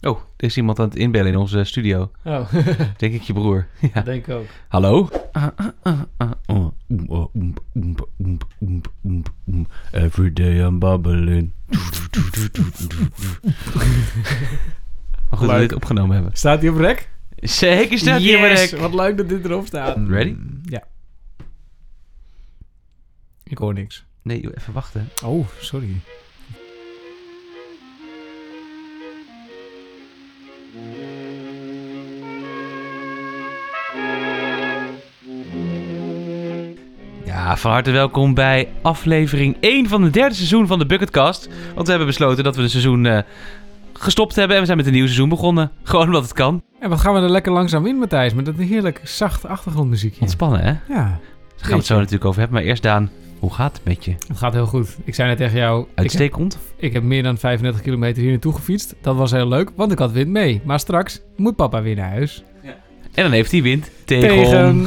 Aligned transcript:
Oh, 0.00 0.18
er 0.36 0.44
is 0.44 0.56
iemand 0.56 0.78
aan 0.78 0.88
het 0.88 0.96
inbellen 0.96 1.32
in 1.32 1.38
onze 1.38 1.64
studio. 1.64 2.10
Oh, 2.24 2.52
Denk 2.96 3.14
ik 3.14 3.22
je 3.22 3.32
broer. 3.32 3.66
Ja. 3.94 4.00
denk 4.00 4.26
ik 4.26 4.34
ook. 4.34 4.46
Hallo? 4.68 5.08
Every 9.92 10.32
day 10.32 10.60
I'm 10.66 10.78
babbling. 10.78 11.52
Maar 11.66 11.80
goed 15.38 15.46
dat 15.48 15.56
we 15.56 15.58
dit 15.58 15.72
opgenomen 15.74 16.14
hebben. 16.14 16.36
Staat 16.36 16.60
hij 16.60 16.70
op 16.70 16.76
rek? 16.76 17.08
Zeker 17.36 17.98
staat 17.98 18.20
hier 18.20 18.40
maar 18.40 18.50
Yes, 18.50 18.70
rek. 18.70 18.80
Wat 18.80 18.94
leuk 18.94 19.16
dat 19.16 19.28
dit 19.28 19.44
erop 19.44 19.66
staat. 19.66 19.96
Ready? 20.08 20.36
Ja. 20.64 20.82
Ik 23.44 23.58
hoor 23.58 23.74
niks. 23.74 24.04
Nee, 24.22 24.56
even 24.56 24.72
wachten. 24.72 25.08
Oh, 25.24 25.46
sorry. 25.60 26.00
Ja, 37.48 37.56
van 37.56 37.70
harte 37.70 37.90
welkom 37.90 38.34
bij 38.34 38.68
aflevering 38.82 39.56
1 39.60 39.88
van 39.88 40.02
het 40.02 40.12
derde 40.12 40.34
seizoen 40.34 40.66
van 40.66 40.78
de 40.78 40.86
Bucketcast. 40.86 41.48
Want 41.74 41.84
we 41.84 41.88
hebben 41.88 42.06
besloten 42.06 42.44
dat 42.44 42.56
we 42.56 42.62
een 42.62 42.70
seizoen 42.70 43.06
eh, 43.06 43.18
gestopt 43.92 44.34
hebben 44.34 44.54
en 44.54 44.60
we 44.60 44.66
zijn 44.66 44.78
met 44.78 44.86
een 44.86 44.92
nieuw 44.92 45.04
seizoen 45.04 45.28
begonnen. 45.28 45.70
Gewoon 45.82 46.06
omdat 46.06 46.22
het 46.22 46.32
kan. 46.32 46.62
En 46.80 46.88
wat 46.88 47.00
gaan 47.00 47.14
we 47.14 47.20
er 47.20 47.30
lekker 47.30 47.52
langzaam 47.52 47.86
in, 47.86 47.96
Matthijs? 47.96 48.34
Met 48.34 48.44
dat 48.44 48.54
heerlijk 48.56 49.00
zacht 49.04 49.46
achtergrondmuziekje. 49.46 50.20
Ontspannen, 50.20 50.60
hè? 50.60 50.70
Ja, 50.70 50.78
Daar 50.88 51.18
gaan 51.56 51.70
we 51.70 51.76
het 51.76 51.86
zo 51.86 51.94
natuurlijk 51.94 52.24
over 52.24 52.40
hebben. 52.40 52.58
Maar 52.58 52.68
eerst 52.68 52.82
Daan, 52.82 53.10
hoe 53.38 53.52
gaat 53.52 53.76
het 53.76 53.84
met 53.84 54.04
je? 54.04 54.14
het 54.28 54.38
gaat 54.38 54.52
heel 54.52 54.66
goed. 54.66 54.96
Ik 55.04 55.14
zei 55.14 55.28
net 55.28 55.36
tegen 55.36 55.58
jou, 55.58 55.80
ik 55.80 55.86
heb, 55.88 55.98
Uitstekend? 55.98 56.58
ik 56.76 56.92
heb 56.92 57.02
meer 57.02 57.22
dan 57.22 57.38
35 57.38 57.82
kilometer 57.82 58.22
hier 58.22 58.30
naartoe 58.30 58.54
gefietst. 58.54 58.94
Dat 59.00 59.16
was 59.16 59.30
heel 59.30 59.48
leuk, 59.48 59.70
want 59.74 59.92
ik 59.92 59.98
had 59.98 60.12
wind 60.12 60.28
mee. 60.28 60.60
Maar 60.64 60.80
straks 60.80 61.20
moet 61.36 61.56
papa 61.56 61.82
weer 61.82 61.96
naar 61.96 62.10
huis. 62.10 62.42
En 63.14 63.22
dan 63.22 63.32
heeft 63.32 63.50
hij 63.50 63.62
wind 63.62 63.90
tegen. 64.04 64.28
Tegen... 64.28 64.84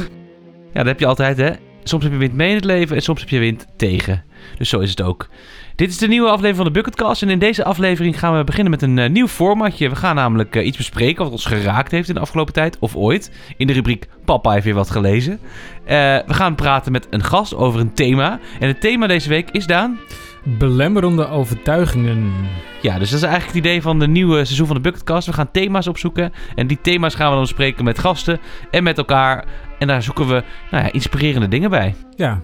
Ja, 0.72 0.78
dat 0.78 0.86
heb 0.86 1.00
je 1.00 1.06
altijd, 1.06 1.36
hè? 1.36 1.50
Soms 1.84 2.02
heb 2.02 2.12
je 2.12 2.18
wind 2.18 2.34
mee 2.34 2.48
in 2.48 2.54
het 2.54 2.64
leven 2.64 2.96
en 2.96 3.02
soms 3.02 3.20
heb 3.20 3.28
je 3.28 3.38
wind 3.38 3.66
tegen. 3.76 4.24
Dus 4.58 4.68
zo 4.68 4.78
is 4.78 4.90
het 4.90 5.02
ook. 5.02 5.28
Dit 5.76 5.90
is 5.90 5.98
de 5.98 6.08
nieuwe 6.08 6.28
aflevering 6.28 6.56
van 6.56 6.66
de 6.66 6.70
Bucketcast. 6.70 7.22
En 7.22 7.28
in 7.28 7.38
deze 7.38 7.64
aflevering 7.64 8.18
gaan 8.18 8.36
we 8.36 8.44
beginnen 8.44 8.70
met 8.70 8.82
een 8.82 8.98
eh, 8.98 9.10
nieuw 9.10 9.28
formatje. 9.28 9.88
We 9.88 9.96
gaan 9.96 10.14
namelijk 10.14 10.56
eh, 10.56 10.66
iets 10.66 10.76
bespreken 10.76 11.22
wat 11.22 11.32
ons 11.32 11.44
geraakt 11.44 11.90
heeft 11.90 12.08
in 12.08 12.14
de 12.14 12.20
afgelopen 12.20 12.52
tijd. 12.52 12.76
Of 12.78 12.96
ooit. 12.96 13.30
In 13.56 13.66
de 13.66 13.72
rubriek 13.72 14.08
Papa 14.24 14.50
heeft 14.50 14.64
weer 14.64 14.74
wat 14.74 14.90
gelezen. 14.90 15.40
Eh, 15.84 15.96
we 16.26 16.34
gaan 16.34 16.54
praten 16.54 16.92
met 16.92 17.06
een 17.10 17.24
gast 17.24 17.54
over 17.54 17.80
een 17.80 17.94
thema. 17.94 18.40
En 18.60 18.68
het 18.68 18.80
thema 18.80 19.06
deze 19.06 19.28
week 19.28 19.50
is, 19.50 19.66
Daan... 19.66 19.98
Belemmerende 20.44 21.28
overtuigingen. 21.28 22.32
Ja, 22.80 22.98
dus 22.98 23.10
dat 23.10 23.18
is 23.18 23.24
eigenlijk 23.26 23.56
het 23.56 23.64
idee 23.66 23.82
van 23.82 23.98
de 23.98 24.08
nieuwe 24.08 24.44
seizoen 24.44 24.66
van 24.66 24.76
de 24.76 24.82
Bucketcast. 24.82 25.26
We 25.26 25.32
gaan 25.32 25.50
thema's 25.50 25.86
opzoeken. 25.86 26.32
En 26.54 26.66
die 26.66 26.78
thema's 26.82 27.14
gaan 27.14 27.26
we 27.26 27.32
dan 27.32 27.42
bespreken 27.42 27.84
met 27.84 27.98
gasten 27.98 28.40
en 28.70 28.82
met 28.82 28.98
elkaar. 28.98 29.44
En 29.78 29.86
daar 29.86 30.02
zoeken 30.02 30.26
we 30.26 30.42
nou 30.70 30.84
ja, 30.84 30.92
inspirerende 30.92 31.48
dingen 31.48 31.70
bij. 31.70 31.94
Ja. 32.16 32.40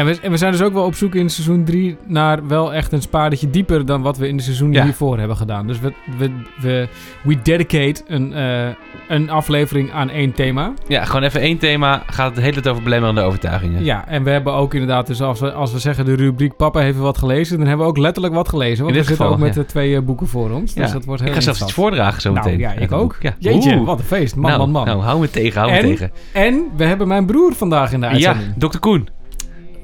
En 0.00 0.06
we, 0.06 0.18
en 0.22 0.30
we 0.30 0.36
zijn 0.36 0.52
dus 0.52 0.62
ook 0.62 0.72
wel 0.72 0.84
op 0.84 0.94
zoek 0.94 1.14
in 1.14 1.30
seizoen 1.30 1.64
3 1.64 1.96
naar 2.06 2.46
wel 2.46 2.74
echt 2.74 2.92
een 2.92 3.02
spaardetje 3.02 3.50
dieper 3.50 3.86
dan 3.86 4.02
wat 4.02 4.16
we 4.18 4.28
in 4.28 4.36
de 4.36 4.42
seizoenen 4.42 4.76
Ja. 4.76 4.84
hiervoor 4.84 5.18
hebben 5.18 5.36
gedaan. 5.36 5.66
Dus 5.66 5.80
we, 5.80 5.92
we, 6.18 6.30
we, 6.60 6.88
we 7.22 7.42
dedicate 7.42 8.02
een, 8.06 8.32
eh, 8.34 8.68
een 9.08 9.30
aflevering 9.30 9.92
aan 9.92 10.10
één 10.10 10.32
thema. 10.32 10.72
Ja, 10.88 11.04
gewoon 11.04 11.22
even 11.22 11.40
één 11.40 11.58
thema. 11.58 12.02
Gaat 12.06 12.30
het 12.30 12.40
hele 12.40 12.52
tijd 12.52 12.68
over 12.68 12.82
belemmerende 12.82 13.20
overtuigingen. 13.20 13.84
Ja, 13.84 14.08
en 14.08 14.22
we 14.22 14.30
hebben 14.30 14.52
ook 14.52 14.72
inderdaad, 14.74 15.06
dus 15.06 15.22
als 15.22 15.40
we, 15.40 15.52
als 15.52 15.72
we 15.72 15.78
zeggen 15.78 16.04
de 16.04 16.14
rubriek 16.14 16.56
Papa 16.56 16.80
heeft 16.80 16.98
wat 16.98 17.18
gelezen, 17.18 17.58
dan 17.58 17.66
hebben 17.66 17.86
we 17.86 17.92
ook 17.92 17.98
letterlijk 17.98 18.34
wat 18.34 18.48
gelezen. 18.48 18.84
Want 18.84 18.96
In 18.96 19.02
we 19.02 19.08
zitten 19.08 19.26
ook 19.26 19.38
met 19.38 19.54
ja. 19.54 19.60
de 19.60 19.66
twee 19.66 19.96
eh, 19.96 20.02
boeken 20.02 20.26
voor 20.26 20.50
ons. 20.50 20.74
Dus 20.74 20.86
Ja. 20.86 20.92
dat 20.92 21.04
wordt 21.04 21.20
heel 21.20 21.30
ik 21.30 21.36
ga 21.36 21.40
zelfs 21.42 21.62
iets 21.62 21.72
voordragen 21.72 22.20
zo 22.20 22.32
Nou, 22.32 22.44
meteen. 22.44 22.60
ja, 22.60 22.70
uit 22.70 22.80
ik 22.80 22.92
ook. 22.92 23.16
Ja. 23.20 23.34
Jeetje, 23.38 23.76
Oeh. 23.76 23.86
wat 23.86 23.98
een 23.98 24.04
feest. 24.04 24.36
Man, 24.36 24.44
nou, 24.50 24.58
man, 24.58 24.70
man. 24.70 24.86
Nou, 24.86 25.00
hou 25.02 25.20
me 25.20 25.30
tegen, 25.30 25.60
hou 25.60 25.72
me 25.72 25.78
En? 25.78 25.84
tegen. 25.86 26.10
En 26.32 26.64
we 26.76 26.84
hebben 26.84 27.08
mijn 27.08 27.26
broer 27.26 27.52
vandaag 27.54 27.92
in 27.92 28.00
de 28.00 28.06
Ja, 28.06 28.12
uitzending. 28.12 28.52
dokter 28.56 28.80
Koen. 28.80 29.08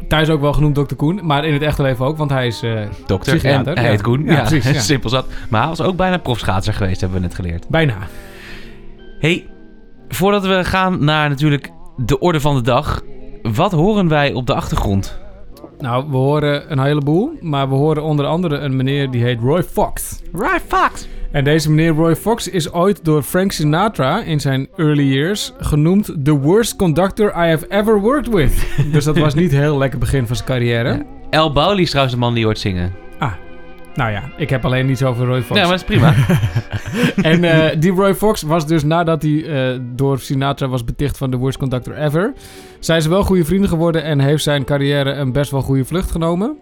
Thuis 0.08 0.28
ook 0.30 0.40
wel 0.40 0.52
genoemd 0.52 0.74
Dr. 0.74 0.94
Koen, 0.94 1.20
maar 1.22 1.44
in 1.44 1.52
het 1.52 1.62
echte 1.62 1.82
leven 1.82 2.04
ook, 2.06 2.16
want 2.16 2.30
hij 2.30 2.46
is... 2.46 2.62
eh, 2.62 2.80
Dokter. 3.06 3.32
Psychiater, 3.36 3.66
en 3.72 3.74
hij 3.74 3.84
ja. 3.84 3.90
heet 3.90 4.02
Koen. 4.02 4.24
Ja, 4.24 4.32
Ja, 4.32 4.40
precies, 4.40 4.70
ja. 4.74 4.80
simpel 4.80 5.10
zat. 5.10 5.26
Maar 5.48 5.60
hij 5.60 5.68
was 5.68 5.80
ook 5.80 5.96
bijna 5.96 6.16
profschaatser 6.18 6.74
geweest, 6.74 7.00
hebben 7.00 7.18
we 7.20 7.26
net 7.26 7.34
geleerd. 7.34 7.68
bijna. 7.68 7.94
hey, 9.18 9.46
voordat 10.08 10.46
we 10.46 10.64
gaan 10.64 11.04
naar 11.04 11.28
natuurlijk 11.28 11.70
de 11.96 12.18
orde 12.18 12.40
van 12.40 12.54
de 12.54 12.62
dag. 12.62 13.02
Wat 13.42 13.72
horen 13.72 14.08
wij 14.08 14.32
op 14.32 14.46
de 14.46 14.54
achtergrond? 14.54 15.18
Nou, 15.78 16.04
we 16.10 16.16
horen 16.16 16.72
een 16.72 16.78
heleboel, 16.78 17.32
maar 17.40 17.68
we 17.68 17.74
horen 17.74 18.02
onder 18.02 18.26
andere 18.26 18.56
een 18.56 18.76
meneer 18.76 19.10
die 19.10 19.22
heet 19.22 19.40
Roy 19.40 19.62
Fox. 19.62 20.22
Right, 20.32 20.62
Fox. 20.68 21.08
En 21.36 21.44
deze 21.44 21.70
meneer 21.70 21.92
Roy 21.92 22.16
Fox 22.16 22.48
is 22.48 22.72
ooit 22.72 23.04
door 23.04 23.22
Frank 23.22 23.52
Sinatra 23.52 24.22
in 24.22 24.40
zijn 24.40 24.68
early 24.76 25.12
years 25.12 25.52
genoemd 25.58 26.24
the 26.24 26.38
worst 26.38 26.76
conductor 26.76 27.28
I 27.28 27.48
have 27.48 27.66
ever 27.68 28.00
worked 28.00 28.34
with. 28.34 28.66
dus 28.92 29.04
dat 29.04 29.18
was 29.18 29.34
niet 29.34 29.50
heel 29.50 29.78
lekker 29.78 29.98
begin 29.98 30.26
van 30.26 30.36
zijn 30.36 30.48
carrière. 30.48 30.88
Ja. 30.88 31.02
El 31.30 31.52
Bauli 31.52 31.82
is 31.82 31.88
trouwens 31.88 32.14
de 32.14 32.20
man 32.20 32.34
die 32.34 32.44
hoort 32.44 32.58
zingen. 32.58 32.92
Nou 33.94 34.10
ja, 34.10 34.22
ik 34.36 34.50
heb 34.50 34.64
alleen 34.64 34.86
niets 34.86 35.02
over 35.02 35.26
Roy 35.26 35.42
Fox. 35.42 35.60
Ja, 35.60 35.66
maar 35.66 35.78
dat 35.78 35.88
is 35.90 35.96
prima. 35.96 36.14
En 37.32 37.44
eh, 37.44 37.76
die 37.82 37.92
Roy 37.92 38.14
Fox 38.14 38.42
was 38.42 38.66
dus 38.66 38.84
nadat 38.84 39.22
hij 39.22 39.44
eh, 39.44 39.80
door 39.94 40.18
Sinatra 40.18 40.68
was 40.68 40.84
beticht 40.84 41.18
van 41.18 41.30
de 41.30 41.36
worst 41.36 41.58
conductor 41.58 41.96
ever, 41.96 42.32
zijn 42.80 43.02
ze 43.02 43.08
wel 43.08 43.22
goede 43.22 43.44
vrienden 43.44 43.68
geworden 43.68 44.02
en 44.02 44.20
heeft 44.20 44.42
zijn 44.42 44.64
carrière 44.64 45.12
een 45.12 45.32
best 45.32 45.50
wel 45.50 45.62
goede 45.62 45.84
vlucht 45.84 46.10
genomen. 46.10 46.56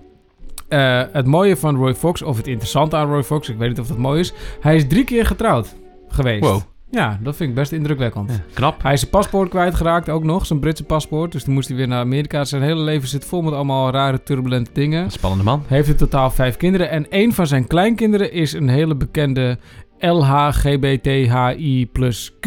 Eh, 0.68 1.02
het 1.12 1.26
mooie 1.26 1.56
van 1.56 1.76
Roy 1.76 1.94
Fox, 1.94 2.22
of 2.22 2.36
het 2.36 2.46
interessante 2.46 2.96
aan 2.96 3.08
Roy 3.08 3.22
Fox, 3.22 3.48
ik 3.48 3.56
weet 3.56 3.68
niet 3.68 3.80
of 3.80 3.86
dat 3.86 3.98
mooi 3.98 4.20
is, 4.20 4.32
hij 4.60 4.76
is 4.76 4.86
drie 4.86 5.04
keer 5.04 5.26
getrouwd 5.26 5.74
geweest. 6.08 6.44
Wow. 6.44 6.60
Ja, 6.90 7.18
dat 7.22 7.36
vind 7.36 7.48
ik 7.48 7.54
best 7.54 7.72
indrukwekkend. 7.72 8.30
Ja, 8.30 8.42
knap. 8.54 8.82
Hij 8.82 8.92
is 8.92 8.98
zijn 9.00 9.10
paspoort 9.10 9.48
kwijtgeraakt 9.48 10.08
ook 10.10 10.24
nog, 10.24 10.46
zijn 10.46 10.58
Britse 10.60 10.84
paspoort. 10.84 11.32
Dus 11.32 11.44
toen 11.44 11.54
moest 11.54 11.68
hij 11.68 11.76
weer 11.76 11.88
naar 11.88 12.00
Amerika. 12.00 12.44
Zijn 12.44 12.62
hele 12.62 12.80
leven 12.80 13.08
zit 13.08 13.24
vol 13.24 13.42
met 13.42 13.52
allemaal 13.54 13.90
rare, 13.90 14.22
turbulente 14.22 14.70
dingen. 14.72 15.10
Spannende 15.10 15.44
man. 15.44 15.62
Heeft 15.66 15.88
in 15.88 15.96
totaal 15.96 16.30
vijf 16.30 16.56
kinderen. 16.56 16.90
En 16.90 17.06
een 17.10 17.32
van 17.32 17.46
zijn 17.46 17.66
kleinkinderen 17.66 18.32
is 18.32 18.52
een 18.52 18.68
hele 18.68 18.94
bekende 18.96 19.58
LHGBTHI 19.98 21.86
plus 21.92 22.32
Q 22.40 22.46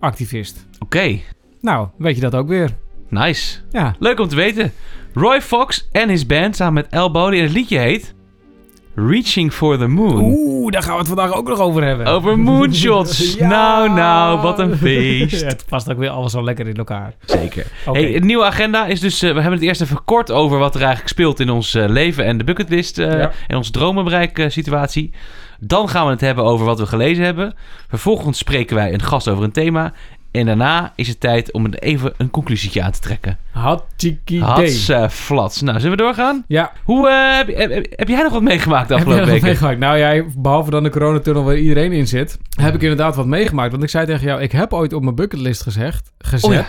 activist. 0.00 0.66
Oké, 0.78 1.18
Nou, 1.60 1.88
weet 1.98 2.14
je 2.14 2.20
dat 2.20 2.34
ook 2.34 2.48
weer? 2.48 2.76
nice. 3.08 3.58
Ja. 3.70 3.94
Leuk 3.98 4.20
om 4.20 4.28
te 4.28 4.36
weten. 4.36 4.72
Roy 5.18 5.40
Fox 5.40 5.88
en 5.92 6.08
his 6.08 6.26
band 6.26 6.56
samen 6.56 6.74
met 6.74 6.86
El 6.92 7.10
Bauli. 7.10 7.36
En 7.38 7.42
het 7.44 7.52
liedje 7.52 7.78
heet 7.78 8.14
Reaching 8.94 9.52
for 9.52 9.78
the 9.78 9.86
Moon. 9.86 10.20
Oeh, 10.22 10.72
daar 10.72 10.82
gaan 10.82 10.92
we 10.92 10.98
het 10.98 11.06
vandaag 11.08 11.34
ook 11.34 11.48
nog 11.48 11.58
over 11.60 11.84
hebben. 11.84 12.06
Over 12.06 12.38
moonshots. 12.38 13.34
Ja. 13.38 13.48
Nou, 13.48 13.90
nou, 13.90 14.40
wat 14.40 14.58
een 14.58 14.76
feest. 14.76 15.40
Ja, 15.40 15.46
het 15.46 15.64
past 15.68 15.90
ook 15.90 15.98
weer 15.98 16.08
alles 16.10 16.32
zo 16.32 16.44
lekker 16.44 16.68
in 16.68 16.74
elkaar. 16.76 17.14
Zeker. 17.24 17.66
Oké. 17.86 17.98
Hey, 18.00 18.12
de 18.12 18.26
nieuwe 18.26 18.44
agenda 18.44 18.86
is 18.86 19.00
dus... 19.00 19.22
eh, 19.22 19.28
we 19.28 19.34
hebben 19.40 19.58
het 19.58 19.62
eerst 19.68 19.80
even 19.80 20.04
kort 20.04 20.30
over 20.32 20.58
wat 20.58 20.74
er 20.74 20.80
eigenlijk 20.80 21.08
speelt 21.10 21.40
in 21.40 21.50
ons 21.50 21.74
eh, 21.74 21.88
leven 21.88 22.24
en 22.24 22.38
de 22.38 22.44
bucketlist 22.44 22.98
eh, 22.98 23.12
Ja. 23.18 23.30
en 23.46 23.56
onze 23.56 23.70
dromenbereik 23.70 24.44
situatie. 24.48 25.12
Dan 25.60 25.88
gaan 25.88 26.04
we 26.04 26.10
het 26.12 26.20
hebben 26.20 26.44
over 26.44 26.66
wat 26.66 26.78
we 26.78 26.86
gelezen 26.86 27.24
hebben. 27.24 27.54
Vervolgens 27.88 28.38
spreken 28.38 28.76
wij 28.76 28.92
een 28.92 29.02
gast 29.02 29.28
over 29.28 29.44
een 29.44 29.52
thema. 29.52 29.92
En 30.30 30.46
daarna 30.46 30.92
is 30.96 31.08
het 31.08 31.20
tijd 31.20 31.52
om 31.52 31.66
even 31.66 32.12
een 32.16 32.30
conclusietje 32.30 32.82
aan 32.82 32.90
te 32.90 33.00
trekken. 33.00 33.38
Hartstikke 33.50 34.34
idee. 34.34 34.46
Hats 34.48 34.88
uh, 34.88 35.08
flats. 35.08 35.62
Nou, 35.62 35.80
zullen 35.80 35.96
we 35.96 36.02
doorgaan? 36.02 36.44
Ja, 36.48 36.72
Hoe, 36.84 37.08
eh, 37.08 37.36
heb, 37.36 37.70
heb, 37.70 37.86
heb 37.90 38.08
jij 38.08 38.22
nog 38.22 38.32
wat 38.32 38.42
meegemaakt 38.42 38.88
de 38.88 38.94
heb 38.94 39.06
jij 39.06 39.14
afgelopen 39.14 39.20
nog 39.20 39.30
weken? 39.30 39.46
meegemaakt? 39.46 39.78
Nou 39.78 39.98
jij, 39.98 40.26
behalve 40.36 40.70
dan 40.70 40.82
de 40.82 40.90
coronatunnel 40.90 41.44
waar 41.44 41.56
iedereen 41.56 41.92
in 41.92 42.06
zit, 42.06 42.38
heb 42.60 42.74
ik 42.74 42.82
inderdaad 42.82 43.16
wat 43.16 43.26
meegemaakt. 43.26 43.70
Want 43.70 43.82
ik 43.82 43.90
zei 43.90 44.06
tegen 44.06 44.26
jou, 44.26 44.40
ik 44.40 44.52
heb 44.52 44.72
ooit 44.72 44.92
op 44.92 45.02
mijn 45.02 45.14
bucketlist 45.14 45.62
gezegd, 45.62 46.12
gezet. 46.18 46.50
Oh 46.50 46.54
ja. 46.54 46.66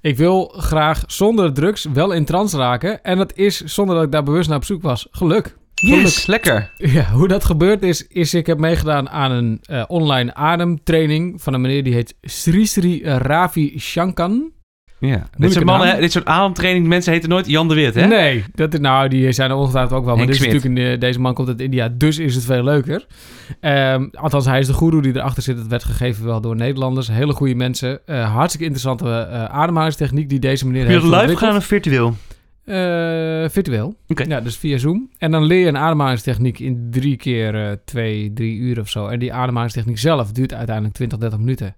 Ik 0.00 0.16
wil 0.16 0.54
graag 0.56 1.02
zonder 1.06 1.52
drugs 1.52 1.86
wel 1.92 2.12
in 2.12 2.24
trance 2.24 2.56
raken. 2.56 3.02
En 3.02 3.16
dat 3.16 3.36
is, 3.36 3.64
zonder 3.64 3.94
dat 3.94 4.04
ik 4.04 4.12
daar 4.12 4.22
bewust 4.22 4.48
naar 4.48 4.56
op 4.56 4.64
zoek 4.64 4.82
was, 4.82 5.08
geluk. 5.10 5.56
Yes, 5.80 6.26
lekker. 6.26 6.70
Ja, 6.96 7.10
hoe 7.10 7.28
dat 7.28 7.44
gebeurd 7.44 7.82
is, 7.82 8.06
is 8.06 8.34
ik 8.34 8.46
heb 8.46 8.58
meegedaan 8.58 9.08
aan 9.10 9.30
een 9.30 9.58
eh, 9.62 9.82
online 9.88 10.34
ademtraining 10.34 11.42
van 11.42 11.54
een 11.54 11.60
meneer 11.60 11.82
die 11.84 11.94
heet 11.94 12.14
Sri 12.22 12.66
Sri 12.66 13.02
Ravi 13.04 13.74
Shankan. 13.78 14.50
Ja. 14.98 15.28
Dit 15.36 15.52
soort, 15.52 15.64
mannen, 15.64 15.88
hè, 15.94 16.00
dit 16.00 16.12
soort 16.12 16.24
ademtraining, 16.24 16.86
mensen 16.86 17.12
heten 17.12 17.28
nooit 17.28 17.46
Jan 17.46 17.68
de 17.68 17.74
Wit, 17.74 17.94
hè? 17.94 18.06
Nee, 18.06 18.44
dat, 18.54 18.72
is- 18.74 18.80
nou, 18.80 19.08
die 19.08 19.32
zijn 19.32 19.50
er 19.50 19.56
ongetwijfeld 19.56 19.98
ook 19.98 20.04
wel. 20.04 20.16
Maar 20.16 20.26
dit 20.26 20.34
is 20.34 20.40
natuurlijk 20.40 20.78
in, 20.78 20.90
de- 20.92 20.98
deze 20.98 21.20
man 21.20 21.34
komt 21.34 21.48
uit 21.48 21.60
India, 21.60 21.88
dus 21.88 22.18
is 22.18 22.34
het 22.34 22.44
veel 22.44 22.64
leuker. 22.64 23.06
Ehm, 23.60 24.06
althans, 24.12 24.44
hij 24.46 24.58
is 24.58 24.66
de 24.66 24.74
guru 24.74 25.00
die 25.00 25.16
erachter 25.16 25.42
zit. 25.42 25.58
Het 25.58 25.66
werd 25.66 25.84
gegeven 25.84 26.24
wel 26.24 26.40
door 26.40 26.56
Nederlanders. 26.56 27.08
Hele 27.08 27.32
goede 27.32 27.54
mensen. 27.54 28.06
Eh, 28.06 28.32
hartstikke 28.34 28.66
interessante 28.66 29.04
eh, 29.30 29.44
ademhalingstechniek 29.44 30.28
die 30.28 30.38
deze 30.38 30.66
meneer 30.66 30.80
heeft 30.86 31.02
ontwikkeld. 31.20 31.56
of 31.56 31.64
virtueel? 31.64 32.14
Eh, 32.64 33.48
virtueel. 33.48 33.94
Ja, 34.06 34.40
dus 34.40 34.56
via 34.56 34.78
Zoom. 34.78 35.10
En 35.18 35.30
dan 35.30 35.44
leer 35.44 35.58
je 35.58 35.66
een 35.66 35.76
ademhalingstechniek 35.76 36.58
in 36.58 36.86
drie 36.90 37.16
keer 37.16 37.66
eh, 37.66 37.76
twee, 37.84 38.32
drie 38.32 38.56
uur 38.56 38.80
of 38.80 38.88
zo. 38.88 39.06
En 39.06 39.18
die 39.18 39.32
ademhalingstechniek 39.32 39.98
zelf 39.98 40.32
duurt 40.32 40.54
uiteindelijk 40.54 40.94
20, 40.94 41.18
30 41.18 41.38
minuten. 41.38 41.74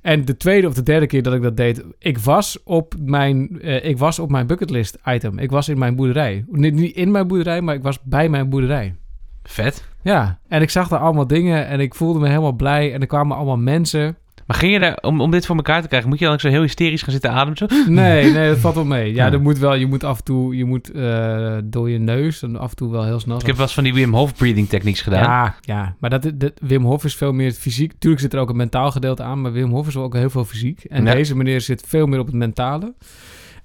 En 0.00 0.24
de 0.24 0.36
tweede 0.36 0.66
of 0.66 0.74
de 0.74 0.82
derde 0.82 1.06
keer 1.06 1.22
dat 1.22 1.34
ik 1.34 1.42
dat 1.42 1.56
deed, 1.56 1.84
ik 1.98 2.18
was 2.18 2.62
op 2.62 2.94
mijn, 2.98 3.60
eh, 3.60 3.84
ik 3.84 3.98
was 3.98 4.18
op 4.18 4.30
mijn 4.30 4.46
bucketlist 4.46 4.98
item. 5.04 5.38
Ik 5.38 5.50
was 5.50 5.68
in 5.68 5.78
mijn 5.78 5.96
boerderij. 5.96 6.44
Niet, 6.48 6.74
niet 6.74 6.96
in 6.96 7.10
mijn 7.10 7.26
boerderij, 7.26 7.60
maar 7.60 7.74
ik 7.74 7.82
was 7.82 8.02
bij 8.02 8.28
mijn 8.28 8.48
boerderij. 8.48 8.94
Vet. 9.42 9.88
Ja, 10.02 10.38
en 10.48 10.62
ik 10.62 10.70
zag 10.70 10.88
daar 10.88 10.98
allemaal 10.98 11.26
dingen 11.26 11.66
en 11.66 11.80
ik 11.80 11.94
voelde 11.94 12.18
me 12.18 12.28
helemaal 12.28 12.52
blij. 12.52 12.92
En 12.92 13.00
er 13.00 13.06
kwamen 13.06 13.36
allemaal 13.36 13.56
mensen. 13.56 14.16
Maar 14.48 14.56
ging 14.56 14.72
je 14.72 14.78
daar, 14.78 14.96
om, 15.00 15.20
om 15.20 15.30
dit 15.30 15.46
voor 15.46 15.56
elkaar 15.56 15.82
te 15.82 15.88
krijgen, 15.88 16.08
moet 16.08 16.18
je 16.18 16.24
dan 16.24 16.34
ook 16.34 16.40
zo 16.40 16.48
heel 16.48 16.60
hysterisch 16.62 17.02
gaan 17.02 17.12
zitten 17.12 17.30
ademen? 17.30 17.56
Zo? 17.56 17.66
Nee, 17.88 18.32
nee, 18.32 18.48
dat 18.48 18.58
valt 18.58 18.74
wel 18.74 18.84
mee. 18.84 19.14
Ja, 19.14 19.26
Ja. 19.26 19.32
er 19.32 19.40
moet 19.40 19.58
wel, 19.58 19.74
je 19.74 19.86
moet 19.86 20.04
af 20.04 20.18
en 20.18 20.24
toe, 20.24 20.56
je 20.56 20.64
moet 20.64 20.90
eh, 20.90 21.56
door 21.64 21.90
je 21.90 21.98
neus 21.98 22.42
en 22.42 22.56
af 22.56 22.70
en 22.70 22.76
toe 22.76 22.90
wel 22.90 23.04
heel 23.04 23.20
snel. 23.20 23.38
Ik 23.40 23.46
heb 23.46 23.54
wel 23.56 23.64
eens 23.64 23.74
van 23.74 23.84
die 23.84 23.94
Wim 23.94 24.14
Hof 24.14 24.34
breathing 24.34 24.68
techniques 24.68 25.00
gedaan. 25.00 25.22
Ja, 25.22 25.54
ja, 25.60 25.94
maar 25.98 26.10
dat, 26.10 26.30
dat, 26.34 26.52
Wim 26.60 26.84
Hof 26.84 27.04
is 27.04 27.14
veel 27.16 27.32
meer 27.32 27.52
fysiek. 27.52 27.92
Tuurlijk 27.98 28.22
zit 28.22 28.32
er 28.34 28.40
ook 28.40 28.48
een 28.50 28.56
mentaal 28.56 28.90
gedeelte 28.90 29.22
aan, 29.22 29.40
maar 29.40 29.52
Wim 29.52 29.70
Hof 29.70 29.86
is 29.86 29.94
wel 29.94 30.02
ook 30.04 30.14
heel 30.14 30.30
veel 30.30 30.44
fysiek. 30.44 30.84
En 30.84 31.04
Ja. 31.04 31.12
deze 31.14 31.36
meneer 31.36 31.60
zit 31.60 31.84
veel 31.86 32.06
meer 32.06 32.18
op 32.18 32.26
het 32.26 32.34
mentale. 32.34 32.94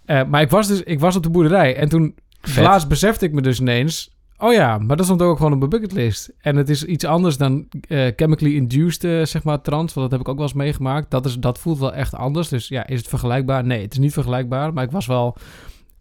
Eh, 0.05 0.21
maar 0.29 0.41
ik 0.41 0.49
was 0.49 0.67
dus, 0.67 0.81
ik 0.83 0.99
was 0.99 1.15
op 1.15 1.23
de 1.23 1.29
boerderij 1.29 1.75
en 1.75 1.89
toen 1.89 2.15
Vet. 2.41 2.63
laatst 2.63 2.87
besefte 2.87 3.25
ik 3.25 3.31
me 3.33 3.41
dus 3.41 3.59
ineens. 3.59 4.11
Oh 4.37 4.53
ja, 4.53 4.77
maar 4.77 4.97
dat 4.97 5.05
stond 5.05 5.21
ook 5.21 5.37
gewoon 5.37 5.51
op 5.51 5.57
mijn 5.57 5.69
bucketlist. 5.69 6.31
En 6.41 6.55
het 6.55 6.69
is 6.69 6.85
iets 6.85 7.05
anders 7.05 7.37
dan 7.37 7.67
eh, 7.87 8.11
chemically 8.15 8.55
induced, 8.55 9.03
eh, 9.03 9.25
zeg 9.25 9.43
maar, 9.43 9.61
trans. 9.61 9.93
Want 9.93 10.09
dat 10.09 10.11
heb 10.11 10.19
ik 10.19 10.27
ook 10.27 10.37
wel 10.37 10.45
eens 10.45 10.55
meegemaakt. 10.55 11.11
Dat, 11.11 11.25
is, 11.25 11.39
dat 11.39 11.59
voelt 11.59 11.79
wel 11.79 11.93
echt 11.93 12.15
anders. 12.15 12.47
Dus 12.47 12.67
ja, 12.67 12.87
is 12.87 12.97
het 12.97 13.07
vergelijkbaar? 13.07 13.63
Nee, 13.63 13.81
het 13.81 13.91
is 13.91 13.97
niet 13.97 14.13
vergelijkbaar. 14.13 14.73
Maar 14.73 14.83
ik 14.83 14.91
was 14.91 15.05
wel... 15.05 15.37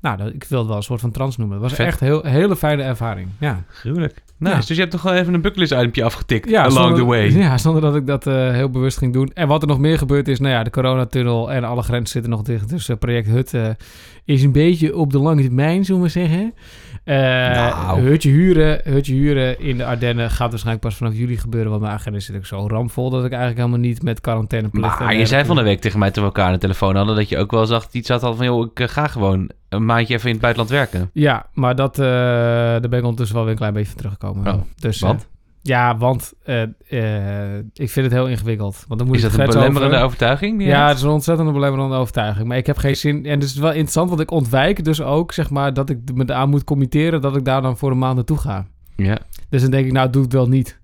Nou, 0.00 0.23
ik 0.23 0.44
wil 0.44 0.58
het 0.58 0.69
wel 0.69 0.76
een 0.76 0.82
soort 0.82 1.00
van 1.00 1.11
trans 1.11 1.37
noemen. 1.37 1.56
Het 1.56 1.64
was 1.69 1.75
Vet. 1.75 1.87
echt 1.87 2.00
een 2.00 2.06
heel, 2.06 2.23
hele 2.23 2.56
fijne 2.56 2.82
ervaring. 2.82 3.29
Ja. 3.40 3.62
Gruwelijk. 3.69 4.23
Ja. 4.38 4.56
Dus 4.56 4.69
je 4.69 4.75
hebt 4.75 4.90
toch 4.90 5.02
wel 5.02 5.14
even 5.14 5.34
een 5.34 5.40
bucketlist 5.40 5.73
itempje 5.73 6.05
afgetikt 6.05 6.49
Ja, 6.49 6.62
along 6.62 6.76
zonder, 6.76 6.99
the 6.99 7.05
way. 7.05 7.31
Ja, 7.44 7.58
zonder 7.58 7.82
dat 7.82 7.96
ik 7.96 8.06
dat 8.06 8.26
eh, 8.26 8.50
heel 8.50 8.70
bewust 8.70 8.99
ging 8.99 9.12
doen. 9.12 9.31
En 9.34 9.49
wat 9.49 9.62
er 9.62 9.69
nog 9.69 9.79
meer 9.79 9.99
gebeurd 9.99 10.29
is, 10.29 10.40
nou 10.40 10.52
ja, 10.52 10.62
de 10.62 10.70
coronatunnel 10.70 11.52
en 11.52 11.64
alle 11.64 11.82
grenzen 11.82 12.08
zitten 12.08 12.31
nog 12.31 12.43
dicht. 12.43 12.69
Dus 12.69 12.90
project 12.99 13.29
Hut 13.29 13.76
is 14.25 14.43
een 14.43 14.52
beetje 14.52 14.96
op 14.96 15.12
de 15.12 15.19
lange 15.19 15.43
termijn, 15.43 15.84
zullen 15.84 16.02
we 16.02 16.08
zeggen. 16.08 16.55
Eh, 17.04 17.16
Nou. 17.16 18.00
hutje, 18.00 18.31
huren, 18.31 18.81
hutje 18.84 19.14
huren 19.14 19.60
in 19.60 19.76
de 19.76 19.84
Ardennen 19.84 20.31
gaat 20.31 20.50
waarschijnlijk 20.50 20.84
pas 20.84 20.96
vanaf 20.96 21.14
juli 21.14 21.37
gebeuren. 21.37 21.70
Want 21.70 21.82
mijn 21.82 21.94
agenda 21.94 22.19
zit 22.20 22.37
ook 22.37 22.46
zo 22.46 22.66
ramvol 22.66 23.10
dat 23.10 23.25
ik 23.25 23.31
eigenlijk 23.31 23.60
helemaal 23.60 23.88
niet 23.88 24.02
met 24.02 24.20
quarantaineplicht... 24.20 24.99
Maar 24.99 25.14
je 25.14 25.26
zei 25.26 25.44
van 25.44 25.56
de 25.56 25.62
week 25.62 25.81
tegen 25.81 25.99
mij 25.99 26.10
toen 26.10 26.22
we 26.22 26.28
elkaar 26.28 26.46
aan 26.46 26.52
de 26.52 26.58
telefoon 26.58 26.96
hadden... 26.96 27.16
dat 27.16 27.28
je 27.28 27.38
ook 27.38 27.50
wel 27.50 27.66
zag, 27.66 27.87
iets 27.90 28.08
had 28.08 28.22
al 28.22 28.34
van... 28.34 28.46
joh, 28.46 28.66
ik 28.70 28.81
eh, 28.81 28.88
ga 28.88 29.06
gewoon 29.06 29.50
een 29.69 29.84
maandje 29.84 30.14
even 30.14 30.26
in 30.26 30.32
het 30.32 30.43
buitenland 30.43 30.75
werken. 30.75 31.10
Ja, 31.12 31.46
maar 31.52 31.75
dat, 31.75 31.99
eh, 31.99 32.06
daar 32.06 32.81
ben 32.81 32.99
ik 32.99 33.02
ondertussen 33.02 33.34
wel 33.37 33.44
weer 33.44 33.52
een 33.52 33.58
klein 33.58 33.72
beetje 33.72 33.88
van 33.88 33.96
teruggekomen. 33.98 34.55
Oh, 34.55 34.60
dus, 34.76 35.00
want? 35.00 35.28
Ja, 35.62 35.96
want 35.96 36.32
eh, 36.44 36.62
eh, 36.62 37.58
ik 37.74 37.90
vind 37.90 38.06
het 38.06 38.12
heel 38.14 38.28
ingewikkeld. 38.28 38.84
Want 38.88 38.98
dan 39.00 39.08
moet 39.08 39.16
Is 39.16 39.22
dat 39.22 39.32
een 39.34 39.40
over- 39.40 39.54
belemmerende 39.54 39.96
overtuiging? 39.98 40.58
die 40.58 40.66
Ja, 40.66 40.88
het 40.88 40.96
is 40.96 41.02
een 41.02 41.10
ontzettend 41.10 41.52
belemmerende 41.52 41.96
overtuiging. 41.96 42.48
Maar 42.48 42.56
ik 42.56 42.66
heb 42.66 42.76
geen 42.76 42.96
zin. 42.96 43.26
En 43.26 43.32
het 43.40 43.42
is 43.42 43.54
wel 43.56 43.70
interessant, 43.70 44.08
want 44.08 44.20
ik 44.20 44.30
ontwijk 44.30 44.84
dus 44.84 45.00
ook, 45.02 45.32
zeg 45.32 45.50
maar, 45.50 45.74
dat 45.74 45.90
ik 45.90 45.98
me 46.14 46.34
aan 46.34 46.48
moet 46.50 46.64
committeren 46.64 47.20
dat 47.20 47.36
ik 47.36 47.44
daar 47.44 47.62
dan 47.62 47.78
voor 47.78 47.90
een 47.90 47.98
maand 47.98 48.14
naartoe 48.14 48.38
ga. 48.38 48.66
ja. 48.96 49.18
Dus 49.48 49.62
dan 49.62 49.70
denk 49.70 49.86
ik, 49.86 49.92
nou, 49.92 50.10
doe 50.10 50.22
het 50.22 50.32
wel 50.32 50.48
niet. 50.48 50.80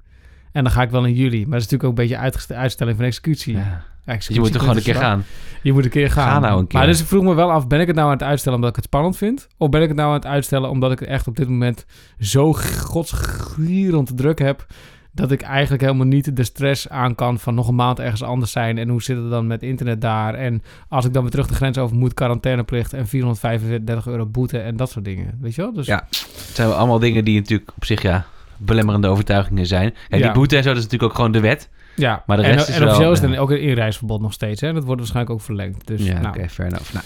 En 0.53 0.65
dan 0.65 0.73
ga 0.73 0.83
ik 0.83 0.91
wel 0.91 1.05
in 1.05 1.15
juli. 1.15 1.41
Maar 1.43 1.59
dat 1.59 1.61
is 1.61 1.69
natuurlijk 1.71 1.85
ook 1.85 1.99
een 1.99 2.17
beetje 2.35 2.55
uitstelling 2.55 2.97
van 2.97 3.05
executie. 3.07 3.57
ja. 3.57 3.85
Je 4.17 4.41
moet 4.41 4.53
toch 4.53 4.61
gewoon 4.61 4.77
een 4.77 4.83
keer 4.83 4.95
gaan. 4.95 5.25
Je 5.63 5.73
moet 5.73 5.85
een 5.85 5.91
keer 5.91 6.11
gaan. 6.11 6.29
Ga 6.29 6.39
nou 6.39 6.61
een 6.61 6.67
keer. 6.67 6.79
Maar 6.79 6.89
dus 6.89 7.01
ik 7.01 7.07
vroeg 7.07 7.23
me 7.23 7.35
wel 7.35 7.51
af, 7.51 7.67
ben 7.67 7.81
ik 7.81 7.87
het 7.87 7.97
nou 7.97 8.09
aan 8.09 8.15
het 8.15 8.23
uitstellen 8.23 8.59
omdat 8.59 8.71
ik 8.71 8.77
het 8.77 8.85
spannend 8.85 9.17
vind? 9.17 9.49
Of 9.57 9.69
ben 9.69 9.83
ik 9.83 9.89
het 9.89 9.97
nou 9.97 10.09
aan 10.09 10.15
het 10.15 10.27
uitstellen 10.27 10.71
omdat 10.71 10.93
ik 10.93 11.01
echt 11.01 11.27
op 11.27 11.37
dit 11.37 11.49
moment 11.49 11.87
zo 12.19 12.53
godsgierend 12.53 14.17
druk 14.17 14.39
heb... 14.39 14.67
dat 15.13 15.31
ik 15.31 15.43
eigenlijk 15.43 15.83
helemaal 15.83 16.07
niet 16.07 16.37
de 16.37 16.45
stress 16.45 16.89
aan 16.89 17.15
kan 17.15 17.39
van 17.39 17.55
nog 17.55 17.69
een 17.69 17.75
maand 17.75 18.01
ergens 18.01 18.23
anders 18.23 18.53
zijn... 18.53 18.79
en 18.79 18.89
hoe 18.89 19.03
zit 19.03 19.17
het 19.17 19.31
dan 19.31 19.47
met 19.47 19.63
internet 19.63 20.01
daar? 20.01 20.35
En 20.35 20.63
als 20.89 21.05
ik 21.05 21.13
dan 21.13 21.23
weer 21.23 21.31
terug 21.31 21.47
de 21.47 21.55
grens 21.55 21.79
over 21.79 21.97
moet, 21.97 22.15
quarantaineplicht... 22.15 22.93
en 22.93 23.07
435 23.07 24.07
euro 24.07 24.27
boete 24.27 24.59
en 24.59 24.77
dat 24.77 24.91
soort 24.91 25.05
dingen. 25.05 25.39
Weet 25.41 25.55
je 25.55 25.63
wel? 25.63 25.73
Dus 25.73 25.87
Ja. 25.87 26.07
Het 26.11 26.51
zijn 26.53 26.73
allemaal 26.73 26.99
dingen 26.99 27.25
die 27.25 27.39
natuurlijk 27.39 27.71
op 27.77 27.85
zich, 27.85 28.03
ja, 28.03 28.27
belemmerende 28.57 29.09
overtuigingen 29.09 29.67
zijn. 29.67 29.95
Ja. 30.09 30.19
die 30.19 30.33
boete 30.33 30.57
en 30.57 30.63
zo, 30.63 30.69
dat 30.69 30.79
is 30.79 30.85
natuurlijk 30.85 31.11
ook 31.11 31.17
gewoon 31.17 31.33
de 31.33 31.41
wet. 31.41 31.69
Ja. 31.99 32.23
Maar 32.27 32.37
de 32.37 32.43
en, 32.43 32.55
rest 32.55 32.69
is 32.69 32.75
en 32.75 32.81
wel, 32.81 32.89
officieel 32.89 33.13
is 33.13 33.21
ja. 33.21 33.29
het 33.29 33.39
ook 33.39 33.51
een 33.51 33.61
inreisverbod 33.61 34.21
nog 34.21 34.33
steeds. 34.33 34.61
Hè? 34.61 34.73
Dat 34.73 34.85
wordt 34.85 35.01
waarschijnlijk 35.01 35.35
ook 35.35 35.45
verlengd. 35.45 35.87
Dus 35.87 36.05
ja, 36.05 36.21
nou, 36.21 36.37
oké, 36.37 36.49
fair 36.49 36.69
enough. 36.69 36.93
Nou, 36.93 37.05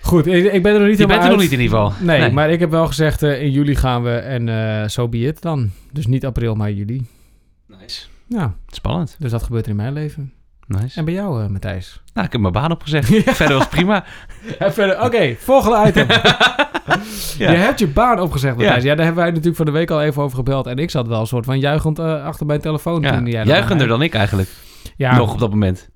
goed, 0.00 0.26
ik, 0.26 0.52
ik 0.52 0.62
ben 0.62 0.72
er 0.72 0.78
nog 0.78 0.88
niet 0.88 0.98
je 0.98 1.02
helemaal 1.04 1.06
bent 1.06 1.22
er 1.22 1.30
nog 1.30 1.40
niet 1.40 1.52
in 1.52 1.60
ieder 1.60 1.78
geval. 1.78 1.92
Nee, 2.06 2.32
maar 2.32 2.50
ik 2.50 2.60
heb 2.60 2.70
wel 2.70 2.86
gezegd, 2.86 3.22
eh, 3.22 3.42
in 3.42 3.50
juli 3.50 3.76
gaan 3.76 4.02
we 4.02 4.10
en 4.10 4.48
eh 4.48 4.88
zo 4.88 5.08
be 5.08 5.18
it 5.18 5.42
dan. 5.42 5.70
Dus 5.92 6.06
niet 6.06 6.26
april, 6.26 6.54
maar 6.54 6.70
juli. 6.70 7.06
Nice. 7.66 8.06
Ja, 8.28 8.54
Spannend. 8.66 9.16
dus 9.18 9.30
dat 9.30 9.42
gebeurt 9.42 9.64
er 9.64 9.70
in 9.70 9.76
mijn 9.76 9.92
leven. 9.92 10.32
Nice. 10.66 10.98
En 10.98 11.04
bij 11.04 11.14
jou, 11.14 11.42
eh, 11.42 11.48
Matthijs? 11.48 12.02
Nou, 12.12 12.26
ik 12.26 12.32
heb 12.32 12.40
mijn 12.40 12.52
baan 12.52 12.70
opgezegd. 12.70 13.08
Ja. 13.08 13.34
Verder 13.34 13.56
was 13.56 13.68
prima. 13.68 14.04
En 14.58 14.72
verder, 14.72 15.02
oké, 15.02 15.34
volgende 15.38 15.88
item. 15.88 16.06
Ja. 17.38 17.50
Je 17.50 17.56
hebt 17.56 17.78
je 17.78 17.86
baan 17.88 18.20
opgezegd, 18.20 18.56
Matthijs. 18.56 18.82
Ja. 18.82 18.88
Ja. 18.90 18.94
daar 18.96 19.04
hebben 19.04 19.22
wij 19.22 19.30
natuurlijk 19.32 19.56
van 19.56 19.66
de 19.66 19.72
week 19.72 19.90
al 19.90 20.02
even 20.02 20.22
over 20.22 20.36
gebeld. 20.36 20.66
En 20.66 20.76
ik 20.78 20.90
zat 20.90 21.06
wel 21.08 21.20
een 21.20 21.26
soort 21.26 21.44
van 21.44 21.58
juichend 21.58 21.98
eh, 21.98 22.24
achter 22.24 22.46
mijn 22.46 22.60
telefoon 22.60 23.02
Ja. 23.02 23.16
toen 23.16 23.26
jij 23.26 23.44
Juichender 23.44 23.88
dan 23.88 24.02
ik 24.02 24.14
eigenlijk. 24.14 24.48
Ja, 24.96 25.16
Nog 25.16 25.32
op 25.32 25.38
dat 25.38 25.50
moment. 25.50 25.88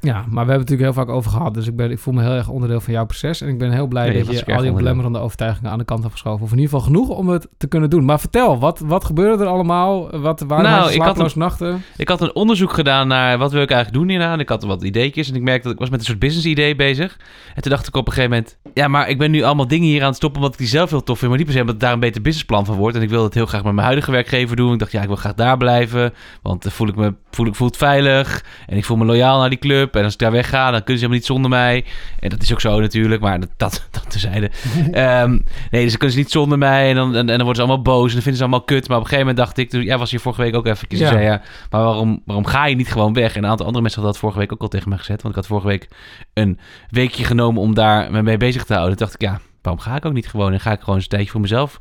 Ja, 0.00 0.14
maar 0.14 0.24
we 0.24 0.36
hebben 0.36 0.58
het 0.58 0.58
natuurlijk 0.58 0.94
heel 0.96 1.04
vaak 1.04 1.08
over 1.08 1.30
gehad. 1.30 1.54
Dus 1.54 1.66
ik, 1.66 1.76
ben, 1.76 1.90
ik 1.90 1.98
voel 1.98 2.14
me 2.14 2.22
heel 2.22 2.30
erg 2.30 2.48
onderdeel 2.48 2.80
van 2.80 2.92
jouw 2.92 3.04
proces. 3.04 3.40
En 3.40 3.48
ik 3.48 3.58
ben 3.58 3.70
heel 3.70 3.86
blij 3.86 4.08
Nee, 4.08 4.24
dat 4.24 4.26
je 4.26 4.30
al 4.30 4.44
die 4.44 4.54
onderdeel. 4.54 4.74
belemmerende 4.74 5.18
overtuigingen 5.18 5.70
aan 5.70 5.78
de 5.78 5.84
kant 5.84 6.00
hebt 6.00 6.12
geschoven. 6.12 6.44
Of 6.44 6.52
in 6.52 6.58
ieder 6.58 6.70
geval 6.70 6.86
genoeg 6.86 7.08
om 7.08 7.28
het 7.28 7.48
te 7.56 7.66
kunnen 7.66 7.90
doen. 7.90 8.04
Maar 8.04 8.20
vertel, 8.20 8.58
wat, 8.58 8.78
wat 8.78 9.04
gebeurde 9.04 9.44
er 9.44 9.50
allemaal? 9.50 10.20
Wat 10.20 10.40
waren 10.40 10.64
Nou, 10.64 10.80
nou, 10.80 10.92
ik 10.92 10.96
had 10.96 11.04
slaaploze 11.04 11.38
nachten? 11.38 11.82
Ik 11.96 12.08
had 12.08 12.20
een 12.20 12.34
onderzoek 12.34 12.72
gedaan 12.72 13.08
naar 13.08 13.38
wat 13.38 13.52
wil 13.52 13.62
ik 13.62 13.70
eigenlijk 13.70 14.00
doen 14.00 14.10
hierna. 14.10 14.32
En 14.32 14.40
ik 14.40 14.48
had 14.48 14.62
wat 14.62 14.82
ideetjes. 14.82 15.28
En 15.28 15.34
ik 15.34 15.42
merkte 15.42 15.62
dat 15.62 15.72
ik 15.72 15.78
was 15.78 15.90
met 15.90 16.00
een 16.00 16.06
soort 16.06 16.18
business 16.18 16.46
idee 16.46 16.76
bezig. 16.76 17.18
En 17.54 17.62
toen 17.62 17.70
dacht 17.70 17.86
ik 17.86 17.96
op 17.96 18.06
een 18.06 18.12
gegeven 18.12 18.36
moment... 18.36 18.58
Ja, 18.74 18.88
maar 18.88 19.08
ik 19.08 19.18
ben 19.18 19.30
nu 19.30 19.42
allemaal 19.42 19.68
dingen 19.68 19.88
hier 19.88 20.00
aan 20.00 20.08
het 20.08 20.16
stoppen... 20.16 20.40
omdat 20.40 20.54
ik 20.54 20.60
die 20.60 20.70
zelf 20.70 20.90
heel 20.90 21.02
tof 21.02 21.18
vind. 21.18 21.30
Maar 21.30 21.38
niet 21.38 21.46
per 21.48 21.56
se 21.56 21.62
omdat 21.62 21.80
daar 21.80 21.92
een 21.92 22.00
beter 22.00 22.22
businessplan 22.22 22.64
van 22.64 22.76
wordt. 22.76 22.96
En 22.96 23.02
ik 23.02 23.08
wil 23.08 23.24
het 23.24 23.34
heel 23.34 23.46
graag 23.46 23.62
met 23.62 23.72
mijn 23.72 23.86
huidige 23.86 24.10
werkgever 24.10 24.56
doen. 24.56 24.72
Ik 24.72 24.78
dacht, 24.78 24.92
ja, 24.92 25.00
ik 25.00 25.06
wil 25.06 25.16
graag 25.16 25.34
daar 25.34 25.56
blijven. 25.56 26.12
Want 26.42 26.62
dan 26.62 26.72
voel 26.72 26.88
ik 26.88 26.96
me 26.96 27.14
voel 27.30 27.46
ik, 27.46 27.54
voel 27.54 27.68
het 27.68 27.76
veilig. 27.76 28.44
En 28.66 28.76
ik 28.76 28.84
voel 28.84 28.96
me 28.96 29.04
loyaal 29.04 29.38
naar 29.38 29.48
die 29.48 29.58
club. 29.58 29.96
En 29.96 30.04
als 30.04 30.12
ik 30.12 30.18
daar 30.18 30.32
wegga, 30.32 30.70
dan 30.70 30.82
kunnen 30.82 30.86
ze 30.86 30.92
helemaal 30.92 31.16
niet 31.16 31.26
zonder 31.26 31.50
mij. 31.50 31.84
En 32.20 32.28
dat 32.28 32.42
is 32.42 32.52
ook 32.52 32.60
zo 32.60 32.80
natuurlijk. 32.80 33.20
Maar 33.20 33.40
dat, 33.40 33.48
dat, 33.56 33.88
dat 33.90 34.10
tezijde. 34.10 34.50
Ehm, 34.92 35.30
nee, 35.70 35.82
dus 35.82 35.90
dan 35.90 35.98
kunnen 35.98 36.10
ze 36.10 36.18
niet 36.18 36.30
zonder 36.30 36.58
mij. 36.58 36.88
En 36.88 36.94
dan, 36.94 37.08
en, 37.08 37.18
en 37.18 37.26
dan 37.26 37.36
worden 37.36 37.54
ze 37.54 37.62
allemaal 37.62 37.82
boos. 37.82 38.06
En 38.06 38.12
dan 38.12 38.22
vinden 38.22 38.36
ze 38.36 38.42
allemaal 38.42 38.64
kut. 38.64 38.88
Maar 38.88 38.96
op 38.96 39.02
een 39.02 39.08
gegeven 39.08 39.34
moment 39.34 39.46
dacht 39.46 39.58
ik... 39.58 39.82
Jij 39.84 39.98
was 39.98 40.10
hier 40.10 40.20
vorige 40.20 40.42
week 40.42 40.54
ook 40.54 40.66
even. 40.66 40.86
Ja. 40.88 40.98
Ja. 40.98 41.08
Zei, 41.08 41.24
ja, 41.24 41.42
maar 41.70 41.82
waarom, 41.82 42.22
waarom 42.24 42.46
ga 42.46 42.66
je 42.66 42.76
niet 42.76 42.92
gewoon 42.92 43.12
weg? 43.12 43.34
En 43.34 43.44
een 43.44 43.50
aantal 43.50 43.66
andere 43.66 43.82
mensen 43.82 44.02
hadden 44.02 44.20
dat 44.20 44.30
vorige 44.30 44.38
week 44.38 44.52
ook 44.52 44.62
al 44.62 44.68
tegen 44.68 44.88
mij 44.88 44.98
gezet. 44.98 45.22
Want 45.22 45.34
ik 45.34 45.40
had 45.40 45.50
vorige 45.50 45.66
week 45.66 45.88
een 46.34 46.58
weekje 46.88 47.24
genomen 47.24 47.62
om 47.62 47.74
daar 47.74 48.10
me 48.10 48.22
mee 48.22 48.36
bezig 48.36 48.64
te 48.64 48.74
houden. 48.74 48.96
Toen 48.96 49.06
dacht 49.06 49.22
ik, 49.22 49.28
ja, 49.28 49.40
waarom 49.62 49.82
ga 49.82 49.96
ik 49.96 50.04
ook 50.04 50.12
niet 50.12 50.28
gewoon? 50.28 50.52
En 50.52 50.60
ga 50.60 50.72
ik 50.72 50.80
gewoon 50.80 50.94
eens 50.94 51.04
een 51.04 51.10
tijdje 51.10 51.30
voor 51.30 51.40
mezelf 51.40 51.80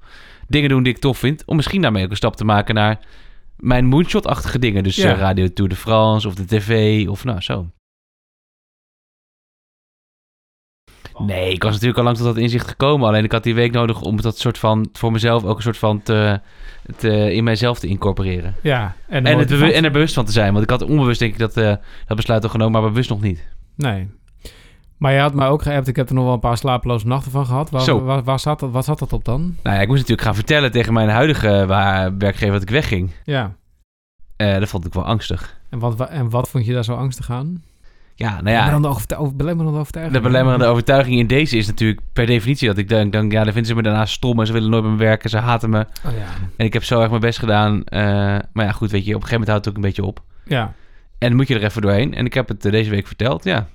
dingen 0.50 0.70
doen 0.70 0.84
die 0.84 0.94
ik 0.94 1.00
tof 1.00 1.18
vind. 1.18 1.44
Om 1.46 1.56
misschien 1.56 1.82
daarmee 1.82 2.04
ook 2.04 2.10
een 2.10 2.16
stap 2.16 2.36
te 2.36 2.46
maken 2.46 2.76
naar 2.76 3.00
mijn 3.60 3.86
moonshot-achtige 3.86 4.60
dingen. 4.60 4.84
Dus 4.84 4.96
Ja. 4.96 5.12
eh, 5.14 5.20
Radio 5.20 5.48
Tour 5.54 5.70
de 5.70 5.76
France 5.76 6.28
of 6.28 6.36
de 6.36 6.46
tv 6.46 7.08
of 7.08 7.24
nou 7.24 7.42
zo. 7.42 7.66
Nee, 11.18 11.52
ik 11.54 11.64
was 11.64 11.72
natuurlijk 11.72 11.98
al 11.98 12.04
lang 12.04 12.18
tot 12.18 12.26
dat 12.26 12.38
inzicht 12.38 12.68
gekomen. 12.68 13.08
Alleen 13.08 13.24
ik 13.24 13.32
had 13.32 13.44
die 13.44 13.56
week 13.56 13.72
nodig 13.72 14.02
om 14.02 14.22
dat 14.22 14.38
soort 14.38 14.58
van 14.58 14.90
voor 14.94 15.12
mezelf 15.12 15.44
ook 15.44 15.56
een 15.58 15.64
soort 15.64 15.78
van 15.78 16.02
te, 16.02 16.40
te, 16.98 17.34
in 17.34 17.44
mijzelf 17.44 17.80
te 17.80 17.88
incorporeren. 17.88 18.56
Ja, 18.62 18.96
en, 19.08 19.26
En, 19.26 19.38
het 19.38 19.52
en 19.52 19.84
er 19.84 19.92
bewust 19.92 20.14
van 20.14 20.26
te 20.26 20.32
zijn. 20.32 20.52
Want 20.52 20.64
ik 20.64 20.70
had 20.70 20.82
onbewust 20.82 21.20
denk 21.20 21.34
ik 21.34 21.40
dat, 21.40 21.58
eh, 21.58 21.76
dat 22.08 22.16
besluit 22.18 22.44
al 22.44 22.50
genomen, 22.50 22.82
maar 22.82 22.90
bewust 22.90 23.10
nog 23.10 23.22
niet. 23.22 23.48
Nee. 23.76 24.10
Maar 24.98 25.14
je 25.14 25.20
had 25.20 25.34
mij 25.34 25.48
ook 25.48 25.62
geappt. 25.62 25.88
Ik 25.88 25.96
heb 25.96 26.10
er 26.10 26.16
nog 26.16 26.24
wel 26.24 26.34
een 26.34 26.40
paar 26.40 26.58
slapeloze 26.58 27.08
nachten 27.08 27.32
van 27.32 27.46
gehad. 27.46 27.70
Waar, 27.70 27.82
Zo. 27.82 28.04
waar, 28.04 28.24
waar 28.24 28.40
zat 28.40 28.60
dat, 28.60 28.72
wat 28.72 28.86
zat 28.86 29.00
dat 29.00 29.14
op 29.14 29.26
dan? 29.26 29.42
Nou 29.64 29.76
ja, 29.76 29.82
ik 29.82 29.88
moest 29.88 30.00
natuurlijk 30.00 30.28
gaan 30.28 30.36
vertellen 30.36 30.72
tegen 30.72 30.94
mijn 30.94 31.10
huidige 31.10 31.48
eh, 31.48 32.08
werkgever 32.18 32.52
dat 32.54 32.62
ik 32.62 32.70
wegging. 32.70 33.12
Ja. 33.24 33.56
Eh, 34.40 34.60
dat 34.60 34.70
vond 34.70 34.86
ik 34.86 34.94
wel 34.94 35.06
angstig. 35.06 35.58
En 35.70 35.80
wat, 35.80 35.96
wa- 35.96 36.08
en 36.10 36.30
wat 36.30 36.50
vond 36.50 36.66
je 36.66 36.74
daar 36.74 36.84
zo 36.84 36.94
angstig 36.96 37.30
aan? 37.32 37.64
Ja, 38.16 38.30
nou 38.30 38.38
Ja, 38.38 38.44
Belemmerende 38.52 38.88
overtu- 38.88 39.16
over, 39.16 39.36
belemmerende 39.36 39.80
overtuiging. 39.80 40.16
de 40.18 40.24
belemmerende 40.24 40.66
overtuiging 40.66 41.18
in 41.20 41.28
deze 41.28 41.58
is 41.58 41.68
natuurlijk 41.68 42.00
per 42.14 42.26
definitie 42.26 42.68
dat 42.68 42.78
ik 42.78 42.88
denk, 42.90 43.14
dan, 43.14 43.30
ja, 43.30 43.44
dan 43.44 43.54
vinden 43.54 43.66
ze 43.66 43.76
me 43.76 43.82
daarna 43.82 44.06
stom 44.06 44.40
en 44.40 44.48
ze 44.48 44.54
willen 44.54 44.70
nooit 44.70 44.84
met 44.84 44.92
me 44.92 44.98
werken, 44.98 45.30
ze 45.30 45.38
haten 45.38 45.70
me. 45.70 45.80
Oh, 46.06 46.12
ja. 46.12 46.26
En 46.58 46.66
ik 46.66 46.74
heb 46.74 46.84
zo 46.84 47.00
erg 47.02 47.10
mijn 47.10 47.22
best 47.22 47.40
gedaan. 47.40 47.84
eh, 47.84 48.02
maar 48.54 48.66
ja, 48.66 48.72
goed, 48.72 48.92
weet 48.92 49.06
je, 49.06 49.16
op 49.16 49.22
een 49.22 49.28
gegeven 49.28 49.40
moment 49.40 49.48
houdt 49.50 49.66
het 49.66 49.70
ook 49.70 49.76
een 49.84 49.88
beetje 49.90 50.06
op. 50.06 50.24
Ja. 50.46 50.74
En 51.18 51.28
dan 51.28 51.36
moet 51.36 51.48
je 51.48 51.56
er 51.56 51.64
even 51.64 51.82
doorheen. 51.82 52.14
En 52.14 52.26
ik 52.26 52.34
heb 52.34 52.48
het 52.48 52.66
eh, 52.66 52.72
deze 52.72 52.90
week 52.90 53.08
verteld, 53.08 53.44
ja. 53.44 53.68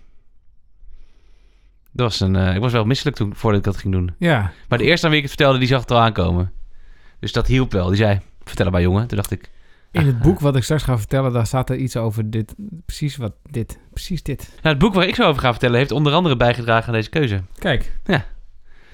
Dat 1.92 2.06
was 2.08 2.20
een, 2.20 2.36
ik 2.36 2.60
was 2.60 2.72
wel 2.72 2.84
misselijk 2.84 3.16
toen, 3.16 3.34
voordat 3.34 3.58
ik 3.58 3.64
dat 3.64 3.76
ging 3.76 3.92
doen. 3.94 4.14
Ja. 4.18 4.52
Maar 4.68 4.78
de 4.78 4.84
eerste 4.84 5.06
aan 5.06 5.12
wie 5.12 5.20
ik 5.22 5.26
het 5.28 5.34
vertelde, 5.36 5.58
die 5.58 5.68
zag 5.68 5.80
het 5.80 5.90
al 5.90 5.98
aankomen. 6.00 6.52
Dus 7.20 7.32
dat 7.32 7.46
hielp 7.46 7.72
wel. 7.72 7.86
Die 7.86 7.96
zei, 7.96 8.20
vertel 8.44 8.64
het 8.64 8.74
maar 8.74 8.82
jongen. 8.82 9.06
Toen 9.06 9.16
dacht 9.16 9.30
ik, 9.30 9.50
In 9.94 10.06
het 10.06 10.18
boek 10.18 10.40
wat 10.40 10.56
ik 10.56 10.62
straks 10.62 10.82
ga 10.82 10.98
vertellen, 10.98 11.32
daar 11.32 11.46
staat 11.46 11.70
er 11.70 11.76
iets 11.76 11.96
over 11.96 12.30
dit. 12.30 12.54
Precies 12.86 13.16
wat 13.16 13.32
dit. 13.50 13.78
Precies 13.90 14.22
dit. 14.22 14.48
Nou, 14.48 14.74
het 14.74 14.78
boek 14.78 14.94
waar 14.94 15.06
ik 15.06 15.14
zo 15.14 15.22
over 15.28 15.40
ga 15.42 15.50
vertellen 15.50 15.76
heeft 15.76 15.90
onder 15.90 16.12
andere 16.12 16.36
bijgedragen 16.36 16.86
aan 16.86 16.94
deze 16.94 17.10
keuze. 17.10 17.42
Kijk. 17.58 17.92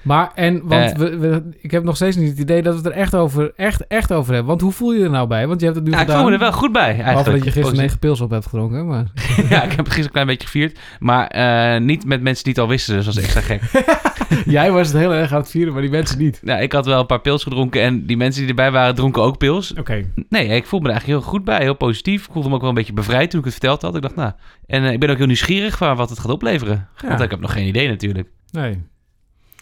Maar, 0.01 0.31
en, 0.35 0.61
want 0.67 0.91
Eh. 0.91 0.97
we, 0.97 1.17
we- 1.17 1.43
ik 1.61 1.71
heb 1.71 1.83
nog 1.83 1.95
steeds 1.95 2.15
niet 2.15 2.29
het 2.29 2.37
idee 2.39 2.61
dat 2.61 2.73
we 2.73 2.79
het 2.79 2.87
er 2.87 2.99
echt 3.01 3.15
over, 3.15 3.51
echt, 3.55 3.87
echt 3.87 4.11
over 4.13 4.29
hebben. 4.29 4.49
Want 4.49 4.61
hoe 4.61 4.71
voel 4.71 4.91
je 4.91 4.97
je 4.99 5.03
er 5.05 5.09
nou 5.11 5.27
bij? 5.27 5.47
Want 5.47 5.59
je 5.59 5.65
hebt 5.65 5.77
het 5.77 5.85
nu 5.87 5.91
Ja, 5.91 5.97
ik 5.99 6.03
gedaan. 6.05 6.19
voel 6.19 6.27
me 6.29 6.33
er 6.35 6.39
wel 6.41 6.51
goed 6.51 6.71
bij, 6.71 6.81
Behalve 6.95 7.03
eigenlijk. 7.13 7.35
dat 7.43 7.53
je 7.53 7.59
gisteren 7.59 7.81
negen 7.83 7.99
pils 7.99 8.21
op 8.21 8.29
hebt 8.29 8.45
gedronken. 8.47 8.87
Maar... 8.87 9.05
Ja, 9.49 9.63
ik 9.63 9.71
heb 9.71 9.79
gisteren 9.85 10.03
een 10.05 10.11
klein 10.11 10.27
beetje 10.27 10.47
gevierd. 10.47 10.79
Maar 10.99 11.27
eh, 11.27 11.81
niet 11.81 12.05
met 12.05 12.21
mensen 12.21 12.43
die 12.43 12.53
het 12.53 12.61
al 12.61 12.67
wisten, 12.67 12.95
dus 12.95 13.05
dat 13.05 13.13
was 13.15 13.23
extra 13.23 13.41
gek. 13.41 13.61
Jij 14.45 14.71
was 14.71 14.87
het 14.87 14.97
heel 14.97 15.13
erg 15.13 15.31
aan 15.31 15.39
het 15.39 15.49
vieren, 15.49 15.73
maar 15.73 15.81
die 15.81 15.91
mensen 15.91 16.17
niet. 16.17 16.39
nou, 16.43 16.61
ik 16.61 16.71
had 16.71 16.85
wel 16.85 16.99
een 16.99 17.05
paar 17.05 17.21
pils 17.21 17.43
gedronken 17.43 17.81
en 17.81 18.05
die 18.05 18.17
mensen 18.17 18.39
die 18.41 18.49
erbij 18.49 18.71
waren, 18.71 18.95
dronken 18.95 19.21
ook 19.21 19.37
pils. 19.37 19.73
Oké. 19.79 20.03
Nee, 20.29 20.47
ik 20.47 20.65
voelde 20.65 20.85
me 20.87 20.91
er 20.91 20.97
eigenlijk 20.97 21.05
heel 21.05 21.21
goed 21.21 21.43
bij, 21.43 21.59
heel 21.61 21.75
positief. 21.75 22.25
Ik 22.25 22.31
voelde 22.33 22.49
me 22.49 22.53
ook 22.55 22.59
wel 22.61 22.69
een 22.69 22.75
beetje 22.75 22.93
bevrijd 22.93 23.29
toen 23.29 23.39
ik 23.39 23.45
het 23.45 23.53
verteld 23.55 23.81
had. 23.81 23.95
Ik 23.95 24.01
dacht, 24.01 24.15
nou... 24.15 24.31
En 24.67 24.83
eh, 24.83 24.91
ik 24.91 24.99
ben 24.99 25.09
ook 25.09 25.17
heel 25.17 25.25
nieuwsgierig 25.25 25.77
van 25.77 25.95
wat 25.95 26.09
het 26.09 26.19
gaat 26.19 26.31
opleveren. 26.31 26.87
Ja. 27.01 27.07
Want 27.07 27.21
ik 27.21 27.29
heb 27.31 27.39
nog 27.39 27.53
geen 27.53 27.67
idee 27.67 27.87
natuurlijk. 27.87 28.27
Nee. 28.51 28.83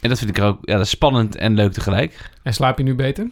En 0.02 0.10
dat 0.10 0.18
vind 0.18 0.30
ik 0.30 0.38
er 0.38 0.44
ook 0.44 0.58
ja, 0.62 0.74
dat 0.76 0.84
is 0.86 0.90
spannend 0.90 1.36
en 1.36 1.54
leuk 1.54 1.72
tegelijk. 1.74 2.30
En 2.44 2.54
slaap 2.54 2.78
je 2.78 2.84
nu 2.84 2.96
beter? 2.96 3.26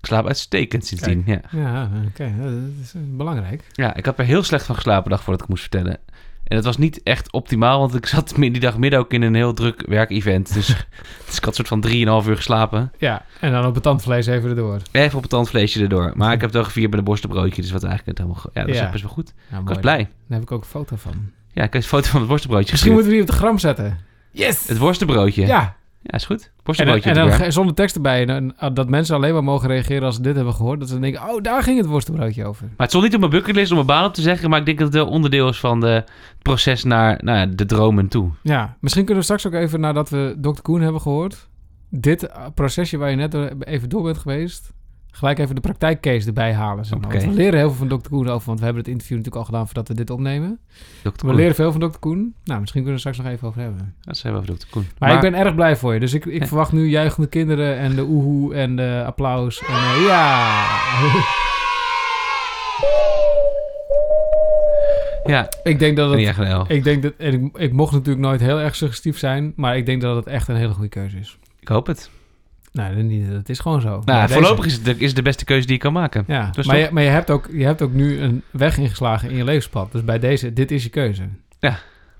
Ik 0.00 0.06
slaap 0.10 0.26
uitstekend 0.26 0.86
sindsdien, 0.86 1.22
ja. 1.26 1.40
Ja, 1.50 1.90
oké. 2.06 2.32
Dat 2.38 2.52
is 2.82 2.94
eh, 2.94 3.00
belangrijk. 3.04 3.64
Ja, 3.72 3.94
ik 3.96 4.04
had 4.06 4.18
er 4.18 4.24
heel 4.24 4.42
slecht 4.42 4.66
van 4.66 4.74
geslapen 4.74 5.02
de 5.04 5.08
dag 5.10 5.22
voordat 5.22 5.42
ik 5.42 5.48
moest 5.48 5.60
vertellen. 5.60 5.98
En 6.44 6.56
dat 6.56 6.64
was 6.64 6.76
niet 6.78 7.02
echt 7.02 7.32
optimaal, 7.32 7.78
want 7.80 7.94
ik 7.94 8.06
zat 8.06 8.32
die 8.36 8.60
dag 8.60 8.78
midden 8.78 8.98
ook 8.98 9.12
in 9.12 9.22
een 9.22 9.34
heel 9.34 9.52
druk 9.54 9.84
werkevent. 9.86 10.54
Dus, 10.54 10.66
dus 11.26 11.36
ik 11.36 11.44
had 11.44 11.54
soort 11.54 11.68
van 11.68 11.84
3,5 11.88 11.92
uur 12.28 12.36
geslapen. 12.36 12.92
Ja, 12.98 13.24
en 13.40 13.52
dan 13.52 13.66
op 13.66 13.74
het 13.74 13.82
tandvlees 13.82 14.26
even 14.26 14.48
erdoor. 14.48 14.80
Even 14.92 15.14
op 15.16 15.20
het 15.22 15.30
tandvleesje 15.30 15.82
erdoor. 15.82 16.12
Maar 16.14 16.26
ik 16.32 16.40
heb 16.40 16.42
het 16.42 16.52
wel 16.52 16.64
gevierd 16.64 16.90
met 16.90 16.98
een 16.98 17.04
borstenbroodje, 17.04 17.62
dus 17.62 17.70
wat 17.70 17.84
eigenlijk 17.84 18.18
het 18.18 18.26
helemaal... 18.26 18.50
Ja, 18.52 18.60
dat 18.60 18.70
is 18.74 18.80
Ja. 18.80 18.90
best 18.90 19.02
wel 19.02 19.12
goed. 19.12 19.28
Ik 19.60 19.68
was 19.68 19.78
blij. 19.78 19.96
Daar 19.98 20.08
heb 20.38 20.42
ik 20.42 20.52
ook 20.52 20.62
een 20.62 20.68
foto 20.68 20.96
van. 20.96 21.12
Ja, 21.52 21.62
ik 21.62 21.72
heb 21.72 21.82
een 21.82 21.88
foto 21.88 22.08
van 22.08 22.20
het 22.20 22.28
worstenbroodje 22.28 22.70
Misschien 22.70 22.92
gestuurd. 22.92 23.08
moeten 23.08 23.10
we 23.10 23.34
die 23.34 23.50
op 23.50 23.56
de 23.56 23.58
gram 23.58 23.58
zetten. 23.58 23.98
Yes! 24.30 24.68
Het 24.68 24.78
worstenbroodje. 24.78 25.46
Ja, 25.46 25.76
Ja, 26.06 26.16
is 26.16 26.24
goed. 26.24 26.50
Worstenbroodje 26.62 27.10
en 27.10 27.14
dan 27.40 27.52
zonder 27.52 27.74
tekst 27.74 27.94
erbij. 27.96 28.26
En 28.26 28.54
dat 28.74 28.88
mensen 28.88 29.16
alleen 29.16 29.32
maar 29.32 29.44
mogen 29.44 29.68
reageren 29.68 30.02
als 30.02 30.14
ze 30.14 30.22
dit 30.22 30.34
hebben 30.34 30.54
gehoord. 30.54 30.80
Dat 30.80 30.88
ze 30.88 30.98
denken, 30.98 31.22
oh, 31.28 31.42
daar 31.42 31.62
ging 31.62 31.78
het 31.78 31.86
worstenbroodje 31.86 32.44
over. 32.44 32.62
Maar 32.64 32.74
het 32.76 32.88
stond 32.88 33.04
niet 33.04 33.14
op 33.14 33.20
mijn 33.20 33.32
bucketlist 33.32 33.72
om 33.72 33.78
een 33.78 33.86
baan 33.86 34.04
op 34.04 34.14
te 34.14 34.22
zeggen, 34.22 34.50
maar 34.50 34.58
ik 34.58 34.66
denk 34.66 34.78
dat 34.78 34.86
het 34.86 34.96
wel 34.96 35.08
onderdeel 35.08 35.48
is 35.48 35.60
van 35.60 35.80
de, 35.80 35.86
het 35.86 36.42
proces 36.42 36.84
naar 36.84 37.18
nou 37.24 37.38
ja, 37.38 37.46
de 37.46 37.66
dromen 37.66 38.08
toe. 38.08 38.30
Ja, 38.42 38.76
misschien 38.80 39.04
kunnen 39.04 39.24
we 39.26 39.32
straks 39.32 39.46
ook 39.46 39.62
even, 39.62 39.80
nadat 39.80 40.10
we 40.10 40.36
Dr. 40.40 40.62
Koen 40.62 40.80
hebben 40.80 41.00
gehoord... 41.00 41.48
dit 41.90 42.26
eh, 42.26 42.46
procesje 42.54 42.96
waar 42.98 43.10
je 43.10 43.16
net 43.16 43.32
door- 43.32 43.52
even 43.60 43.88
door 43.88 44.02
bent 44.02 44.18
geweest... 44.18 44.72
gelijk 45.16 45.38
even 45.38 45.54
de 45.54 45.60
praktijkcase 45.60 46.26
erbij 46.26 46.54
halen. 46.54 46.84
Zeg 46.84 46.98
maar. 46.98 47.06
Oké. 47.08 47.18
Want 47.18 47.30
we 47.30 47.36
leren 47.36 47.58
heel 47.58 47.70
veel 47.70 47.88
van 47.88 47.98
Dr. 47.98 48.08
Koen 48.08 48.28
over... 48.28 48.46
want 48.46 48.58
we 48.58 48.64
hebben 48.64 48.82
het 48.82 48.92
interview 48.92 49.16
natuurlijk 49.16 49.42
al 49.44 49.50
gedaan 49.50 49.66
voordat 49.66 49.88
we 49.88 49.94
dit 49.94 50.10
opnemen. 50.10 50.58
Dr. 51.02 51.26
We 51.26 51.34
leren 51.34 51.54
veel 51.54 51.72
van 51.72 51.80
Dr. 51.80 51.98
Koen. 51.98 52.34
Nou, 52.44 52.60
misschien 52.60 52.82
kunnen 52.82 52.84
we 52.84 52.90
er 52.92 52.98
straks 52.98 53.16
nog 53.18 53.26
even 53.26 53.48
over 53.48 53.60
hebben. 53.60 53.94
Dat 54.00 54.16
zijn 54.16 54.32
we 54.32 54.38
over 54.38 54.56
Dr. 54.56 54.66
Koen. 54.70 54.86
Maar, 54.98 55.14
ik 55.14 55.20
ben 55.20 55.34
erg 55.34 55.54
blij 55.54 55.76
voor 55.76 55.94
je. 55.94 56.00
Dus 56.00 56.14
ik, 56.14 56.24
ik 56.26 56.40
Ja. 56.40 56.46
verwacht 56.46 56.72
nu 56.72 56.88
juichende 56.88 57.28
kinderen 57.28 57.78
en 57.78 57.94
de 57.94 58.02
oehoe 58.02 58.54
en 58.54 58.76
de 58.76 59.02
applaus. 59.06 59.60
En 59.62 59.74
eh, 59.74 60.04
ja... 60.06 60.62
Ja, 65.26 65.48
ik 65.62 65.78
denk 65.78 65.96
dat 65.96 66.16
niet 66.16 66.36
het... 66.36 66.70
Ik 66.70 66.84
denk 66.84 67.02
dat... 67.02 67.12
En 67.18 67.32
ik, 67.44 67.56
ik 67.56 67.72
mocht 67.72 67.92
natuurlijk 67.92 68.24
nooit 68.24 68.40
heel 68.40 68.60
erg 68.60 68.76
suggestief 68.76 69.18
zijn... 69.18 69.52
maar 69.56 69.76
ik 69.76 69.86
denk 69.86 70.00
dat 70.00 70.16
het 70.16 70.26
echt 70.26 70.48
een 70.48 70.56
hele 70.56 70.72
goede 70.72 70.88
keuze 70.88 71.18
is. 71.18 71.38
Ik 71.60 71.68
hoop 71.68 71.86
het. 71.86 72.10
Nou, 72.74 73.28
dat 73.30 73.48
is 73.48 73.58
gewoon 73.58 73.80
zo. 73.80 73.88
Nou, 73.88 74.02
Maar 74.04 74.20
deze- 74.26 74.32
voorlopig 74.40 74.64
is 74.66 74.72
het, 74.72 74.84
de, 74.84 74.94
is 74.98 75.06
het 75.06 75.16
de 75.16 75.22
beste 75.22 75.44
keuze 75.44 75.66
die 75.66 75.74
je 75.74 75.80
kan 75.80 75.92
maken. 75.92 76.24
Ja, 76.26 76.50
Dus 76.52 76.66
maar, 76.66 76.76
toch? 76.76 76.84
je, 76.84 76.92
maar 76.92 77.02
je, 77.02 77.08
hebt 77.08 77.30
ook, 77.30 77.48
je 77.52 77.64
hebt 77.64 77.82
ook 77.82 77.92
nu 77.92 78.20
een 78.20 78.42
weg 78.50 78.78
ingeslagen 78.78 79.30
in 79.30 79.36
je 79.36 79.44
levenspad. 79.44 79.92
Dus 79.92 80.04
bij 80.04 80.18
deze, 80.18 80.52
dit 80.52 80.70
is 80.70 80.82
je 80.82 80.88
keuze. 80.88 81.22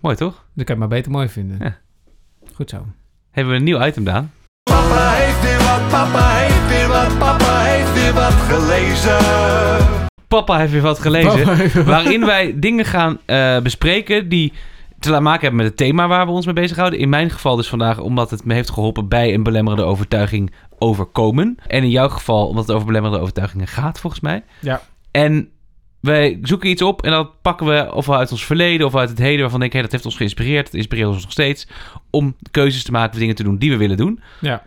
Mooi 0.01 0.17
toch? 0.17 0.45
Dat 0.55 0.65
kan 0.65 0.75
je 0.75 0.81
maar 0.81 0.91
beter 0.91 1.11
mooi 1.11 1.29
vinden. 1.29 1.57
Ja. 1.61 1.77
Goed 2.55 2.71
zo. 2.71 2.87
Hebben 3.31 3.53
we 3.53 3.59
een 3.59 3.65
nieuw 3.65 3.85
item, 3.87 4.05
Daan? 4.05 4.33
Papa 4.63 5.11
heeft 5.13 5.41
weer 5.43 5.59
wat, 5.59 5.89
papa 5.89 6.29
heeft 6.37 6.69
weer 6.69 6.89
wat, 6.89 7.19
papa 7.19 7.61
heeft 7.65 7.93
weer 8.03 8.13
wat 8.13 8.33
gelezen. 8.33 10.09
Papa 10.29 10.59
heeft 10.59 10.73
weer 10.73 10.83
wat 10.83 10.99
gelezen. 10.99 11.85
waarin 11.85 12.27
wij 12.27 12.55
dingen 12.59 12.85
gaan 12.85 13.19
eh, 13.25 13.59
bespreken 13.61 14.29
die 14.29 14.53
te 15.05 15.21
maken 15.21 15.41
hebben 15.41 15.57
met 15.61 15.67
het 15.67 15.77
thema 15.77 16.09
waar 16.09 16.27
we 16.27 16.33
ons 16.33 16.47
mee 16.47 16.55
bezighouden. 16.55 16.99
In 16.99 17.09
mijn 17.09 17.31
geval 17.31 17.57
dus 17.57 17.69
vandaag 17.69 17.99
omdat 17.99 18.31
het 18.31 18.45
me 18.45 18.55
heeft 18.55 18.71
geholpen 18.71 19.09
bij 19.09 19.35
een 19.35 19.43
belemmerende 19.43 19.85
overtuiging 19.85 20.53
overkomen. 20.79 21.57
En 21.67 21.83
in 21.83 21.91
jouw 21.91 22.09
geval 22.09 22.49
omdat 22.49 22.67
het 22.67 22.75
over 22.75 22.87
belemmerende 22.87 23.23
overtuigingen 23.23 23.67
gaat, 23.67 24.01
volgens 24.01 24.23
mij. 24.23 24.45
Ja. 24.61 24.83
En 25.11 25.49
wij 26.01 26.39
zoeken 26.43 26.71
iets 26.71 26.83
op 26.83 27.03
en 27.03 27.11
dat 27.11 27.43
pakken 27.43 27.67
we 27.67 27.95
ofwel 27.95 28.17
uit 28.17 28.33
ons 28.33 28.45
verleden 28.45 28.87
of 28.87 28.97
uit 28.97 29.09
het 29.09 29.19
heden 29.19 29.41
waarvan 29.41 29.63
ik, 29.63 29.73
hé, 29.73 29.81
dat 29.81 29.93
heeft 29.93 30.05
ons 30.05 30.17
geïnspireerd, 30.17 30.65
dat 30.65 30.75
inspireert 30.75 31.09
ons 31.09 31.23
nog 31.23 31.33
steeds, 31.33 31.69
om 32.11 32.37
keuzes 32.51 32.83
te 32.85 32.91
maken 32.91 33.19
dingen 33.19 33.35
te 33.35 33.43
doen 33.43 33.59
die 33.59 33.71
we 33.71 33.77
willen 33.77 33.97
doen. 33.97 34.21
Ja. 34.41 34.63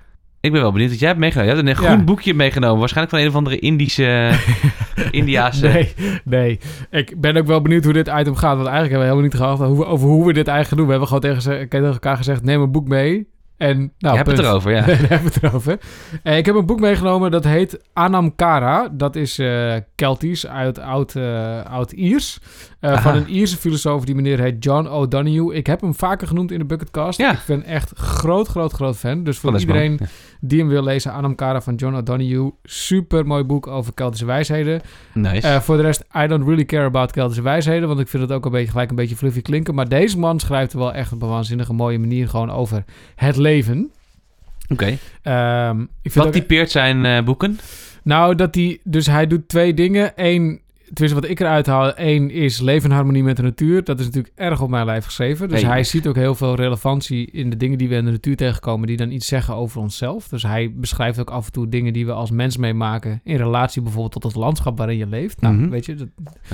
Ik 0.48 0.54
ben 0.54 0.62
wel 0.62 0.72
benieuwd 0.72 0.90
wat 0.90 1.00
jij 1.00 1.08
hebt 1.08 1.20
meegenomen. 1.20 1.56
Je 1.56 1.62
hebt 1.62 1.68
een 1.78 1.84
Ja. 1.84 1.90
groen 1.90 2.06
boekje 2.06 2.34
meegenomen, 2.34 2.80
waarschijnlijk 2.80 3.16
van 3.16 3.24
een 3.26 3.32
of 3.32 3.38
andere 3.38 3.60
Indische, 3.60 4.32
Indiaanse... 5.12 5.68
Nee, 5.68 5.94
nee. 6.24 6.60
Ik 6.92 7.22
ben 7.22 7.38
ook 7.38 7.46
wel 7.48 7.62
benieuwd 7.62 7.84
hoe 7.84 7.94
dit 7.94 8.08
item 8.08 8.36
gaat. 8.36 8.56
Want 8.56 8.68
eigenlijk 8.68 8.80
hebben 8.80 9.00
we 9.00 9.04
helemaal 9.04 9.22
niet 9.24 9.34
gehad 9.36 9.62
over, 9.62 10.08
hoe 10.08 10.26
we 10.26 10.34
dit 10.34 10.48
eigenlijk 10.48 10.78
doen. 10.78 10.86
We 10.86 10.92
hebben 10.92 11.08
gewoon 11.22 11.68
tegen 11.70 11.86
elkaar 11.94 12.18
gezegd, 12.18 12.44
neem 12.44 12.62
een 12.62 12.72
boek 12.72 12.88
mee. 12.88 13.28
En, 13.58 13.78
nou, 13.78 14.18
je 14.18 14.24
hebt 14.24 14.38
het 14.38 14.40
erover, 14.40 14.72
ja. 14.72 14.86
Daar 14.86 14.98
hebben 14.98 15.32
het 15.34 15.44
erover. 15.44 15.80
Eh, 16.24 16.38
ik 16.38 16.46
heb 16.46 16.56
een 16.56 16.66
boek 16.66 16.80
meegenomen 16.80 17.32
dat 17.32 17.44
heet 17.44 17.80
Anamkara. 17.94 18.90
Dat 18.92 19.16
is 19.16 19.40
eh 19.40 19.76
Keltisch 19.96 20.48
uit 20.48 20.80
oud, 20.80 21.16
oud-Iers. 21.70 22.40
Eh, 22.80 23.02
van 23.02 23.16
een 23.16 23.30
Ierse 23.30 23.58
filosoof. 23.58 24.06
Die 24.06 24.16
meneer 24.16 24.40
heet 24.40 24.64
John 24.64 24.88
O'Donoghue. 24.88 25.56
Ik 25.56 25.68
heb 25.68 25.82
hem 25.82 25.96
vaker 25.96 26.28
genoemd 26.28 26.52
in 26.52 26.60
de 26.60 26.66
Bucketcast. 26.66 27.20
Ja. 27.20 27.32
Ik 27.32 27.44
ben 27.48 27.64
echt 27.64 27.92
groot, 27.96 28.48
groot, 28.48 28.72
groot 28.72 28.98
fan. 28.98 29.24
Dus 29.24 29.38
voor 29.38 29.60
iedereen 29.60 29.98
Ja. 30.00 30.06
die 30.42 30.60
hem 30.60 30.68
wil 30.68 30.84
lezen, 30.84 31.12
Anamkara 31.12 31.62
van 31.62 31.76
John 31.76 31.96
O'Donoghue. 31.96 32.52
Super 32.64 33.26
mooi 33.28 33.44
boek 33.44 33.68
over 33.68 33.94
Keltische 33.94 34.26
wijsheden. 34.26 34.82
Nice. 35.14 35.62
Voor 35.62 35.78
de 35.78 35.82
rest, 35.82 36.06
I 36.18 36.28
don't 36.28 36.44
really 36.44 36.66
care 36.66 36.86
about 36.86 37.12
Keltische 37.12 37.42
wijsheden. 37.44 37.88
Want 37.88 38.00
ik 38.00 38.08
vind 38.08 38.24
het 38.24 38.32
ook 38.32 38.46
een 38.46 38.52
beetje, 38.52 38.72
gelijk 38.72 38.90
een 38.90 38.96
beetje 38.96 39.16
fluffy 39.16 39.42
klinken. 39.42 39.76
Maar 39.76 39.88
deze 39.90 40.20
man 40.20 40.40
schrijft 40.40 40.74
er 40.74 40.80
wel 40.80 40.94
echt 40.94 41.12
op 41.14 41.22
een 41.22 41.30
waanzinnige 41.30 41.74
mooie 41.74 42.00
manier 42.00 42.30
gewoon 42.30 42.52
over 42.52 42.84
het 43.16 43.36
leven. 43.36 43.46
Oké. 44.70 44.98
Ehm, 45.22 45.86
Wat 46.14 46.32
typeert 46.32 46.72
zijn 46.72 47.06
eh, 47.06 47.24
boeken? 47.24 47.60
nou, 48.04 48.36
dat 48.36 48.56
hij, 48.56 48.80
dus 48.84 49.06
hij 49.06 49.28
doet 49.28 49.48
twee 49.48 49.74
dingen. 49.74 50.12
Eén, 50.16 50.62
tenminste 50.94 51.22
wat 51.22 51.30
ik 51.30 51.40
eruit 51.40 51.66
haal, 51.66 51.94
één 51.96 52.30
is 52.30 52.60
leven 52.60 52.90
in 52.90 52.96
harmonie 52.96 53.24
met 53.24 53.36
de 53.36 53.42
natuur. 53.42 53.84
Dat 53.84 54.00
is 54.00 54.06
natuurlijk 54.06 54.34
erg 54.36 54.62
op 54.62 54.70
mijn 54.70 54.86
lijf 54.86 55.06
geschreven. 55.06 55.50
Dus 55.50 55.62
Hey. 55.62 55.70
hij 55.70 55.84
ziet 55.84 56.08
ook 56.08 56.16
heel 56.16 56.36
veel 56.36 56.56
relevantie 56.56 57.32
in 57.32 57.50
de 57.50 57.58
dingen 57.58 57.78
die 57.78 57.90
we 57.90 57.96
in 57.96 58.06
de 58.06 58.12
natuur 58.12 58.36
tegenkomen, 58.36 58.88
die 58.88 58.98
dan 58.98 59.12
iets 59.12 59.28
zeggen 59.28 59.56
over 59.56 59.82
onszelf. 59.82 60.28
Dus 60.28 60.44
hij 60.44 60.74
beschrijft 60.76 61.20
ook 61.20 61.30
af 61.30 61.46
en 61.46 61.52
toe 61.52 61.70
dingen 61.70 61.94
die 61.94 62.06
we 62.06 62.12
als 62.12 62.32
mens 62.32 62.58
meemaken 62.58 63.22
in 63.24 63.36
relatie 63.36 63.82
bijvoorbeeld 63.82 64.12
tot 64.14 64.24
het 64.24 64.36
landschap 64.36 64.78
waarin 64.78 64.98
je 64.98 65.08
leeft. 65.08 65.42
Nou, 65.42 65.56
Mhm. 65.56 65.70
weet 65.70 65.86
je, 65.86 65.96
dat 65.96 66.08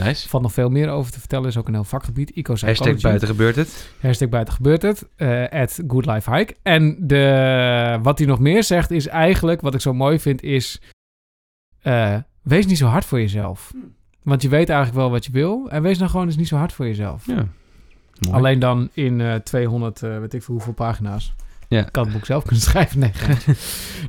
Nice. 0.04 0.30
valt 0.30 0.44
nog 0.44 0.54
veel 0.54 0.70
meer 0.70 0.90
over 0.90 1.12
te 1.12 1.20
vertellen. 1.20 1.48
Is 1.48 1.58
ook 1.58 1.68
een 1.68 1.74
heel 1.74 1.84
vakgebied. 1.84 2.32
Eco-psychology. 2.34 2.84
Hashtag 2.84 3.02
buiten 3.02 3.28
gebeurt 3.28 3.56
het. 3.56 3.90
Hashtag 4.02 4.30
buiten 4.30 4.54
gebeurt 4.54 4.82
het. 4.82 5.08
eh 5.16 5.62
at 5.62 5.80
Good 5.88 6.06
Life 6.06 6.36
Hike. 6.36 6.56
En 6.64 6.98
de, 7.00 8.00
wat 8.02 8.18
hij 8.18 8.28
nog 8.28 8.40
meer 8.40 8.64
zegt 8.64 8.92
is 8.92 9.08
eigenlijk, 9.08 9.62
wat 9.62 9.74
ik 9.74 9.82
zo 9.82 9.94
mooi 9.94 10.20
vind, 10.20 10.42
is... 10.44 10.82
eh, 11.82 12.16
wees 12.42 12.66
niet 12.66 12.78
zo 12.78 12.88
hard 12.88 13.06
voor 13.06 13.20
jezelf. 13.20 13.72
Want 14.24 14.42
je 14.42 14.50
weet 14.50 14.70
eigenlijk 14.70 15.00
wel 15.00 15.10
wat 15.12 15.26
je 15.26 15.32
wil. 15.32 15.70
En 15.70 15.82
wees 15.82 15.98
nou 15.98 16.10
gewoon 16.10 16.26
eens 16.26 16.36
niet 16.36 16.48
zo 16.48 16.56
hard 16.56 16.74
voor 16.74 16.86
jezelf. 16.86 17.26
Ja. 17.26 17.34
Mooi. 18.20 18.36
Alleen 18.36 18.60
dan 18.60 18.90
in 18.94 19.22
eh 19.22 19.36
200, 19.36 20.04
eh, 20.04 20.20
weet 20.20 20.34
ik 20.34 20.44
veel 20.44 20.54
hoeveel 20.54 20.74
pagina's. 20.74 21.34
Ja. 21.68 21.80
Ik 21.88 21.96
had 21.96 22.06
het 22.06 22.14
boek 22.14 22.26
zelf 22.26 22.44
kunnen 22.48 22.62
schrijven. 22.64 23.00
Nee, 23.00 23.12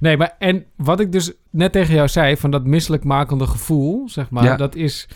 nee, 0.00 0.16
maar 0.16 0.34
en 0.38 0.64
wat 0.76 1.00
ik 1.00 1.12
dus 1.12 1.32
net 1.50 1.72
tegen 1.72 1.94
jou 1.94 2.08
zei, 2.08 2.36
van 2.36 2.50
dat 2.50 2.64
misselijkmakende 2.64 3.46
gevoel, 3.46 4.08
zeg 4.08 4.30
maar, 4.30 4.44
Ja. 4.44 4.56
dat 4.56 4.74
is... 4.74 5.08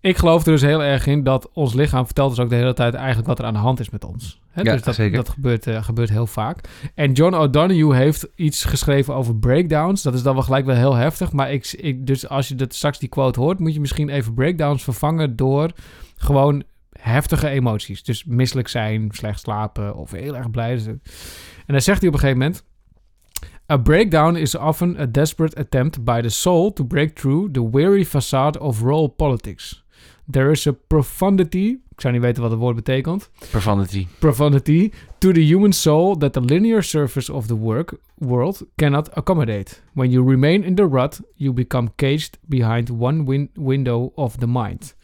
Ik 0.00 0.16
geloof 0.16 0.46
er 0.46 0.52
dus 0.52 0.62
heel 0.62 0.82
erg 0.82 1.06
in 1.06 1.22
dat 1.22 1.50
ons 1.52 1.74
lichaam 1.74 2.04
vertelt 2.04 2.30
dus 2.30 2.44
ook 2.44 2.50
de 2.50 2.56
hele 2.56 2.74
tijd 2.74 2.94
eigenlijk 2.94 3.26
wat 3.28 3.38
er 3.38 3.44
aan 3.44 3.52
de 3.52 3.58
hand 3.58 3.80
is 3.80 3.90
met 3.90 4.04
ons. 4.04 4.40
Hè? 4.48 4.62
Ja, 4.62 4.72
dus 4.72 4.82
dat, 4.82 4.94
zeker. 4.94 5.16
dat 5.16 5.28
gebeurt, 5.28 5.66
eh, 5.66 5.82
gebeurt 5.82 6.08
heel 6.08 6.26
vaak. 6.26 6.60
En 6.94 7.12
John 7.12 7.34
O'Donoghue 7.34 7.94
heeft 7.94 8.28
iets 8.34 8.64
geschreven 8.64 9.14
over 9.14 9.36
breakdowns. 9.36 10.02
Dat 10.02 10.14
is 10.14 10.22
dan 10.22 10.34
wel 10.34 10.42
gelijk 10.42 10.66
wel 10.66 10.76
heel 10.76 10.94
heftig. 10.94 11.32
Maar 11.32 11.52
ik, 11.52 11.72
ik, 11.72 12.06
dus 12.06 12.28
als 12.28 12.48
je 12.48 12.54
dat 12.54 12.74
straks 12.74 12.98
die 12.98 13.08
quote 13.08 13.40
hoort, 13.40 13.58
moet 13.58 13.74
je 13.74 13.80
misschien 13.80 14.08
even 14.08 14.34
breakdowns 14.34 14.82
vervangen 14.82 15.36
door 15.36 15.70
gewoon 16.16 16.62
heftige 16.92 17.48
emoties. 17.48 18.02
Dus 18.02 18.24
misselijk 18.24 18.68
zijn, 18.68 19.08
slecht 19.12 19.40
slapen 19.40 19.96
of 19.96 20.10
heel 20.10 20.36
erg 20.36 20.50
blij 20.50 20.78
zijn. 20.78 21.00
En 21.66 21.72
dan 21.72 21.82
zegt 21.82 22.00
hij 22.00 22.08
op 22.08 22.14
een 22.14 22.20
gegeven 22.20 22.40
moment... 22.40 22.66
A 23.72 23.76
breakdown 23.76 24.34
is 24.34 24.54
often 24.54 24.98
a 24.98 25.06
desperate 25.06 25.56
attempt 25.56 26.04
by 26.04 26.20
the 26.20 26.28
soul 26.28 26.72
to 26.72 26.84
break 26.84 27.08
through 27.08 27.52
the 27.52 27.70
weary 27.70 28.04
facade 28.04 28.60
of 28.60 28.80
role 28.80 29.08
politics. 29.08 29.84
There 30.30 30.50
is 30.50 30.66
a 30.66 30.72
profundity, 30.86 31.76
ik 31.90 32.00
zou 32.00 32.12
niet 32.12 32.22
weten 32.22 32.42
wat 32.42 32.50
het 32.50 32.60
woord 32.60 32.76
betekent, 32.76 33.30
Profundity. 33.50 34.06
profundity 34.18 34.90
to 35.18 35.32
the 35.32 35.40
human 35.40 35.72
soul 35.72 36.16
that 36.16 36.32
the 36.32 36.40
linear 36.40 36.82
surface 36.82 37.32
of 37.32 37.46
the 37.46 37.56
work 37.56 37.94
world 38.14 38.64
cannot 38.76 39.14
accommodate. 39.14 39.76
When 39.92 40.10
you 40.10 40.30
remain 40.30 40.62
in 40.64 40.74
the 40.74 40.88
rut, 40.90 41.20
you 41.34 41.52
become 41.52 41.88
caged 41.96 42.38
behind 42.46 42.90
one 42.90 43.24
win- 43.24 43.50
window 43.54 44.10
of 44.14 44.36
the 44.36 44.46
mind. 44.46 44.96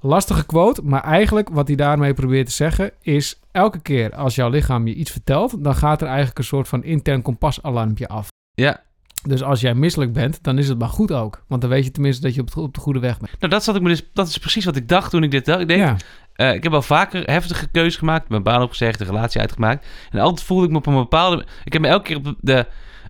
Lastige 0.00 0.46
quote, 0.46 0.82
maar 0.84 1.02
eigenlijk 1.04 1.48
wat 1.48 1.66
hij 1.66 1.76
daarmee 1.76 2.14
probeert 2.14 2.46
te 2.46 2.52
zeggen 2.52 2.90
is: 3.00 3.40
elke 3.50 3.80
keer 3.80 4.14
als 4.14 4.34
jouw 4.34 4.48
lichaam 4.48 4.86
je 4.86 4.94
iets 4.94 5.10
vertelt, 5.10 5.64
dan 5.64 5.74
gaat 5.74 6.00
er 6.00 6.06
eigenlijk 6.06 6.38
een 6.38 6.44
soort 6.44 6.68
van 6.68 6.84
intern 6.84 7.22
kompasalarmpje 7.22 8.08
af. 8.08 8.28
Ja. 8.54 8.84
Dus 9.22 9.42
als 9.42 9.60
jij 9.60 9.74
misselijk 9.74 10.12
bent, 10.12 10.38
dan 10.42 10.58
is 10.58 10.68
het 10.68 10.78
maar 10.78 10.88
goed 10.88 11.12
ook. 11.12 11.44
Want 11.48 11.60
dan 11.60 11.70
weet 11.70 11.84
je 11.84 11.90
tenminste 11.90 12.22
dat 12.22 12.34
je 12.34 12.40
op, 12.40 12.46
het- 12.46 12.56
op 12.56 12.74
de 12.74 12.80
goede 12.80 12.98
weg 12.98 13.18
bent. 13.18 13.30
Nou, 13.38 13.52
dat, 13.52 13.64
zat 13.64 13.76
ik 13.76 13.82
me 13.82 13.88
dus, 13.88 14.02
dat 14.12 14.28
is 14.28 14.38
precies 14.38 14.64
wat 14.64 14.76
ik 14.76 14.88
dacht 14.88 15.10
toen 15.10 15.22
ik 15.22 15.30
dit 15.30 15.44
dacht. 15.44 15.60
Ik 15.60 15.68
denk, 15.68 15.80
Ja, 15.80 15.96
Eh, 16.32 16.54
ik 16.54 16.62
heb 16.62 16.72
al 16.74 16.82
vaker 16.82 17.22
heftige 17.30 17.68
keuzes 17.68 17.96
gemaakt. 17.96 18.28
Mijn 18.28 18.42
baan 18.42 18.62
opgezegd, 18.62 18.98
de 18.98 19.04
relatie 19.04 19.40
uitgemaakt. 19.40 19.86
En 20.10 20.18
altijd 20.20 20.46
voelde 20.46 20.64
ik 20.64 20.70
me 20.70 20.76
op 20.76 20.86
een 20.86 20.94
bepaalde... 20.94 21.44
Ik 21.64 21.72
heb 21.72 21.82
me 21.82 21.88
elke 21.88 22.02
keer 22.04 22.16
op, 22.16 22.34
de, 22.40 22.66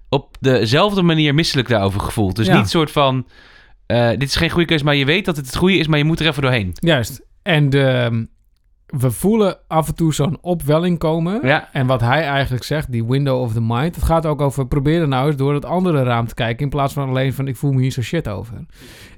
op 0.08 0.36
dezelfde 0.40 1.02
manier 1.02 1.34
misselijk 1.34 1.68
daarover 1.68 2.00
gevoeld. 2.00 2.36
Dus 2.36 2.46
Ja. 2.46 2.56
niet 2.56 2.68
soort 2.68 2.90
van... 2.90 3.26
eh, 3.86 4.08
dit 4.08 4.22
is 4.22 4.36
geen 4.36 4.50
goede 4.50 4.66
keuze, 4.66 4.84
maar 4.84 4.94
je 4.94 5.04
weet 5.04 5.24
dat 5.24 5.36
het 5.36 5.46
het 5.46 5.56
goede 5.56 5.76
is, 5.76 5.86
maar 5.86 5.98
je 5.98 6.04
moet 6.04 6.20
er 6.20 6.26
even 6.26 6.42
doorheen. 6.42 6.70
juist. 6.74 7.22
En 7.42 7.70
de, 7.70 8.26
we 8.86 9.10
voelen 9.10 9.56
af 9.66 9.88
en 9.88 9.94
toe 9.94 10.14
zo'n 10.14 10.38
opwelling 10.40 10.98
komen. 10.98 11.46
Ja, 11.46 11.68
En 11.72 11.86
wat 11.86 12.00
hij 12.00 12.22
eigenlijk 12.22 12.64
zegt, 12.64 12.92
die 12.92 13.04
window 13.04 13.40
of 13.40 13.52
the 13.52 13.60
mind, 13.60 13.94
het 13.94 14.04
gaat 14.04 14.26
ook 14.26 14.40
over 14.40 14.66
probeer 14.66 15.00
er 15.00 15.08
nou 15.08 15.26
eens 15.26 15.36
door 15.36 15.54
het 15.54 15.64
andere 15.64 16.02
raam 16.02 16.26
te 16.26 16.34
kijken 16.34 16.62
in 16.62 16.70
plaats 16.70 16.92
van 16.92 17.08
alleen 17.08 17.32
van 17.32 17.48
ik 17.48 17.56
voel 17.56 17.72
me 17.72 17.80
hier 17.80 17.90
zo 17.90 18.02
shit 18.02 18.28
over. 18.28 18.66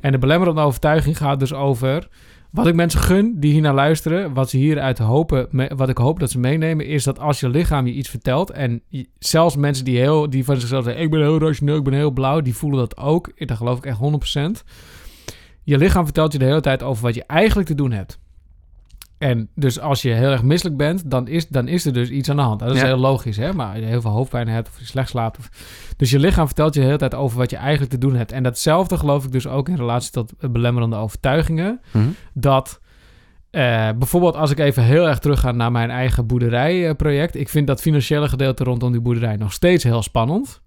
En 0.00 0.12
de 0.12 0.18
belemmerende 0.18 0.60
overtuiging 0.60 1.16
gaat 1.16 1.38
dus 1.38 1.54
over 1.54 2.08
wat 2.50 2.66
ik 2.66 2.74
mensen 2.74 3.00
gun 3.00 3.34
die 3.36 3.52
hier 3.52 3.60
naar 3.60 3.74
luisteren, 3.74 4.34
wat 4.34 4.50
ze 4.50 4.56
hieruit 4.56 4.98
hopen, 4.98 5.48
wat 5.76 5.88
ik 5.88 5.98
hoop 5.98 6.20
dat 6.20 6.30
ze 6.30 6.38
meenemen, 6.38 6.86
is 6.86 7.04
dat 7.04 7.18
als 7.18 7.40
je 7.40 7.48
lichaam 7.48 7.86
je 7.86 7.92
iets 7.92 8.08
vertelt 8.08 8.50
en 8.50 8.82
zelfs 9.18 9.56
mensen 9.56 9.84
die, 9.84 9.98
heel, 9.98 10.30
die 10.30 10.44
van 10.44 10.56
zichzelf 10.60 10.84
zeggen 10.84 11.02
ik 11.02 11.10
ben 11.10 11.20
heel 11.20 11.38
rationeel, 11.38 11.76
ik 11.76 11.84
ben 11.84 11.92
heel 11.92 12.10
blauw, 12.10 12.40
die 12.40 12.54
voelen 12.54 12.78
dat 12.78 12.96
ook. 12.96 13.46
Dat 13.46 13.56
geloof 13.56 13.78
ik 13.78 13.86
echt 13.86 13.98
100%. 14.58 14.64
Je 15.62 15.78
lichaam 15.78 16.04
vertelt 16.04 16.32
je 16.32 16.38
de 16.38 16.44
hele 16.44 16.60
tijd 16.60 16.82
over 16.82 17.02
wat 17.02 17.14
je 17.14 17.24
eigenlijk 17.26 17.68
te 17.68 17.74
doen 17.74 17.92
hebt. 17.92 18.18
En 19.18 19.48
dus 19.54 19.80
als 19.80 20.02
je 20.02 20.10
heel 20.10 20.30
erg 20.30 20.42
misselijk 20.42 20.76
bent, 20.76 21.10
dan 21.10 21.28
is, 21.28 21.48
dan 21.48 21.68
is 21.68 21.84
er 21.84 21.92
dus 21.92 22.10
iets 22.10 22.30
aan 22.30 22.36
de 22.36 22.42
hand. 22.42 22.60
Dat 22.60 22.74
is 22.74 22.80
Ja. 22.80 22.86
heel 22.86 22.96
logisch, 22.96 23.36
hè? 23.36 23.52
Maar 23.52 23.68
als 23.68 23.78
je 23.78 23.84
heel 23.84 24.00
veel 24.00 24.10
hoofdpijn 24.10 24.48
hebt 24.48 24.68
of 24.68 24.78
je 24.78 24.84
slecht 24.86 25.08
slaapt. 25.08 25.38
Of... 25.38 25.48
Dus 25.96 26.10
je 26.10 26.18
lichaam 26.18 26.46
vertelt 26.46 26.74
je 26.74 26.80
de 26.80 26.86
hele 26.86 26.98
tijd 26.98 27.14
over 27.14 27.38
wat 27.38 27.50
je 27.50 27.56
eigenlijk 27.56 27.90
te 27.90 27.98
doen 27.98 28.14
hebt. 28.14 28.32
En 28.32 28.42
datzelfde 28.42 28.96
geloof 28.98 29.24
ik 29.24 29.32
dus 29.32 29.46
ook 29.46 29.68
in 29.68 29.76
relatie 29.76 30.10
tot 30.10 30.32
belemmerende 30.52 30.96
overtuigingen. 30.96 31.80
Mhm. 31.92 32.08
Dat 32.34 32.80
eh, 33.50 33.88
bijvoorbeeld 33.98 34.36
als 34.36 34.50
ik 34.50 34.58
even 34.58 34.82
heel 34.82 35.08
erg 35.08 35.18
terugga 35.18 35.52
naar 35.52 35.72
mijn 35.72 35.90
eigen 35.90 36.26
boerderijproject. 36.26 37.34
ik 37.36 37.48
vind 37.48 37.66
dat 37.66 37.80
financiële 37.80 38.28
gedeelte 38.28 38.64
rondom 38.64 38.92
die 38.92 39.00
boerderij 39.00 39.36
nog 39.36 39.52
steeds 39.52 39.84
heel 39.84 40.02
spannend. 40.02 40.60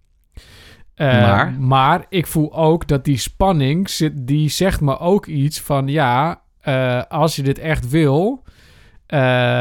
Eh, 0.96 1.08
Maar? 1.08 1.52
maar 1.60 2.06
ik 2.10 2.28
voel 2.28 2.56
ook 2.56 2.88
dat 2.88 3.06
die 3.06 3.18
spanning, 3.18 3.90
zit, 3.90 4.14
die 4.28 4.50
zegt 4.50 4.82
me 4.82 5.00
ook 5.00 5.26
iets 5.26 5.62
van 5.62 5.88
ja, 5.88 6.42
eh, 6.62 7.02
als 7.10 7.36
je 7.36 7.42
dit 7.44 7.60
echt 7.60 7.90
wil. 7.90 8.44
eh, 9.08 9.20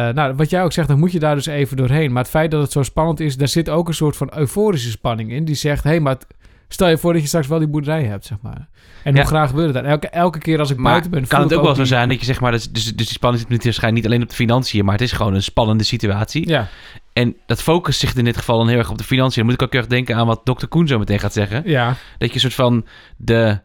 nou, 0.09 0.35
wat 0.35 0.51
jij 0.51 0.63
ook 0.63 0.73
zegt, 0.73 0.89
dan 0.89 0.99
moet 0.99 1.13
je 1.13 1.19
daar 1.19 1.35
dus 1.35 1.47
even 1.47 1.77
doorheen. 1.77 2.13
Maar 2.13 2.23
het 2.23 2.31
feit 2.31 2.51
dat 2.51 2.63
het 2.63 2.73
zo 2.73 2.83
spannend 2.83 3.21
is, 3.21 3.37
daar 3.37 3.49
zit 3.49 3.69
ook 3.71 3.89
een 3.89 3.95
soort 3.95 4.17
van 4.17 4.31
euforische 4.37 4.91
spanning 4.91 5.31
in. 5.33 5.45
Die 5.45 5.55
zegt, 5.55 5.85
hé, 5.85 5.91
hey, 5.91 6.01
maar 6.01 6.13
het- 6.15 6.27
stel 6.69 6.89
je 6.89 6.99
voor 6.99 7.13
dat 7.13 7.23
je 7.23 7.29
straks 7.29 7.47
wel 7.47 7.59
die 7.59 7.69
boerderij 7.69 8.05
hebt, 8.05 8.25
zeg 8.27 8.39
maar. 8.43 8.69
En 9.05 9.13
Ja. 9.15 9.19
hoe 9.21 9.27
graag 9.29 9.51
wil 9.51 9.67
je 9.67 9.73
dat? 9.73 9.85
Elke, 9.85 10.09
elke 10.09 10.39
keer 10.39 10.59
als 10.59 10.71
ik 10.71 10.77
maar 10.77 10.91
buiten 10.91 11.11
ben, 11.11 11.21
kan 11.27 11.41
voel 11.41 11.49
het 11.49 11.59
ook 11.59 11.65
wel 11.65 11.75
zo 11.75 11.85
zijn 11.85 12.09
dat 12.09 12.19
je 12.19 12.25
zeg 12.25 12.41
maar... 12.41 12.53
Dus, 12.53 12.71
dus, 12.71 12.95
die 12.97 13.07
spanning 13.07 13.45
zit 13.49 13.65
waarschijnlijk 13.65 13.95
niet 14.03 14.13
alleen 14.13 14.23
op 14.23 14.29
de 14.29 14.35
financiën, 14.35 14.85
maar 14.85 14.93
het 14.95 15.03
is 15.03 15.13
gewoon 15.13 15.35
een 15.35 15.43
spannende 15.43 15.85
situatie. 15.85 16.49
Ja, 16.49 16.69
En 17.13 17.37
dat 17.47 17.63
focust 17.63 18.01
zich 18.01 18.15
in 18.15 18.25
dit 18.25 18.37
geval 18.37 18.59
dan 18.59 18.69
heel 18.69 18.79
erg 18.79 18.91
op 18.91 18.99
de 18.99 19.05
financiën. 19.05 19.37
Dan 19.37 19.45
moet 19.45 19.55
ik 19.55 19.63
ook 19.63 19.73
heel 19.73 19.81
erg 19.81 19.91
denken 19.91 20.17
aan 20.17 20.27
wat 20.27 20.41
dokter 20.45 20.69
Koen 20.69 20.87
zo 20.89 20.99
meteen 20.99 21.19
gaat 21.19 21.33
zeggen. 21.33 21.63
ja, 21.65 21.87
Dat 22.19 22.29
je 22.29 22.35
een 22.35 22.41
soort 22.41 22.55
van 22.55 22.87
de 23.17 23.59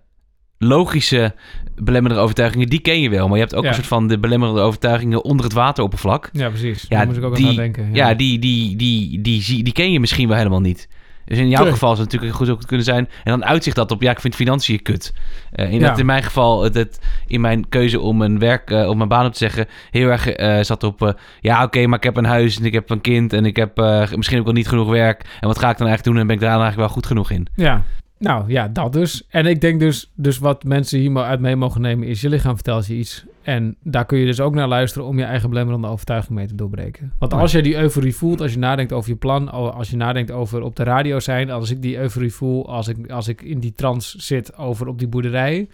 logische 0.57 1.33
belemmerende 1.75 2.23
overtuigingen, 2.23 2.67
die 2.69 2.79
ken 2.79 3.01
je 3.01 3.09
wel. 3.09 3.25
Maar 3.27 3.35
je 3.37 3.43
hebt 3.43 3.55
ook 3.55 3.63
Ja. 3.63 3.69
een 3.69 3.75
soort 3.75 3.87
van 3.87 4.07
de 4.07 4.19
belemmerende 4.19 4.61
overtuigingen 4.61 5.23
onder 5.23 5.45
het 5.45 5.53
wateroppervlak. 5.53 6.29
ja, 6.31 6.49
precies. 6.49 6.85
Ja, 6.89 6.97
Daar 6.97 7.05
moest 7.05 7.17
ik 7.17 7.23
ook 7.23 7.35
die- 7.35 7.47
aan 7.47 7.55
denken. 7.55 7.89
Ja, 7.93 8.13
die, 8.13 8.39
die, 8.39 8.75
die, 8.75 9.21
die, 9.21 9.41
zie- 9.41 9.63
die 9.63 9.73
ken 9.73 9.91
je 9.91 9.99
misschien 9.99 10.27
wel 10.27 10.37
helemaal 10.37 10.61
niet. 10.61 10.87
Dus 11.25 11.37
in 11.37 11.49
jouw 11.49 11.63
geval 11.65 11.89
zou 11.95 12.01
het 12.01 12.11
natuurlijk 12.11 12.35
goed 12.35 12.49
ook 12.49 12.61
kunnen 12.67 12.85
zijn. 12.85 12.97
En 13.23 13.31
dan 13.31 13.45
uitzicht 13.45 13.75
dat 13.75 13.91
op, 13.91 14.01
ja, 14.01 14.11
ik 14.11 14.19
vind 14.19 14.35
financiën 14.35 14.81
kut. 14.81 15.13
Eh 15.51 15.71
in, 15.71 15.79
Ja. 15.79 15.87
dat 15.89 15.99
in 15.99 16.05
mijn 16.05 16.23
geval, 16.23 16.63
het, 16.63 16.73
het- 16.73 16.99
in 17.27 17.41
mijn 17.41 17.69
keuze 17.69 17.99
om 17.99 18.21
een 18.21 18.39
werk, 18.39 18.71
eh, 18.71 18.89
om 18.89 18.97
mijn 18.97 19.09
baan 19.09 19.25
op 19.25 19.31
te 19.31 19.37
zeggen, 19.37 19.67
heel 19.91 20.09
erg 20.09 20.27
eh, 20.29 20.59
zat 20.63 20.83
op, 20.83 21.19
ja, 21.39 21.63
oké, 21.63 21.87
maar 21.87 21.97
ik 21.97 22.03
heb 22.03 22.17
een 22.17 22.25
huis 22.25 22.57
en 22.59 22.65
ik 22.65 22.73
heb 22.73 22.89
een 22.89 23.01
kind 23.01 23.33
en 23.33 23.45
ik 23.45 23.55
heb 23.55 23.75
misschien 24.15 24.39
ook 24.39 24.45
wel 24.45 24.53
niet 24.53 24.67
genoeg 24.67 24.89
werk. 24.89 25.21
En 25.39 25.47
wat 25.47 25.59
ga 25.59 25.69
ik 25.69 25.77
dan 25.77 25.87
eigenlijk 25.87 26.03
doen? 26.03 26.17
En 26.17 26.27
ben 26.27 26.35
ik 26.35 26.41
daar 26.41 26.49
eigenlijk 26.49 26.79
wel 26.79 26.89
goed 26.89 27.05
genoeg 27.05 27.31
in? 27.31 27.47
Ja, 27.55 27.83
nou 28.17 28.51
ja, 28.51 28.67
dat 28.67 28.93
dus. 28.93 29.25
En 29.29 29.45
ik 29.45 29.61
denk 29.61 29.79
dus, 29.79 30.11
dus 30.15 30.37
wat 30.37 30.63
mensen 30.63 30.99
hier 30.99 31.17
uit 31.17 31.39
mee 31.39 31.55
mogen 31.55 31.81
nemen 31.81 32.07
is... 32.07 32.21
je 32.21 32.29
lichaam 32.29 32.55
vertelt 32.55 32.87
je 32.87 32.93
iets. 32.95 33.25
En 33.41 33.75
daar 33.83 34.05
kun 34.05 34.17
je 34.17 34.25
dus 34.25 34.39
ook 34.39 34.53
naar 34.53 34.67
luisteren... 34.67 35.07
om 35.07 35.17
je 35.17 35.23
eigen 35.23 35.49
belemmerende 35.49 35.87
overtuiging 35.87 36.33
mee 36.33 36.47
te 36.47 36.55
doorbreken. 36.55 37.13
Want 37.19 37.33
als 37.33 37.51
je 37.51 37.61
die 37.61 37.77
euforie 37.77 38.15
voelt, 38.15 38.41
als 38.41 38.51
je 38.51 38.59
nadenkt 38.59 38.93
over 38.93 39.09
je 39.09 39.15
plan... 39.15 39.51
als 39.51 39.89
je 39.89 39.97
nadenkt 39.97 40.31
over 40.31 40.61
op 40.61 40.75
de 40.75 40.83
radio 40.83 41.19
zijn... 41.19 41.51
als 41.51 41.71
ik 41.71 41.81
die 41.81 41.97
euforie 41.97 42.33
voel, 42.33 42.69
als 42.69 42.87
ik, 42.87 43.11
als 43.11 43.27
ik 43.27 43.41
in 43.41 43.59
die 43.59 43.73
trance 43.73 44.21
zit 44.21 44.57
over 44.57 44.87
op 44.87 44.99
die 44.99 45.07
boerderij... 45.07 45.67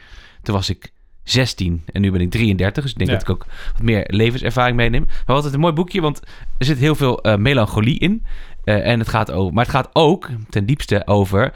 Toen 0.44 0.56
was 0.56 0.70
ik 0.70 0.92
16 1.24 1.84
en 1.92 2.02
nu 2.02 2.12
ben 2.12 2.22
ik 2.22 2.30
33. 2.32 2.84
Dus 2.84 2.92
ik 2.92 2.98
denk 2.98 3.10
Ja. 3.10 3.16
dat 3.18 3.28
ik 3.28 3.34
ook 3.36 3.46
wat 3.74 3.82
meer 3.82 4.04
levenservaring 4.08 4.78
meeneem. 4.78 5.08
Maar 5.26 5.36
het 5.36 5.54
een 5.54 5.60
mooi 5.60 5.74
boekje, 5.74 6.02
want 6.02 6.20
er 6.58 6.66
zit 6.66 6.78
heel 6.78 6.96
veel 6.96 7.22
eh, 7.22 7.36
melancholie 7.38 8.00
in. 8.00 8.26
Eh, 8.64 8.88
en 8.88 9.00
het 9.00 9.08
gaat 9.10 9.32
over, 9.32 9.54
maar 9.54 9.64
het 9.64 9.74
gaat 9.74 9.90
ook 9.94 10.30
ten 10.50 10.66
diepste 10.66 11.08
over 11.08 11.54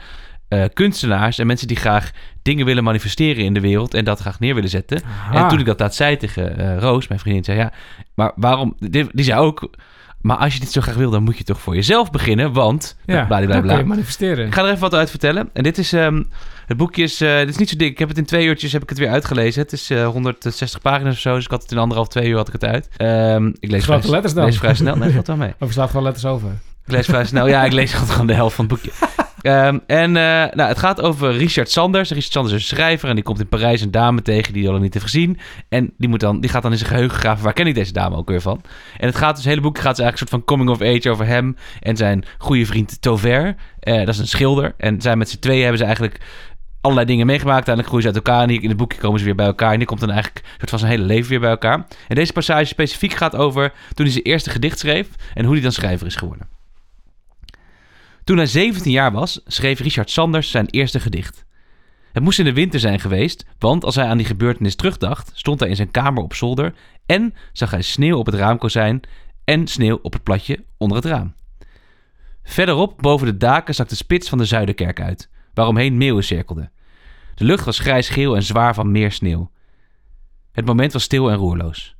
eh, 0.62 0.68
kunstenaars 0.72 1.38
en 1.38 1.46
mensen 1.46 1.68
die 1.68 1.76
graag 1.76 2.10
dingen 2.42 2.66
willen 2.66 2.84
manifesteren 2.84 3.44
in 3.44 3.54
de 3.54 3.60
wereld 3.60 3.94
en 3.94 4.04
dat 4.04 4.20
graag 4.20 4.40
neer 4.40 4.54
willen 4.54 4.70
zetten. 4.70 5.02
En 5.32 5.48
toen 5.48 5.58
ik 5.58 5.66
dat 5.66 5.80
laat 5.80 5.94
zei 5.94 6.16
tegen 6.16 6.58
eh, 6.58 6.78
Roos, 6.78 7.08
mijn 7.08 7.20
vriendin, 7.20 7.44
zei 7.44 7.58
ja, 7.58 7.72
maar 8.14 8.32
waarom? 8.36 8.76
Die, 8.78 9.06
die 9.12 9.24
zei 9.24 9.40
ook, 9.40 9.70
maar 10.20 10.36
als 10.36 10.54
je 10.54 10.60
dit 10.60 10.72
zo 10.72 10.80
graag 10.80 10.94
wil, 10.94 11.10
dan 11.10 11.22
moet 11.22 11.38
je 11.38 11.44
toch 11.44 11.60
voor 11.60 11.74
jezelf 11.74 12.10
beginnen, 12.10 12.52
want 12.52 12.96
Ja, 13.04 13.24
bla, 13.24 13.60
bla, 13.60 13.82
manifesteren. 13.82 14.46
Ik 14.46 14.54
ga 14.54 14.62
er 14.62 14.68
even 14.68 14.80
wat 14.80 14.94
uit 14.94 15.10
vertellen. 15.10 15.50
En 15.52 15.62
dit 15.62 15.78
is, 15.78 15.92
ehm, 15.92 16.22
het 16.66 16.76
boekje 16.76 17.02
is, 17.02 17.20
eh, 17.20 17.38
dit 17.38 17.48
is 17.48 17.56
niet 17.56 17.68
zo 17.68 17.76
dik. 17.76 17.90
Ik 17.90 17.98
heb 17.98 18.08
het 18.08 18.18
in 18.18 18.24
twee 18.24 18.46
uurtjes 18.46 18.72
heb 18.72 18.82
ik 18.82 18.88
het 18.88 18.98
weer 18.98 19.08
uitgelezen. 19.08 19.62
Het 19.62 19.72
is 19.72 19.90
eh, 19.90 20.06
160 20.06 20.80
pagina's 20.80 21.14
of 21.14 21.20
zo, 21.20 21.34
dus 21.34 21.44
ik 21.44 21.50
had 21.50 21.62
het 21.62 21.72
in 21.72 21.78
anderhalf, 21.78 22.08
twee 22.08 22.28
uur 22.28 22.36
had 22.36 22.46
ik 22.46 22.52
het 22.52 22.64
uit. 22.64 22.88
Ehm, 22.96 23.46
ik 23.58 23.70
lees 23.70 23.84
vrij, 23.84 24.00
letters 24.02 24.34
dan. 24.34 24.44
lees 24.44 24.58
vrij 24.58 24.74
snel. 24.74 24.96
Nee, 24.96 25.10
valt 25.10 25.26
wel 25.26 25.36
mee. 25.36 25.54
Of 25.60 25.72
slaat 25.72 25.88
gewoon 25.88 26.02
letters 26.02 26.24
over. 26.24 26.48
Ik 26.86 26.92
lees 26.92 27.06
vrij 27.06 27.24
snel. 27.24 27.48
Ja, 27.48 27.64
ik 27.64 27.72
lees 27.72 27.92
gewoon 28.12 28.26
de 28.26 28.34
helft 28.34 28.54
van 28.54 28.64
het 28.64 28.74
boekje. 28.74 29.22
Ehm, 29.44 29.78
en 29.86 30.16
eh, 30.16 30.22
nou, 30.54 30.68
het 30.68 30.78
gaat 30.78 31.00
over 31.00 31.32
Richard 31.32 31.70
Sanders. 31.70 32.08
Richard 32.08 32.32
Sanders 32.32 32.54
is 32.54 32.70
een 32.70 32.76
schrijver 32.76 33.08
en 33.08 33.14
die 33.14 33.24
komt 33.24 33.40
in 33.40 33.48
Parijs 33.48 33.80
een 33.80 33.90
dame 33.90 34.22
tegen 34.22 34.52
die 34.52 34.64
hij 34.64 34.72
al 34.72 34.78
niet 34.78 34.92
heeft 34.92 35.04
gezien. 35.04 35.38
En 35.68 35.92
die, 35.98 36.08
moet 36.08 36.20
dan, 36.20 36.40
die 36.40 36.50
gaat 36.50 36.62
dan 36.62 36.72
in 36.72 36.78
zijn 36.78 36.90
geheugen 36.90 37.18
graven. 37.18 37.44
Waar 37.44 37.52
ken 37.52 37.66
ik 37.66 37.74
deze 37.74 37.92
dame 37.92 38.16
ook 38.16 38.28
weer 38.28 38.40
van? 38.40 38.60
En 38.96 39.06
het 39.06 39.16
gaat 39.16 39.34
dus, 39.34 39.44
het 39.44 39.52
hele 39.52 39.60
boek 39.60 39.78
gaat 39.78 39.96
dus 39.96 40.04
eigenlijk 40.04 40.20
een 40.20 40.28
soort 40.28 40.30
van 40.30 40.56
coming 40.56 40.70
of 40.70 40.96
age 40.96 41.10
over 41.10 41.26
hem 41.26 41.56
en 41.80 41.96
zijn 41.96 42.24
goede 42.38 42.66
vriend 42.66 43.02
Tover. 43.02 43.54
Eh, 43.80 43.98
dat 43.98 44.08
is 44.08 44.18
een 44.18 44.28
schilder. 44.28 44.74
En 44.76 45.00
zij 45.00 45.16
met 45.16 45.28
z'n 45.28 45.38
tweeën 45.38 45.60
hebben 45.60 45.78
ze 45.78 45.84
eigenlijk 45.84 46.20
allerlei 46.80 47.06
dingen 47.06 47.26
meegemaakt. 47.26 47.68
Uiteindelijk 47.68 47.94
groeien 47.94 48.08
ze 48.08 48.18
uit 48.18 48.26
elkaar. 48.26 48.42
En 48.42 48.62
in 48.62 48.68
het 48.68 48.78
boekje 48.78 48.98
komen 48.98 49.18
ze 49.18 49.24
weer 49.24 49.34
bij 49.34 49.46
elkaar. 49.46 49.72
En 49.72 49.78
die 49.78 49.86
komt 49.86 50.00
dan 50.00 50.10
eigenlijk 50.10 50.46
soort 50.56 50.70
van 50.70 50.78
zijn 50.78 50.90
hele 50.90 51.04
leven 51.04 51.30
weer 51.30 51.40
bij 51.40 51.50
elkaar. 51.50 51.86
En 52.08 52.14
deze 52.14 52.32
passage 52.32 52.64
specifiek 52.64 53.12
gaat 53.12 53.36
over 53.36 53.72
toen 53.94 54.04
hij 54.04 54.14
zijn 54.14 54.24
eerste 54.24 54.50
gedicht 54.50 54.78
schreef 54.78 55.08
en 55.34 55.44
hoe 55.44 55.52
hij 55.52 55.62
dan 55.62 55.72
schrijver 55.72 56.06
is 56.06 56.16
geworden. 56.16 56.53
Toen 58.24 58.36
hij 58.36 58.46
17 58.46 58.92
jaar 58.92 59.12
was, 59.12 59.40
schreef 59.46 59.80
Richard 59.80 60.10
Sanders 60.10 60.50
zijn 60.50 60.66
eerste 60.66 61.00
gedicht. 61.00 61.44
Het 62.12 62.22
moest 62.22 62.38
in 62.38 62.44
de 62.44 62.52
winter 62.52 62.80
zijn 62.80 63.00
geweest, 63.00 63.46
want 63.58 63.84
als 63.84 63.94
hij 63.94 64.04
aan 64.04 64.16
die 64.16 64.26
gebeurtenis 64.26 64.74
terugdacht, 64.74 65.30
stond 65.34 65.60
hij 65.60 65.68
in 65.68 65.76
zijn 65.76 65.90
kamer 65.90 66.22
op 66.22 66.34
zolder 66.34 66.74
en 67.06 67.34
zag 67.52 67.70
hij 67.70 67.82
sneeuw 67.82 68.18
op 68.18 68.26
het 68.26 68.34
raamkozijn 68.34 69.00
en 69.44 69.66
sneeuw 69.66 69.98
op 70.02 70.12
het 70.12 70.22
platje 70.22 70.64
onder 70.78 70.96
het 70.96 71.06
raam. 71.06 71.34
Verderop, 72.42 73.02
boven 73.02 73.26
de 73.26 73.36
daken, 73.36 73.74
zag 73.74 73.86
de 73.86 73.94
spits 73.94 74.28
van 74.28 74.38
de 74.38 74.44
Zuiderkerk 74.44 75.00
uit, 75.00 75.30
waaromheen 75.54 75.96
meeuwen 75.96 76.24
cirkelden. 76.24 76.72
De 77.34 77.44
lucht 77.44 77.64
was 77.64 77.78
grijs-geel 77.78 78.36
en 78.36 78.42
zwaar 78.42 78.74
van 78.74 78.92
meer 78.92 79.12
sneeuw. 79.12 79.50
Het 80.52 80.66
moment 80.66 80.92
was 80.92 81.02
stil 81.02 81.30
en 81.30 81.36
roerloos. 81.36 81.96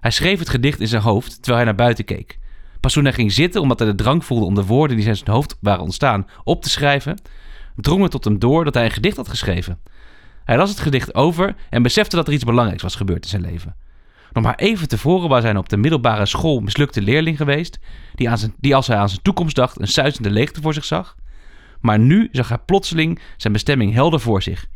Hij 0.00 0.10
schreef 0.10 0.38
het 0.38 0.48
gedicht 0.48 0.80
in 0.80 0.88
zijn 0.88 1.02
hoofd 1.02 1.30
terwijl 1.30 1.56
hij 1.56 1.64
naar 1.64 1.74
buiten 1.74 2.04
keek. 2.04 2.38
Pas 2.80 2.92
toen 2.92 3.04
hij 3.04 3.12
ging 3.12 3.32
zitten, 3.32 3.60
omdat 3.60 3.78
hij 3.78 3.88
de 3.88 3.94
drang 3.94 4.24
voelde 4.24 4.44
om 4.44 4.54
de 4.54 4.64
woorden 4.64 4.96
die 4.96 5.06
in 5.06 5.16
zijn 5.16 5.30
hoofd 5.30 5.56
waren 5.60 5.82
ontstaan 5.82 6.26
op 6.44 6.62
te 6.62 6.70
schrijven, 6.70 7.20
drong 7.76 8.02
het 8.02 8.10
tot 8.10 8.24
hem 8.24 8.38
door 8.38 8.64
dat 8.64 8.74
hij 8.74 8.84
een 8.84 8.90
gedicht 8.90 9.16
had 9.16 9.28
geschreven. 9.28 9.78
Hij 10.44 10.56
las 10.56 10.70
het 10.70 10.80
gedicht 10.80 11.14
over 11.14 11.54
en 11.70 11.82
besefte 11.82 12.16
dat 12.16 12.26
er 12.26 12.32
iets 12.32 12.44
belangrijks 12.44 12.82
was 12.82 12.94
gebeurd 12.94 13.22
in 13.22 13.30
zijn 13.30 13.42
leven. 13.42 13.76
Nog 14.32 14.44
maar 14.44 14.54
even 14.54 14.88
tevoren 14.88 15.28
was 15.28 15.42
hij 15.42 15.56
op 15.56 15.68
de 15.68 15.76
middelbare 15.76 16.26
school 16.26 16.60
mislukte 16.60 17.02
leerling 17.02 17.36
geweest, 17.36 17.78
die, 18.14 18.30
aan 18.30 18.38
zijn, 18.38 18.54
die 18.58 18.74
als 18.74 18.86
hij 18.86 18.96
aan 18.96 19.08
zijn 19.08 19.22
toekomst 19.22 19.56
dacht 19.56 19.80
een 19.80 19.88
suizende 19.88 20.30
leegte 20.30 20.60
voor 20.60 20.74
zich 20.74 20.84
zag. 20.84 21.16
Maar 21.80 21.98
nu 21.98 22.28
zag 22.32 22.48
hij 22.48 22.58
plotseling 22.58 23.20
zijn 23.36 23.52
bestemming 23.52 23.92
helder 23.92 24.20
voor 24.20 24.42
zich. 24.42 24.66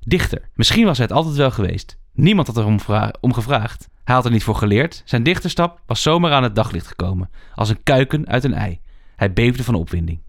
Dichter. 0.00 0.48
Misschien 0.54 0.84
was 0.84 0.96
hij 0.96 1.06
het 1.06 1.16
altijd 1.16 1.36
wel 1.36 1.50
geweest. 1.50 1.98
Niemand 2.18 2.46
had 2.46 2.82
vra- 2.82 3.12
om 3.20 3.32
gevraagd. 3.32 3.88
Hij 4.04 4.14
had 4.14 4.24
er 4.24 4.30
niet 4.30 4.44
voor 4.44 4.54
geleerd. 4.54 5.02
Zijn 5.04 5.22
dichterstap 5.22 5.80
was 5.86 6.02
zomaar 6.02 6.32
aan 6.32 6.42
het 6.42 6.54
daglicht 6.54 6.86
gekomen. 6.86 7.30
Als 7.54 7.68
een 7.68 7.82
kuiken 7.82 8.28
uit 8.28 8.44
een 8.44 8.54
ei. 8.54 8.80
Hij 9.16 9.32
beefde 9.32 9.64
van 9.64 9.74
opwinding. 9.74 10.20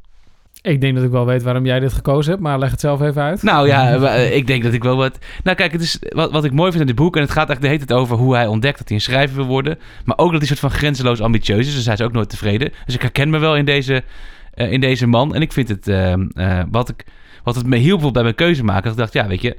Ik 0.61 0.81
denk 0.81 0.95
dat 0.95 1.03
ik 1.03 1.11
wel 1.11 1.25
weet 1.25 1.43
waarom 1.43 1.65
jij 1.65 1.79
dit 1.79 1.93
gekozen 1.93 2.31
hebt, 2.31 2.43
maar 2.43 2.59
leg 2.59 2.71
het 2.71 2.79
zelf 2.79 3.01
even 3.01 3.21
uit. 3.21 3.43
Nou 3.43 3.67
ja, 3.67 3.93
eh, 3.95 4.35
ik 4.35 4.47
denk 4.47 4.63
dat 4.63 4.73
ik 4.73 4.83
wel 4.83 4.97
wat... 4.97 5.17
Nou 5.43 5.57
kijk, 5.57 5.71
het 5.71 5.81
is 5.81 5.99
wat, 6.09 6.31
wat 6.31 6.43
ik 6.43 6.51
mooi 6.51 6.69
vind 6.69 6.81
in 6.81 6.87
dit 6.87 6.95
boek... 6.95 7.15
en 7.15 7.21
het 7.21 7.31
gaat 7.31 7.49
eigenlijk 7.49 7.61
de 7.61 7.67
hele 7.67 7.85
tijd 7.85 7.99
over 7.99 8.17
hoe 8.17 8.35
hij 8.35 8.47
ontdekt 8.47 8.77
dat 8.77 8.87
hij 8.87 8.97
een 8.97 9.03
schrijver 9.03 9.35
wil 9.35 9.45
worden... 9.45 9.79
maar 10.05 10.17
ook 10.17 10.29
dat 10.29 10.39
hij 10.39 10.47
soort 10.47 10.59
van 10.59 10.71
grenzeloos 10.71 11.21
ambitieus 11.21 11.67
is. 11.67 11.75
Dus 11.75 11.85
hij 11.85 11.93
is 11.93 12.01
ook 12.01 12.11
nooit 12.11 12.29
tevreden. 12.29 12.71
Dus 12.85 12.95
ik 12.95 13.01
herken 13.01 13.29
me 13.29 13.37
wel 13.37 13.55
in 13.55 13.65
deze, 13.65 14.03
eh, 14.53 14.71
in 14.71 14.79
deze 14.79 15.07
man. 15.07 15.35
En 15.35 15.41
ik 15.41 15.51
vind 15.51 15.69
het... 15.69 15.87
eh, 15.87 16.13
eh, 16.13 16.65
wat, 16.71 16.89
ik, 16.89 17.05
wat 17.43 17.55
het 17.55 17.65
me 17.65 17.77
hielp 17.77 18.13
bij 18.13 18.23
mijn 18.23 18.35
keuze 18.35 18.63
maken... 18.63 18.83
dat 18.83 18.91
ik 18.91 18.97
dacht, 18.97 19.13
ja, 19.13 19.27
weet 19.27 19.41
je... 19.41 19.57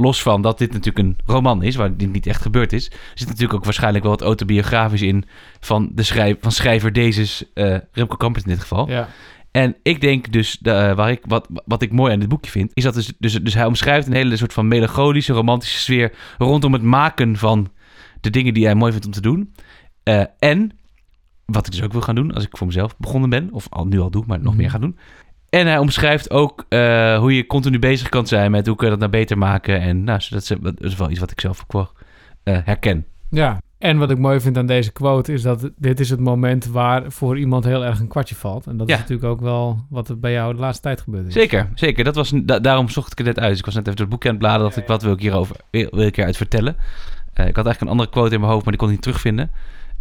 los 0.00 0.22
van 0.22 0.42
dat 0.42 0.58
dit 0.58 0.72
natuurlijk 0.72 0.98
een 0.98 1.16
roman 1.26 1.62
is... 1.62 1.76
waar 1.76 1.96
dit 1.96 2.12
niet 2.12 2.26
echt 2.26 2.42
gebeurd 2.42 2.72
is... 2.72 2.90
zit 3.14 3.28
natuurlijk 3.28 3.54
ook 3.54 3.64
waarschijnlijk 3.64 4.04
wel 4.04 4.12
wat 4.12 4.22
autobiografisch 4.22 5.02
in... 5.02 5.24
van, 5.60 5.90
de 5.92 6.02
schrijf, 6.02 6.36
van 6.40 6.52
schrijver 6.52 6.92
Dezes, 6.92 7.52
eh 7.54 7.76
Remco 7.92 8.16
Kampert 8.16 8.44
in 8.44 8.50
dit 8.50 8.60
geval. 8.60 8.88
Ja. 8.88 9.08
En 9.50 9.76
ik 9.82 10.00
denk 10.00 10.32
dus, 10.32 10.58
eh, 10.62 10.72
waar 10.94 11.10
ik, 11.10 11.20
wat, 11.26 11.48
wat 11.64 11.82
ik 11.82 11.92
mooi 11.92 12.12
aan 12.12 12.18
dit 12.18 12.28
boekje 12.28 12.50
vind, 12.50 12.70
is 12.74 12.82
dat 12.82 12.94
dus, 12.94 13.12
dus, 13.18 13.32
dus 13.32 13.54
hij 13.54 13.64
omschrijft 13.64 14.06
een 14.06 14.12
hele 14.12 14.36
soort 14.36 14.52
van 14.52 14.68
melancholische, 14.68 15.32
romantische 15.32 15.78
sfeer 15.78 16.12
rondom 16.38 16.72
het 16.72 16.82
maken 16.82 17.36
van 17.36 17.68
de 18.20 18.30
dingen 18.30 18.54
die 18.54 18.64
hij 18.64 18.74
mooi 18.74 18.90
vindt 18.92 19.06
om 19.06 19.12
te 19.12 19.20
doen. 19.20 19.54
Eh, 20.02 20.22
en, 20.38 20.78
wat 21.44 21.66
ik 21.66 21.72
dus 21.72 21.82
ook 21.82 21.92
wil 21.92 22.00
gaan 22.00 22.14
doen 22.14 22.34
als 22.34 22.44
ik 22.44 22.56
voor 22.56 22.66
mezelf 22.66 22.96
begonnen 22.96 23.30
ben, 23.30 23.52
of 23.52 23.66
al, 23.70 23.86
nu 23.86 24.00
al 24.00 24.10
doe, 24.10 24.24
maar 24.26 24.38
nog 24.38 24.52
Mhm. 24.52 24.56
meer 24.60 24.70
gaan 24.70 24.80
doen. 24.80 24.98
En 25.50 25.66
hij 25.66 25.78
omschrijft 25.78 26.30
ook 26.30 26.64
eh, 26.68 27.18
hoe 27.18 27.36
je 27.36 27.46
continu 27.46 27.78
bezig 27.78 28.08
kan 28.08 28.26
zijn 28.26 28.50
met 28.50 28.66
hoe 28.66 28.76
kun 28.76 28.84
je 28.84 28.90
dat 28.90 29.00
nou 29.00 29.10
beter 29.12 29.38
maken. 29.38 29.80
En 29.80 30.04
nou, 30.04 30.20
dat 30.30 30.42
is, 30.42 30.52
dat 30.60 30.74
is 30.82 30.96
wel 30.96 31.10
iets 31.10 31.20
wat 31.20 31.30
ik 31.30 31.40
zelf 31.40 31.64
ook 31.68 31.92
eh, 32.42 32.58
herken. 32.64 33.06
ja. 33.30 33.60
En 33.78 33.98
wat 33.98 34.10
ik 34.10 34.18
mooi 34.18 34.40
vind 34.40 34.58
aan 34.58 34.66
deze 34.66 34.92
quote 34.92 35.32
is 35.32 35.42
dat 35.42 35.70
dit 35.76 36.00
is 36.00 36.10
het 36.10 36.20
moment 36.20 36.66
waar 36.66 37.02
voor 37.12 37.38
iemand 37.38 37.64
heel 37.64 37.84
erg 37.84 38.00
een 38.00 38.08
kwartje 38.08 38.34
valt. 38.34 38.66
En 38.66 38.76
dat 38.76 38.88
Ja. 38.88 38.94
is 38.94 39.00
natuurlijk 39.00 39.28
ook 39.28 39.40
wel 39.40 39.84
wat 39.90 40.08
er 40.08 40.18
bij 40.18 40.32
jou 40.32 40.54
de 40.54 40.60
laatste 40.60 40.82
tijd 40.82 41.00
gebeurd 41.00 41.26
is. 41.26 41.32
Zeker, 41.32 41.68
zeker. 41.74 42.04
Dat 42.04 42.14
was, 42.14 42.32
da- 42.34 42.58
daarom 42.58 42.88
zocht 42.88 43.12
ik 43.12 43.18
het 43.18 43.26
net 43.26 43.38
uit. 43.38 43.48
Dus 43.50 43.58
ik 43.58 43.64
was 43.64 43.74
net 43.74 43.82
even 43.82 43.96
door 43.96 44.04
het 44.06 44.14
boekje 44.14 44.28
aan 44.28 44.34
het 44.34 44.44
bladeren. 44.44 44.66
dacht 44.68 44.82
ik, 44.82 44.86
wat 44.86 45.02
wil 45.02 45.12
ik 45.12 45.20
hierover 45.20 45.56
wil, 45.70 45.88
ik 46.00 46.14
hieruit 46.16 46.36
vertellen? 46.36 46.76
Eh, 47.32 47.46
ik 47.46 47.56
had 47.56 47.64
eigenlijk 47.66 47.80
een 47.80 47.88
andere 47.88 48.10
quote 48.10 48.34
in 48.34 48.40
mijn 48.40 48.52
hoofd, 48.52 48.64
maar 48.64 48.72
die 48.72 48.82
kon 48.82 48.88
ik 48.90 48.94
niet 48.94 49.04
terugvinden. 49.04 49.50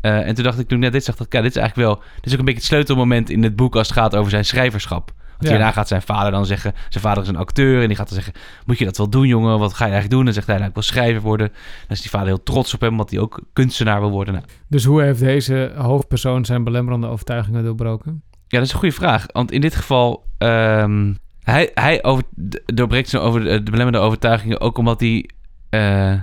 En 0.02 0.36
toen 0.36 0.44
dacht 0.44 0.60
ik, 0.60 0.68
toen 0.68 0.78
ik 0.78 0.84
net 0.84 0.94
dit 0.94 1.04
zag, 1.04 1.20
ik, 1.20 1.34
ja, 1.34 1.42
dit 1.42 1.56
is 1.56 1.58
eigenlijk 1.62 1.88
wel... 1.90 2.02
Dit 2.16 2.26
is 2.26 2.34
ook 2.34 2.40
een 2.40 2.46
beetje 2.46 2.60
het 2.60 2.70
sleutelmoment 2.70 3.30
in 3.30 3.44
het 3.44 3.56
boek 3.56 3.76
als 3.76 3.88
het 3.88 3.98
gaat 3.98 4.16
over 4.16 4.30
zijn 4.32 4.46
schrijverschap. 4.46 5.12
Want 5.38 5.50
hierna 5.50 5.72
gaat 5.72 5.88
zijn 5.88 6.02
vader 6.02 6.32
dan 6.32 6.46
zeggen... 6.46 6.74
Zijn 6.90 7.04
vader 7.04 7.24
is 7.24 7.30
een 7.30 7.36
acteur 7.36 7.82
en 7.82 7.88
die 7.88 7.98
gaat 7.98 8.08
dan 8.10 8.16
zeggen... 8.16 8.34
Moet 8.66 8.78
je 8.78 8.86
dat 8.86 8.98
wel 8.98 9.10
doen, 9.10 9.28
jongen? 9.28 9.60
Wat 9.60 9.74
ga 9.74 9.86
je 9.86 9.92
eigenlijk 9.92 10.14
doen? 10.14 10.26
Dan 10.26 10.34
zegt 10.34 10.48
hij, 10.48 10.56
nou, 10.56 10.68
ik 10.68 10.74
wil 10.74 10.84
schrijver 10.84 11.22
worden. 11.22 11.48
Dan 11.48 11.96
is 11.96 12.02
die 12.02 12.10
vader 12.10 12.28
heel 12.28 12.44
trots 12.44 12.74
op 12.74 12.82
hem, 12.82 12.92
omdat 12.92 13.10
hij 13.10 13.20
ook 13.20 13.42
kunstenaar 13.54 14.00
wil 14.00 14.10
worden. 14.10 14.34
Nou, 14.34 14.46
Dus 14.68 14.86
hoe 14.86 15.02
heeft 15.02 15.20
deze 15.20 15.72
hoofdpersoon 15.76 16.46
zijn 16.46 16.64
belemmerende 16.64 17.08
overtuigingen 17.08 17.64
doorbroken? 17.64 18.22
Ja, 18.48 18.58
dat 18.58 18.68
is 18.68 18.74
een 18.74 18.80
goede 18.80 18.96
vraag. 18.96 19.26
Want 19.32 19.52
in 19.52 19.62
dit 19.62 19.76
geval, 19.76 20.26
ehm, 20.38 21.14
hij, 21.44 21.72
hij 21.74 22.04
over, 22.04 22.24
doorbreekt 22.66 23.10
zo 23.10 23.20
over 23.20 23.40
de, 23.44 23.64
de 23.64 23.72
belemmerende 23.72 24.08
overtuigingen 24.08 24.62
ook 24.62 24.78
omdat 24.78 25.00
hij... 25.00 25.30
eh, 25.70 26.14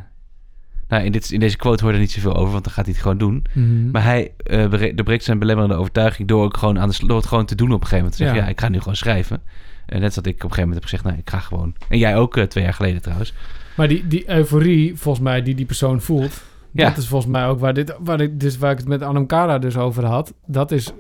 nou, 0.88 1.05
in, 1.05 1.12
dit, 1.12 1.31
in 1.31 1.40
deze 1.40 1.57
quote 1.57 1.83
hoorde 1.83 1.97
er 1.99 2.03
niet 2.03 2.12
zoveel 2.12 2.35
over, 2.37 2.53
want 2.53 2.64
dan 2.64 2.73
gaat 2.73 2.85
hij 2.85 2.94
het 2.94 3.03
gewoon 3.03 3.18
doen. 3.18 3.44
Mhm. 3.53 3.90
Maar 3.90 4.03
hij 4.05 4.33
eh, 4.37 4.68
bere- 4.68 4.94
doorbreekt 4.94 5.25
zijn 5.25 5.38
belemmerende 5.38 5.77
overtuiging 5.77 6.29
door, 6.29 6.44
ook 6.44 6.57
gewoon 6.57 6.79
aan 6.79 6.88
de, 6.88 7.07
door 7.07 7.16
het 7.16 7.27
gewoon 7.27 7.47
te 7.47 7.55
doen 7.55 7.66
op 7.73 7.81
een 7.81 7.87
gegeven 7.87 7.99
moment. 7.99 8.16
Te 8.16 8.23
zeggen, 8.23 8.37
Ja. 8.38 8.44
ja, 8.44 8.51
ik 8.51 8.61
ga 8.61 8.68
nu 8.68 8.79
gewoon 8.79 8.97
schrijven. 8.97 9.42
En 9.87 10.01
net 10.01 10.12
zoals 10.12 10.29
ik 10.29 10.35
op 10.35 10.42
een 10.42 10.49
gegeven 10.55 10.61
moment 10.68 10.75
heb 10.75 10.85
gezegd, 10.85 11.05
nou, 11.05 11.16
ik 11.18 11.31
ga 11.31 11.38
gewoon. 11.38 11.75
En 11.88 11.99
jij 11.99 12.16
ook 12.16 12.37
eh, 12.37 12.44
twee 12.44 12.64
jaar 12.64 12.75
geleden 12.75 13.03
trouwens. 13.03 13.35
Maar 13.77 13.88
die, 13.88 14.07
die 14.07 14.31
euforie, 14.31 14.97
volgens 14.97 15.25
mij, 15.25 15.42
die 15.42 15.55
die 15.55 15.66
persoon 15.66 16.01
voelt... 16.01 16.42
Ja. 16.70 16.88
Dat 16.88 16.97
is 16.99 17.07
volgens 17.09 17.33
mij 17.33 17.47
ook 17.47 17.61
waar, 17.61 17.75
dit, 17.75 17.97
waar, 18.01 18.20
ik, 18.20 18.40
dus 18.40 18.59
waar 18.59 18.70
ik 18.73 18.79
het 18.79 18.88
met 18.88 19.03
Anamkara 19.03 19.59
dus 19.59 19.77
over 19.77 20.05
had. 20.05 20.35
Dat, 20.47 20.70
is, 20.73 20.92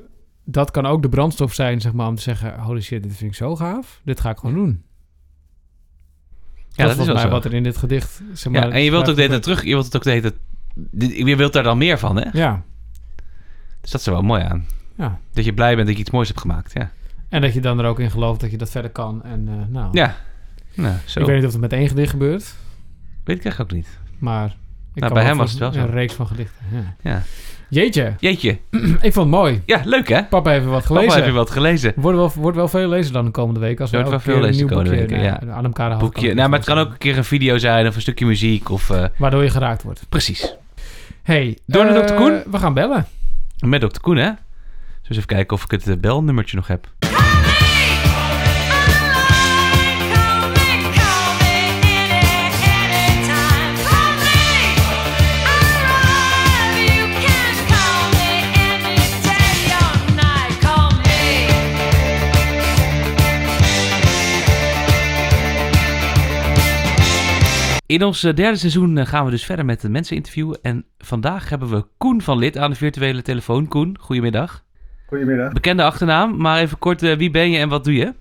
dat 0.44 0.70
kan 0.70 0.86
ook 0.86 1.02
de 1.02 1.08
brandstof 1.08 1.54
zijn, 1.54 1.80
zeg 1.80 1.92
maar, 1.92 2.06
om 2.08 2.14
te 2.14 2.22
zeggen... 2.22 2.58
Holy 2.58 2.80
shit, 2.80 3.02
dit 3.02 3.16
vind 3.16 3.30
ik 3.30 3.36
zo 3.36 3.56
gaaf. 3.56 4.00
Dit 4.04 4.20
ga 4.20 4.30
ik 4.30 4.36
gewoon 4.38 4.54
doen. 4.54 4.82
Ja, 6.76 6.86
dat, 6.86 6.98
is 6.98 7.06
mij 7.06 7.16
zo. 7.22 7.28
wat 7.28 7.44
er 7.44 7.54
in 7.54 7.62
dit 7.62 7.76
gedicht... 7.76 8.20
Zeg 8.32 8.52
maar, 8.52 8.66
Ja, 8.66 8.72
en 8.74 8.82
je 8.82 8.90
wilt 8.90 9.08
ook 9.08 9.14
de 9.16 9.22
hele 9.22 9.32
gebeurt. 9.34 9.42
tijd 9.42 9.42
terug, 9.42 9.62
je 9.62 9.72
wilt 9.72 9.84
het 9.84 9.96
ook 9.96 10.02
de 10.02 10.10
hele 10.10 10.20
tijd... 10.22 10.34
dit- 10.74 11.16
Je 11.28 11.36
wilt 11.36 11.52
daar 11.52 11.62
dan 11.62 11.78
meer 11.78 11.98
van, 11.98 12.16
hè? 12.16 12.28
Ja, 12.32 12.62
Dus 13.80 13.90
dat 13.90 14.00
is 14.00 14.06
er 14.06 14.12
wel 14.12 14.22
mooi 14.22 14.42
aan. 14.42 14.66
ja. 14.96 15.18
Dat 15.32 15.44
je 15.44 15.52
blij 15.54 15.74
bent 15.74 15.86
dat 15.86 15.96
je 15.96 16.02
iets 16.02 16.10
moois 16.10 16.28
hebt 16.28 16.40
gemaakt, 16.40 16.72
ja. 16.72 16.90
En 17.28 17.40
dat 17.40 17.54
je 17.54 17.60
dan 17.60 17.78
er 17.78 17.84
ook 17.86 18.00
in 18.00 18.10
gelooft 18.10 18.40
dat 18.40 18.50
je 18.50 18.56
dat 18.56 18.70
verder 18.70 18.90
kan. 18.90 19.22
En 19.24 19.48
eh, 19.48 19.54
nou, 19.68 19.88
Ja, 19.92 20.16
nou, 20.74 20.94
zo. 21.04 21.20
ik 21.20 21.26
weet 21.26 21.36
niet 21.36 21.46
of 21.46 21.52
het 21.52 21.60
met 21.60 21.72
één 21.72 21.88
gedicht 21.88 22.10
gebeurt. 22.10 22.54
Weet 23.24 23.36
ik 23.36 23.44
eigenlijk 23.44 23.60
ook 23.60 23.76
niet. 23.76 23.98
Maar 24.18 24.46
ik 24.46 24.54
Nou, 25.00 25.06
kan 25.12 25.14
bij 25.14 25.24
hem 25.24 25.36
was 25.36 25.50
het 25.50 25.58
wel 25.60 25.72
zo. 25.72 25.78
Een 25.80 25.90
reeks 25.90 26.14
van 26.14 26.26
gedichten. 26.26 26.64
Ja. 26.72 26.94
Ja. 27.10 27.22
Jeetje, 27.74 28.14
Jeetje. 28.18 28.58
ik 29.00 29.12
vond 29.12 29.14
het 29.14 29.26
mooi. 29.28 29.62
Ja, 29.66 29.80
leuk 29.84 30.08
hè? 30.08 30.24
Papa 30.24 30.50
heeft 30.50 30.64
wat 30.64 30.72
Papa 30.82 30.86
gelezen. 30.86 31.14
heb 31.14 31.24
je 31.24 31.32
wat 31.32 31.50
gelezen. 31.50 31.92
Wordt 31.96 32.18
wel, 32.18 32.32
wordt 32.36 32.56
wel 32.56 32.68
veel 32.68 32.88
lezen 32.88 33.12
dan 33.12 33.24
de 33.24 33.30
komende 33.30 33.60
week. 33.60 33.80
Als 33.80 33.90
we 33.90 33.96
Wordt 33.96 34.10
wel 34.10 34.20
veel 34.20 34.40
lezen 34.40 34.66
de 34.66 34.74
komende 34.74 34.96
boekje, 35.00 35.16
weken, 35.16 35.46
nou, 35.46 35.58
Adam 35.58 35.72
Kara 35.72 35.96
Boekje. 35.96 36.34
Nou, 36.34 36.48
maar 36.48 36.58
het 36.58 36.68
kan 36.68 36.78
ook 36.78 36.90
een 36.90 36.98
keer 36.98 37.16
een 37.16 37.24
video 37.24 37.58
zijn 37.58 37.86
of 37.86 37.94
een 37.94 38.00
stukje 38.00 38.26
muziek 38.26 38.70
of... 38.70 38.90
eh, 38.90 39.04
Waardoor 39.16 39.42
je 39.42 39.50
geraakt 39.50 39.82
wordt. 39.82 40.06
precies. 40.08 40.54
Hey, 41.22 41.58
Door 41.66 41.84
naar 41.84 41.96
eh, 41.96 42.06
Dr. 42.06 42.14
Koen? 42.14 42.42
We 42.50 42.58
gaan 42.58 42.74
bellen. 42.74 43.06
Met 43.58 43.80
Dr. 43.80 44.00
Koen 44.00 44.16
hè? 44.16 44.30
Dus 45.08 45.16
even 45.16 45.28
kijken 45.28 45.56
of 45.56 45.64
ik 45.64 45.70
het 45.70 45.86
eh, 45.88 45.96
belnummertje 45.96 46.56
nog 46.56 46.66
heb. 46.66 46.86
In 67.86 68.04
ons 68.04 68.24
eh, 68.24 68.34
derde 68.34 68.56
seizoen 68.58 68.98
eh, 68.98 69.06
gaan 69.06 69.24
we 69.24 69.30
dus 69.30 69.44
verder 69.44 69.64
met 69.64 69.80
de 69.80 69.88
mensen 69.88 70.16
interviewen. 70.16 70.58
En 70.62 70.84
vandaag 70.98 71.48
hebben 71.48 71.70
we 71.70 71.86
Koen 71.96 72.22
van 72.22 72.38
Lid 72.38 72.58
aan 72.58 72.70
de 72.70 72.76
virtuele 72.76 73.22
telefoon. 73.22 73.68
Koen, 73.68 73.96
goedemiddag. 74.00 74.64
Goedemiddag. 75.06 75.52
Bekende 75.52 75.82
achternaam, 75.82 76.36
maar 76.36 76.60
even 76.60 76.78
kort, 76.78 77.02
eh, 77.02 77.16
wie 77.16 77.30
ben 77.30 77.50
je 77.50 77.58
en 77.58 77.68
wat 77.68 77.84
doe 77.84 77.94
je? 77.94 78.12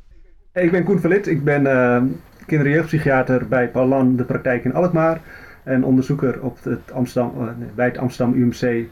Ik 0.53 0.71
ben 0.71 0.83
Koen 0.83 0.99
Verlit. 0.99 1.27
Ik 1.27 1.43
ben 1.43 1.67
eh 1.67 2.01
kinder- 2.45 2.67
en 2.67 2.73
jeugdpsychiater 2.73 3.47
bij 3.47 3.69
Paulan, 3.69 4.15
de 4.15 4.23
praktijk 4.23 4.63
in 4.63 4.73
Alkmaar. 4.73 5.21
En 5.63 5.83
onderzoeker 5.83 6.41
op 6.41 6.57
het 6.63 6.91
Amsterdam, 6.91 7.55
bij 7.75 7.85
het 7.85 7.97
Amsterdam 7.97 8.35
UMC 8.41 8.85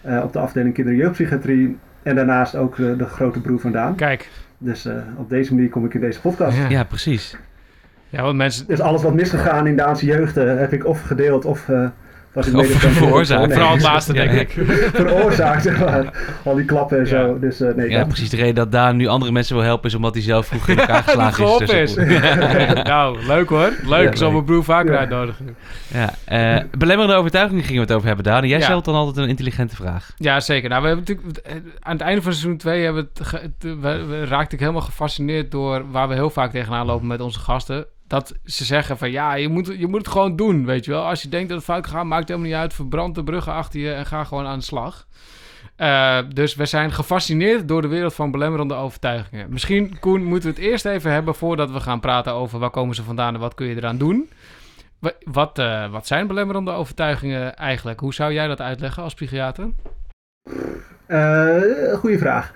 eh, 0.00 0.20
op 0.24 0.32
de 0.32 0.38
afdeling 0.38 0.74
kinder- 0.74 0.92
en 0.92 0.98
jeugdpsychiatrie. 0.98 1.76
En 2.02 2.14
daarnaast 2.14 2.56
ook 2.56 2.76
de 2.76 3.04
grote 3.04 3.40
broer 3.40 3.60
vandaan. 3.60 3.94
Kijk. 3.94 4.30
Dus 4.58 4.84
eh, 4.84 4.94
op 5.16 5.28
deze 5.28 5.54
manier 5.54 5.68
kom 5.68 5.84
ik 5.84 5.94
in 5.94 6.00
deze 6.00 6.20
podcast. 6.20 6.56
Ja. 6.56 6.68
Ja, 6.68 6.84
precies. 6.84 7.36
Ja, 8.16 8.22
want 8.22 8.36
mensen... 8.36 8.66
Dus 8.66 8.80
alles 8.80 9.02
wat 9.02 9.14
misgegaan 9.14 9.66
in 9.66 9.76
de 9.76 9.84
Aanse 9.84 10.06
jeugd 10.06 10.36
eh, 10.36 10.44
heb 10.58 10.72
ik 10.72 10.86
of 10.86 11.02
gedeeld 11.02 11.44
of 11.44 11.68
uh, 11.68 11.86
was 12.32 12.46
ik 12.46 12.54
Of 12.56 12.62
mede 12.62 12.78
veroorzaakt. 12.94 13.52
Vooral 13.52 13.72
het 13.72 13.82
laatste, 13.82 14.14
Ja. 14.14 14.24
denk 14.24 14.38
ik. 14.40 14.50
veroorzaakt, 14.94 15.62
zeg 15.62 15.78
maar. 15.80 16.12
Al 16.44 16.54
die 16.54 16.64
klappen 16.64 16.98
en 16.98 17.04
Ja. 17.04 17.08
zo. 17.10 17.38
Dus 17.38 17.60
eh, 17.60 17.74
nee, 17.74 17.90
Ja, 17.90 18.04
precies. 18.04 18.30
De 18.30 18.36
reden 18.36 18.54
dat 18.54 18.72
Daan 18.72 18.96
nu 18.96 19.06
andere 19.06 19.32
mensen 19.32 19.56
wil 19.56 19.64
helpen 19.64 19.88
is 19.88 19.94
omdat 19.94 20.14
hij 20.14 20.22
zelf 20.22 20.46
vroeger 20.46 20.70
in 20.72 20.78
elkaar 20.78 21.02
geslagen 21.08 21.60
is. 21.60 21.94
Dus 21.94 21.96
is. 21.96 22.74
nou, 22.82 23.24
leuk 23.26 23.48
hoor. 23.48 23.72
Leuk, 23.84 24.02
Ja, 24.02 24.10
ik 24.10 24.16
zal 24.16 24.30
mijn 24.30 24.44
broer 24.44 24.64
vaker 24.64 24.92
Ja. 24.92 24.98
uitnodigen. 24.98 25.56
Ja, 25.88 26.10
eh, 26.24 26.64
belemmerende 26.78 27.16
overtuigingen 27.16 27.62
gingen 27.64 27.80
we 27.80 27.86
het 27.86 27.96
over 27.96 28.06
hebben, 28.06 28.24
Daan. 28.24 28.42
En 28.42 28.48
jij 28.48 28.58
Ja. 28.58 28.64
stelt 28.64 28.84
dan 28.84 28.94
altijd 28.94 29.16
een 29.16 29.28
intelligente 29.28 29.76
vraag. 29.76 30.10
Ja, 30.16 30.40
zeker. 30.40 30.68
Nou, 30.68 30.82
we 30.82 30.88
hebben 30.88 31.04
natuurlijk 31.08 31.38
eh, 31.46 31.52
aan 31.80 31.92
het 31.92 32.00
einde 32.02 32.22
van 32.22 32.32
seizoen 32.32 32.56
2 32.56 32.84
hebben 32.84 33.02
we 33.02 33.08
het 33.18 33.28
ge- 33.28 33.50
te- 33.58 33.76
we, 33.76 34.04
we 34.04 34.24
raakte 34.24 34.54
ik 34.54 34.60
helemaal 34.60 34.80
gefascineerd 34.82 35.50
door 35.50 35.82
waar 35.90 36.08
we 36.08 36.14
heel 36.14 36.30
vaak 36.30 36.50
tegenaan 36.50 36.86
lopen 36.86 37.06
met 37.06 37.20
onze 37.20 37.38
gasten. 37.38 37.86
Dat 38.06 38.34
ze 38.44 38.64
zeggen 38.64 38.98
van 38.98 39.10
ja, 39.10 39.34
je 39.34 39.48
moet, 39.48 39.66
je 39.78 39.86
moet 39.86 39.98
het 39.98 40.08
gewoon 40.08 40.36
doen, 40.36 40.64
weet 40.66 40.84
je 40.84 40.90
wel. 40.90 41.04
Als 41.06 41.22
je 41.22 41.28
denkt 41.28 41.48
dat 41.48 41.56
het 41.56 41.66
fout 41.66 41.86
gaat, 41.86 42.04
maakt 42.04 42.20
het 42.20 42.28
helemaal 42.28 42.50
niet 42.50 42.58
uit. 42.60 42.74
Verbrand 42.74 43.14
de 43.14 43.24
bruggen 43.24 43.52
achter 43.52 43.80
je 43.80 43.92
en 43.92 44.06
ga 44.06 44.24
gewoon 44.24 44.46
aan 44.46 44.58
de 44.58 44.64
slag. 44.64 45.06
Eh, 45.76 46.18
dus 46.34 46.54
we 46.54 46.66
zijn 46.66 46.92
gefascineerd 46.92 47.68
door 47.68 47.82
de 47.82 47.88
wereld 47.88 48.14
van 48.14 48.30
belemmerende 48.30 48.74
overtuigingen. 48.74 49.46
Misschien, 49.50 49.98
Koen, 49.98 50.24
moeten 50.24 50.50
we 50.50 50.56
het 50.60 50.64
eerst 50.70 50.84
even 50.84 51.12
hebben 51.12 51.34
voordat 51.34 51.70
we 51.70 51.80
gaan 51.80 52.00
praten 52.00 52.32
over 52.32 52.58
waar 52.58 52.70
komen 52.70 52.94
ze 52.94 53.02
vandaan 53.02 53.34
en 53.34 53.40
wat 53.40 53.54
kun 53.54 53.66
je 53.66 53.76
eraan 53.76 53.98
doen. 53.98 54.30
Wa- 54.98 55.12
Wat, 55.24 55.58
eh, 55.58 55.90
wat 55.90 56.06
zijn 56.06 56.26
belemmerende 56.26 56.70
overtuigingen 56.70 57.56
eigenlijk? 57.56 58.00
Hoe 58.00 58.14
zou 58.14 58.32
jij 58.32 58.46
dat 58.46 58.60
uitleggen 58.60 59.02
als 59.02 59.14
psychiater? 59.14 59.68
Eh, 61.06 61.60
goeie 61.98 62.18
vraag. 62.18 62.52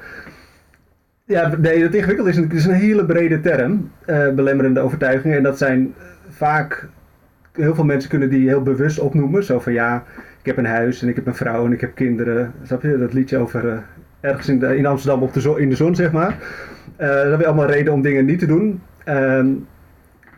Ja, 1.31 1.53
nee, 1.59 1.83
het 1.83 1.95
ingewikkeld 1.95 2.29
is, 2.29 2.37
is 2.37 2.65
een 2.65 2.73
hele 2.73 3.05
brede 3.05 3.41
term, 3.41 3.91
eh, 4.05 4.31
belemmerende 4.31 4.81
overtuigingen. 4.81 5.37
En 5.37 5.43
dat 5.43 5.59
zijn 5.59 5.95
vaak, 6.29 6.89
heel 7.53 7.75
veel 7.75 7.85
mensen 7.85 8.11
kunnen 8.11 8.31
die 8.31 8.49
heel 8.49 8.63
bewust 8.63 8.99
opnoemen. 8.99 9.45
Zo 9.45 9.61
van 9.61 9.73
ja, 9.73 10.05
ik 10.17 10.47
heb 10.47 10.57
een 10.57 10.67
huis 10.67 11.03
en 11.03 11.09
ik 11.09 11.17
heb 11.17 11.27
een 11.27 11.35
vrouw 11.35 11.67
en 11.67 11.73
ik 11.73 11.81
heb 11.81 11.95
kinderen. 11.95 12.53
Snap 12.63 12.83
je, 12.83 12.99
dat 12.99 13.13
liedje 13.13 13.39
over 13.39 13.69
eh, 13.69 13.79
ergens 14.21 14.49
in, 14.49 14.63
in 14.63 14.87
Amsterdam 14.87 15.23
op 15.23 15.33
de 15.33 15.41
zon, 15.41 15.59
in 15.59 15.69
de 15.69 15.77
zon, 15.77 15.95
zeg 15.95 16.13
maar. 16.13 16.37
Eh 16.97 17.23
dat 17.23 17.41
je 17.41 17.47
allemaal 17.47 17.71
reden 17.71 17.93
om 17.93 18.03
dingen 18.03 18.25
niet 18.25 18.39
te 18.39 18.47
doen. 18.47 18.81
Ehm, 19.05 19.49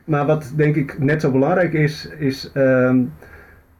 maar 0.04 0.26
wat 0.26 0.52
denk 0.56 0.76
ik 0.76 0.98
net 0.98 1.20
zo 1.20 1.30
belangrijk 1.30 1.72
is, 1.72 2.08
is 2.18 2.50
ehm, 2.54 3.00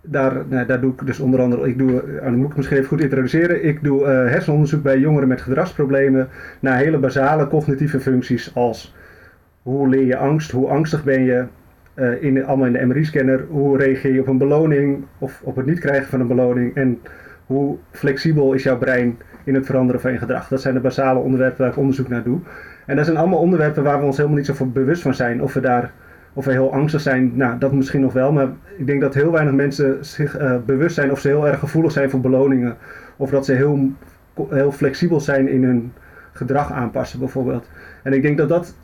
daar, 0.03 0.43
nou, 0.49 0.67
daar 0.67 0.81
doe 0.81 0.93
ik 0.93 1.07
dus 1.07 1.21
onder 1.21 1.41
andere, 1.41 1.69
ik 1.69 1.79
doe, 1.79 2.03
eh, 2.03 2.25
dan 2.25 2.37
moet 2.37 2.51
ik 2.51 2.57
misschien 2.57 2.85
goed 2.85 3.01
introduceren. 3.01 3.65
Ik 3.65 3.83
doe 3.83 4.05
eh, 4.05 4.31
hersenonderzoek 4.31 4.83
bij 4.83 4.99
jongeren 4.99 5.29
met 5.29 5.41
gedragsproblemen 5.41 6.29
naar 6.61 6.79
hele 6.79 6.99
basale 6.99 7.47
cognitieve 7.47 8.01
functies 8.01 8.55
als 8.55 8.95
hoe 9.63 9.89
leer 9.89 10.07
je 10.07 10.17
angst, 10.17 10.51
hoe 10.51 10.69
angstig 10.69 11.05
ben 11.05 11.25
je, 11.25 11.45
eh, 11.95 12.23
in, 12.23 12.45
allemaal 12.45 12.67
in 12.67 12.73
de 12.73 12.87
MRI-scanner, 12.87 13.45
hoe 13.49 13.79
reageer 13.79 14.13
je 14.13 14.21
op 14.21 14.27
een 14.27 14.39
beloning 14.39 15.05
of 15.19 15.41
op 15.45 15.57
het 15.57 15.67
niet 15.67 15.79
krijgen 15.79 16.09
van 16.09 16.21
een 16.21 16.27
beloning 16.27 16.75
en 16.75 16.99
hoe 17.47 17.77
flexibel 17.91 18.53
is 18.53 18.63
jouw 18.63 18.79
brein 18.79 19.19
in 19.45 19.55
het 19.55 19.67
veranderen 19.67 20.01
van 20.01 20.13
je 20.13 20.19
gedrag. 20.19 20.49
Dat 20.49 20.61
zijn 20.61 20.75
de 20.75 20.81
basale 20.81 21.19
onderwerpen 21.19 21.59
waar 21.59 21.71
ik 21.71 21.79
onderzoek 21.79 22.09
naar 22.09 22.23
doe. 22.23 22.41
En 22.87 22.97
dat 22.97 23.05
zijn 23.05 23.17
allemaal 23.17 23.39
onderwerpen 23.39 23.83
waar 23.83 23.99
we 23.99 24.05
ons 24.05 24.17
helemaal 24.17 24.39
niet 24.39 24.47
zo 24.47 24.67
bewust 24.67 25.03
van 25.03 25.15
zijn. 25.15 25.43
Of 25.43 25.55
we 25.55 25.61
daar 25.61 25.93
of 26.33 26.45
we 26.45 26.53
heel 26.53 26.73
angstig 26.73 27.01
zijn, 27.01 27.37
nou 27.37 27.59
dat 27.59 27.73
misschien 27.73 28.01
nog 28.01 28.13
wel. 28.13 28.33
Maar 28.33 28.49
ik 28.77 28.87
denk 28.87 29.01
dat 29.01 29.15
heel 29.15 29.33
weinig 29.33 29.55
mensen 29.55 30.05
zich 30.05 30.37
eh, 30.37 30.57
bewust 30.67 30.95
zijn 30.95 31.11
of 31.11 31.21
ze 31.21 31.29
heel 31.29 31.49
erg 31.49 31.59
gevoelig 31.59 31.93
zijn 31.93 32.11
voor 32.11 32.21
beloningen. 32.21 32.77
Of 33.17 33.31
dat 33.31 33.45
ze 33.45 33.53
heel, 33.53 33.93
heel 34.49 34.73
flexibel 34.73 35.21
zijn 35.21 35.49
in 35.49 35.65
hun 35.65 35.93
gedrag 36.33 36.73
aanpassen 36.73 37.19
bijvoorbeeld. 37.19 37.69
En 38.03 38.13
ik 38.13 38.23
denk 38.23 38.39
dat 38.39 38.49
dat 38.49 38.75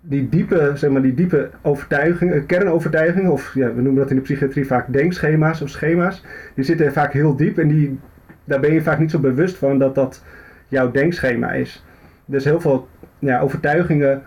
die 0.00 0.28
diepe, 0.28 0.72
zeg 0.74 0.90
maar, 0.90 1.02
die 1.02 1.14
diepe 1.14 1.50
overtuigingen, 1.62 2.46
kernovertuigingen, 2.46 3.30
of 3.30 3.54
ja, 3.54 3.74
we 3.74 3.82
noemen 3.82 4.00
dat 4.00 4.10
in 4.10 4.16
de 4.16 4.22
psychiatrie 4.22 4.66
vaak 4.66 4.92
denkschema's 4.92 5.60
of 5.60 5.68
schema's, 5.68 6.24
die 6.54 6.64
zitten 6.64 6.92
vaak 6.92 7.12
heel 7.12 7.36
diep 7.36 7.58
en 7.58 7.68
die, 7.68 7.98
daar 8.44 8.60
ben 8.60 8.72
je 8.72 8.82
vaak 8.82 8.98
niet 8.98 9.10
zo 9.10 9.18
bewust 9.18 9.56
van 9.56 9.78
dat 9.78 9.94
dat 9.94 10.22
jouw 10.68 10.90
denkschema 10.90 11.52
is. 11.52 11.84
Dus 12.24 12.44
heel 12.44 12.60
veel 12.60 12.88
ja, 13.18 13.40
overtuigingen 13.40 14.22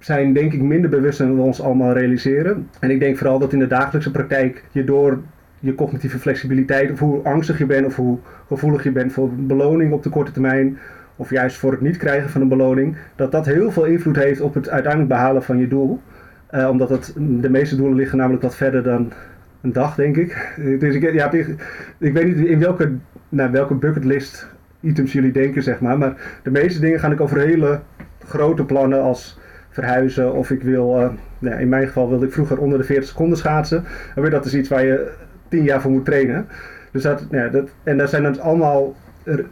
zijn 0.00 0.32
denk 0.32 0.52
ik 0.52 0.62
minder 0.62 0.90
bewust 0.90 1.18
dan 1.18 1.34
we 1.34 1.42
ons 1.42 1.62
allemaal 1.62 1.92
realiseren. 1.92 2.68
En 2.80 2.90
ik 2.90 3.00
denk 3.00 3.16
vooral 3.16 3.38
dat 3.38 3.52
in 3.52 3.58
de 3.58 3.66
dagelijkse 3.66 4.10
praktijk 4.10 4.64
je 4.72 4.84
door 4.84 5.18
je 5.58 5.74
cognitieve 5.74 6.18
flexibiliteit, 6.18 6.90
of 6.90 6.98
hoe 6.98 7.22
angstig 7.22 7.58
je 7.58 7.66
bent, 7.66 7.86
of 7.86 7.96
hoe 7.96 8.18
gevoelig 8.46 8.82
je 8.82 8.92
bent 8.92 9.12
voor 9.12 9.30
beloning 9.34 9.92
op 9.92 10.02
de 10.02 10.10
korte 10.10 10.32
termijn, 10.32 10.78
of 11.16 11.30
juist 11.30 11.56
voor 11.56 11.70
het 11.72 11.80
niet 11.80 11.96
krijgen 11.96 12.30
van 12.30 12.40
een 12.40 12.48
beloning, 12.48 12.96
dat 13.16 13.32
dat 13.32 13.46
heel 13.46 13.70
veel 13.70 13.84
invloed 13.84 14.16
heeft 14.16 14.40
op 14.40 14.54
het 14.54 14.68
uiteindelijk 14.68 15.12
behalen 15.12 15.42
van 15.42 15.58
je 15.58 15.68
doel. 15.68 16.00
Eh, 16.46 16.68
omdat 16.68 16.88
het, 16.88 17.12
de 17.16 17.50
meeste 17.50 17.76
doelen 17.76 17.96
liggen 17.96 18.18
namelijk 18.18 18.42
wat 18.42 18.56
verder 18.56 18.82
dan 18.82 19.12
een 19.60 19.72
dag, 19.72 19.94
denk 19.94 20.16
ik. 20.16 20.54
Dus 20.80 20.94
ik, 20.94 21.12
ja, 21.12 21.32
ik, 21.32 21.54
ik 21.98 22.12
weet 22.12 22.36
niet 22.36 22.46
in 22.46 22.58
welke, 22.58 22.92
nou, 23.28 23.50
welke 23.50 23.74
bucketlist 23.74 24.46
items 24.80 25.12
jullie 25.12 25.32
denken, 25.32 25.62
zeg 25.62 25.80
maar. 25.80 25.98
Maar 25.98 26.40
de 26.42 26.50
meeste 26.50 26.80
dingen 26.80 27.00
gaan 27.00 27.12
ik 27.12 27.20
over 27.20 27.38
hele 27.38 27.80
grote 28.24 28.64
plannen 28.64 29.02
als 29.02 29.38
verhuizen 29.70 30.32
of 30.32 30.50
ik 30.50 30.62
wil, 30.62 31.00
uh, 31.00 31.08
nou, 31.38 31.60
in 31.60 31.68
mijn 31.68 31.86
geval 31.86 32.08
wilde 32.08 32.26
ik 32.26 32.32
vroeger 32.32 32.58
onder 32.58 32.78
de 32.78 32.84
40 32.84 33.08
seconden 33.08 33.38
schaatsen. 33.38 33.84
En 34.14 34.22
weer 34.22 34.30
dat 34.30 34.44
is 34.44 34.54
iets 34.54 34.68
waar 34.68 34.84
je 34.84 35.10
10 35.48 35.62
jaar 35.62 35.80
voor 35.80 35.90
moet 35.90 36.04
trainen. 36.04 36.46
Dus 36.92 37.02
dat, 37.02 37.26
ja, 37.30 37.48
dat, 37.48 37.70
en 37.82 37.96
daar 37.96 38.08
zijn 38.08 38.22
dan 38.22 38.40
allemaal 38.40 38.94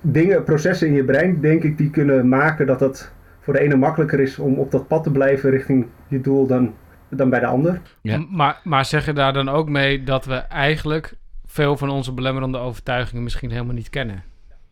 dingen, 0.01 0.45
processen 0.45 0.87
in 0.87 0.95
je 0.95 1.05
brein, 1.05 1.41
denk 1.41 1.63
ik, 1.63 1.79
die 1.79 1.91
kunnen 1.91 2.29
maken 2.29 2.67
dat 2.67 2.81
het 2.81 3.11
voor 3.41 3.53
de 3.53 3.61
ene 3.61 3.77
makkelijker 3.77 4.21
is 4.21 4.39
om 4.39 4.55
op 4.55 4.71
dat 4.71 4.89
pad 4.89 5.03
te 5.03 5.11
blijven 5.11 5.51
richting 5.51 5.87
je 6.09 6.21
doel 6.21 6.47
dan, 6.47 6.75
dan 7.09 7.31
bij 7.31 7.41
de 7.41 7.47
ander. 7.47 7.81
Ja. 8.03 8.25
Maar, 8.31 8.61
maar 8.65 8.85
zeg 8.85 9.07
je 9.07 9.13
daar 9.13 9.33
dan 9.33 9.49
ook 9.49 9.69
mee 9.69 10.03
dat 10.03 10.25
we 10.25 10.35
eigenlijk 10.35 11.13
veel 11.47 11.77
van 11.77 11.91
onze 11.91 12.13
belemmerende 12.13 12.59
overtuigingen 12.59 13.23
misschien 13.23 13.51
helemaal 13.51 13.75
niet 13.75 13.91
kennen? 13.91 14.23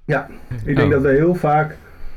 Ja, 0.05 0.29
ik 0.65 0.77
denk 0.77 0.87
Oh. 0.87 0.91
dat 0.91 1.03
we 1.03 1.09
heel 1.09 1.35
vaak. 1.35 1.77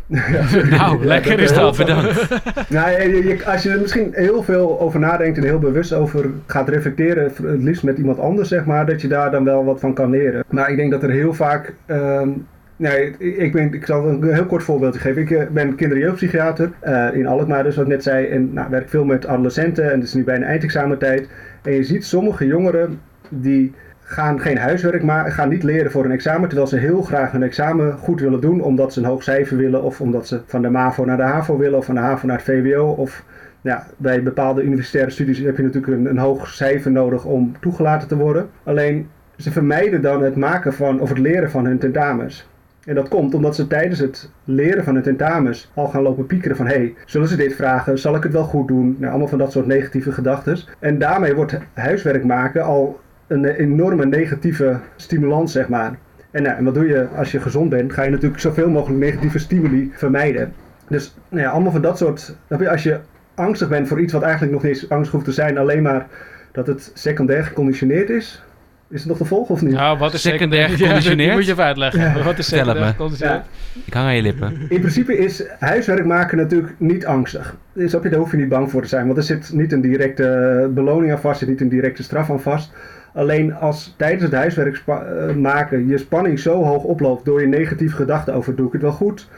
nou, 0.78 1.06
lekker 1.06 1.40
is 1.40 1.54
dat. 1.54 1.78
Bedankt. 1.78 2.28
Nou, 2.70 2.92
je- 3.02 3.28
je- 3.28 3.46
als 3.46 3.64
je 3.64 3.70
er 3.70 3.80
misschien 3.80 4.10
heel 4.12 4.44
veel 4.44 4.80
over 4.80 5.00
nadenkt 5.00 5.38
en 5.38 5.44
heel 5.44 5.60
bewust 5.60 5.94
over 5.94 6.26
gaat 6.46 6.70
reflecteren, 6.70 7.24
het 7.24 7.40
liefst 7.64 7.84
met 7.84 7.98
iemand 7.98 8.20
anders, 8.20 8.50
zeg 8.50 8.66
maar, 8.66 8.86
dat 8.86 9.02
je 9.02 9.08
daar 9.08 9.32
dan 9.32 9.44
wel 9.44 9.66
wat 9.66 9.80
van 9.80 9.94
kan 9.94 10.10
leren. 10.10 10.44
Maar 10.50 10.70
ik 10.72 10.78
denk 10.78 10.92
dat 10.92 11.04
er 11.04 11.10
heel 11.10 11.34
vaak. 11.34 11.74
ehm, 11.86 12.30
nee, 12.76 13.16
ik, 13.18 13.38
ik, 13.38 13.52
ben, 13.52 13.74
ik 13.74 13.86
zal 13.86 14.08
een 14.08 14.34
heel 14.34 14.46
kort 14.46 14.64
voorbeeldje 14.64 15.00
geven. 15.00 15.22
Ik 15.22 15.32
eh, 15.32 15.48
ben 15.52 15.76
kinder- 15.76 15.98
en 15.98 16.04
jeugdpsychiater 16.04 16.72
eh, 16.80 17.08
in 17.14 17.28
Alkmaar, 17.28 17.64
dus 17.64 17.76
wat 17.76 17.86
ik 17.86 17.92
net 17.92 18.04
zei. 18.04 18.26
En 18.26 18.54
nou, 18.54 18.70
werk 18.70 18.90
veel 18.90 19.06
met 19.06 19.28
adolescenten 19.28 19.84
en 19.92 20.00
het 20.00 20.04
is 20.08 20.14
nu 20.14 20.24
bijna 20.24 20.46
eindexamentijd. 20.46 21.30
En 21.62 21.74
je 21.74 21.84
ziet 21.84 22.06
sommige 22.06 22.46
jongeren 22.46 23.00
die 23.30 23.74
gaan 24.10 24.40
geen 24.40 24.58
huiswerk 24.58 25.04
maken, 25.04 25.32
gaan 25.32 25.50
niet 25.50 25.64
leren 25.64 25.92
voor 25.92 26.06
een 26.06 26.12
examen, 26.12 26.50
terwijl 26.50 26.70
ze 26.70 26.78
heel 26.78 27.02
graag 27.02 27.32
hun 27.32 27.44
examen 27.44 27.98
goed 27.98 28.20
willen 28.20 28.42
doen, 28.42 28.62
omdat 28.62 28.94
ze 28.94 29.00
een 29.00 29.06
hoog 29.06 29.24
cijfer 29.24 29.58
willen, 29.58 29.84
of 29.84 30.02
omdat 30.02 30.28
ze 30.28 30.42
van 30.46 30.62
de 30.62 30.70
MAVO 30.70 31.06
naar 31.06 31.18
de 31.18 31.24
HAVO 31.24 31.58
willen, 31.58 31.78
of 31.78 31.86
van 31.86 31.96
de 31.96 32.02
HAVO 32.02 32.28
naar 32.28 32.36
het 32.36 32.46
VWO, 32.46 32.86
of 32.86 33.24
ja, 33.62 33.86
bij 33.98 34.24
bepaalde 34.24 34.62
universitaire 34.62 35.12
studies 35.12 35.40
heb 35.40 35.58
je 35.58 35.64
natuurlijk 35.64 35.94
een, 35.94 36.06
een 36.06 36.18
hoog 36.18 36.48
cijfer 36.48 36.92
nodig 36.92 37.26
om 37.26 37.56
toegelaten 37.60 38.08
te 38.08 38.16
worden. 38.16 38.50
Alleen 38.64 39.10
ze 39.38 39.52
vermijden 39.52 40.02
dan 40.02 40.24
het 40.24 40.36
maken 40.36 40.74
van, 40.74 41.00
of 41.00 41.10
het 41.10 41.18
leren 41.18 41.52
van 41.52 41.66
hun 41.66 41.80
tentamens. 41.80 42.50
En 42.86 42.96
dat 42.96 43.08
komt 43.08 43.34
omdat 43.34 43.56
ze 43.56 43.68
tijdens 43.68 44.00
het 44.00 44.32
leren 44.44 44.84
van 44.84 44.94
hun 44.94 45.04
tentamens 45.04 45.72
al 45.74 45.88
gaan 45.88 46.02
lopen 46.02 46.26
piekeren 46.26 46.58
van... 46.58 46.68
hé, 46.68 46.76
hey, 46.76 46.94
zullen 47.06 47.28
ze 47.28 47.36
dit 47.36 47.56
vragen? 47.56 48.00
Zal 48.00 48.16
ik 48.16 48.24
het 48.24 48.32
wel 48.32 48.44
goed 48.44 48.68
doen? 48.68 48.96
Nou, 49.00 49.10
allemaal 49.10 49.28
van 49.28 49.38
dat 49.38 49.52
soort 49.52 49.66
negatieve 49.66 50.12
gedachten. 50.12 50.58
En 50.80 51.00
daarmee 51.00 51.36
wordt 51.36 51.58
huiswerk 51.74 52.24
maken 52.24 52.64
al 52.64 53.00
een 53.30 53.46
enorme 53.46 54.06
negatieve 54.06 54.80
stimulans, 54.96 55.52
zeg 55.52 55.68
maar. 55.68 55.98
En, 56.32 56.44
nou, 56.44 56.58
en 56.58 56.64
wat 56.64 56.74
doe 56.74 56.88
je 56.88 57.08
als 57.16 57.32
je 57.32 57.40
gezond 57.40 57.70
bent? 57.70 57.94
Ga 57.94 58.04
je 58.04 58.10
natuurlijk 58.10 58.42
zoveel 58.42 58.70
mogelijk 58.70 59.00
negatieve 59.00 59.40
stimuli 59.40 59.92
vermijden. 59.94 60.54
Dus 60.88 61.16
nou 61.30 61.44
ja, 61.44 61.50
allemaal 61.50 61.72
van 61.72 61.82
dat 61.82 61.98
soort... 61.98 62.36
Als 62.70 62.84
je 62.84 63.00
angstig 63.36 63.70
bent 63.70 63.88
voor 63.88 64.02
iets 64.02 64.14
wat 64.14 64.22
eigenlijk 64.22 64.54
nog 64.54 64.64
niet 64.64 64.72
eens 64.72 64.90
angstig 64.90 65.12
hoeft 65.12 65.26
te 65.26 65.32
zijn... 65.32 65.58
alleen 65.58 65.82
maar 65.82 66.08
dat 66.52 66.68
het 66.68 66.92
secundair 66.94 67.44
geconditioneerd 67.44 68.10
is... 68.10 68.44
Is 68.92 69.00
het 69.00 69.10
nog 69.10 69.18
te 69.18 69.26
volgen 69.26 69.54
of 69.56 69.62
niet? 69.62 69.74
Nou, 69.74 69.98
wat 69.98 70.14
is 70.14 70.22
Secundair 70.22 70.70
Ja, 70.70 70.76
geconditioneerd? 70.76 71.28
die 71.28 71.32
moet 71.32 71.46
je 71.46 71.52
even 71.52 71.64
uitleggen. 71.64 72.24
Wat 72.24 72.38
is 72.38 72.48
secundair 72.48 72.86
geconditioneerd? 72.86 73.46
Ik 73.86 73.94
hang 73.94 74.08
aan 74.08 74.16
je 74.16 74.22
lippen. 74.22 74.54
In 74.70 74.80
principe 74.80 75.18
is 75.18 75.44
huiswerk 75.60 76.06
maken 76.06 76.38
natuurlijk 76.38 76.74
niet 76.78 77.06
angstig. 77.06 77.56
Dus 77.74 77.92
daar 77.92 78.14
hoef 78.14 78.32
je 78.32 78.38
niet 78.38 78.50
bang 78.50 78.72
voor 78.72 78.82
te 78.82 78.88
zijn, 78.88 79.06
want 79.06 79.18
er 79.18 79.24
zit 79.24 79.54
niet 79.54 79.72
een 79.72 79.82
directe 79.82 80.70
beloning 80.74 81.12
aan 81.12 81.20
vast, 81.20 81.42
er 81.42 81.48
zit 81.48 81.50
niet 81.50 81.62
een 81.62 81.78
directe 81.78 82.04
straf 82.04 82.30
aan 82.30 82.42
vast. 82.42 82.72
Alleen 83.14 83.54
als 83.54 83.94
tijdens 83.98 84.24
het 84.24 84.34
huiswerk 84.34 84.84
eh, 84.88 85.36
maken 85.36 85.88
je 85.88 85.98
spanning 85.98 86.40
zo 86.40 86.64
hoog 86.64 86.84
oploopt 86.84 87.26
door 87.26 87.42
je 87.42 87.48
negatieve 87.48 87.96
gedachten 87.96 88.34
over 88.34 88.56
doe 88.56 88.68
ik 88.68 88.74
het 88.74 88.82
wel 88.82 88.92
goed, 88.92 89.30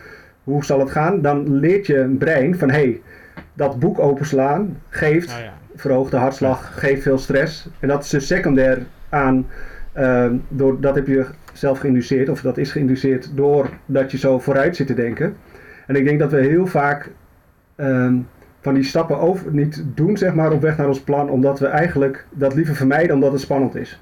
hoe 0.43 0.65
zal 0.65 0.79
het 0.79 0.91
gaan, 0.91 1.21
dan 1.21 1.55
leert 1.55 1.87
je 1.87 2.15
brein 2.19 2.57
van 2.57 2.69
hé, 2.69 2.75
hey, 2.75 3.01
dat 3.53 3.79
boek 3.79 3.99
openslaan 3.99 4.77
geeft 4.89 5.27
Nou 5.27 5.43
ja. 5.43 5.53
verhoogde 5.75 6.17
hartslag, 6.17 6.79
geeft 6.79 7.01
veel 7.01 7.17
stress. 7.17 7.69
En 7.79 7.87
dat 7.87 8.03
is 8.03 8.09
dus 8.09 8.27
secundair 8.27 8.85
aan, 9.09 9.47
ehm, 9.93 10.35
door, 10.47 10.81
dat 10.81 10.95
heb 10.95 11.07
je 11.07 11.25
zelf 11.53 11.79
geïnduceerd, 11.79 12.29
of 12.29 12.41
dat 12.41 12.57
is 12.57 12.71
geïnduceerd 12.71 13.31
doordat 13.35 14.11
je 14.11 14.17
zo 14.17 14.39
vooruit 14.39 14.75
zit 14.75 14.87
te 14.87 14.93
denken. 14.93 15.35
En 15.87 15.95
ik 15.95 16.05
denk 16.05 16.19
dat 16.19 16.31
we 16.31 16.37
heel 16.37 16.67
vaak 16.67 17.11
ehm, 17.75 18.15
van 18.61 18.73
die 18.73 18.83
stappen 18.83 19.19
over, 19.19 19.53
niet 19.53 19.83
doen, 19.95 20.17
zeg 20.17 20.33
maar, 20.33 20.51
op 20.51 20.61
weg 20.61 20.77
naar 20.77 20.87
ons 20.87 21.01
plan, 21.01 21.29
omdat 21.29 21.59
we 21.59 21.67
eigenlijk 21.67 22.25
dat 22.29 22.55
liever 22.55 22.75
vermijden 22.75 23.15
omdat 23.15 23.31
het 23.31 23.41
spannend 23.41 23.75
is. 23.75 23.99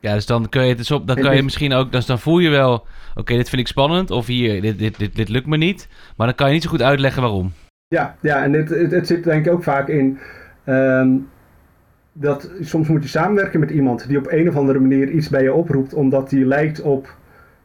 Ja, 0.00 0.14
dus 0.14 0.26
dan 0.26 0.48
kun 0.48 0.62
je 0.62 0.68
het 0.68 0.78
dus 0.78 0.90
op, 0.90 1.06
dan 1.06 1.16
kan 1.16 1.36
je 1.36 1.42
misschien 1.42 1.72
ook, 1.72 1.92
dus 1.92 2.06
dan 2.06 2.18
voel 2.18 2.38
je 2.38 2.48
wel, 2.48 2.86
oké, 3.14 3.34
dit 3.36 3.48
vind 3.48 3.60
ik 3.60 3.68
spannend, 3.68 4.10
of 4.10 4.26
hier, 4.26 4.60
dit, 4.62 4.78
dit, 4.78 4.98
dit, 4.98 5.16
dit 5.16 5.28
lukt 5.28 5.46
me 5.46 5.56
niet, 5.56 5.88
maar 6.16 6.26
dan 6.26 6.36
kan 6.36 6.46
je 6.46 6.52
niet 6.52 6.62
zo 6.62 6.70
goed 6.70 6.82
uitleggen 6.82 7.22
waarom. 7.22 7.52
Ja, 7.88 8.16
ja 8.20 8.42
en 8.42 8.52
het, 8.52 8.68
het, 8.68 8.90
het 8.90 9.06
zit 9.06 9.24
denk 9.24 9.46
ik 9.46 9.52
ook 9.52 9.62
vaak 9.62 9.88
in 9.88 10.18
ehm, 10.64 11.08
dat 12.12 12.50
soms 12.60 12.88
moet 12.88 13.02
je 13.02 13.08
samenwerken 13.08 13.60
met 13.60 13.70
iemand 13.70 14.08
die 14.08 14.18
op 14.18 14.26
een 14.30 14.48
of 14.48 14.56
andere 14.56 14.78
manier 14.78 15.10
iets 15.10 15.28
bij 15.28 15.42
je 15.42 15.52
oproept, 15.52 15.94
omdat 15.94 16.30
die 16.30 16.46
lijkt 16.46 16.80
op, 16.80 17.16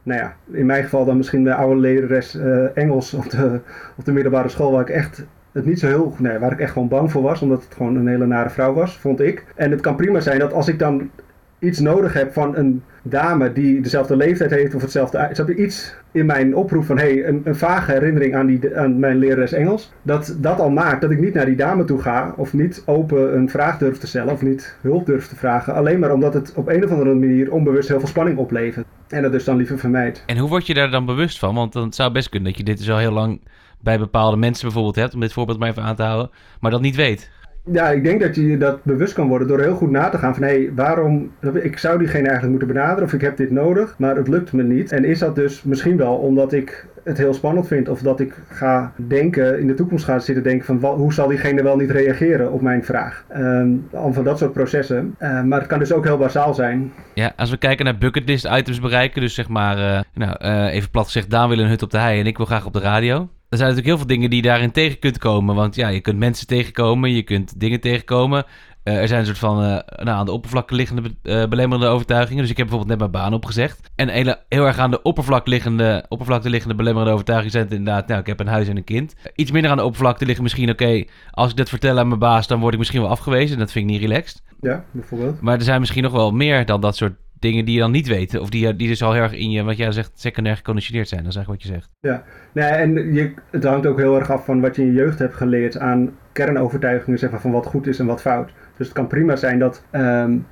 nou 0.02 0.20
ja, 0.20 0.36
in 0.50 0.66
mijn 0.66 0.82
geval 0.82 1.04
dan 1.04 1.16
misschien 1.16 1.44
de 1.44 1.54
oude 1.54 1.80
lerares 1.80 2.34
eh, 2.34 2.76
Engels 2.76 3.14
op 3.14 3.30
de, 3.30 3.60
op 3.96 4.04
de 4.04 4.12
middelbare 4.12 4.48
school, 4.48 4.72
waar 4.72 4.80
ik 4.80 4.88
echt 4.88 5.26
het 5.54 5.66
niet 5.66 5.78
zo 5.78 5.86
heel, 5.86 6.14
nee, 6.18 6.38
waar 6.38 6.52
ik 6.52 6.58
echt 6.58 6.72
gewoon 6.72 6.88
bang 6.88 7.10
voor 7.10 7.22
was, 7.22 7.42
omdat 7.42 7.64
het 7.64 7.74
gewoon 7.74 7.96
een 7.96 8.08
hele 8.08 8.26
nare 8.26 8.50
vrouw 8.50 8.72
was, 8.72 8.98
vond 8.98 9.20
ik. 9.20 9.44
En 9.54 9.70
het 9.70 9.80
kan 9.80 9.96
prima 9.96 10.20
zijn 10.20 10.38
dat 10.38 10.52
als 10.52 10.68
ik 10.68 10.78
dan 10.78 11.10
iets 11.58 11.78
nodig 11.78 12.12
heb 12.12 12.32
van 12.32 12.56
een 12.56 12.82
dame 13.02 13.52
die 13.52 13.80
dezelfde 13.80 14.16
leeftijd 14.16 14.50
heeft 14.50 14.74
of 14.74 14.82
hetzelfde... 14.82 15.30
Je 15.46 15.54
iets 15.54 15.94
in 16.12 16.26
mijn 16.26 16.56
oproep 16.56 16.84
van... 16.84 16.98
hey, 16.98 17.26
een, 17.26 17.40
een 17.44 17.56
vage 17.56 17.92
herinnering 17.92 18.34
aan, 18.34 18.46
die, 18.46 18.76
aan 18.76 18.98
mijn 18.98 19.18
lerares 19.18 19.52
Engels... 19.52 19.92
dat 20.02 20.36
dat 20.40 20.60
al 20.60 20.70
maakt 20.70 21.00
dat 21.00 21.10
ik 21.10 21.20
niet 21.20 21.34
naar 21.34 21.46
die 21.46 21.56
dame 21.56 21.84
toe 21.84 22.00
ga... 22.00 22.34
of 22.36 22.52
niet 22.52 22.82
open 22.86 23.36
een 23.36 23.50
vraag 23.50 23.78
durf 23.78 23.98
te 23.98 24.06
stellen... 24.06 24.32
of 24.32 24.42
niet 24.42 24.76
hulp 24.80 25.06
durf 25.06 25.26
te 25.26 25.36
vragen... 25.36 25.74
alleen 25.74 25.98
maar 25.98 26.12
omdat 26.12 26.34
het 26.34 26.52
op 26.54 26.68
een 26.68 26.84
of 26.84 26.90
andere 26.90 27.14
manier 27.14 27.52
onbewust 27.52 27.88
heel 27.88 27.98
veel 27.98 28.08
spanning 28.08 28.38
oplevert. 28.38 28.86
En 29.08 29.22
dat 29.22 29.32
dus 29.32 29.44
dan 29.44 29.56
liever 29.56 29.78
vermijdt. 29.78 30.22
En 30.26 30.38
hoe 30.38 30.48
word 30.48 30.66
je 30.66 30.74
daar 30.74 30.90
dan 30.90 31.06
bewust 31.06 31.38
van? 31.38 31.54
Want 31.54 31.72
dan 31.72 31.92
zou 31.92 32.12
best 32.12 32.28
kunnen 32.28 32.48
dat 32.48 32.58
je 32.58 32.64
dit 32.64 32.78
dus 32.78 32.90
al 32.90 32.98
heel 32.98 33.12
lang 33.12 33.40
bij 33.84 33.98
bepaalde 33.98 34.36
mensen 34.36 34.64
bijvoorbeeld 34.64 34.96
hebt, 34.96 35.14
om 35.14 35.20
dit 35.20 35.32
voorbeeld 35.32 35.58
maar 35.58 35.68
even 35.68 35.82
aan 35.82 35.96
te 35.96 36.02
houden, 36.02 36.30
maar 36.60 36.70
dat 36.70 36.80
niet 36.80 36.96
weet. 36.96 37.30
Ja, 37.72 37.90
ik 37.90 38.04
denk 38.04 38.20
dat 38.20 38.34
je 38.34 38.58
dat 38.58 38.84
bewust 38.84 39.12
kan 39.12 39.28
worden 39.28 39.48
door 39.48 39.60
heel 39.60 39.74
goed 39.74 39.90
na 39.90 40.08
te 40.08 40.18
gaan 40.18 40.34
van 40.34 40.42
hé, 40.42 40.48
hey, 40.48 40.72
waarom, 40.74 41.30
ik 41.62 41.78
zou 41.78 41.98
diegene 41.98 42.28
eigenlijk 42.28 42.50
moeten 42.50 42.68
benaderen 42.68 43.04
of 43.04 43.12
ik 43.12 43.20
heb 43.20 43.36
dit 43.36 43.50
nodig, 43.50 43.94
maar 43.98 44.16
het 44.16 44.28
lukt 44.28 44.52
me 44.52 44.62
niet. 44.62 44.92
En 44.92 45.04
is 45.04 45.18
dat 45.18 45.34
dus 45.34 45.62
misschien 45.62 45.96
wel 45.96 46.14
omdat 46.14 46.52
ik 46.52 46.86
het 47.04 47.18
heel 47.18 47.34
spannend 47.34 47.66
vind 47.66 47.88
of 47.88 48.00
dat 48.00 48.20
ik 48.20 48.34
ga 48.48 48.92
denken, 48.96 49.60
in 49.60 49.66
de 49.66 49.74
toekomst 49.74 50.04
ga 50.04 50.18
zitten 50.18 50.44
denken 50.44 50.66
van 50.66 50.80
wat, 50.80 50.96
hoe 50.96 51.12
zal 51.12 51.28
diegene 51.28 51.62
wel 51.62 51.76
niet 51.76 51.90
reageren 51.90 52.52
op 52.52 52.60
mijn 52.60 52.84
vraag. 52.84 53.24
Um, 53.36 53.88
al 53.92 54.12
van 54.12 54.24
dat 54.24 54.38
soort 54.38 54.52
processen. 54.52 55.14
Uh, 55.20 55.42
maar 55.42 55.58
het 55.58 55.68
kan 55.68 55.78
dus 55.78 55.92
ook 55.92 56.04
heel 56.04 56.18
bazaal 56.18 56.54
zijn. 56.54 56.92
Ja, 57.14 57.32
als 57.36 57.50
we 57.50 57.56
kijken 57.56 57.84
naar 57.84 57.98
bucketlist 57.98 58.44
items 58.44 58.80
bereiken, 58.80 59.20
dus 59.20 59.34
zeg 59.34 59.48
maar, 59.48 59.78
uh, 59.78 60.00
nou, 60.14 60.36
uh, 60.42 60.74
even 60.74 60.90
plat 60.90 61.04
gezegd, 61.04 61.30
Daan 61.30 61.48
wil 61.48 61.58
een 61.58 61.68
hut 61.68 61.82
op 61.82 61.90
de 61.90 61.98
hei 61.98 62.20
en 62.20 62.26
ik 62.26 62.36
wil 62.36 62.46
graag 62.46 62.66
op 62.66 62.72
de 62.72 62.80
radio 62.80 63.28
er 63.54 63.60
zijn 63.60 63.74
natuurlijk 63.74 63.86
heel 63.86 64.06
veel 64.06 64.16
dingen 64.16 64.30
die 64.30 64.42
je 64.42 64.48
daarin 64.48 64.70
tegen 64.70 64.98
kunt 64.98 65.18
komen. 65.18 65.54
Want 65.54 65.74
ja, 65.74 65.88
je 65.88 66.00
kunt 66.00 66.18
mensen 66.18 66.46
tegenkomen, 66.46 67.12
je 67.12 67.22
kunt 67.22 67.60
dingen 67.60 67.80
tegenkomen. 67.80 68.44
Uh, 68.84 69.00
er 69.00 69.08
zijn 69.08 69.20
een 69.20 69.26
soort 69.26 69.38
van 69.38 69.62
uh, 69.62 69.66
nou, 69.96 70.08
aan 70.08 70.24
de 70.24 70.32
oppervlakte 70.32 70.74
liggende 70.74 71.02
be 71.02 71.10
uh, 71.22 71.48
belemmerende 71.48 71.88
overtuigingen. 71.88 72.42
Dus 72.42 72.50
ik 72.50 72.56
heb 72.56 72.66
bijvoorbeeld 72.66 72.98
net 72.98 73.10
mijn 73.10 73.22
baan 73.22 73.34
opgezegd. 73.34 73.90
En 73.94 74.08
hele, 74.08 74.38
heel 74.48 74.66
erg 74.66 74.78
aan 74.78 74.90
de 74.90 75.02
oppervlakte 75.02 75.50
liggende, 75.50 76.04
oppervlakte 76.08 76.50
liggende 76.50 76.74
belemmerende 76.74 77.12
overtuigingen 77.12 77.52
zijn 77.52 77.64
het 77.64 77.74
inderdaad... 77.74 78.08
Nou, 78.08 78.20
ik 78.20 78.26
heb 78.26 78.40
een 78.40 78.46
huis 78.46 78.68
en 78.68 78.76
een 78.76 78.84
kind. 78.84 79.14
Iets 79.34 79.50
minder 79.50 79.70
aan 79.70 79.76
de 79.76 79.84
oppervlakte 79.84 80.24
liggen 80.24 80.42
misschien... 80.42 80.70
Oké, 80.70 81.04
als 81.30 81.50
ik 81.50 81.56
dat 81.56 81.68
vertel 81.68 81.98
aan 81.98 82.08
mijn 82.08 82.20
baas, 82.20 82.46
dan 82.46 82.60
word 82.60 82.72
ik 82.72 82.78
misschien 82.78 83.00
wel 83.00 83.10
afgewezen. 83.10 83.58
Dat 83.58 83.72
vind 83.72 83.84
ik 83.84 83.90
niet 83.90 84.00
relaxed. 84.00 84.42
Ja, 84.60 84.84
bijvoorbeeld. 84.90 85.40
Maar 85.40 85.56
er 85.56 85.62
zijn 85.62 85.80
misschien 85.80 86.02
nog 86.02 86.12
wel 86.12 86.30
meer 86.30 86.66
dan 86.66 86.80
dat 86.80 86.96
soort 86.96 87.14
dingen 87.44 87.64
die 87.64 87.74
je 87.74 87.80
dan 87.80 87.90
niet 87.90 88.08
weet. 88.08 88.38
Of 88.38 88.48
die, 88.48 88.76
die 88.76 88.88
dus 88.88 89.02
al 89.02 89.12
heel 89.12 89.22
erg 89.22 89.32
in 89.32 89.50
je, 89.50 89.62
wat 89.62 89.76
jij 89.76 89.92
zegt, 89.92 90.10
secundair 90.14 90.56
geconditioneerd 90.56 91.08
zijn. 91.08 91.22
Dat 91.22 91.30
is 91.30 91.36
eigenlijk 91.36 91.64
wat 91.64 91.72
je 91.72 91.78
zegt. 91.78 91.90
Ja, 92.00 92.24
nee, 92.52 92.64
en 92.64 93.14
je, 93.14 93.32
het 93.50 93.64
hangt 93.64 93.86
ook 93.86 93.98
heel 93.98 94.18
erg 94.18 94.30
af 94.30 94.44
van 94.44 94.60
wat 94.60 94.76
je 94.76 94.82
in 94.82 94.88
je 94.88 94.94
jeugd 94.94 95.18
hebt 95.18 95.34
geleerd 95.34 95.78
aan 95.78 96.16
kernovertuigingen, 96.32 97.18
zeg 97.18 97.30
maar, 97.30 97.40
van 97.40 97.50
wat 97.50 97.66
goed 97.66 97.86
is 97.86 97.98
en 97.98 98.06
wat 98.06 98.20
fout. 98.20 98.52
Dus 98.76 98.86
het 98.86 98.96
kan 98.96 99.06
prima 99.06 99.36
zijn 99.36 99.58
dat 99.58 99.84
um, 99.92 100.46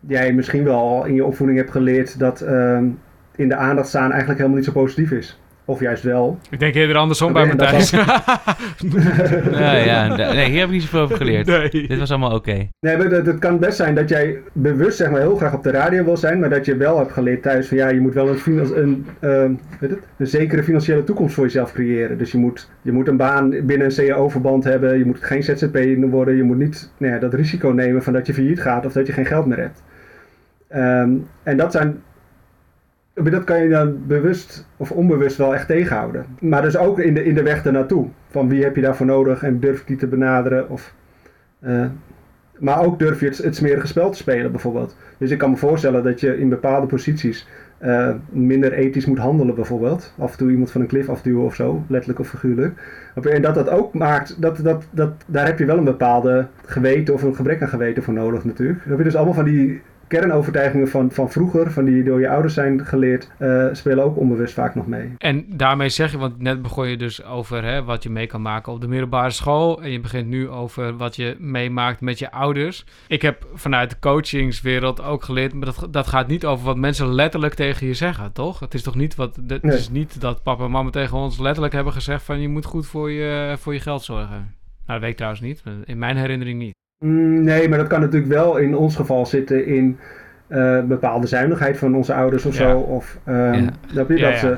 jij 0.00 0.32
misschien 0.32 0.64
wel 0.64 1.04
in 1.04 1.14
je 1.14 1.24
opvoeding 1.24 1.58
hebt 1.58 1.70
geleerd 1.70 2.18
dat 2.18 2.40
um, 2.40 2.98
in 3.36 3.48
de 3.48 3.56
aandacht 3.56 3.88
staan 3.88 4.10
eigenlijk 4.10 4.38
helemaal 4.38 4.56
niet 4.56 4.66
zo 4.66 4.72
positief 4.72 5.10
is. 5.10 5.40
Of 5.70 5.80
juist 5.80 6.02
wel. 6.02 6.38
Ik 6.50 6.58
denk 6.58 6.74
eerder 6.74 6.96
andersom 6.96 7.32
bij 7.32 7.46
Matthijs. 7.46 7.90
nee, 7.90 8.02
ja, 9.90 10.16
nee, 10.16 10.48
hier 10.48 10.58
heb 10.58 10.68
ik 10.68 10.70
niet 10.70 10.82
zoveel 10.82 11.00
over 11.00 11.16
geleerd. 11.16 11.46
Nee. 11.46 11.86
Dit 11.86 11.98
was 11.98 12.10
allemaal 12.10 12.34
oké. 12.34 12.50
Okay. 12.50 12.70
Nee, 12.80 12.96
maar 12.96 13.06
het, 13.06 13.26
het 13.26 13.38
kan 13.38 13.58
best 13.58 13.76
zijn 13.76 13.94
dat 13.94 14.08
jij 14.08 14.38
bewust 14.52 14.96
zeg 14.96 15.10
maar, 15.10 15.20
heel 15.20 15.36
graag 15.36 15.54
op 15.54 15.62
de 15.62 15.70
radio 15.70 16.04
wil 16.04 16.16
zijn, 16.16 16.40
maar 16.40 16.50
dat 16.50 16.64
je 16.64 16.76
wel 16.76 16.98
hebt 16.98 17.12
geleerd 17.12 17.42
thuis 17.42 17.68
van 17.68 17.76
ja, 17.76 17.88
je 17.88 18.00
moet 18.00 18.14
wel 18.14 18.28
een, 18.28 18.78
een, 18.78 19.06
uh, 19.20 19.58
weet 19.80 19.90
het, 19.90 19.98
een 20.16 20.26
zekere 20.26 20.62
financiële 20.62 21.04
toekomst 21.04 21.34
voor 21.34 21.44
jezelf 21.44 21.72
creëren. 21.72 22.18
Dus 22.18 22.32
je 22.32 22.38
moet, 22.38 22.70
je 22.82 22.92
moet 22.92 23.08
een 23.08 23.16
baan 23.16 23.50
binnen 23.50 23.86
een 23.86 24.06
CAO-verband 24.06 24.64
hebben, 24.64 24.98
je 24.98 25.04
moet 25.04 25.24
geen 25.24 25.42
ZZP 25.42 25.78
worden, 26.10 26.36
je 26.36 26.42
moet 26.42 26.58
niet 26.58 26.92
nou 26.96 27.12
ja, 27.12 27.18
dat 27.18 27.34
risico 27.34 27.68
nemen 27.68 28.02
van 28.02 28.12
dat 28.12 28.26
je 28.26 28.34
failliet 28.34 28.60
gaat 28.60 28.86
of 28.86 28.92
dat 28.92 29.06
je 29.06 29.12
geen 29.12 29.26
geld 29.26 29.46
meer 29.46 29.58
hebt. 29.58 29.82
Um, 30.74 31.26
en 31.42 31.56
dat 31.56 31.72
zijn 31.72 32.02
dat 33.14 33.44
kan 33.44 33.62
je 33.62 33.68
dan 33.68 34.06
bewust 34.06 34.66
of 34.76 34.90
onbewust 34.90 35.36
wel 35.36 35.54
echt 35.54 35.66
tegenhouden. 35.66 36.26
Maar 36.40 36.62
dus 36.62 36.76
ook 36.76 36.98
in 36.98 37.14
de, 37.14 37.24
in 37.24 37.34
de 37.34 37.42
weg 37.42 37.64
ernaartoe. 37.64 38.08
Van 38.28 38.48
wie 38.48 38.62
heb 38.62 38.76
je 38.76 38.82
daarvoor 38.82 39.06
nodig 39.06 39.42
en 39.42 39.60
durf 39.60 39.80
ik 39.80 39.86
die 39.86 39.96
te 39.96 40.06
benaderen? 40.06 40.68
Of, 40.68 40.94
uh, 41.64 41.86
maar 42.58 42.84
ook 42.84 42.98
durf 42.98 43.20
je 43.20 43.26
het, 43.26 43.38
het 43.38 43.56
smerige 43.56 43.86
spel 43.86 44.10
te 44.10 44.16
spelen 44.16 44.50
bijvoorbeeld. 44.50 44.96
Dus 45.18 45.30
ik 45.30 45.38
kan 45.38 45.50
me 45.50 45.56
voorstellen 45.56 46.02
dat 46.02 46.20
je 46.20 46.38
in 46.38 46.48
bepaalde 46.48 46.86
posities 46.86 47.46
uh, 47.82 48.10
minder 48.30 48.72
ethisch 48.72 49.06
moet 49.06 49.18
handelen 49.18 49.54
bijvoorbeeld. 49.54 50.14
Af 50.18 50.32
en 50.32 50.38
toe 50.38 50.50
iemand 50.50 50.70
van 50.70 50.80
een 50.80 50.86
klif 50.86 51.08
afduwen 51.08 51.44
of 51.44 51.54
zo, 51.54 51.84
letterlijk 51.88 52.20
of 52.20 52.28
figuurlijk. 52.28 52.80
En 53.22 53.42
dat 53.42 53.54
dat 53.54 53.68
ook 53.68 53.94
maakt, 53.94 54.42
dat, 54.42 54.56
dat, 54.56 54.84
dat, 54.90 55.12
daar 55.26 55.46
heb 55.46 55.58
je 55.58 55.64
wel 55.64 55.78
een 55.78 55.84
bepaalde 55.84 56.46
geweten 56.64 57.14
of 57.14 57.22
een 57.22 57.34
gebrek 57.34 57.62
aan 57.62 57.68
geweten 57.68 58.02
voor 58.02 58.14
nodig 58.14 58.44
natuurlijk. 58.44 58.78
Dan 58.78 58.88
heb 58.88 58.98
je 58.98 59.04
dus 59.04 59.16
allemaal 59.16 59.34
van 59.34 59.44
die 59.44 59.80
kernovertuigingen 60.10 60.88
van, 60.88 61.10
van 61.10 61.30
vroeger, 61.30 61.70
van 61.70 61.84
die 61.84 62.04
door 62.04 62.20
je 62.20 62.28
ouders 62.28 62.54
zijn 62.54 62.86
geleerd, 62.86 63.30
uh, 63.38 63.66
spelen 63.72 64.04
ook 64.04 64.16
onbewust 64.16 64.54
vaak 64.54 64.74
nog 64.74 64.86
mee. 64.86 65.14
En 65.18 65.44
daarmee 65.48 65.88
zeg 65.88 66.10
je, 66.10 66.18
want 66.18 66.40
net 66.40 66.62
begon 66.62 66.88
je 66.88 66.96
dus 66.96 67.24
over 67.24 67.64
hè, 67.64 67.84
wat 67.84 68.02
je 68.02 68.10
mee 68.10 68.26
kan 68.26 68.42
maken 68.42 68.72
op 68.72 68.80
de 68.80 68.88
middelbare 68.88 69.30
school. 69.30 69.82
En 69.82 69.90
je 69.90 70.00
begint 70.00 70.28
nu 70.28 70.48
over 70.48 70.96
wat 70.96 71.16
je 71.16 71.36
meemaakt 71.38 72.00
met 72.00 72.18
je 72.18 72.30
ouders. 72.30 72.84
Ik 73.06 73.22
heb 73.22 73.46
vanuit 73.54 73.90
de 73.90 73.98
coachingswereld 73.98 75.02
ook 75.02 75.22
geleerd, 75.22 75.52
maar 75.52 75.66
dat, 75.66 75.88
dat 75.90 76.06
gaat 76.06 76.26
niet 76.26 76.44
over 76.44 76.64
wat 76.64 76.76
mensen 76.76 77.14
letterlijk 77.14 77.54
tegen 77.54 77.86
je 77.86 77.94
zeggen, 77.94 78.32
toch? 78.32 78.60
Het 78.60 78.74
is 78.74 78.82
toch 78.82 78.94
niet 78.94 79.14
wat. 79.14 79.38
Het 79.46 79.62
nee. 79.62 79.76
is 79.76 79.90
niet 79.90 80.20
dat 80.20 80.42
papa 80.42 80.64
en 80.64 80.70
mama 80.70 80.90
tegen 80.90 81.18
ons 81.18 81.38
letterlijk 81.38 81.74
hebben 81.74 81.92
gezegd 81.92 82.22
van 82.22 82.40
je 82.40 82.48
moet 82.48 82.64
goed 82.64 82.86
voor 82.86 83.10
je, 83.10 83.56
voor 83.58 83.72
je 83.72 83.80
geld 83.80 84.02
zorgen. 84.02 84.28
Nou, 84.86 85.00
dat 85.00 85.00
weet 85.00 85.10
ik 85.10 85.16
trouwens 85.16 85.42
niet. 85.42 85.62
In 85.84 85.98
mijn 85.98 86.16
herinnering 86.16 86.58
niet. 86.58 86.79
Mm, 87.04 87.42
nee, 87.42 87.68
maar 87.68 87.78
dat 87.78 87.86
kan 87.86 88.00
natuurlijk 88.00 88.32
wel 88.32 88.56
in 88.56 88.76
ons 88.76 88.96
geval 88.96 89.26
zitten 89.26 89.66
in 89.66 89.98
uh, 90.48 90.82
bepaalde 90.82 91.26
zuinigheid 91.26 91.78
van 91.78 91.94
onze 91.94 92.14
ouders 92.14 92.44
of 92.44 92.58
ja. 92.58 92.70
zo. 92.70 92.78
Of 92.78 93.18
um, 93.28 93.52
ja. 93.52 93.70
dat, 93.94 94.08
ja, 94.08 94.30
dat 94.30 94.38
ze, 94.38 94.56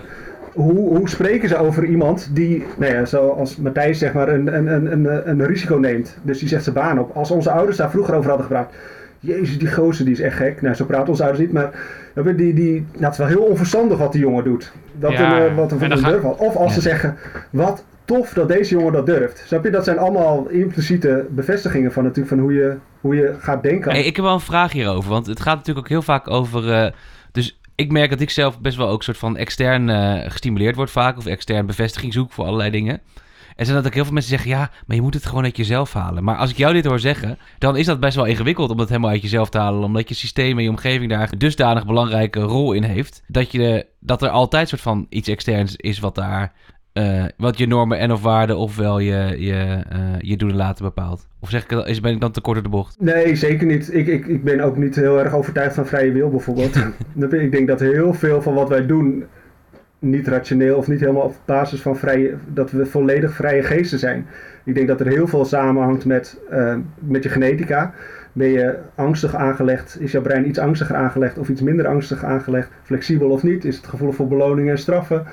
hoe, 0.53 0.97
hoe 0.97 1.09
spreken 1.09 1.49
ze 1.49 1.57
over 1.57 1.85
iemand 1.85 2.31
die, 2.33 2.65
nou 2.79 2.93
ja, 2.93 3.05
zoals 3.05 3.57
Matthijs 3.57 3.99
zeg 3.99 4.13
maar, 4.13 4.29
een, 4.29 4.57
een, 4.57 4.67
een, 4.67 4.93
een, 4.93 5.29
een 5.29 5.47
risico 5.47 5.77
neemt. 5.77 6.19
Dus 6.23 6.39
die 6.39 6.49
zegt 6.49 6.63
zijn 6.63 6.75
baan 6.75 6.99
op. 6.99 7.17
Als 7.17 7.31
onze 7.31 7.51
ouders 7.51 7.77
daar 7.77 7.91
vroeger 7.91 8.15
over 8.15 8.29
hadden 8.29 8.47
gepraat. 8.47 8.73
Jezus, 9.19 9.59
die 9.59 9.73
gozer 9.73 10.05
die 10.05 10.15
is 10.15 10.21
echt 10.21 10.37
gek. 10.37 10.63
Nou, 10.63 10.75
zo 10.75 10.85
praten 10.85 11.09
onze 11.09 11.23
ouders 11.23 11.45
niet, 11.45 11.53
maar 11.53 11.71
die, 12.37 12.55
die, 12.55 12.87
nou, 12.93 13.05
het 13.05 13.13
is 13.13 13.19
wel 13.19 13.27
heel 13.27 13.43
onverstandig 13.43 13.99
wat 13.99 14.13
die 14.13 14.21
jongen 14.21 14.45
doet. 14.45 14.73
Dat 14.99 15.13
ja, 15.13 15.41
een, 15.41 15.55
wat 15.55 15.73
een, 15.73 15.79
durf 15.79 16.23
had. 16.23 16.39
Of 16.39 16.57
als 16.57 16.75
ja. 16.75 16.75
ze 16.75 16.81
zeggen, 16.81 17.17
wat 17.51 17.85
tof 18.05 18.33
dat 18.33 18.49
deze 18.49 18.75
jongen 18.75 18.93
dat 18.93 19.07
durft. 19.07 19.43
Snap 19.47 19.65
je? 19.65 19.71
Dat 19.71 19.85
zijn 19.85 19.99
allemaal 19.99 20.49
impliciete 20.49 21.27
bevestigingen 21.31 21.93
van 21.93 22.03
natuurlijk 22.03 22.35
van 22.35 22.39
hoe 22.39 22.53
je, 22.53 22.77
hoe 23.01 23.15
je 23.15 23.37
gaat 23.39 23.63
denken. 23.63 23.91
Hey, 23.91 24.05
ik 24.05 24.17
heb 24.17 24.25
wel 24.25 24.35
een 24.35 24.41
vraag 24.41 24.73
hierover, 24.73 25.11
want 25.11 25.27
het 25.27 25.41
gaat 25.41 25.57
natuurlijk 25.57 25.87
ook 25.87 25.93
heel 25.93 26.03
vaak 26.03 26.31
over... 26.31 26.69
Uh, 26.69 26.91
dus 27.33 27.61
ik 27.75 27.93
merk 27.93 28.11
dat 28.11 28.21
ik 28.21 28.31
zelf 28.31 28.61
best 28.61 28.77
wel 28.77 28.89
ook 28.89 29.03
soort 29.03 29.19
van 29.19 29.37
extern 29.37 29.89
uh, 29.89 30.31
gestimuleerd 30.31 30.77
word 30.77 30.91
vaak, 30.91 31.17
of 31.17 31.27
extern 31.27 31.67
bevestiging 31.67 32.13
zoek 32.13 32.33
voor 32.33 32.45
allerlei 32.45 32.71
dingen. 32.71 33.01
En 33.57 33.65
zijn 33.65 33.77
dat 33.77 33.87
ook 33.87 33.95
heel 33.95 34.05
veel 34.05 34.13
mensen 34.13 34.31
zeggen, 34.31 34.51
ja, 34.51 34.71
maar 34.87 34.97
je 34.97 35.03
moet 35.03 35.15
het 35.15 35.27
gewoon 35.27 35.45
uit 35.45 35.57
jezelf 35.57 35.93
halen. 35.93 36.25
Maar 36.25 36.37
als 36.37 36.51
ik 36.51 36.57
jou 36.57 36.73
dit 36.73 36.85
hoor 36.85 37.01
zeggen, 37.01 37.39
dan 37.59 37.77
is 37.77 37.87
dat 37.87 38.01
best 38.01 38.17
wel 38.17 38.25
ingewikkeld 38.25 38.71
om 38.71 38.77
dat 38.77 38.89
helemaal 38.89 39.11
uit 39.11 39.23
jezelf 39.23 39.49
te 39.49 39.59
halen. 39.59 39.85
Omdat 39.85 40.09
je 40.09 40.15
systeem 40.15 40.57
en 40.57 40.65
je 40.65 40.71
omgeving 40.71 41.11
daar 41.11 41.39
dusdanig 41.39 41.87
belangrijke 41.87 42.41
rol 42.41 42.73
in 42.73 42.83
heeft. 42.83 43.23
Dat, 43.27 43.53
je, 43.53 43.87
dat 44.01 44.23
er 44.23 44.29
altijd 44.29 44.69
soort 44.69 44.81
van 44.81 45.07
iets 45.09 45.29
externs 45.29 45.77
is 45.77 45.99
wat 45.99 46.15
daar 46.15 46.53
uh, 46.95 47.25
wat 47.37 47.59
je 47.59 47.67
normen 47.67 47.99
en 47.99 48.13
of 48.13 48.23
waarden 48.23 48.57
ofwel 48.57 48.99
je, 48.99 49.35
je, 49.39 49.85
uh, 49.93 49.99
je 50.19 50.37
doen 50.37 50.51
en 50.51 50.57
laten 50.57 50.85
bepaalt? 50.85 51.27
Of 51.41 51.51
zeg 51.51 51.65
ik, 51.65 51.87
is, 51.87 52.01
ben 52.01 52.13
ik 52.13 52.21
dan 52.21 52.33
te 52.33 52.41
kort 52.41 52.55
door 52.55 52.65
de 52.65 52.71
bocht? 52.71 52.97
Nee, 53.01 53.37
zeker 53.37 53.67
niet. 53.67 53.95
Ik, 53.95 54.07
ik, 54.07 54.27
ik 54.27 54.45
ben 54.45 54.61
ook 54.61 54.77
niet 54.77 54.97
heel 54.97 55.19
erg 55.19 55.35
overtuigd 55.35 55.75
van 55.75 55.87
vrije 55.87 56.13
wil 56.13 56.31
bijvoorbeeld. 56.31 56.77
ik 57.31 57.53
denk 57.53 57.69
dat 57.69 57.81
heel 57.81 58.15
veel 58.15 58.43
van 58.43 58.55
wat 58.55 58.69
wij 58.69 58.87
doen 58.87 59.25
niet 59.99 60.29
rationeel 60.29 60.77
of 60.77 60.89
niet 60.89 61.01
helemaal 61.01 61.23
op 61.23 61.37
basis 61.45 61.81
van 61.81 61.97
vrije, 61.97 62.35
dat 62.47 62.71
we 62.71 62.87
volledig 62.87 63.35
vrije 63.35 63.63
geesten 63.63 63.99
zijn. 63.99 64.27
Ik 64.65 64.75
denk 64.75 64.89
dat 64.89 65.01
er 65.01 65.07
heel 65.07 65.27
veel 65.27 65.45
samenhangt 65.45 66.05
met, 66.05 66.41
uh, 66.53 66.75
met 66.99 67.23
je 67.23 67.29
genetica. 67.29 67.95
Ben 68.33 68.49
je 68.49 68.79
angstig 68.95 69.35
aangelegd? 69.35 70.01
Is 70.01 70.13
jouw 70.13 70.23
brein 70.23 70.49
iets 70.49 70.59
angstiger 70.59 70.97
aangelegd 70.97 71.39
of 71.39 71.49
iets 71.49 71.61
minder 71.61 71.87
angstig 71.87 72.25
aangelegd? 72.25 72.71
Flexibel 72.83 73.31
of 73.31 73.43
niet? 73.43 73.65
Is 73.65 73.77
het 73.77 73.87
gevoelig 73.87 74.17
voor 74.17 74.29
beloningen 74.29 74.71
en 74.71 74.79
straffen? 74.79 75.27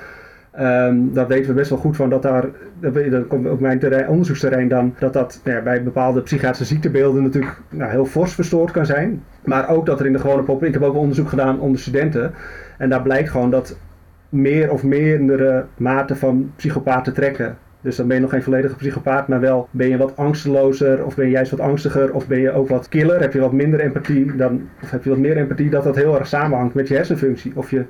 Um, 0.58 1.12
daar 1.12 1.26
weten 1.26 1.48
we 1.48 1.54
best 1.54 1.70
wel 1.70 1.78
goed 1.78 1.96
van 1.96 2.10
dat 2.10 2.22
daar, 2.22 2.44
dat 2.80 3.26
komt 3.26 3.48
op 3.48 3.60
mijn 3.60 3.78
terrein, 3.78 4.08
onderzoeksterrein 4.08 4.68
dan, 4.68 4.94
dat 4.98 5.12
dat 5.12 5.40
nou 5.44 5.56
ja, 5.56 5.62
bij 5.62 5.82
bepaalde 5.82 6.20
psychiatrische 6.20 6.74
ziektebeelden 6.74 7.22
natuurlijk 7.22 7.60
nou, 7.68 7.90
heel 7.90 8.04
fors 8.04 8.34
verstoord 8.34 8.70
kan 8.70 8.86
zijn. 8.86 9.22
Maar 9.44 9.68
ook 9.68 9.86
dat 9.86 10.00
er 10.00 10.06
in 10.06 10.12
de 10.12 10.18
gewone 10.18 10.42
populatie, 10.42 10.66
ik 10.66 10.80
heb 10.80 10.82
ook 10.82 10.96
onderzoek 10.96 11.28
gedaan 11.28 11.60
onder 11.60 11.80
studenten, 11.80 12.32
en 12.78 12.88
daar 12.88 13.02
blijkt 13.02 13.30
gewoon 13.30 13.50
dat 13.50 13.78
meer 14.28 14.70
of 14.70 14.84
meerdere 14.84 15.64
maten 15.76 16.16
van 16.16 16.52
psychopaten 16.56 17.14
trekken. 17.14 17.56
Dus 17.80 17.96
dan 17.96 18.06
ben 18.06 18.16
je 18.16 18.22
nog 18.22 18.30
geen 18.30 18.42
volledige 18.42 18.76
psychopaat, 18.76 19.28
maar 19.28 19.40
wel 19.40 19.68
ben 19.70 19.88
je 19.88 19.96
wat 19.96 20.16
angstelozer 20.16 21.04
of 21.04 21.14
ben 21.14 21.24
je 21.24 21.30
juist 21.30 21.50
wat 21.50 21.60
angstiger 21.60 22.12
of 22.12 22.26
ben 22.26 22.40
je 22.40 22.52
ook 22.52 22.68
wat 22.68 22.88
killer, 22.88 23.20
heb 23.20 23.32
je 23.32 23.40
wat 23.40 23.52
minder 23.52 23.80
empathie 23.80 24.36
dan, 24.36 24.68
of 24.82 24.90
heb 24.90 25.04
je 25.04 25.10
wat 25.10 25.18
meer 25.18 25.36
empathie, 25.36 25.70
dat 25.70 25.84
dat 25.84 25.96
heel 25.96 26.18
erg 26.18 26.26
samenhangt 26.26 26.74
met 26.74 26.88
je 26.88 26.94
hersenfunctie. 26.94 27.52
Of 27.54 27.70
je 27.70 27.84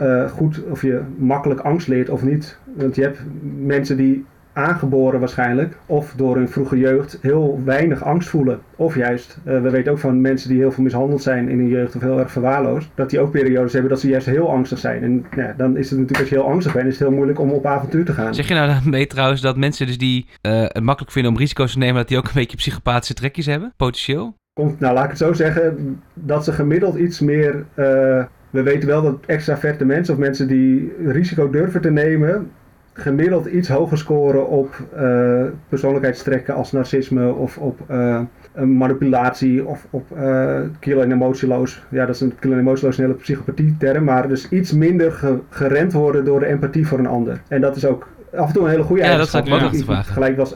uh, 0.00 0.30
goed 0.30 0.62
of 0.70 0.82
je 0.82 1.00
makkelijk 1.18 1.60
angst 1.60 1.88
leert 1.88 2.08
of 2.08 2.22
niet. 2.22 2.58
Want 2.76 2.94
je 2.94 3.02
hebt 3.02 3.18
mensen 3.56 3.96
die 3.96 4.24
aangeboren 4.52 5.20
waarschijnlijk, 5.20 5.76
of 5.86 6.12
door 6.16 6.36
hun 6.36 6.48
vroege 6.48 6.78
jeugd 6.78 7.18
heel 7.20 7.60
weinig 7.64 8.04
angst 8.04 8.28
voelen. 8.28 8.60
Of 8.76 8.94
juist, 8.94 9.38
eh, 9.44 9.62
we 9.62 9.70
weten 9.70 9.92
ook 9.92 9.98
van 9.98 10.20
mensen 10.20 10.48
die 10.48 10.58
heel 10.58 10.72
veel 10.72 10.84
mishandeld 10.84 11.22
zijn 11.22 11.48
in 11.48 11.58
hun 11.58 11.68
jeugd 11.68 11.96
of 11.96 12.02
heel 12.02 12.18
erg 12.18 12.30
verwaarloosd, 12.30 12.90
dat 12.94 13.10
die 13.10 13.20
ook 13.20 13.30
periodes 13.30 13.72
hebben 13.72 13.90
dat 13.90 14.00
ze 14.00 14.08
juist 14.08 14.26
heel 14.26 14.50
angstig 14.50 14.78
zijn. 14.78 15.02
En 15.02 15.26
ja, 15.36 15.54
dan 15.56 15.76
is 15.76 15.90
het 15.90 15.98
natuurlijk 15.98 16.20
als 16.20 16.28
je 16.28 16.34
heel 16.34 16.52
angstig 16.52 16.72
bent, 16.72 16.86
is 16.86 16.98
het 16.98 17.08
heel 17.08 17.16
moeilijk 17.16 17.40
om 17.40 17.50
op 17.50 17.66
avontuur 17.66 18.04
te 18.04 18.12
gaan. 18.12 18.34
Zeg 18.34 18.48
je 18.48 18.54
nou 18.54 18.66
daarmee 18.66 19.06
trouwens 19.06 19.40
dat 19.40 19.56
mensen 19.56 19.86
dus 19.86 19.98
die 19.98 20.26
eh, 20.40 20.60
het 20.62 20.82
makkelijk 20.82 21.12
vinden 21.12 21.32
om 21.32 21.38
risico's 21.38 21.72
te 21.72 21.78
nemen, 21.78 21.94
dat 21.94 22.08
die 22.08 22.18
ook 22.18 22.26
een 22.26 22.30
beetje 22.34 22.56
psychopathische 22.56 23.14
trekjes 23.14 23.46
hebben? 23.46 23.72
Potentieel? 23.76 24.36
Komt, 24.52 24.80
nou 24.80 24.94
laat 24.94 25.04
ik 25.04 25.10
het 25.10 25.18
zo 25.18 25.32
zeggen, 25.32 26.00
dat 26.14 26.44
ze 26.44 26.52
gemiddeld 26.52 26.96
iets 26.96 27.20
meer. 27.20 27.64
eh, 27.74 28.24
we 28.50 28.62
weten 28.62 28.88
wel 28.88 29.02
dat 29.02 29.18
extraverte 29.26 29.84
mensen 29.84 30.14
of 30.14 30.20
mensen 30.20 30.48
die 30.48 30.92
risico 31.06 31.50
durven 31.50 31.80
te 31.80 31.90
nemen, 31.90 32.50
gemiddeld 32.92 33.46
iets 33.46 33.68
hoger 33.68 33.98
scoren 33.98 34.48
op 34.48 34.74
eh, 34.96 35.42
persoonlijkheidstrekken 35.68 36.54
als 36.54 36.72
narcisme 36.72 37.32
of 37.32 37.58
op 37.58 37.80
eh, 37.86 38.20
manipulatie 38.64 39.66
of 39.66 39.86
op 39.90 40.06
eh 40.16 40.60
kill 40.78 40.98
en 41.00 41.12
emotieloos. 41.12 41.82
Ja, 41.88 42.06
dat 42.06 42.14
is 42.14 42.20
een 42.20 42.32
kill 42.38 42.52
en 42.52 42.58
emotieloos 42.58 42.98
een 42.98 43.04
hele 43.04 43.16
psychopathie 43.16 43.76
term, 43.78 44.04
maar 44.04 44.28
dus 44.28 44.48
iets 44.48 44.72
minder 44.72 45.12
ge- 45.12 45.38
gerend 45.48 45.92
worden 45.92 46.24
door 46.24 46.40
de 46.40 46.46
empathie 46.46 46.86
voor 46.86 46.98
een 46.98 47.06
ander. 47.06 47.40
En 47.48 47.60
dat 47.60 47.76
is 47.76 47.84
ook 47.86 48.08
af 48.34 48.46
en 48.46 48.52
toe 48.54 48.64
een 48.64 48.70
hele 48.70 48.82
goede 48.82 49.02
Ja, 49.02 49.08
dat 49.08 49.16
eigenschap. 49.16 49.46
zat 49.46 49.48
ik 49.48 49.54
ook 49.54 49.60
want 49.60 49.72
nog 49.72 49.80
te 49.80 49.92
vragen. 49.92 50.12
Gelijk 50.12 50.36
was, 50.36 50.54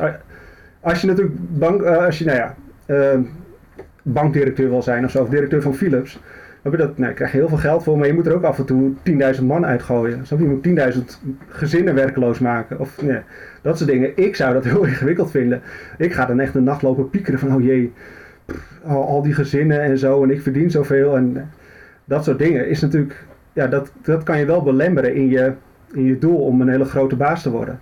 als 0.80 1.00
je 1.00 1.06
natuurlijk 1.06 1.36
bank, 1.58 1.82
als 1.82 2.18
je, 2.18 2.24
nou 2.24 2.36
ja, 2.38 2.54
bankdirecteur 4.02 4.68
wil 4.68 4.82
zijn 4.82 5.04
of 5.04 5.10
zo, 5.10 5.22
of 5.22 5.28
directeur 5.28 5.62
van 5.62 5.74
Philips, 5.74 6.20
dat, 6.72 6.98
nou, 6.98 7.12
krijg 7.12 7.32
je 7.32 7.38
heel 7.38 7.48
veel 7.48 7.58
geld 7.58 7.82
voor, 7.82 7.98
maar 7.98 8.06
je 8.06 8.14
moet 8.14 8.26
er 8.26 8.34
ook 8.34 8.42
af 8.42 8.58
en 8.58 8.64
toe 8.64 8.92
10.000 9.36 9.42
man 9.42 9.66
uitgooien. 9.66 10.26
Snap 10.26 10.38
je? 10.38 10.44
Je 10.44 10.50
moet 10.50 10.94
10.000 10.94 11.02
gezinnen 11.48 11.94
werkeloos 11.94 12.38
maken. 12.38 12.80
Of 12.80 13.00
dat 13.62 13.78
soort 13.78 13.90
dingen. 13.90 14.12
Ik 14.14 14.36
zou 14.36 14.54
dat 14.54 14.64
heel 14.70 14.84
ingewikkeld 14.84 15.30
vinden. 15.30 15.60
Ik 15.98 16.12
ga 16.12 16.26
dan 16.26 16.40
echt 16.40 16.54
een 16.54 16.64
nacht 16.64 16.82
lopen 16.82 17.10
piekeren 17.10 17.38
van, 17.38 17.54
oh 17.54 17.62
jee, 17.62 17.92
al 18.84 19.22
die 19.22 19.34
gezinnen 19.34 19.80
en 19.80 19.98
zo, 19.98 20.22
en 20.22 20.30
ik 20.30 20.42
verdien 20.42 20.70
zoveel. 20.70 21.16
En 21.16 21.36
eh, 21.36 21.42
dat 22.04 22.24
soort 22.24 22.38
dingen 22.38 22.68
is 22.68 22.80
natuurlijk, 22.80 23.24
ja, 23.52 23.66
dat, 23.66 23.92
dat 24.02 24.22
kan 24.22 24.38
je 24.38 24.44
wel 24.44 24.62
belemmeren 24.62 25.14
in 25.14 25.28
je, 25.28 25.52
in 25.92 26.04
je 26.04 26.18
doel 26.18 26.38
om 26.38 26.60
een 26.60 26.68
hele 26.68 26.84
grote 26.84 27.16
baas 27.16 27.42
te 27.42 27.50
worden. 27.50 27.80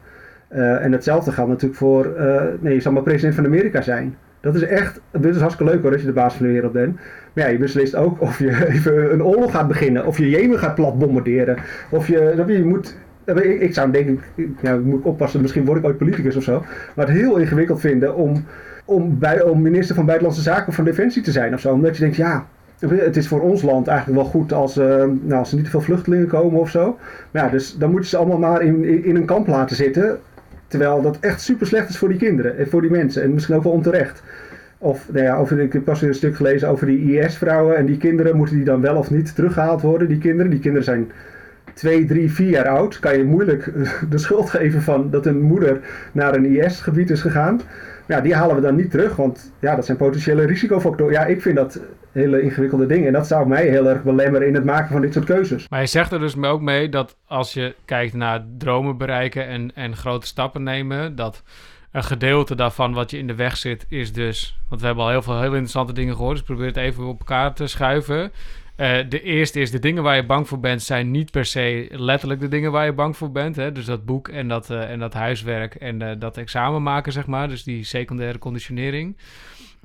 Eh, 0.49 0.85
en 0.85 0.93
hetzelfde 0.93 1.33
geldt 1.33 1.51
natuurlijk 1.51 1.79
voor, 1.79 2.15
eh, 2.15 2.43
nee, 2.61 2.75
je 2.75 2.81
zal 2.81 2.93
maar 2.93 3.03
president 3.03 3.35
van 3.35 3.45
Amerika 3.45 3.81
zijn. 3.81 4.17
Dat 4.43 4.55
is 4.55 4.63
echt, 4.63 5.01
dit 5.11 5.35
is 5.35 5.41
hartstikke 5.41 5.73
leuk 5.73 5.83
hoor, 5.83 5.93
als 5.93 6.01
je 6.01 6.07
de 6.07 6.13
baas 6.13 6.35
van 6.35 6.47
de 6.47 6.53
wereld 6.53 6.73
bent. 6.73 6.95
Maar 7.33 7.45
ja, 7.45 7.51
je 7.51 7.59
beslist 7.59 7.97
ook 7.97 8.21
of 8.21 8.39
je 8.39 8.67
even 8.75 9.13
een 9.13 9.25
oorlog 9.25 9.51
gaat 9.51 9.69
beginnen, 9.69 10.07
of 10.07 10.19
je 10.19 10.31
Jemen 10.31 10.59
gaat 10.59 10.75
plat 10.75 10.99
bombarderen. 10.99 11.57
Of 11.91 12.07
je, 12.07 12.45
je, 12.47 12.65
moet, 12.65 12.97
ik, 13.25 13.61
ik 13.61 13.75
zou 13.75 13.91
denk 13.91 14.21
ik, 14.35 14.49
ja, 14.63 14.77
moet 14.77 14.99
ik 14.99 15.07
oppassen, 15.07 15.41
misschien 15.41 15.65
word 15.65 15.79
ik 15.79 15.85
ooit 15.85 15.99
politicus 15.99 16.37
of 16.37 16.43
zo. 16.43 16.65
Maar 16.95 17.07
het 17.07 17.17
heel 17.17 17.37
ingewikkeld 17.37 17.81
vinden 17.81 18.15
om, 18.15 18.45
om, 18.85 19.19
bij, 19.19 19.43
om 19.43 19.63
minister 19.63 19.95
van 19.95 20.07
Buitenlandse 20.07 20.43
Zaken 20.43 20.69
of 20.69 20.75
van 20.75 20.85
Defensie 20.85 21.23
te 21.23 21.33
zijn 21.33 21.55
of 21.55 21.61
zo. 21.61 21.73
Omdat 21.73 21.97
je 21.97 22.03
denkt, 22.03 22.17
ja, 22.17 22.47
het 22.89 23.17
is 23.17 23.29
voor 23.29 23.41
ons 23.41 23.63
land 23.63 23.87
eigenlijk 23.87 24.21
wel 24.21 24.31
goed 24.31 24.53
als, 24.53 24.77
eh, 24.77 25.05
nou, 25.21 25.33
als 25.33 25.51
er 25.51 25.57
niet 25.57 25.65
te 25.65 25.71
veel 25.71 25.81
vluchtelingen 25.81 26.27
komen 26.27 26.61
of 26.61 26.71
zo. 26.71 26.99
Maar 27.31 27.45
ja, 27.45 27.49
dus 27.49 27.77
dan 27.77 27.91
moeten 27.91 28.09
ze 28.09 28.17
allemaal 28.17 28.39
maar 28.39 28.63
in, 28.63 29.05
in 29.05 29.17
een 29.17 29.25
kamp 29.25 29.47
laten 29.47 29.77
zitten. 29.77 30.19
Terwijl 30.73 31.03
dat 31.03 31.19
echt 31.21 31.41
super 31.41 31.67
slecht 31.67 31.89
is 31.89 31.99
voor 31.99 32.09
die 32.09 32.19
kinderen 32.19 32.59
en 32.59 32.69
voor 32.69 32.81
die 32.81 32.91
mensen. 32.91 33.23
En 33.23 33.35
misschien 33.35 33.55
ook 33.55 33.63
wel 33.63 33.73
onterecht. 33.73 34.23
Of, 34.79 35.09
nou 35.13 35.25
ja, 35.25 35.37
over, 35.37 35.61
ik 35.61 35.73
heb 35.73 35.85
pas 35.85 36.03
een 36.03 36.15
stuk 36.15 36.37
gelezen 36.37 36.69
over 36.69 36.87
die 36.87 37.19
IS-vrouwen 37.19 37.77
en 37.77 37.87
die 37.87 37.97
kinderen. 37.97 38.37
Moeten 38.37 38.57
die 38.57 38.65
dan 38.65 38.81
wel 38.81 38.97
of 38.97 39.11
niet 39.11 39.35
teruggehaald 39.35 39.81
worden, 39.81 40.09
die 40.09 40.19
kinderen? 40.19 40.51
Die 40.51 40.61
kinderen 40.61 40.85
zijn 40.85 41.11
twee, 41.75 42.05
drie, 42.05 42.33
vier 42.33 42.49
jaar 42.49 42.69
oud. 42.69 42.99
Kan 42.99 43.19
je 43.19 43.25
moeilijk 43.25 43.73
de 44.11 44.19
schuld 44.19 44.51
geven 44.51 44.83
van 44.83 45.11
dat 45.11 45.27
een 45.27 45.41
moeder 45.41 45.81
naar 46.13 46.35
een 46.35 46.47
IS-gebied 46.47 47.11
is 47.11 47.21
gegaan. 47.21 47.61
Ja, 48.13 48.21
die 48.21 48.35
halen 48.35 48.57
we 48.57 48.63
dan 48.63 48.77
niet 48.77 48.91
terug, 48.91 49.17
want 49.17 49.53
ja, 49.61 49.75
dat 49.77 49.85
zijn 49.85 49.97
potentiële 49.97 50.47
risicofactoren. 50.47 51.13
Ja, 51.13 51.25
ik 51.25 51.43
vind 51.43 51.57
dat 51.57 51.81
hele 52.11 52.43
ingewikkelde 52.43 52.87
dingen. 52.87 53.07
En 53.07 53.13
dat 53.13 53.27
zou 53.27 53.49
mij 53.49 53.69
heel 53.69 53.89
erg 53.89 54.03
belemmeren 54.03 54.47
in 54.47 54.55
het 54.55 54.65
maken 54.65 54.93
van 54.93 55.01
dit 55.01 55.13
soort 55.13 55.25
keuzes. 55.25 55.69
Maar 55.69 55.81
je 55.81 55.87
zegt 55.87 56.13
er 56.13 56.19
dus 56.19 56.43
ook 56.43 56.61
mee 56.61 56.89
dat 56.89 57.17
als 57.27 57.53
je 57.53 57.75
kijkt 57.85 58.15
naar 58.15 58.45
dromen 58.59 58.97
bereiken 58.97 59.47
en, 59.47 59.75
en 59.75 59.97
grote 59.97 60.27
stappen 60.27 60.63
nemen, 60.63 61.17
dat 61.17 61.43
een 61.93 62.05
gedeelte 62.05 62.55
daarvan 62.55 62.93
wat 62.93 63.11
je 63.11 63.19
in 63.19 63.27
de 63.27 63.35
weg 63.35 63.57
zit, 63.57 63.87
is 63.89 64.13
dus. 64.13 64.59
Want 64.69 64.81
we 64.81 64.87
hebben 64.87 65.05
al 65.05 65.11
heel 65.11 65.23
veel 65.23 65.41
heel 65.41 65.51
interessante 65.51 65.93
dingen 65.93 66.17
gehoord, 66.17 66.37
dus 66.37 66.47
probeer 66.47 66.67
het 66.67 66.77
even 66.77 67.05
op 67.05 67.19
elkaar 67.19 67.55
te 67.55 67.67
schuiven. 67.67 68.33
Eh, 68.83 68.99
de 69.09 69.23
eerste 69.23 69.61
is 69.61 69.71
de 69.71 69.79
dingen 69.79 70.03
waar 70.03 70.17
je 70.17 70.27
bang 70.27 70.49
voor 70.49 70.61
bent, 70.61 70.83
zijn 70.83 71.11
niet 71.11 71.31
per 71.31 71.45
se 71.45 71.87
letterlijk 71.91 72.41
de 72.41 72.49
dingen 72.49 72.73
waar 72.73 72.85
je 72.85 72.93
bang 72.93 73.17
voor 73.17 73.33
bent. 73.33 73.57
Hè? 73.57 73.73
Dus 73.73 73.85
dat 73.85 74.05
boek 74.05 74.29
en 74.29 74.49
dat, 74.49 74.71
eh, 74.71 74.91
en 74.91 74.99
dat 74.99 75.13
huiswerk 75.13 75.75
en 75.75 76.03
eh, 76.03 76.15
dat 76.19 76.37
examen 76.37 76.83
maken, 76.83 77.13
zeg 77.13 77.27
maar. 77.27 77.49
Dus 77.49 77.65
die 77.65 77.85
secundaire 77.85 78.39
conditionering. 78.39 79.17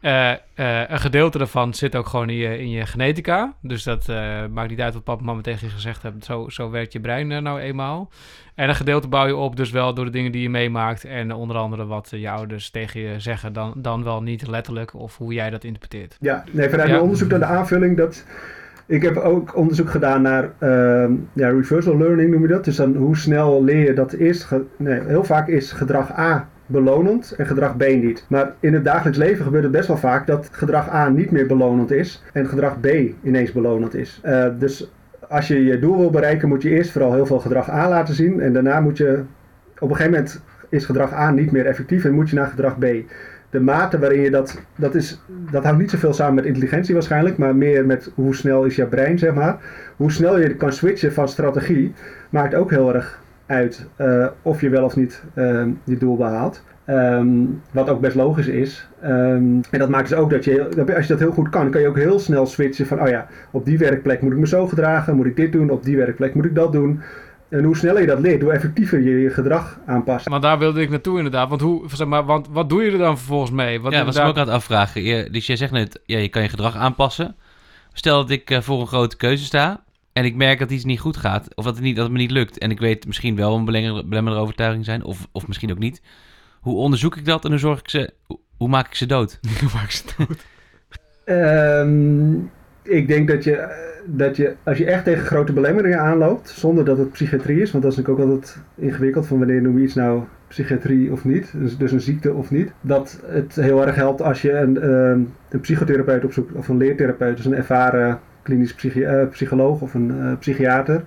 Een 0.02 1.00
gedeelte 1.00 1.38
daarvan 1.38 1.74
zit 1.74 1.96
ook 1.96 2.08
gewoon 2.08 2.30
in 2.30 2.36
je, 2.36 2.60
in 2.60 2.70
je 2.70 2.86
genetica. 2.86 3.54
Dus 3.62 3.84
dat 3.84 4.08
maakt 4.52 4.70
niet 4.70 4.82
uit 4.82 4.94
wat 4.94 5.04
papa 5.04 5.20
en 5.20 5.26
mama 5.26 5.42
tegen 5.42 5.68
je 5.68 5.74
gezegd 5.74 6.02
hebben. 6.02 6.22
Zo, 6.22 6.50
zo 6.50 6.70
werkt 6.70 6.94
je 6.94 7.00
brein 7.00 7.44
nou 7.44 7.60
eenmaal. 7.60 8.12
En 8.56 8.70
een 8.70 8.76
gedeelte 8.76 9.08
bouw 9.08 9.28
je 9.28 9.36
op 9.36 9.56
dus 9.56 9.72
wel 9.72 9.94
door 9.94 10.06
de 10.06 10.12
dingen 10.12 10.32
die 10.32 10.42
je 10.42 10.50
meemaakt. 10.50 11.04
En 11.06 11.32
onder 11.34 11.58
andere 11.58 11.86
wat 11.86 12.08
je 12.16 12.30
ouders 12.30 12.70
tegen 12.70 13.00
je 13.00 13.20
zeggen. 13.20 13.54
Dan, 13.54 13.74
dan 13.78 14.04
wel 14.04 14.22
niet 14.22 14.48
letterlijk 14.48 14.94
of 14.94 15.18
hoe 15.18 15.34
jij 15.34 15.50
dat 15.50 15.64
interpreteert. 15.64 16.18
Ja, 16.20 16.44
nee, 16.52 16.70
vanuit 16.70 16.88
Ja. 16.88 16.94
mijn 16.94 17.04
onderzoek 17.04 17.30
naar 17.30 17.40
de 17.40 17.46
aanvulling 17.46 17.98
dat. 17.98 18.26
Ik 18.88 19.02
heb 19.02 19.18
ook 19.18 19.56
onderzoek 19.56 19.90
gedaan 19.90 20.22
naar 20.22 20.50
ehm, 20.58 21.12
ja, 21.34 21.50
reversal 21.50 21.98
learning 21.98 22.32
noem 22.32 22.42
je 22.42 22.48
dat. 22.48 22.66
Dus 22.66 22.76
dan 22.76 22.96
hoe 22.96 23.18
snel 23.18 23.64
leer 23.64 23.84
je 23.86 23.94
dat 23.94 24.16
ge- 24.20 24.64
nee, 24.78 25.00
heel 25.06 25.24
vaak 25.24 25.48
is 25.48 25.72
gedrag 25.72 26.18
A 26.20 26.48
belonend 26.66 27.34
en 27.38 27.46
gedrag 27.46 27.78
B 27.78 27.88
niet. 27.88 28.26
Maar 28.30 28.54
in 28.60 28.74
het 28.74 28.84
dagelijks 28.86 29.18
leven 29.18 29.44
gebeurt 29.44 29.64
het 29.64 29.72
best 29.72 29.88
wel 29.88 29.98
vaak 29.98 30.28
dat 30.28 30.50
gedrag 30.52 30.90
A 30.94 31.10
niet 31.10 31.32
meer 31.32 31.48
belonend 31.48 31.92
is 31.92 32.24
en 32.34 32.48
gedrag 32.48 32.80
B 32.80 32.88
ineens 33.24 33.52
belonend 33.52 33.96
is. 33.96 34.20
Eh, 34.24 34.46
dus 34.60 34.92
als 35.30 35.48
je 35.48 35.64
je 35.64 35.80
doel 35.80 35.98
wil 35.98 36.10
bereiken, 36.10 36.48
moet 36.48 36.62
je 36.62 36.70
eerst 36.70 36.92
vooral 36.92 37.14
heel 37.14 37.26
veel 37.26 37.40
gedrag 37.40 37.70
A 37.70 37.90
laten 37.90 38.14
zien. 38.14 38.42
En 38.42 38.54
daarna 38.54 38.80
moet 38.80 38.98
je. 38.98 39.24
Op 39.80 39.90
een 39.90 39.96
gegeven 39.96 40.12
moment 40.12 40.42
is 40.70 40.86
gedrag 40.86 41.14
A 41.14 41.32
niet 41.32 41.52
meer 41.52 41.66
effectief 41.66 42.06
en 42.06 42.14
moet 42.14 42.30
je 42.30 42.36
naar 42.36 42.48
gedrag 42.48 42.78
B 42.78 42.86
de 43.50 43.60
mate 43.60 44.00
waarin 44.00 44.22
je 44.22 44.32
dat, 44.32 44.62
dat 44.76 44.96
is, 44.96 45.22
dat 45.52 45.64
hangt 45.64 45.80
niet 45.80 45.90
zoveel 45.90 46.14
samen 46.14 46.36
met 46.36 46.46
intelligentie 46.46 46.94
waarschijnlijk, 46.94 47.38
maar 47.38 47.56
meer 47.56 47.86
met 47.86 48.12
hoe 48.16 48.36
snel 48.36 48.64
is 48.64 48.76
je 48.76 48.86
brein, 48.86 49.20
zeg 49.20 49.34
maar. 49.34 49.58
Hoe 49.96 50.12
snel 50.12 50.40
je 50.40 50.56
kan 50.56 50.74
switchen 50.74 51.14
van 51.14 51.30
strategie, 51.30 51.94
maakt 52.30 52.56
ook 52.56 52.70
heel 52.70 52.94
erg 52.94 53.22
uit 53.46 53.86
eh, 53.96 54.28
of 54.42 54.62
je 54.62 54.70
wel 54.70 54.84
of 54.84 54.96
niet 54.96 55.24
ehm, 55.34 55.70
je 55.84 55.98
doel 55.98 56.18
behaalt. 56.18 56.64
Ehm, 56.86 57.28
wat 57.72 57.90
ook 57.90 58.02
best 58.02 58.16
logisch 58.16 58.48
is. 58.48 58.90
Ehm, 59.02 59.62
en 59.72 59.80
dat 59.80 59.90
maakt 59.90 60.10
dus 60.10 60.18
ook 60.18 60.30
dat 60.30 60.44
je, 60.44 60.70
als 60.96 61.08
je 61.08 61.14
dat 61.14 61.20
heel 61.20 61.32
goed 61.32 61.50
kan, 61.50 61.70
kan 61.70 61.82
je 61.82 61.88
ook 61.88 61.98
heel 61.98 62.20
snel 62.20 62.46
switchen 62.46 62.86
van, 62.86 63.02
oh 63.02 63.08
ja, 63.08 63.28
op 63.52 63.66
die 63.66 63.78
werkplek 63.78 64.22
moet 64.22 64.32
ik 64.32 64.38
me 64.38 64.48
zo 64.48 64.68
gedragen, 64.68 65.16
moet 65.16 65.26
ik 65.26 65.36
dit 65.36 65.52
doen, 65.52 65.70
op 65.70 65.84
die 65.84 65.98
werkplek 65.98 66.34
moet 66.34 66.46
ik 66.46 66.56
dat 66.56 66.72
doen. 66.72 67.02
En 67.50 67.64
hoe 67.64 67.78
sneller 67.78 68.02
je 68.02 68.08
dat 68.08 68.20
leert, 68.20 68.42
hoe 68.42 68.52
effectiever 68.52 69.02
je 69.02 69.20
je 69.20 69.30
gedrag 69.30 69.80
aanpast. 69.86 70.30
Want 70.30 70.42
daar 70.42 70.60
wilde 70.60 70.82
ik 70.82 70.90
naartoe 70.90 71.18
inderdaad. 71.18 71.50
Want, 71.50 71.62
hoe, 71.62 71.90
zeg 71.94 72.08
maar, 72.08 72.26
want 72.26 72.48
wat 72.52 72.70
doe 72.70 72.84
je 72.84 72.92
er 72.92 72.98
dan 72.98 73.18
vervolgens 73.18 73.52
mee? 73.52 73.82
Wat 73.82 73.94
ja, 73.94 74.06
was 74.06 74.16
ik 74.16 74.24
ook 74.24 74.38
aan 74.38 74.46
het 74.46 74.56
afvragen. 74.56 75.04
Je, 75.04 75.30
dus 75.30 75.48
jij 75.48 75.56
zegt 75.56 75.72
net, 75.72 76.00
ja, 76.06 76.18
je 76.18 76.30
kan 76.30 76.42
je 76.42 76.50
gedrag 76.50 76.76
aanpassen. 76.76 77.36
Stel 77.94 78.18
dat 78.18 78.30
ik 78.30 78.50
eh, 78.50 78.62
voor 78.62 78.82
een 78.82 78.88
grote 78.88 79.18
keuze 79.18 79.44
sta 79.44 79.84
en 80.14 80.26
ik 80.26 80.36
merk 80.36 80.60
dat 80.60 80.72
iets 80.72 80.84
niet 80.84 81.00
goed 81.00 81.18
gaat, 81.18 81.56
of 81.56 81.66
dat 81.66 81.76
het, 81.76 81.84
niet, 81.84 81.96
dat 81.96 82.04
het 82.04 82.14
me 82.14 82.20
niet 82.20 82.32
lukt. 82.32 82.58
En 82.58 82.72
ik 82.72 82.80
weet 82.80 83.06
misschien 83.08 83.36
wel 83.36 83.56
een 83.56 83.66
belemmer- 83.66 84.08
belemmerende 84.08 84.44
overtuiging 84.44 84.86
zijn, 84.86 85.04
of, 85.04 85.28
of 85.32 85.48
misschien 85.48 85.72
ook 85.72 85.80
niet. 85.80 86.02
Hoe 86.62 86.76
onderzoek 86.76 87.16
ik 87.16 87.26
dat 87.26 87.44
en 87.44 87.50
hoe 87.50 87.60
zorg 87.60 87.80
ik 87.80 87.90
ze, 87.90 88.14
hoe, 88.26 88.40
hoe 88.58 88.68
maak 88.68 88.88
ik 88.88 88.96
ze 88.96 89.06
dood? 89.06 89.40
Waar 89.74 89.84
ik 89.84 89.92
ze 89.92 90.04
dood. 90.18 90.46
Ehm, 91.26 92.36
ik 92.88 93.08
denk 93.08 93.28
dat 93.28 93.44
je, 93.44 93.56
eh, 93.56 93.70
dat 94.06 94.38
je, 94.38 94.54
als 94.64 94.78
je 94.78 94.86
echt 94.86 95.04
tegen 95.04 95.26
grote 95.26 95.54
belemmeringen 95.54 96.00
aanloopt, 96.00 96.50
zonder 96.50 96.86
dat 96.86 96.98
het 96.98 97.12
psychiatrie 97.12 97.62
is, 97.62 97.72
want 97.72 97.84
dat 97.84 97.92
is 97.92 97.98
natuurlijk 97.98 98.26
ook 98.26 98.32
altijd 98.32 98.58
ingewikkeld 98.76 99.28
van 99.28 99.38
wanneer 99.38 99.62
noem 99.62 99.78
je 99.78 99.84
iets 99.84 99.96
nou 99.96 100.22
psychiatrie 100.48 101.12
of 101.12 101.26
niet, 101.26 101.54
dus, 101.58 101.78
dus 101.78 101.92
een 101.92 102.02
ziekte 102.02 102.34
of 102.34 102.52
niet, 102.52 102.72
dat 102.82 103.20
het 103.26 103.56
heel 103.56 103.86
erg 103.86 103.96
helpt 103.96 104.22
als 104.22 104.42
je 104.42 104.52
een, 104.52 104.82
ehm, 104.82 105.20
een 105.50 105.60
psychotherapeut 105.62 106.24
opzoekt 106.26 106.54
of 106.54 106.68
een 106.68 106.78
leertherapeut, 106.78 107.36
dus 107.38 107.46
een 107.46 107.56
ervaren 107.56 108.20
klinisch 108.42 108.74
psychi- 108.74 109.04
eh, 109.04 109.28
psycholoog 109.30 109.82
of 109.82 109.94
een 109.94 110.12
eh, 110.22 110.38
psychiater, 110.40 111.04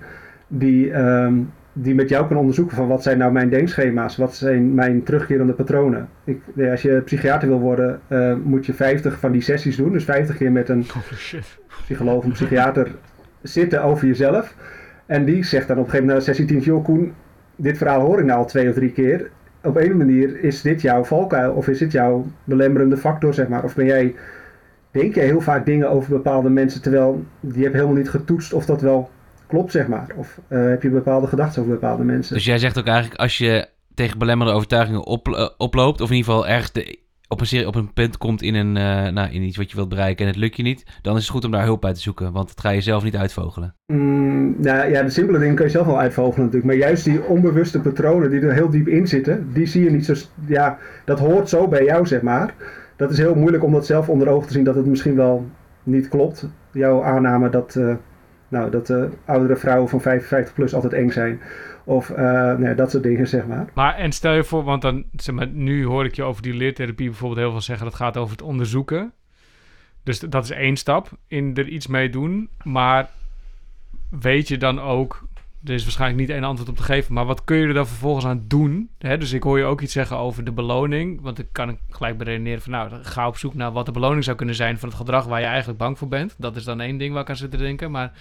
die, 0.48 0.92
ehm, 0.92 1.34
die 1.72 1.94
met 1.94 2.08
jou 2.08 2.26
kan 2.26 2.36
onderzoeken 2.36 2.76
van 2.76 2.88
wat 2.88 3.02
zijn 3.02 3.18
nou 3.18 3.32
mijn 3.32 3.48
denkschema's, 3.48 4.16
wat 4.16 4.34
zijn 4.34 4.74
mijn 4.74 5.02
terugkerende 5.02 5.52
patronen. 5.52 6.08
Ik, 6.24 6.42
als 6.70 6.82
je 6.82 7.00
psychiater 7.04 7.48
wil 7.48 7.60
worden, 7.60 8.00
eh, 8.08 8.34
moet 8.44 8.66
je 8.66 8.74
50 8.74 9.18
van 9.18 9.32
die 9.32 9.40
sessies 9.40 9.76
doen, 9.76 9.92
dus 9.92 10.04
50 10.04 10.36
keer 10.36 10.52
met 10.52 10.68
een 10.68 10.86
psycholoog, 11.84 12.24
een 12.24 12.32
psychiater 12.32 12.90
zitten 13.42 13.82
over 13.82 14.06
jezelf. 14.06 14.54
En 15.06 15.24
die 15.24 15.44
zegt 15.44 15.68
dan 15.68 15.76
op 15.78 15.84
een 15.84 15.90
gegeven 15.90 16.06
moment 16.06 16.26
na 16.26 16.32
sessie 16.34 16.46
10, 16.46 16.60
joh 16.60 16.84
Koen, 16.84 17.12
dit 17.56 17.78
verhaal 17.78 18.00
hoor 18.00 18.18
ik 18.18 18.24
nou 18.24 18.38
al 18.38 18.46
twee 18.46 18.68
of 18.68 18.74
drie 18.74 18.92
keer. 18.92 19.30
Op 19.62 19.76
een 19.76 19.96
manier 19.96 20.44
is 20.44 20.62
dit 20.62 20.82
jouw 20.82 21.04
valkuil 21.04 21.52
of 21.52 21.68
is 21.68 21.78
dit 21.78 21.92
jouw 21.92 22.26
belemmerende 22.44 22.96
factor, 22.96 23.34
zeg 23.34 23.48
maar. 23.48 23.64
Of 23.64 23.74
ben 23.74 23.86
jij, 23.86 24.14
denk 24.90 25.14
jij 25.14 25.24
heel 25.24 25.40
vaak 25.40 25.66
dingen 25.66 25.90
over 25.90 26.10
bepaalde 26.10 26.50
mensen, 26.50 26.82
terwijl 26.82 27.24
die 27.40 27.62
hebben 27.62 27.80
helemaal 27.80 27.98
niet 27.98 28.10
getoetst 28.10 28.52
of 28.52 28.66
dat 28.66 28.80
wel 28.80 29.10
klopt, 29.50 29.72
zeg 29.72 29.86
maar. 29.86 30.06
Of 30.16 30.40
eh, 30.48 30.64
heb 30.68 30.82
je 30.82 30.90
bepaalde 30.90 31.26
gedachten 31.26 31.62
over 31.62 31.74
bepaalde 31.74 32.04
mensen. 32.04 32.34
Dus 32.34 32.44
jij 32.44 32.58
zegt 32.58 32.78
ook 32.78 32.86
eigenlijk, 32.86 33.20
als 33.20 33.38
je 33.38 33.68
tegen 33.94 34.18
belemmerende 34.18 34.56
overtuigingen 34.56 35.04
op, 35.04 35.28
eh, 35.28 35.48
oploopt, 35.56 36.00
of 36.00 36.10
in 36.10 36.16
ieder 36.16 36.32
geval 36.32 36.48
ergens 36.48 36.72
de, 36.72 36.98
op, 37.28 37.40
een, 37.40 37.46
serie- 37.46 37.66
op 37.66 37.74
een 37.74 37.92
punt 37.92 38.16
komt 38.18 38.42
in, 38.42 38.54
een, 38.54 38.76
eh, 38.76 39.12
nou, 39.12 39.30
in 39.30 39.42
iets 39.42 39.56
wat 39.56 39.70
je 39.70 39.76
wilt 39.76 39.88
bereiken 39.88 40.24
en 40.24 40.30
het 40.30 40.40
lukt 40.40 40.56
je 40.56 40.62
niet, 40.62 40.84
dan 41.02 41.16
is 41.16 41.22
het 41.22 41.30
goed 41.30 41.44
om 41.44 41.50
daar 41.50 41.64
hulp 41.64 41.80
bij 41.80 41.94
te 41.94 42.00
zoeken, 42.00 42.32
want 42.32 42.48
dat 42.48 42.60
ga 42.60 42.70
je 42.70 42.80
zelf 42.80 43.04
niet 43.04 43.16
uitvogelen. 43.16 43.74
Mm, 43.92 44.54
nou 44.58 44.90
ja, 44.90 45.02
de 45.02 45.10
simpele 45.10 45.38
dingen 45.38 45.54
kun 45.54 45.64
je 45.64 45.70
zelf 45.70 45.86
wel 45.86 45.98
uitvogelen 45.98 46.44
natuurlijk. 46.44 46.72
Maar 46.72 46.88
juist 46.88 47.04
die 47.04 47.24
onbewuste 47.24 47.80
patronen 47.80 48.30
die 48.30 48.40
er 48.40 48.52
heel 48.52 48.70
diep 48.70 48.88
in 48.88 49.06
zitten, 49.06 49.52
die 49.52 49.66
zie 49.66 49.84
je 49.84 49.90
niet 49.90 50.04
zo... 50.04 50.14
Ja, 50.46 50.78
dat 51.04 51.18
hoort 51.18 51.48
zo 51.48 51.68
bij 51.68 51.84
jou, 51.84 52.06
zeg 52.06 52.22
maar. 52.22 52.54
Dat 52.96 53.10
is 53.10 53.18
heel 53.18 53.34
moeilijk 53.34 53.64
om 53.64 53.72
dat 53.72 53.86
zelf 53.86 54.08
onder 54.08 54.28
ogen 54.28 54.46
te 54.46 54.52
zien 54.52 54.64
dat 54.64 54.74
het 54.74 54.86
misschien 54.86 55.16
wel 55.16 55.46
niet 55.82 56.08
klopt. 56.08 56.48
Jouw 56.72 57.02
aanname 57.02 57.50
dat, 57.50 57.80
nou, 58.50 58.70
dat 58.70 58.90
eh, 58.90 59.04
oudere 59.24 59.56
vrouwen 59.56 59.88
van 59.88 60.00
55 60.00 60.54
plus 60.54 60.74
altijd 60.74 60.92
eng 60.92 61.10
zijn. 61.10 61.40
Of 61.84 62.10
eh, 62.10 62.24
nou 62.24 62.64
ja, 62.64 62.74
dat 62.74 62.90
soort 62.90 63.02
dingen, 63.02 63.28
zeg 63.28 63.46
maar. 63.46 63.70
Maar 63.74 63.94
en 63.94 64.12
stel 64.12 64.32
je 64.32 64.44
voor, 64.44 64.64
want 64.64 64.82
dan, 64.82 65.04
zeg 65.16 65.34
maar, 65.34 65.48
nu 65.48 65.84
hoor 65.84 66.04
ik 66.04 66.14
je 66.14 66.22
over 66.22 66.42
die 66.42 66.54
leertherapie 66.54 67.08
bijvoorbeeld 67.08 67.40
heel 67.40 67.50
veel 67.50 67.60
zeggen, 67.60 67.84
dat 67.84 67.94
gaat 67.94 68.16
over 68.16 68.32
het 68.32 68.42
onderzoeken. 68.42 69.12
Dus 70.02 70.18
dat 70.18 70.44
is 70.44 70.50
één 70.50 70.76
stap 70.76 71.10
in 71.26 71.54
er 71.54 71.68
iets 71.68 71.86
mee 71.86 72.10
doen. 72.10 72.48
Maar 72.62 73.08
weet 74.10 74.48
je 74.48 74.58
dan 74.58 74.80
ook, 74.80 75.28
er 75.64 75.74
is 75.74 75.82
waarschijnlijk 75.82 76.20
niet 76.20 76.30
één 76.30 76.44
antwoord 76.44 76.70
op 76.70 76.76
te 76.76 76.82
geven, 76.82 77.14
maar 77.14 77.24
wat 77.24 77.44
kun 77.44 77.56
je 77.56 77.66
er 77.66 77.74
dan 77.74 77.86
vervolgens 77.86 78.26
aan 78.26 78.44
doen? 78.46 78.90
Hè? 78.98 79.18
Dus 79.18 79.32
ik 79.32 79.42
hoor 79.42 79.58
je 79.58 79.64
ook 79.64 79.80
iets 79.80 79.92
zeggen 79.92 80.16
over 80.16 80.44
de 80.44 80.52
beloning, 80.52 81.20
want 81.20 81.38
ik 81.38 81.46
kan 81.52 81.78
gelijk 81.88 82.18
beredeneren 82.18 82.62
van, 82.62 82.72
nou, 82.72 82.90
ga 83.02 83.26
op 83.26 83.36
zoek 83.36 83.54
naar 83.54 83.72
wat 83.72 83.86
de 83.86 83.92
beloning 83.92 84.24
zou 84.24 84.36
kunnen 84.36 84.54
zijn 84.54 84.78
van 84.78 84.88
het 84.88 84.98
gedrag 84.98 85.24
waar 85.24 85.40
je 85.40 85.46
eigenlijk 85.46 85.78
bang 85.78 85.98
voor 85.98 86.08
bent. 86.08 86.34
Dat 86.38 86.56
is 86.56 86.64
dan 86.64 86.80
één 86.80 86.98
ding 86.98 87.12
waar 87.12 87.22
ik 87.22 87.28
aan 87.28 87.36
zit 87.36 87.50
te 87.50 87.56
denken, 87.56 87.90
maar... 87.90 88.12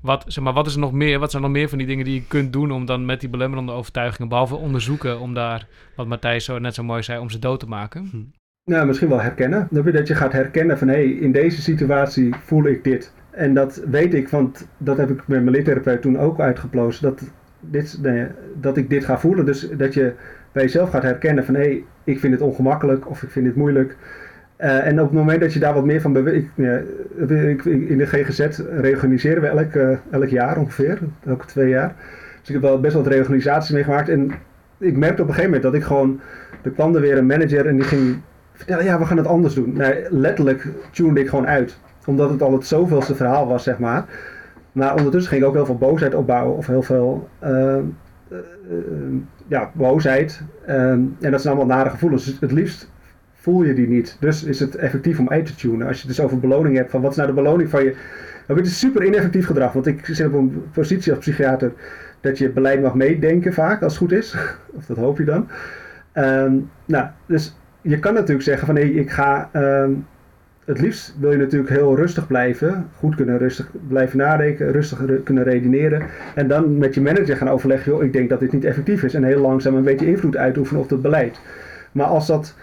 Wat, 0.00 0.24
zeg 0.26 0.44
maar, 0.44 0.52
wat 0.52 0.66
is 0.66 0.74
er 0.74 0.80
nog 0.80 0.92
meer? 0.92 1.18
Wat 1.18 1.30
zijn 1.30 1.42
nog 1.42 1.50
meer 1.50 1.68
van 1.68 1.78
die 1.78 1.86
dingen 1.86 2.04
die 2.04 2.14
je 2.14 2.26
kunt 2.26 2.52
doen 2.52 2.70
om 2.70 2.84
dan 2.84 3.04
met 3.04 3.20
die 3.20 3.28
belemmerende 3.28 3.72
overtuigingen, 3.72 4.28
behalve 4.28 4.56
onderzoeken, 4.56 5.20
om 5.20 5.34
daar, 5.34 5.66
wat 5.96 6.06
Matthijs 6.06 6.44
zo 6.44 6.58
net 6.58 6.74
zo 6.74 6.82
mooi 6.82 7.02
zei, 7.02 7.18
om 7.18 7.30
ze 7.30 7.38
dood 7.38 7.60
te 7.60 7.66
maken? 7.66 8.32
Nou, 8.64 8.86
misschien 8.86 9.08
wel 9.08 9.20
herkennen. 9.20 9.68
Dat 9.70 10.08
je 10.08 10.14
gaat 10.14 10.32
herkennen 10.32 10.78
van 10.78 10.88
hé, 10.88 10.94
hey, 10.94 11.10
in 11.10 11.32
deze 11.32 11.62
situatie 11.62 12.34
voel 12.34 12.66
ik 12.66 12.84
dit. 12.84 13.12
En 13.30 13.54
dat 13.54 13.82
weet 13.90 14.14
ik, 14.14 14.28
want 14.28 14.66
dat 14.78 14.96
heb 14.96 15.10
ik 15.10 15.16
met 15.16 15.42
mijn 15.42 15.50
leertherapeut 15.50 16.02
toen 16.02 16.18
ook 16.18 16.40
uitgeplozen. 16.40 17.02
Dat, 17.02 17.22
dit, 17.60 17.98
nee, 18.02 18.26
dat 18.60 18.76
ik 18.76 18.90
dit 18.90 19.04
ga 19.04 19.18
voelen. 19.18 19.46
Dus 19.46 19.68
dat 19.76 19.94
je 19.94 20.12
bij 20.52 20.62
jezelf 20.62 20.90
gaat 20.90 21.02
herkennen 21.02 21.44
van 21.44 21.54
hé, 21.54 21.60
hey, 21.60 21.84
ik 22.04 22.18
vind 22.18 22.32
het 22.32 22.42
ongemakkelijk 22.42 23.10
of 23.10 23.22
ik 23.22 23.30
vind 23.30 23.46
het 23.46 23.56
moeilijk. 23.56 23.96
Eh, 24.56 24.86
en 24.86 25.00
op 25.00 25.06
het 25.08 25.18
moment 25.18 25.40
dat 25.40 25.52
je 25.52 25.58
daar 25.60 25.74
wat 25.74 25.84
meer 25.84 26.00
van 26.00 26.16
ik- 26.28 27.64
in 27.64 27.98
de 27.98 28.06
GGZ 28.06 28.58
reorganiseren 28.80 29.42
we 29.42 29.48
elk, 29.48 29.74
eh, 29.74 29.96
elk 30.10 30.28
jaar 30.28 30.58
ongeveer, 30.58 30.98
elke 31.26 31.46
twee 31.46 31.68
jaar. 31.68 31.94
Dus 32.38 32.48
ik 32.48 32.54
heb 32.54 32.62
wel 32.62 32.80
best 32.80 32.94
wat 32.94 33.06
reorganisaties 33.06 33.70
meegemaakt. 33.70 34.08
En 34.08 34.30
ik 34.78 34.96
merkte 34.96 35.22
op 35.22 35.28
een 35.28 35.34
gegeven 35.34 35.52
moment 35.54 35.62
dat 35.62 35.74
ik 35.74 35.82
gewoon... 35.86 36.20
Er 36.62 36.70
kwam 36.70 36.94
er 36.94 37.00
weer 37.00 37.18
een 37.18 37.26
manager 37.26 37.66
en 37.66 37.76
die 37.76 37.84
ging 37.84 38.16
vertellen, 38.52 38.84
ja, 38.84 38.98
we 38.98 39.04
gaan 39.04 39.16
het 39.16 39.26
anders 39.26 39.54
doen. 39.54 39.72
Nou, 39.76 39.94
letterlijk 40.08 40.66
tunede 40.92 41.20
ik 41.20 41.28
gewoon 41.28 41.46
uit. 41.46 41.78
Omdat 42.10 42.30
het 42.30 42.42
al 42.42 42.52
het 42.52 42.66
zoveelste 42.66 43.14
verhaal 43.14 43.46
was, 43.46 43.62
zeg 43.62 43.78
maar. 43.78 44.04
Maar 44.72 44.96
ondertussen 44.96 45.30
ging 45.30 45.42
ik 45.42 45.48
ook 45.48 45.54
heel 45.54 45.66
veel 45.66 45.78
boosheid 45.78 46.14
opbouwen. 46.14 46.56
Of 46.56 46.66
heel 46.66 46.82
veel 46.82 47.28
eh, 47.38 47.76
eh, 47.76 47.78
eh, 47.78 48.36
ja, 49.46 49.70
boosheid. 49.74 50.42
En 50.66 51.16
dat 51.18 51.40
zijn 51.40 51.56
allemaal 51.56 51.76
nare 51.76 51.90
gevoelens. 51.90 52.24
Dus 52.24 52.40
het 52.40 52.52
liefst 52.52 52.90
voel 53.32 53.62
je 53.62 53.74
die 53.74 53.88
niet. 53.88 54.16
Dus 54.20 54.44
is 54.44 54.60
het 54.60 54.76
effectief 54.76 55.18
om 55.18 55.28
uit 55.28 55.46
te 55.46 55.54
tunen. 55.54 55.86
Als 55.86 56.00
je 56.00 56.06
het 56.06 56.16
dus 56.16 56.24
over 56.24 56.38
beloning 56.38 56.76
hebt. 56.76 56.90
Van 56.90 57.00
wat 57.00 57.10
is 57.10 57.16
nou 57.16 57.28
de 57.28 57.34
beloning 57.34 57.70
van 57.70 57.84
je... 57.84 57.96
Nou, 58.46 58.60
het 58.60 58.70
is 58.70 58.78
super 58.78 59.04
ineffectief 59.04 59.46
gedrag. 59.46 59.72
Want 59.72 59.86
ik 59.86 60.06
zit 60.06 60.26
op 60.26 60.32
een 60.32 60.64
positie 60.72 61.12
als 61.12 61.20
psychiater... 61.20 61.72
dat 62.20 62.38
je 62.38 62.50
beleid 62.50 62.82
mag 62.82 62.94
meedenken 62.94 63.52
vaak, 63.52 63.82
als 63.82 63.92
het 63.92 64.02
goed 64.02 64.12
is. 64.12 64.36
of 64.76 64.86
dat 64.86 64.96
hoop 64.96 65.18
je 65.18 65.24
dan. 65.24 65.48
Ehm, 66.12 66.54
nou, 66.84 67.06
dus 67.26 67.56
je 67.80 67.98
kan 67.98 68.14
natuurlijk 68.14 68.42
zeggen 68.42 68.66
van 68.66 68.74
nee, 68.74 68.94
ik 68.94 69.10
ga. 69.10 69.48
ehm, 69.52 69.92
het 70.70 70.80
liefst 70.80 71.14
wil 71.20 71.30
je 71.30 71.36
natuurlijk 71.36 71.70
heel 71.70 71.96
rustig 71.96 72.26
blijven, 72.26 72.88
goed 72.98 73.14
kunnen 73.14 73.38
rustig 73.38 73.70
blijven 73.88 74.18
nadenken, 74.18 74.72
rustig 74.72 75.02
kunnen 75.24 75.44
redeneren. 75.44 76.02
En 76.34 76.48
dan 76.48 76.78
met 76.78 76.94
je 76.94 77.00
manager 77.00 77.36
gaan 77.36 77.48
overleggen, 77.48 77.92
joh, 77.92 78.02
ik 78.02 78.12
denk 78.12 78.28
dat 78.28 78.40
dit 78.40 78.52
niet 78.52 78.64
effectief 78.64 79.02
is. 79.02 79.14
En 79.14 79.24
heel 79.24 79.40
langzaam 79.40 79.74
een 79.74 79.82
beetje 79.82 80.06
invloed 80.06 80.36
uitoefenen 80.36 80.82
op 80.82 80.90
het 80.90 81.02
beleid. 81.02 81.40
Maar 81.92 82.06
als 82.06 82.26
dat 82.26 82.54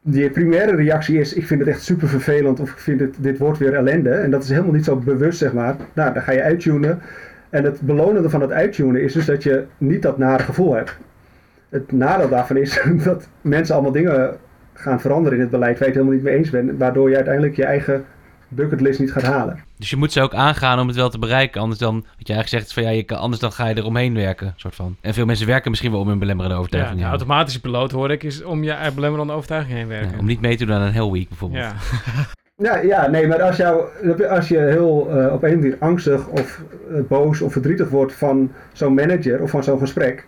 je 0.00 0.30
primaire 0.30 0.76
reactie 0.76 1.18
is, 1.18 1.34
ik 1.34 1.46
vind 1.46 1.60
het 1.60 1.68
echt 1.68 1.82
super 1.82 2.08
vervelend 2.08 2.60
of 2.60 2.70
ik 2.70 2.78
vind 2.78 3.22
dit 3.22 3.38
wordt 3.38 3.58
weer 3.58 3.74
ellende. 3.74 4.10
En 4.10 4.30
dat 4.30 4.42
is 4.42 4.48
helemaal 4.48 4.72
niet 4.72 4.84
zo 4.84 4.96
bewust, 4.96 5.38
zeg 5.38 5.52
maar. 5.52 5.76
Nou, 5.92 6.12
dan 6.12 6.22
ga 6.22 6.32
je 6.32 6.42
uittunen. 6.42 7.00
En 7.50 7.64
het 7.64 7.80
belonende 7.80 8.30
van 8.30 8.40
het 8.40 8.52
uittunen 8.52 9.02
is 9.02 9.12
dus 9.12 9.26
dat 9.26 9.42
je 9.42 9.64
niet 9.78 10.02
dat 10.02 10.18
nare 10.18 10.42
gevoel 10.42 10.74
hebt. 10.74 10.96
Het 11.68 11.92
nadeel 11.92 12.28
daarvan 12.28 12.56
is 12.56 12.82
dat 13.04 13.28
mensen 13.40 13.74
allemaal 13.74 13.92
dingen 13.92 14.36
gaan 14.78 15.00
veranderen 15.00 15.34
in 15.38 15.40
het 15.44 15.50
beleid 15.50 15.78
waar 15.78 15.88
je 15.88 15.94
het 15.94 15.94
helemaal 15.94 16.14
niet 16.14 16.22
mee 16.24 16.34
eens 16.36 16.50
bent. 16.50 16.78
Waardoor 16.78 17.08
je 17.10 17.14
uiteindelijk 17.16 17.56
je 17.56 17.64
eigen 17.64 18.04
bucketlist 18.48 19.00
niet 19.00 19.12
gaat 19.12 19.22
halen. 19.22 19.58
Dus 19.76 19.90
je 19.90 19.96
moet 19.96 20.12
ze 20.12 20.20
ook 20.22 20.34
aangaan 20.34 20.78
om 20.80 20.86
het 20.86 20.96
wel 20.96 21.10
te 21.10 21.18
bereiken. 21.18 21.60
Anders 21.60 21.80
dan, 21.80 21.94
wat 21.94 22.04
je 22.28 22.32
eigenlijk 22.34 22.48
zegt, 22.48 22.66
is 22.66 22.72
van 22.72 22.82
ja, 22.82 22.88
je 22.90 23.02
kan, 23.02 23.18
anders 23.18 23.40
dan 23.40 23.52
ga 23.52 23.66
je 23.68 23.76
eromheen 23.76 24.14
werken. 24.14 24.52
Soort 24.56 24.74
van. 24.74 24.96
En 25.00 25.14
veel 25.14 25.26
mensen 25.26 25.46
werken 25.46 25.70
misschien 25.70 25.92
wel 25.92 26.00
om 26.00 26.08
hun 26.08 26.18
belemmerende 26.18 26.54
Ja, 26.54 26.60
overtuiging. 26.60 26.98
de 26.98 27.04
Ja, 27.04 27.10
automatische 27.10 27.60
piloot 27.60 27.90
hoor 27.92 28.10
ik 28.10 28.22
is 28.22 28.42
om 28.44 28.62
je 28.64 28.76
belemmerende 28.94 29.32
overtuiging 29.32 29.76
heen 29.78 29.88
werken. 29.88 30.18
om 30.18 30.26
niet 30.26 30.40
mee 30.40 30.56
te 30.56 30.64
doen 30.66 30.74
aan 30.74 30.82
een 30.82 30.92
Hell 30.92 31.10
Week 31.10 31.28
bijvoorbeeld. 31.28 31.62
Ja. 31.64 31.72
Ja, 32.62 32.76
ja 32.76 33.06
nee, 33.10 33.26
maar 33.26 33.42
als, 33.42 33.56
jou, 33.56 33.82
als 34.28 34.48
je 34.48 34.58
heel 34.58 35.10
eh, 35.10 35.32
op 35.32 35.42
een 35.42 35.58
manier 35.58 35.76
angstig 35.78 36.26
of 36.26 36.62
eh, 36.94 37.00
boos 37.08 37.40
of 37.40 37.52
verdrietig 37.52 37.88
wordt 37.88 38.12
van 38.12 38.52
zo'n 38.72 38.94
manager 38.94 39.42
of 39.42 39.50
van 39.50 39.64
zo'n 39.64 39.78
gesprek, 39.78 40.26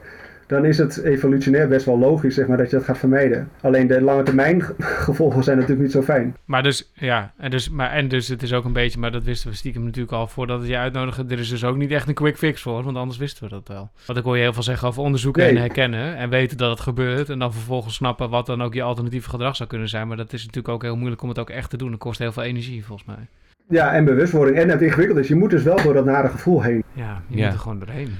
dan 0.50 0.64
is 0.64 0.78
het 0.78 1.02
evolutionair 1.02 1.68
best 1.68 1.86
wel 1.86 1.98
logisch 1.98 2.34
zeg 2.34 2.46
maar, 2.46 2.56
dat 2.56 2.70
je 2.70 2.76
dat 2.76 2.84
gaat 2.84 2.98
vermijden. 2.98 3.48
Alleen 3.60 3.86
de 3.86 4.00
lange 4.02 4.22
termijn 4.22 4.62
ge- 4.62 4.74
gevolgen 5.08 5.44
zijn 5.44 5.56
natuurlijk 5.56 5.82
niet 5.82 5.92
zo 5.92 6.02
fijn. 6.02 6.36
Maar 6.44 6.62
dus, 6.62 6.90
ja, 6.94 7.32
en 7.38 7.50
dus, 7.50 7.70
maar, 7.70 7.90
en 7.90 8.08
dus 8.08 8.28
het 8.28 8.42
is 8.42 8.52
ook 8.52 8.64
een 8.64 8.72
beetje, 8.72 8.98
maar 8.98 9.10
dat 9.12 9.24
wisten 9.24 9.50
we 9.50 9.56
stiekem 9.56 9.84
natuurlijk 9.84 10.12
al 10.12 10.26
voordat 10.26 10.60
we 10.60 10.66
je 10.66 10.76
uitnodigen. 10.76 11.30
Er 11.30 11.38
is 11.38 11.48
dus 11.48 11.64
ook 11.64 11.76
niet 11.76 11.90
echt 11.90 12.08
een 12.08 12.14
quick 12.14 12.36
fix 12.36 12.62
voor, 12.62 12.82
want 12.82 12.96
anders 12.96 13.18
wisten 13.18 13.44
we 13.44 13.50
dat 13.50 13.68
wel. 13.68 13.90
Want 14.06 14.18
ik 14.18 14.24
hoor 14.24 14.36
je 14.36 14.42
heel 14.42 14.52
veel 14.52 14.62
zeggen 14.62 14.88
over 14.88 15.02
onderzoeken 15.02 15.42
Nee. 15.42 15.50
en 15.50 15.56
herkennen 15.58 16.16
en 16.16 16.28
weten 16.30 16.56
dat 16.56 16.70
het 16.70 16.80
gebeurt. 16.80 17.28
En 17.28 17.38
dan 17.38 17.52
vervolgens 17.52 17.94
snappen 17.94 18.30
wat 18.30 18.46
dan 18.46 18.62
ook 18.62 18.74
je 18.74 18.82
alternatieve 18.82 19.28
gedrag 19.28 19.56
zou 19.56 19.68
kunnen 19.68 19.88
zijn. 19.88 20.08
Maar 20.08 20.16
dat 20.16 20.32
is 20.32 20.40
natuurlijk 20.40 20.74
ook 20.74 20.82
heel 20.82 20.96
moeilijk 20.96 21.22
om 21.22 21.28
het 21.28 21.38
ook 21.38 21.50
echt 21.50 21.70
te 21.70 21.76
doen. 21.76 21.90
Dat 21.90 21.98
kost 21.98 22.18
heel 22.18 22.32
veel 22.32 22.42
energie 22.42 22.84
volgens 22.84 23.08
mij. 23.08 23.26
Ja, 23.68 23.92
en 23.92 24.04
bewustwording. 24.04 24.56
En 24.58 24.68
het 24.68 24.82
ingewikkelde 24.82 25.20
is, 25.20 25.28
je 25.28 25.34
moet 25.34 25.50
dus 25.50 25.62
wel 25.62 25.82
door 25.82 25.94
dat 25.94 26.04
nare 26.04 26.28
gevoel 26.28 26.62
heen. 26.62 26.82
Ja, 26.92 27.22
je 27.28 27.36
Ja. 27.36 27.44
moet 27.44 27.52
er 27.54 27.60
gewoon 27.60 27.78
doorheen. 27.78 28.14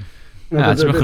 Ja, 0.51 0.75
dat, 0.75 0.79
dat, 0.79 0.99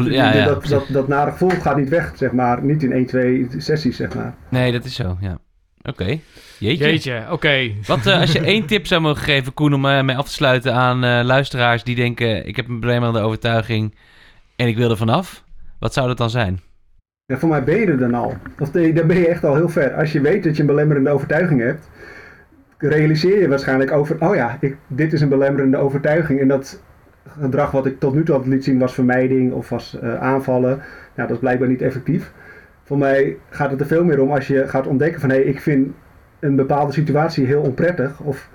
dat, 0.44 0.58
precies. 0.58 0.70
dat, 0.70 0.86
dat 0.88 1.08
nare 1.08 1.30
gevoel 1.30 1.50
gaat 1.50 1.76
niet 1.76 1.88
weg, 1.88 2.12
zeg 2.16 2.32
maar. 2.32 2.64
Niet 2.64 2.82
in 2.82 2.92
1, 2.92 3.06
2 3.06 3.48
sessies, 3.56 3.96
zeg 3.96 4.14
maar. 4.14 4.34
Nee, 4.48 4.72
dat 4.72 4.84
is 4.84 4.94
zo, 4.94 5.16
ja. 5.20 5.38
Oké. 5.82 6.18
Jeetje. 6.58 6.84
Jeetje, 6.84 7.24
oké. 7.30 7.72
Wat 7.86 8.06
eh, 8.06 8.20
als 8.20 8.32
je 8.32 8.40
één 8.54 8.66
tip 8.66 8.86
zou 8.86 9.00
mogen 9.00 9.22
geven, 9.22 9.54
Koen, 9.54 9.74
om 9.74 9.86
eh, 9.86 10.02
mee 10.02 10.16
af 10.16 10.26
te 10.26 10.32
sluiten 10.32 10.74
aan 10.74 11.04
eh, 11.04 11.24
luisteraars 11.24 11.84
die 11.84 11.96
denken: 11.96 12.46
ik 12.46 12.56
heb 12.56 12.68
een 12.68 12.80
belemmerende 12.80 13.20
overtuiging 13.20 13.94
en 14.56 14.66
ik 14.66 14.76
wil 14.76 14.90
er 14.90 14.96
vanaf. 14.96 15.44
Wat 15.78 15.92
zou 15.92 16.08
dat 16.08 16.16
dan 16.16 16.30
zijn? 16.30 16.60
Ja, 17.24 17.38
voor 17.38 17.48
mij 17.48 17.64
ben 17.64 17.76
je 17.76 17.86
er 17.86 17.98
dan 17.98 18.14
al. 18.14 18.34
Of 18.58 18.72
nee, 18.72 18.92
dan 18.92 19.06
ben 19.06 19.16
je 19.16 19.28
echt 19.28 19.44
al 19.44 19.54
heel 19.54 19.68
ver. 19.68 19.94
Als 19.94 20.12
je 20.12 20.20
weet 20.20 20.44
dat 20.44 20.54
je 20.54 20.60
een 20.60 20.68
belemmerende 20.68 21.10
overtuiging 21.10 21.60
hebt, 21.60 21.88
realiseer 22.78 23.40
je 23.40 23.48
waarschijnlijk 23.48 23.92
over, 23.92 24.16
oh 24.20 24.34
ja, 24.34 24.56
ik, 24.60 24.76
dit 24.86 25.12
is 25.12 25.20
een 25.20 25.28
belemmerende 25.28 25.76
overtuiging. 25.76 26.40
En 26.40 26.48
dat 26.48 26.82
gedrag 27.40 27.70
wat 27.70 27.86
ik 27.86 28.00
tot 28.00 28.14
nu 28.14 28.22
toe 28.22 28.34
had 28.34 28.46
liet 28.46 28.64
zien 28.64 28.78
was 28.78 28.94
vermijding 28.94 29.52
of 29.52 29.68
was 29.68 29.98
eh, 29.98 30.20
aanvallen. 30.20 30.76
Nou, 31.14 31.28
dat 31.28 31.30
is 31.30 31.38
blijkbaar 31.38 31.68
niet 31.68 31.82
effectief. 31.82 32.32
Voor 32.82 32.98
mij 32.98 33.36
gaat 33.48 33.70
het 33.70 33.80
er 33.80 33.86
veel 33.86 34.04
meer 34.04 34.20
om 34.20 34.32
als 34.32 34.46
je 34.46 34.68
gaat 34.68 34.86
ontdekken 34.86 35.20
van, 35.20 35.30
hé, 35.30 35.36
hey, 35.36 35.44
ik 35.44 35.60
vind 35.60 35.88
een 36.38 36.56
bepaalde 36.56 36.92
situatie 36.92 37.46
heel 37.46 37.60
onprettig. 37.60 38.20
Of 38.20 38.48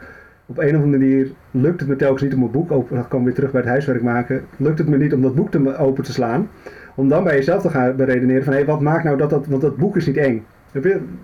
op 0.46 0.58
een 0.58 0.76
of 0.76 0.84
andere 0.84 0.98
manier 0.98 1.32
lukt 1.52 1.80
het 1.80 1.90
me 1.90 1.96
telkens 1.96 2.22
niet 2.22 2.34
om 2.34 2.44
een 2.44 2.52
boek 2.52 2.72
open, 2.72 3.06
dan 3.10 3.20
we 3.20 3.26
weer 3.26 3.34
terug 3.34 3.52
bij 3.52 3.62
het 3.62 3.70
huiswerk 3.70 4.02
maken. 4.02 4.46
Lukt 4.58 4.78
het 4.78 4.88
me 4.88 4.98
niet 4.98 5.14
om 5.14 5.22
dat 5.22 5.36
boek 5.36 5.52
te, 5.52 5.78
open 5.78 6.04
te 6.04 6.12
slaan. 6.12 6.50
Om 6.96 7.10
dan 7.10 7.24
bij 7.24 7.36
jezelf 7.36 7.62
te 7.62 7.70
gaan 7.70 7.96
beredeneren 7.96 8.44
van 8.44 8.54
hé, 8.54 8.66
wat 8.66 8.82
maakt 8.82 9.04
nou 9.04 9.18
dat 9.18 9.30
dat, 9.30 9.46
want 9.48 9.62
dat 9.62 9.78
boek 9.78 9.96
is 9.96 10.06
niet 10.06 10.18
eng. 10.18 10.46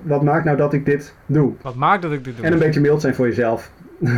Wat 0.02 0.24
maakt 0.24 0.46
nou 0.46 0.58
dat 0.58 0.74
ik 0.74 0.86
dit 0.86 1.14
doe? 1.26 1.54
Wat 1.62 1.76
maakt 1.76 2.02
dat 2.02 2.12
ik 2.12 2.24
dit 2.24 2.36
doe? 2.36 2.46
En 2.46 2.54
een 2.54 2.60
beetje 2.60 2.82
mild 2.82 3.02
zijn 3.02 3.16
voor 3.16 3.28
jezelf. 3.28 3.72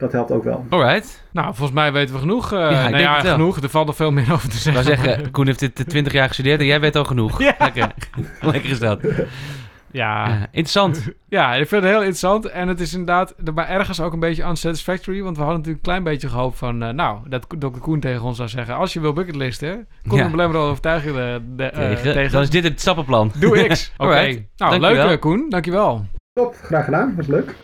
dat 0.00 0.12
helpt 0.12 0.30
ook 0.30 0.44
wel. 0.44 0.66
Alright. 0.70 1.24
Nou, 1.32 1.46
volgens 1.46 1.72
mij 1.72 1.92
weten 1.92 2.14
we 2.14 2.20
genoeg. 2.20 2.52
Uh, 2.52 2.58
ik 2.64 2.70
nou 2.70 2.88
denk 2.90 3.02
ja, 3.02 3.14
het 3.14 3.22
wel. 3.22 3.32
genoeg. 3.32 3.56
Er 3.60 3.68
valt 3.68 3.86
nog 3.86 3.96
veel 3.96 4.10
meer 4.10 4.32
over 4.32 4.48
te 4.48 4.54
Ik 4.56 4.60
zeggen. 4.62 4.84
wou 4.84 4.96
zeggen, 4.96 5.30
Koen 5.30 5.46
heeft 5.46 5.58
dit 5.58 5.88
20 5.88 6.12
jaar 6.12 6.26
gestudeerd 6.28 6.60
en 6.60 6.66
jij 6.66 6.80
weet 6.80 6.96
al 6.96 7.04
genoeg. 7.04 7.38
Ja. 7.42 7.54
Lekker. 7.58 7.92
Lekker 8.40 8.70
is 8.70 8.78
dat. 8.78 9.00
Ja. 9.02 9.24
Ja, 9.92 10.46
interessant. 10.50 11.08
Ja, 11.28 11.54
ik 11.54 11.68
vind 11.68 11.82
het 11.82 11.90
heel 11.90 12.00
interessant. 12.00 12.46
En 12.46 12.68
het 12.68 12.80
is 12.80 12.92
inderdaad, 12.92 13.34
maar 13.54 13.68
ergens 13.68 14.00
ook 14.00 14.12
een 14.12 14.20
beetje 14.20 14.44
unsatisfactory. 14.44 15.22
Want 15.22 15.36
we 15.36 15.42
hadden 15.42 15.58
natuurlijk 15.60 15.86
een 15.86 15.92
klein 15.92 16.04
beetje 16.14 16.28
gehoopt 16.28 16.58
van, 16.58 16.82
eh, 16.82 16.88
nou, 16.92 17.18
dat 17.28 17.46
Dr. 17.58 17.66
Koen 17.80 18.00
tegen 18.00 18.22
ons 18.22 18.36
zou 18.36 18.48
zeggen. 18.48 18.74
Als 18.76 18.92
je 18.92 19.00
wil 19.00 19.12
bucketlisten, 19.12 19.88
kom 20.08 20.18
Ja. 20.18 20.24
een 20.24 20.30
belemmerende 20.30 20.68
overtuiging 20.70 21.16
eh, 21.16 21.34
de, 21.56 21.70
tegen. 21.74 22.12
tegen. 22.12 22.32
Dan 22.32 22.42
is 22.42 22.50
dit 22.50 22.64
het 22.64 22.80
stappenplan. 22.80 23.32
Doe 23.38 23.66
X. 23.66 23.92
Oké. 23.96 24.12
Nou, 24.12 24.40
Dankjewel. 24.56 25.06
leuk 25.06 25.20
Koen. 25.20 25.46
Dankjewel. 25.48 26.04
Top, 26.32 26.54
graag 26.62 26.84
gedaan. 26.84 27.14
Was 27.16 27.26
leuk. 27.26 27.54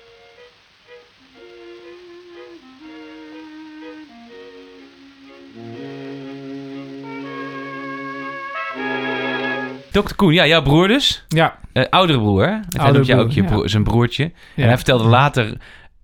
Dr. 10.03 10.14
Koen, 10.16 10.32
ja, 10.32 10.47
jouw 10.47 10.62
broer 10.62 10.88
dus. 10.88 11.24
Ja, 11.28 11.59
Eh, 11.72 11.84
oudere 11.90 12.18
broer. 12.18 12.42
hè? 12.42 12.49
Hij 12.49 12.61
Oudere 12.76 12.92
noemt 12.92 13.07
jou 13.07 13.20
ook 13.20 13.26
broer, 13.26 13.36
je 13.36 13.42
ja. 13.42 13.49
broer, 13.55 13.68
zijn 13.68 13.84
broertje. 13.84 14.24
ja. 14.24 14.62
En 14.62 14.66
hij 14.66 14.76
vertelde 14.76 15.05
later, 15.05 15.57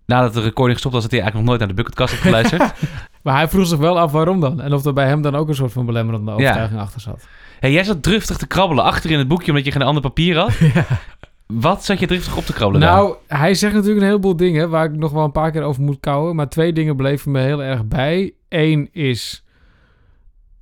nadat 0.06 0.34
de 0.34 0.40
recording 0.40 0.72
gestopt 0.72 0.94
was, 0.94 1.02
dat 1.02 1.12
hij 1.12 1.20
eigenlijk 1.20 1.34
nog 1.50 1.58
nooit 1.58 1.58
naar 1.58 1.68
de 1.68 1.82
Bucketkast 1.82 2.10
heeft 2.10 2.22
geluisterd. 2.22 2.72
Maar 3.22 3.34
hij 3.36 3.48
vroeg 3.48 3.66
zich 3.66 3.78
wel 3.78 3.98
af 3.98 4.12
waarom 4.12 4.40
dan. 4.40 4.60
En 4.60 4.72
of 4.72 4.84
er 4.84 4.92
bij 4.92 5.06
hem 5.06 5.22
dan 5.22 5.34
ook 5.34 5.48
een 5.48 5.54
soort 5.54 5.72
van 5.72 5.86
belemmerende 5.86 6.30
overtuiging 6.32 6.80
achter 6.80 7.00
zat. 7.00 7.26
hey, 7.60 7.72
jij 7.72 7.84
zat 7.84 8.02
driftig 8.02 8.36
te 8.36 8.46
krabbelen 8.46 8.84
achter 8.84 9.10
in 9.10 9.18
het 9.18 9.28
boekje 9.28 9.50
omdat 9.50 9.64
je 9.64 9.72
geen 9.72 9.82
ander 9.82 10.02
papier 10.02 10.36
had. 10.38 10.52
Wat 11.46 11.84
zat 11.84 11.98
je 11.98 12.06
driftig 12.06 12.36
op 12.36 12.44
te 12.44 12.52
krabbelen? 12.52 12.88
Nou, 12.88 13.14
hij 13.26 13.54
zegt 13.54 13.72
natuurlijk 13.74 14.00
een 14.00 14.06
heleboel 14.06 14.36
dingen 14.36 14.70
waar 14.70 14.84
ik 14.84 14.96
nog 14.96 15.10
wel 15.12 15.24
een 15.24 15.32
paar 15.32 15.50
keer 15.50 15.62
over 15.62 15.82
moet 15.82 16.00
kouwen. 16.00 16.36
Maar 16.36 16.48
twee 16.48 16.72
dingen 16.72 16.96
bleven 16.96 17.30
me 17.30 17.40
heel 17.40 17.62
erg 17.62 17.84
bij. 17.86 18.32
Eén 18.48 18.88
is, 18.92 19.44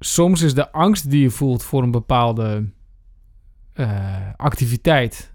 soms 0.00 0.42
is 0.42 0.54
de 0.54 0.72
angst 0.72 1.10
die 1.10 1.22
je 1.22 1.30
voelt 1.30 1.62
voor 1.62 1.82
een 1.82 1.90
bepaalde 1.90 2.64
eh, 3.72 3.88
activiteit 4.36 5.32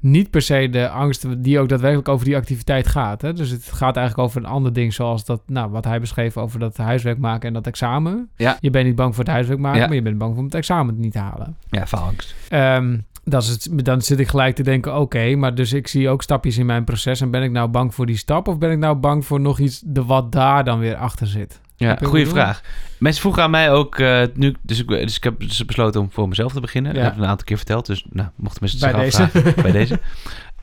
niet 0.00 0.30
per 0.30 0.42
se 0.42 0.68
de 0.70 0.88
angst 0.88 1.42
die 1.42 1.58
ook 1.58 1.68
daadwerkelijk 1.68 2.08
over 2.08 2.24
die 2.24 2.36
activiteit 2.36 2.86
gaat. 2.86 3.22
Hè? 3.22 3.32
Dus 3.32 3.50
het 3.50 3.64
gaat 3.64 3.96
eigenlijk 3.96 4.28
over 4.28 4.40
een 4.40 4.48
ander 4.50 4.72
ding, 4.72 4.92
zoals 4.94 5.24
dat, 5.24 5.42
nou, 5.46 5.70
wat 5.70 5.84
hij 5.84 6.00
beschreef 6.00 6.36
over 6.36 6.58
dat 6.58 6.76
huiswerk 6.76 7.18
maken 7.18 7.48
en 7.48 7.54
dat 7.54 7.66
examen. 7.66 8.28
Ja. 8.36 8.56
Je 8.60 8.70
bent 8.70 8.86
niet 8.86 8.94
bang 8.94 9.14
voor 9.14 9.24
het 9.24 9.32
huiswerk 9.32 9.60
maken, 9.60 9.80
Ja. 9.80 9.86
maar 9.86 9.94
je 9.94 10.02
bent 10.02 10.18
bang 10.18 10.36
om 10.36 10.44
het 10.44 10.54
examen 10.54 11.00
niet 11.00 11.12
te 11.12 11.18
halen. 11.18 11.56
Ja, 11.70 11.86
faalangst. 11.86 12.34
Ehm, 12.48 12.98
dat 13.24 13.42
is 13.42 13.48
het, 13.48 13.68
dan 13.84 14.02
zit 14.02 14.18
ik 14.18 14.28
gelijk 14.28 14.54
te 14.54 14.62
denken, 14.62 14.96
oké, 14.98 15.34
maar 15.34 15.54
dus 15.54 15.72
ik 15.72 15.88
zie 15.88 16.08
ook 16.08 16.22
stapjes 16.22 16.58
in 16.58 16.66
mijn 16.66 16.84
proces. 16.84 17.20
En 17.20 17.30
ben 17.30 17.42
ik 17.42 17.50
nou 17.50 17.68
bang 17.68 17.94
voor 17.94 18.06
die 18.06 18.16
stap 18.16 18.48
of 18.48 18.58
ben 18.58 18.70
ik 18.70 18.78
nou 18.78 18.96
bang 18.96 19.24
voor 19.26 19.40
nog 19.40 19.58
iets 19.58 19.82
de 19.84 20.04
wat 20.04 20.32
daar 20.32 20.64
dan 20.64 20.78
weer 20.78 20.96
achter 20.96 21.26
zit? 21.26 21.60
Ja, 21.76 21.98
goede 22.02 22.26
vraag. 22.26 22.62
Mensen 22.98 23.20
vroegen 23.20 23.42
aan 23.42 23.50
mij 23.50 23.70
ook, 23.72 23.98
eh, 23.98 24.22
nu, 24.34 24.54
dus, 24.62 24.78
ik, 24.80 24.88
dus 24.88 25.16
ik 25.16 25.24
heb 25.24 25.40
dus 25.40 25.64
besloten 25.64 26.00
om 26.00 26.10
voor 26.10 26.28
mezelf 26.28 26.52
te 26.52 26.60
beginnen. 26.60 26.92
Ja. 26.92 26.96
Dat 26.98 27.06
heb 27.06 27.16
ik 27.16 27.22
een 27.22 27.28
aantal 27.28 27.46
keer 27.46 27.56
verteld, 27.56 27.86
dus 27.86 28.04
nou, 28.10 28.28
mochten 28.36 28.62
mensen 28.62 28.80
Bij 28.92 29.10
zich 29.10 29.18
deze. 29.18 29.22
afvragen. 29.22 29.62
bij 29.62 29.72
deze. 29.72 30.00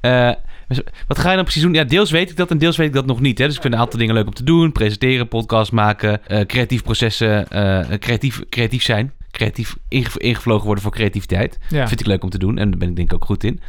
Eh, 0.03 0.31
dus 0.67 0.79
wat 1.07 1.19
ga 1.19 1.29
je 1.29 1.35
dan 1.35 1.43
precies 1.43 1.61
doen? 1.61 1.73
Ja, 1.73 1.83
deels 1.83 2.11
weet 2.11 2.29
ik 2.29 2.35
dat 2.37 2.51
en 2.51 2.57
deels 2.57 2.77
weet 2.77 2.87
ik 2.87 2.93
dat 2.93 3.05
nog 3.05 3.19
niet. 3.19 3.37
Hè? 3.37 3.45
Dus 3.45 3.55
ik 3.55 3.61
vind 3.61 3.73
een 3.73 3.79
aantal 3.79 3.99
dingen 3.99 4.13
leuk 4.13 4.25
om 4.25 4.33
te 4.33 4.43
doen. 4.43 4.71
Presenteren, 4.71 5.27
podcast 5.27 5.71
maken, 5.71 6.25
eh, 6.27 6.45
creatief 6.45 6.83
processen, 6.83 7.47
creatief, 7.99 8.41
creatief 8.49 8.83
zijn. 8.83 9.13
Creatief 9.31 9.75
inge- 9.87 10.17
ingevlogen 10.19 10.65
worden 10.65 10.83
voor 10.83 10.91
creativiteit. 10.93 11.57
Ja. 11.69 11.87
Vind 11.87 11.99
ik 11.99 12.05
leuk 12.05 12.23
om 12.23 12.29
te 12.29 12.37
doen 12.37 12.57
en 12.57 12.69
daar 12.69 12.79
ben 12.79 12.89
ik 12.89 12.95
denk 12.95 13.07
ik 13.07 13.13
ook 13.15 13.25
goed 13.25 13.43
in. 13.43 13.59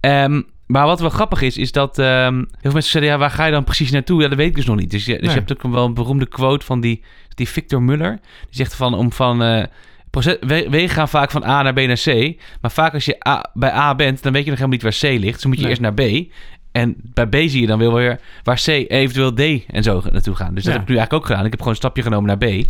Ehm, 0.00 0.42
maar 0.66 0.86
wat 0.86 1.00
wel 1.00 1.10
grappig 1.10 1.42
is, 1.42 1.56
is 1.56 1.72
dat 1.72 1.98
ehm, 1.98 2.34
heel 2.36 2.46
veel 2.60 2.72
mensen 2.72 2.90
zeiden, 2.90 3.12
ja, 3.12 3.18
waar 3.18 3.30
ga 3.30 3.44
je 3.44 3.52
dan 3.52 3.64
precies 3.64 3.90
naartoe? 3.90 4.22
Ja, 4.22 4.28
dat 4.28 4.36
weet 4.36 4.48
ik 4.48 4.54
dus 4.54 4.66
nog 4.66 4.76
niet. 4.76 4.90
Dus 4.90 5.04
je, 5.04 5.12
dus 5.12 5.20
Nee. 5.20 5.30
je 5.30 5.36
hebt 5.36 5.52
ook 5.52 5.72
wel 5.72 5.84
een 5.84 5.94
beroemde 5.94 6.26
quote 6.26 6.64
van 6.66 6.80
die, 6.80 7.02
die 7.34 7.48
Victor 7.48 7.82
Muller. 7.82 8.10
Die 8.20 8.20
zegt 8.50 8.74
van, 8.74 8.94
om 8.94 9.12
van, 9.12 9.42
eh, 9.42 9.64
proces, 10.10 10.36
we- 10.40 10.66
wegen 10.70 10.88
gaan 10.88 11.08
vaak 11.08 11.30
van 11.30 11.44
A 11.44 11.62
naar 11.62 11.72
B 11.72 11.76
naar 11.76 12.00
C. 12.04 12.36
Maar 12.60 12.70
vaak 12.70 12.94
als 12.94 13.04
je 13.04 13.28
A, 13.28 13.50
bij 13.54 13.72
A 13.72 13.94
bent, 13.94 14.22
dan 14.22 14.32
weet 14.32 14.44
je 14.44 14.50
nog 14.50 14.58
helemaal 14.58 14.78
niet 14.82 15.00
waar 15.00 15.10
C 15.10 15.18
ligt. 15.20 15.32
Dus 15.32 15.40
dan 15.42 15.50
moet 15.50 15.56
je 15.60 15.66
Nee. 15.66 15.70
eerst 15.70 15.82
naar 15.82 15.94
B. 15.94 16.32
En 16.72 16.96
bij 17.14 17.26
B 17.26 17.34
zie 17.34 17.60
je 17.60 17.66
dan 17.66 17.78
wel 17.78 17.92
weer 17.94 18.20
waar 18.42 18.60
C 18.64 18.66
eventueel 18.66 19.32
D 19.34 19.40
en 19.66 19.82
zo 19.82 20.02
naartoe 20.10 20.34
gaan. 20.34 20.54
Dus 20.54 20.64
dat 20.64 20.72
Ja. 20.72 20.78
heb 20.78 20.82
ik 20.82 20.88
nu 20.88 20.96
eigenlijk 20.96 21.12
ook 21.12 21.26
gedaan. 21.26 21.44
Ik 21.44 21.50
heb 21.50 21.58
gewoon 21.58 21.72
een 21.74 21.80
stapje 21.80 22.02
genomen 22.02 22.26
naar 22.26 22.38
B. 22.38 22.64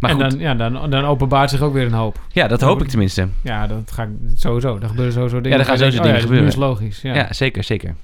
Maar 0.00 0.10
en 0.10 0.20
goed, 0.20 0.30
dan, 0.30 0.38
ja, 0.40 0.54
dan, 0.54 0.90
dan 0.90 1.04
openbaart 1.04 1.50
zich 1.50 1.60
ook 1.60 1.72
weer 1.72 1.86
een 1.86 1.92
hoop. 1.92 2.18
ja, 2.32 2.48
dat 2.48 2.60
hoop 2.60 2.82
ik 2.82 2.88
tenminste. 2.88 3.28
Ja, 3.42 3.66
dat 3.66 3.90
ga 3.92 4.02
ik 4.02 4.08
sowieso. 4.34 4.78
Er 4.82 4.88
gebeuren 4.88 5.12
sowieso 5.12 5.40
dingen. 5.40 5.50
Ja, 5.58 5.58
er 5.64 5.68
gaan 5.68 5.78
sowieso 5.78 6.02
dingen 6.02 6.24
oh 6.24 6.34
ja, 6.34 6.40
Nu 6.40 6.46
is 6.46 6.56
logisch. 6.56 7.02
Ja. 7.02 7.14
Ja, 7.14 7.32
zeker, 7.32 7.64
zeker. 7.64 7.94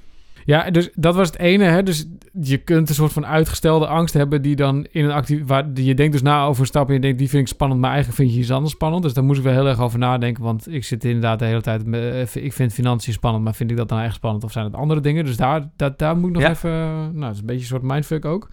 Ja, 0.45 0.69
dus 0.71 0.89
dat 0.95 1.15
was 1.15 1.27
het 1.27 1.39
ene. 1.39 1.63
Hè? 1.63 1.83
Dus 1.83 2.07
je 2.41 2.57
kunt 2.57 2.89
een 2.89 2.95
soort 2.95 3.13
van 3.13 3.25
uitgestelde 3.25 3.87
angst 3.87 4.13
hebben 4.13 4.41
die 4.41 4.55
dan 4.55 4.87
in 4.91 5.05
een 5.05 5.11
actief... 5.11 5.41
Waar, 5.45 5.65
je 5.73 5.93
denkt 5.93 6.11
dus 6.11 6.21
na 6.21 6.45
over 6.45 6.61
een 6.61 6.67
stap 6.67 6.87
en 6.87 6.93
je 6.93 6.99
denkt, 6.99 7.17
die 7.17 7.29
vind 7.29 7.41
ik 7.41 7.47
spannend, 7.47 7.81
maar 7.81 7.89
eigenlijk 7.91 8.19
vind 8.21 8.33
je 8.33 8.39
iets 8.39 8.51
anders 8.51 8.73
spannend. 8.73 9.03
Dus 9.03 9.13
daar 9.13 9.23
moest 9.23 9.37
ik 9.37 9.43
wel 9.43 9.53
heel 9.53 9.67
erg 9.67 9.79
over 9.79 9.99
nadenken, 9.99 10.43
want 10.43 10.73
ik 10.73 10.83
zit 10.83 11.03
inderdaad 11.03 11.39
de 11.39 11.45
hele 11.45 11.61
tijd... 11.61 11.85
met- 11.85 12.33
eh, 12.35 12.43
ik 12.43 12.53
vind 12.53 12.73
financiën 12.73 13.13
spannend, 13.13 13.43
maar 13.43 13.55
vind 13.55 13.71
ik 13.71 13.77
dat 13.77 13.89
dan 13.89 13.99
echt 13.99 14.15
spannend 14.15 14.43
of 14.43 14.51
zijn 14.51 14.65
het 14.65 14.75
andere 14.75 14.99
dingen? 14.99 15.25
Dus 15.25 15.37
daar, 15.37 15.69
dat, 15.75 15.99
daar 15.99 16.17
moet 16.17 16.29
ik 16.29 16.33
nog 16.35 16.43
Ja. 16.43 16.49
even... 16.49 16.69
Nou, 16.99 17.19
dat 17.19 17.31
is 17.33 17.39
een 17.39 17.45
beetje 17.45 17.61
een 17.61 17.67
soort 17.67 17.81
mindfuck 17.81 18.25
ook. 18.25 18.49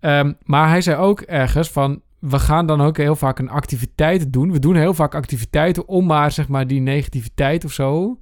Ehm, 0.00 0.32
maar 0.44 0.68
hij 0.68 0.80
zei 0.80 0.96
ook 0.96 1.20
ergens 1.20 1.70
van... 1.70 2.00
We 2.20 2.38
gaan 2.38 2.66
dan 2.66 2.80
ook 2.80 2.96
heel 2.96 3.16
vaak 3.16 3.38
een 3.38 3.48
activiteit 3.50 4.32
doen. 4.32 4.52
We 4.52 4.58
doen 4.58 4.74
heel 4.76 4.94
vaak 4.94 5.14
activiteiten 5.14 5.88
om 5.88 6.06
maar, 6.06 6.32
zeg 6.32 6.48
maar, 6.48 6.66
die 6.66 6.80
negativiteit 6.80 7.64
of 7.64 7.72
zo... 7.72 8.18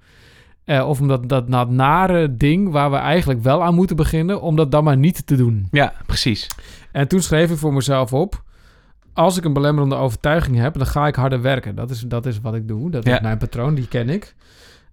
Eh, 0.64 0.88
of 0.88 1.00
omdat 1.00 1.28
dat, 1.28 1.50
dat 1.50 1.70
nare 1.70 2.36
ding 2.36 2.70
waar 2.70 2.90
we 2.90 2.96
eigenlijk 2.96 3.42
wel 3.42 3.62
aan 3.64 3.74
moeten 3.74 3.96
beginnen, 3.96 4.40
om 4.40 4.56
dat 4.56 4.70
dan 4.70 4.84
maar 4.84 4.96
niet 4.96 5.26
te 5.26 5.36
doen. 5.36 5.68
Ja, 5.70 5.92
precies. 6.06 6.46
En 6.92 7.08
toen 7.08 7.20
schreef 7.20 7.50
ik 7.50 7.56
voor 7.58 7.72
mezelf 7.72 8.12
op: 8.12 8.42
als 9.12 9.36
ik 9.36 9.44
een 9.44 9.52
belemmerende 9.52 9.94
overtuiging 9.94 10.56
heb, 10.56 10.74
dan 10.74 10.86
ga 10.86 11.06
ik 11.06 11.14
harder 11.14 11.40
werken. 11.42 11.74
Dat 11.74 11.90
is, 11.90 12.00
dat 12.00 12.26
is 12.26 12.40
wat 12.40 12.54
ik 12.54 12.68
doe. 12.68 12.90
Dat 12.90 13.04
Ja. 13.06 13.14
is 13.14 13.20
mijn 13.20 13.38
patroon, 13.38 13.74
die 13.74 13.88
ken 13.88 14.08
ik. 14.08 14.34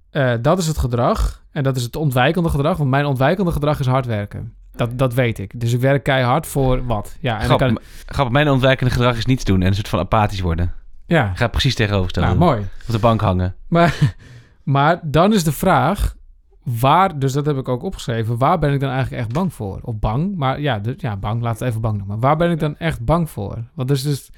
Eh, 0.09 0.33
dat 0.41 0.57
is 0.57 0.67
het 0.67 0.77
gedrag. 0.77 1.43
En 1.51 1.63
dat 1.63 1.75
is 1.75 1.83
het 1.83 1.95
ontwijkende 1.95 2.49
gedrag. 2.49 2.77
Want 2.77 2.89
mijn 2.89 3.05
ontwijkende 3.05 3.51
gedrag 3.51 3.79
is 3.79 3.85
hard 3.87 4.05
werken. 4.05 4.53
Dat, 4.75 4.97
dat 4.97 5.13
weet 5.13 5.39
ik. 5.39 5.59
Dus 5.59 5.73
ik 5.73 5.79
werk 5.79 6.03
keihard 6.03 6.47
voor 6.47 6.85
wat? 6.85 7.17
Ja, 7.19 7.39
en 7.39 7.47
dan 7.47 7.57
kan, 7.57 7.79
grappig, 8.05 8.33
mijn 8.33 8.49
ontwijkende 8.49 8.91
gedrag 8.91 9.17
is 9.17 9.25
niets 9.25 9.43
doen 9.43 9.61
en 9.61 9.67
een 9.67 9.75
soort 9.75 9.87
van 9.87 9.99
apathisch 9.99 10.39
worden. 10.39 10.73
ja. 11.05 11.29
Ik 11.29 11.37
ga 11.37 11.47
precies 11.47 11.75
tegenoverstellen. 11.75 12.29
Nou, 12.29 12.39
mooi. 12.39 12.67
Op 12.87 12.91
de 12.91 12.99
bank 12.99 13.21
hangen. 13.21 13.55
Maar, 13.67 14.15
maar 14.63 14.99
dan 15.03 15.33
is 15.33 15.43
de 15.43 15.51
vraag, 15.51 16.15
waar, 16.63 17.19
dus 17.19 17.33
dat 17.33 17.45
heb 17.45 17.57
ik 17.57 17.67
ook 17.67 17.83
opgeschreven, 17.83 18.37
waar 18.37 18.59
ben 18.59 18.73
ik 18.73 18.79
dan 18.79 18.89
eigenlijk 18.89 19.21
echt 19.21 19.33
bang 19.33 19.53
voor? 19.53 19.79
Of 19.81 19.99
bang, 19.99 20.35
maar 20.35 20.61
ja, 20.61 20.79
dus, 20.79 20.95
ja 20.97 21.17
bang, 21.17 21.41
laat 21.41 21.59
het 21.59 21.69
even 21.69 21.81
bang 21.81 21.97
noemen. 21.97 22.19
Waar 22.19 22.37
ben 22.37 22.51
ik 22.51 22.59
dan 22.59 22.77
echt 22.77 23.05
bang 23.05 23.29
voor? 23.29 23.63
Want 23.73 23.87
dus, 23.87 24.03
dus 24.03 24.29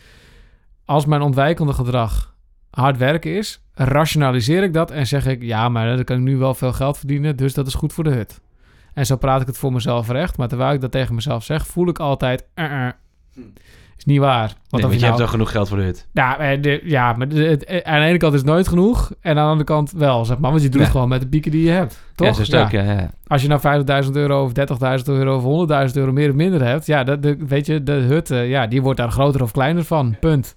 als 0.85 1.05
mijn 1.05 1.21
ontwijkende 1.21 1.73
gedrag 1.73 2.35
hard 2.69 2.97
werken 2.97 3.37
is, 3.37 3.61
rationaliseer 3.73 4.63
ik 4.63 4.73
dat 4.73 4.91
en 4.91 5.07
zeg 5.07 5.25
ik, 5.25 5.41
ja, 5.41 5.69
maar 5.69 5.95
dan 5.95 6.03
kan 6.03 6.17
ik 6.17 6.23
nu 6.23 6.37
wel 6.37 6.53
veel 6.53 6.73
geld 6.73 6.97
verdienen, 6.97 7.35
dus 7.35 7.53
dat 7.53 7.67
is 7.67 7.73
goed 7.73 7.93
voor 7.93 8.03
de 8.03 8.09
hut. 8.09 8.41
En 8.97 9.05
zo 9.05 9.15
praat 9.15 9.41
ik 9.41 9.47
het 9.47 9.57
voor 9.57 9.73
mezelf 9.73 10.09
recht, 10.09 10.37
maar 10.37 10.47
terwijl 10.47 10.73
ik 10.73 10.81
dat 10.81 10.91
tegen 10.91 11.15
mezelf 11.15 11.43
zeg, 11.43 11.67
voel 11.67 11.87
ik 11.87 11.99
altijd, 11.99 12.45
eh, 12.53 12.87
eh, 12.87 12.93
is 13.97 14.05
niet 14.05 14.19
waar. 14.19 14.47
Want 14.47 14.55
nee, 14.71 14.81
want 14.81 14.93
je 14.93 14.99
nou- 14.99 15.11
hebt 15.11 15.21
al 15.21 15.27
genoeg 15.27 15.51
geld 15.51 15.67
voor 15.67 15.77
de 15.77 15.83
hut. 15.83 16.07
ja, 16.13 16.37
eh, 16.39 16.61
de, 16.61 16.81
ja 16.83 17.13
maar 17.13 17.27
de- 17.29 17.43
het- 17.43 17.63
eh, 17.65 17.93
aan 17.93 17.99
de 17.99 18.05
ene 18.05 18.17
kant 18.17 18.33
is 18.33 18.39
het 18.39 18.49
nooit 18.49 18.67
genoeg. 18.67 19.11
En 19.21 19.29
aan 19.29 19.35
de 19.35 19.41
andere 19.41 19.63
kant 19.63 19.91
wel, 19.91 20.25
zeg 20.25 20.37
maar. 20.37 20.49
Want 20.51 20.63
je 20.63 20.69
doet 20.69 20.77
Ja. 20.79 20.83
het 20.83 20.91
gewoon 20.91 21.09
met 21.09 21.21
de 21.21 21.27
pieken 21.27 21.51
die 21.51 21.63
je 21.63 21.69
hebt. 21.69 21.99
Toch? 22.15 22.27
Ja, 22.27 22.33
zo 22.33 22.41
is 22.41 22.47
het 22.51 22.61
ook, 22.61 22.71
ja. 22.71 22.81
ja. 22.83 23.09
Als 23.27 23.41
je 23.41 23.47
nou 23.47 23.59
50.000 23.61 24.15
euro 24.15 24.43
of 24.43 24.51
30.000 24.53 25.07
euro 25.07 25.35
of 25.35 25.43
100.000 25.43 25.97
euro 25.97 26.11
meer 26.11 26.29
of 26.29 26.35
minder 26.35 26.65
hebt. 26.65 26.85
Ja, 26.85 27.03
dat, 27.03 27.23
de, 27.23 27.37
weet 27.47 27.65
je, 27.65 27.83
de 27.83 27.91
hut, 27.91 28.27
ja, 28.27 28.67
die 28.67 28.81
wordt 28.81 28.99
daar 28.99 29.11
groter 29.11 29.41
of 29.41 29.51
kleiner 29.51 29.83
van. 29.83 30.15
Punt. 30.19 30.55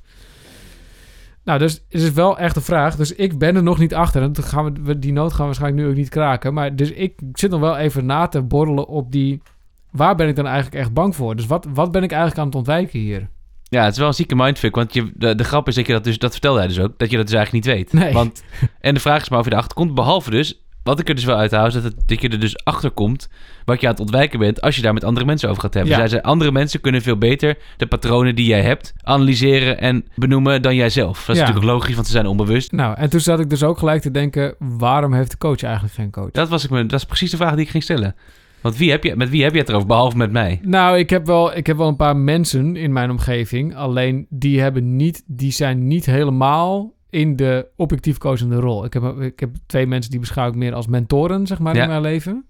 Nou, 1.50 1.62
dus 1.62 1.72
het 1.72 2.02
is 2.02 2.12
wel 2.12 2.38
echt 2.38 2.56
een 2.56 2.62
vraag. 2.62 2.96
Dus 2.96 3.14
ik 3.14 3.38
ben 3.38 3.56
er 3.56 3.62
nog 3.62 3.78
niet 3.78 3.94
achter. 3.94 4.22
En 4.22 4.32
dan 4.32 4.44
gaan 4.44 4.64
we, 4.64 4.80
we- 4.82 4.98
die 4.98 5.12
nood 5.12 5.30
gaan 5.30 5.38
we 5.38 5.44
waarschijnlijk 5.44 5.82
nu 5.82 5.88
ook 5.90 5.96
niet 5.96 6.08
kraken. 6.08 6.54
Maar 6.54 6.76
dus 6.76 6.90
ik 6.90 7.14
zit 7.32 7.50
nog 7.50 7.60
wel 7.60 7.76
even 7.76 8.06
na 8.06 8.26
te 8.26 8.42
borrelen 8.42 8.86
op 8.88 9.12
die... 9.12 9.42
Waar 9.90 10.14
ben 10.14 10.28
ik 10.28 10.36
dan 10.36 10.46
eigenlijk 10.46 10.76
echt 10.76 10.92
bang 10.92 11.16
voor? 11.16 11.36
Dus 11.36 11.46
wat, 11.46 11.66
wat 11.74 11.92
ben 11.92 12.02
ik 12.02 12.10
eigenlijk 12.10 12.40
aan 12.40 12.46
het 12.46 12.54
ontwijken 12.56 12.98
hier? 12.98 13.28
Ja, 13.64 13.82
het 13.84 13.92
is 13.92 13.98
wel 13.98 14.08
een 14.08 14.14
zieke 14.14 14.36
mindfuck. 14.36 14.74
Want 14.74 14.94
je, 14.94 15.12
de, 15.14 15.34
de 15.34 15.44
grap 15.44 15.68
is 15.68 15.74
dat 15.74 15.86
je 15.86 15.92
dat 15.92 16.04
dus, 16.04 16.18
dat 16.18 16.32
vertelde 16.32 16.58
hij 16.58 16.68
dus 16.68 16.80
ook, 16.80 16.98
dat 16.98 17.10
je 17.10 17.16
dat 17.16 17.26
dus 17.26 17.34
eigenlijk 17.34 17.64
niet 17.66 17.74
weet. 17.74 17.92
Nee. 17.92 18.12
Want, 18.12 18.42
en 18.80 18.94
de 18.94 19.00
vraag 19.00 19.22
is 19.22 19.28
maar 19.28 19.38
of 19.38 19.44
je 19.44 19.52
erachter 19.52 19.74
komt. 19.74 19.94
Behalve 19.94 20.30
dus, 20.30 20.64
wat 20.90 21.00
ik 21.00 21.08
er 21.08 21.14
dus 21.14 21.24
wel 21.24 21.36
uit 21.36 21.52
is 21.52 21.74
dat, 21.74 21.82
het, 21.82 21.94
dat 22.06 22.20
je 22.20 22.28
er 22.28 22.40
dus 22.40 22.64
achter 22.64 22.90
komt 22.90 23.28
wat 23.64 23.80
je 23.80 23.86
aan 23.86 23.92
het 23.92 24.00
ontwijken 24.00 24.38
bent 24.38 24.60
als 24.60 24.76
je 24.76 24.82
daar 24.82 24.92
met 24.94 25.04
andere 25.04 25.26
mensen 25.26 25.48
over 25.48 25.62
gaat 25.62 25.74
hebben. 25.74 25.92
Ja. 25.92 25.98
Zij 25.98 26.08
zei, 26.08 26.20
andere 26.22 26.52
mensen 26.52 26.80
kunnen 26.80 27.02
veel 27.02 27.18
beter 27.18 27.56
de 27.76 27.86
patronen 27.86 28.34
die 28.34 28.46
jij 28.46 28.62
hebt 28.62 28.92
analyseren 29.02 29.80
en 29.80 30.04
benoemen 30.14 30.62
dan 30.62 30.74
jijzelf. 30.74 31.18
Dat 31.18 31.36
is 31.36 31.42
Ja. 31.42 31.46
natuurlijk 31.48 31.72
logisch, 31.72 31.94
want 31.94 32.06
ze 32.06 32.12
zijn 32.12 32.26
onbewust. 32.26 32.72
Nou, 32.72 32.96
en 32.96 33.10
toen 33.10 33.20
zat 33.20 33.40
ik 33.40 33.50
dus 33.50 33.62
ook 33.62 33.78
gelijk 33.78 34.02
te 34.02 34.10
denken... 34.10 34.54
waarom 34.58 35.12
heeft 35.12 35.30
de 35.30 35.38
coach 35.38 35.62
eigenlijk 35.62 35.94
geen 35.94 36.10
coach? 36.10 36.30
Dat, 36.30 36.48
was 36.48 36.64
ik 36.64 36.70
me, 36.70 36.86
dat 36.86 37.00
is 37.00 37.06
precies 37.06 37.30
de 37.30 37.36
vraag 37.36 37.54
die 37.54 37.64
ik 37.64 37.70
ging 37.70 37.82
stellen. 37.82 38.14
Want 38.60 38.76
wie 38.76 38.90
heb 38.90 39.04
je, 39.04 39.16
met 39.16 39.28
wie 39.28 39.42
heb 39.42 39.52
je 39.52 39.58
het 39.58 39.68
erover, 39.68 39.86
behalve 39.86 40.16
met 40.16 40.32
mij? 40.32 40.60
Nou, 40.62 40.98
ik 40.98 41.10
heb, 41.10 41.26
wel, 41.26 41.56
ik 41.56 41.66
heb 41.66 41.76
wel 41.76 41.88
een 41.88 41.96
paar 41.96 42.16
mensen 42.16 42.76
in 42.76 42.92
mijn 42.92 43.10
omgeving. 43.10 43.76
Alleen 43.76 44.26
die, 44.28 44.60
hebben 44.60 44.96
niet, 44.96 45.22
die 45.26 45.52
zijn 45.52 45.86
niet 45.86 46.06
helemaal 46.06 46.92
in 47.10 47.36
de 47.36 47.66
objectief 47.76 48.18
coachende 48.18 48.56
rol. 48.56 48.84
Ik 48.84 48.92
heb, 48.92 49.20
ik 49.20 49.40
heb 49.40 49.50
twee 49.66 49.86
mensen 49.86 50.10
die 50.10 50.20
beschouw 50.20 50.48
ik 50.48 50.54
meer 50.54 50.74
als 50.74 50.86
mentoren, 50.86 51.46
zeg 51.46 51.58
maar, 51.58 51.74
Ja. 51.74 51.82
in 51.82 51.88
mijn 51.88 52.00
leven. 52.00 52.44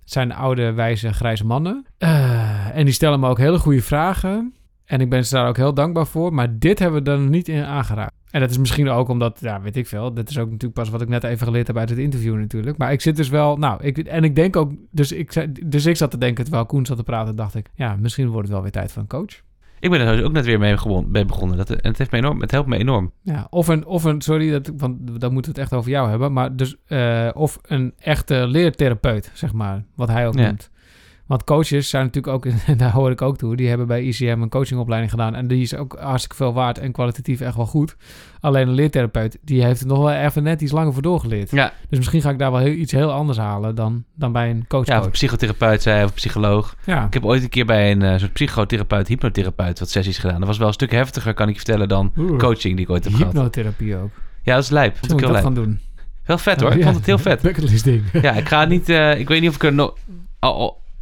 Het 0.00 0.12
zijn 0.14 0.32
oude, 0.32 0.72
wijze, 0.72 1.12
grijze 1.12 1.46
mannen. 1.46 1.86
Eh, 1.98 2.76
en 2.76 2.84
die 2.84 2.94
stellen 2.94 3.20
me 3.20 3.28
ook 3.28 3.38
hele 3.38 3.58
goede 3.58 3.82
vragen. 3.82 4.54
En 4.84 5.00
ik 5.00 5.10
ben 5.10 5.26
ze 5.26 5.34
daar 5.34 5.48
ook 5.48 5.56
heel 5.56 5.74
dankbaar 5.74 6.06
voor. 6.06 6.34
Maar 6.34 6.58
dit 6.58 6.78
hebben 6.78 7.04
we 7.04 7.10
er 7.10 7.18
nog 7.18 7.28
niet 7.28 7.48
in 7.48 7.64
aangeraakt. 7.64 8.14
En 8.30 8.40
dat 8.40 8.50
is 8.50 8.58
misschien 8.58 8.88
ook 8.88 9.08
omdat, 9.08 9.38
ja, 9.40 9.60
weet 9.60 9.76
ik 9.76 9.86
veel. 9.86 10.12
Dat 10.14 10.28
is 10.30 10.38
ook 10.38 10.46
natuurlijk 10.50 10.74
pas 10.80 10.88
wat 10.88 11.00
ik 11.02 11.08
net 11.08 11.24
even 11.24 11.46
geleerd 11.46 11.66
heb 11.66 11.76
uit 11.76 11.88
het 11.88 11.98
interview 11.98 12.36
natuurlijk. 12.36 12.78
Maar 12.78 12.92
ik 12.92 13.00
zit 13.00 13.16
dus 13.16 13.28
wel, 13.28 13.56
nou, 13.56 13.82
ik, 13.84 13.98
en 13.98 14.24
ik 14.24 14.34
denk 14.34 14.56
ook, 14.56 14.72
dus 14.90 15.12
ik, 15.12 15.46
dus 15.70 15.86
ik 15.86 15.96
zat 15.96 16.10
te 16.10 16.18
denken 16.18 16.44
terwijl 16.44 16.66
Koen 16.66 16.86
zat 16.86 16.96
te 16.96 17.02
praten, 17.02 17.36
dacht 17.36 17.54
ik, 17.54 17.70
ja, 17.74 17.96
misschien 18.00 18.26
wordt 18.28 18.42
het 18.42 18.52
wel 18.52 18.62
weer 18.62 18.72
tijd 18.72 18.92
voor 18.92 19.02
een 19.02 19.08
coach. 19.08 19.42
Ik 19.80 19.90
ben 19.90 20.00
er 20.00 20.24
ook 20.24 20.32
net 20.32 20.44
weer 20.44 20.58
mee, 20.58 20.74
begonnen. 21.26 21.56
Dat, 21.56 21.70
en 21.70 21.88
het, 21.88 21.98
heeft 21.98 22.10
me 22.10 22.18
enorm, 22.18 22.40
het 22.40 22.50
helpt 22.50 22.68
me 22.68 22.76
enorm. 22.78 23.12
Ja, 23.22 23.46
of 23.50 23.68
een, 23.68 23.86
of 23.86 24.04
een 24.04 24.20
sorry, 24.20 24.50
dat, 24.50 24.72
want 24.76 25.20
dan 25.20 25.32
moeten 25.32 25.52
we 25.52 25.58
het 25.60 25.70
echt 25.70 25.78
over 25.80 25.90
jou 25.90 26.08
hebben. 26.10 26.32
Maar 26.32 26.56
dus, 26.56 26.76
eh, 26.86 27.28
of 27.34 27.58
een 27.62 27.94
echte 27.98 28.46
leertherapeut, 28.46 29.30
zeg 29.34 29.52
maar, 29.52 29.84
wat 29.94 30.08
hij 30.08 30.26
ook 30.26 30.34
Ja. 30.38 30.46
noemt. 30.46 30.70
Want 31.26 31.44
coaches 31.44 31.88
zijn 31.88 32.04
natuurlijk 32.04 32.34
ook, 32.34 32.46
en 32.66 32.76
daar 32.78 32.92
hoor 32.92 33.10
ik 33.10 33.22
ook 33.22 33.36
toe, 33.36 33.56
die 33.56 33.68
hebben 33.68 33.86
bij 33.86 34.02
ICM 34.02 34.38
een 34.40 34.48
coachingopleiding 34.48 35.10
gedaan. 35.12 35.34
En 35.34 35.46
die 35.46 35.62
is 35.62 35.74
ook 35.74 35.96
hartstikke 36.00 36.36
veel 36.36 36.52
waard 36.52 36.78
en 36.78 36.92
kwalitatief 36.92 37.40
echt 37.40 37.56
wel 37.56 37.66
goed. 37.66 37.96
Alleen 38.40 38.68
een 38.68 38.74
leertherapeut, 38.74 39.38
die 39.42 39.64
heeft 39.64 39.80
er 39.80 39.86
nog 39.86 39.98
wel 39.98 40.12
even 40.12 40.42
net 40.42 40.60
iets 40.60 40.72
langer 40.72 40.92
voor 40.92 41.02
doorgeleerd. 41.02 41.50
Ja, 41.50 41.72
Dus 41.88 41.98
misschien 41.98 42.20
ga 42.20 42.30
ik 42.30 42.38
daar 42.38 42.50
wel 42.50 42.60
heel, 42.60 42.72
iets 42.72 42.92
heel 42.92 43.12
anders 43.12 43.38
halen 43.38 43.74
dan, 43.74 44.04
dan 44.14 44.32
bij 44.32 44.50
een 44.50 44.64
coach. 44.68 44.86
ja 44.86 44.98
of 44.98 45.04
een 45.04 45.10
psychotherapeut 45.10 45.82
zei, 45.82 46.02
of 46.02 46.08
een 46.08 46.14
psycholoog. 46.14 46.76
Ja. 46.84 47.06
Ik 47.06 47.14
heb 47.14 47.24
ooit 47.24 47.42
een 47.42 47.48
keer 47.48 47.66
bij 47.66 47.90
een 47.90 48.02
eh, 48.02 48.18
soort 48.18 48.32
psychotherapeut, 48.32 49.08
hypnotherapeut 49.08 49.78
wat 49.78 49.90
sessies 49.90 50.18
gedaan. 50.18 50.38
Dat 50.38 50.48
was 50.48 50.58
wel 50.58 50.66
een 50.66 50.72
stuk 50.72 50.90
heftiger, 50.90 51.34
kan 51.34 51.46
ik 51.48 51.54
je 51.54 51.60
vertellen, 51.60 51.88
dan 51.88 52.12
Oeh. 52.18 52.38
coaching 52.38 52.74
die 52.76 52.84
ik 52.84 52.90
ooit 52.90 53.04
heb 53.04 53.12
gehad. 53.14 53.32
Hypnotherapie 53.32 53.96
ook. 53.96 54.10
Ja, 54.42 54.54
dat 54.54 54.62
is 54.64 54.70
lijp. 54.70 54.94
Ik 54.94 55.00
moet 55.02 55.10
ik 55.12 55.18
heel 55.18 55.32
dat 55.32 55.42
gaan 55.42 55.54
doen. 55.54 55.80
Wel 56.24 56.38
vet 56.38 56.60
hoor, 56.60 56.70
ik 56.72 56.78
Ja. 56.78 56.84
vond 56.84 56.96
het 56.96 57.06
heel 57.06 57.18
vet. 57.18 57.42
Bucketlist 57.48 57.84
ding. 57.84 58.02
Ja, 58.22 58.32
ik 58.32 58.48
ga 58.48 58.64
niet, 58.64 58.88
eh, 58.88 59.18
ik 59.18 59.28
weet 59.28 59.40
niet 59.40 59.50
of 59.50 59.56
ik 59.56 59.62
er 59.64 59.72
nog... 59.72 59.94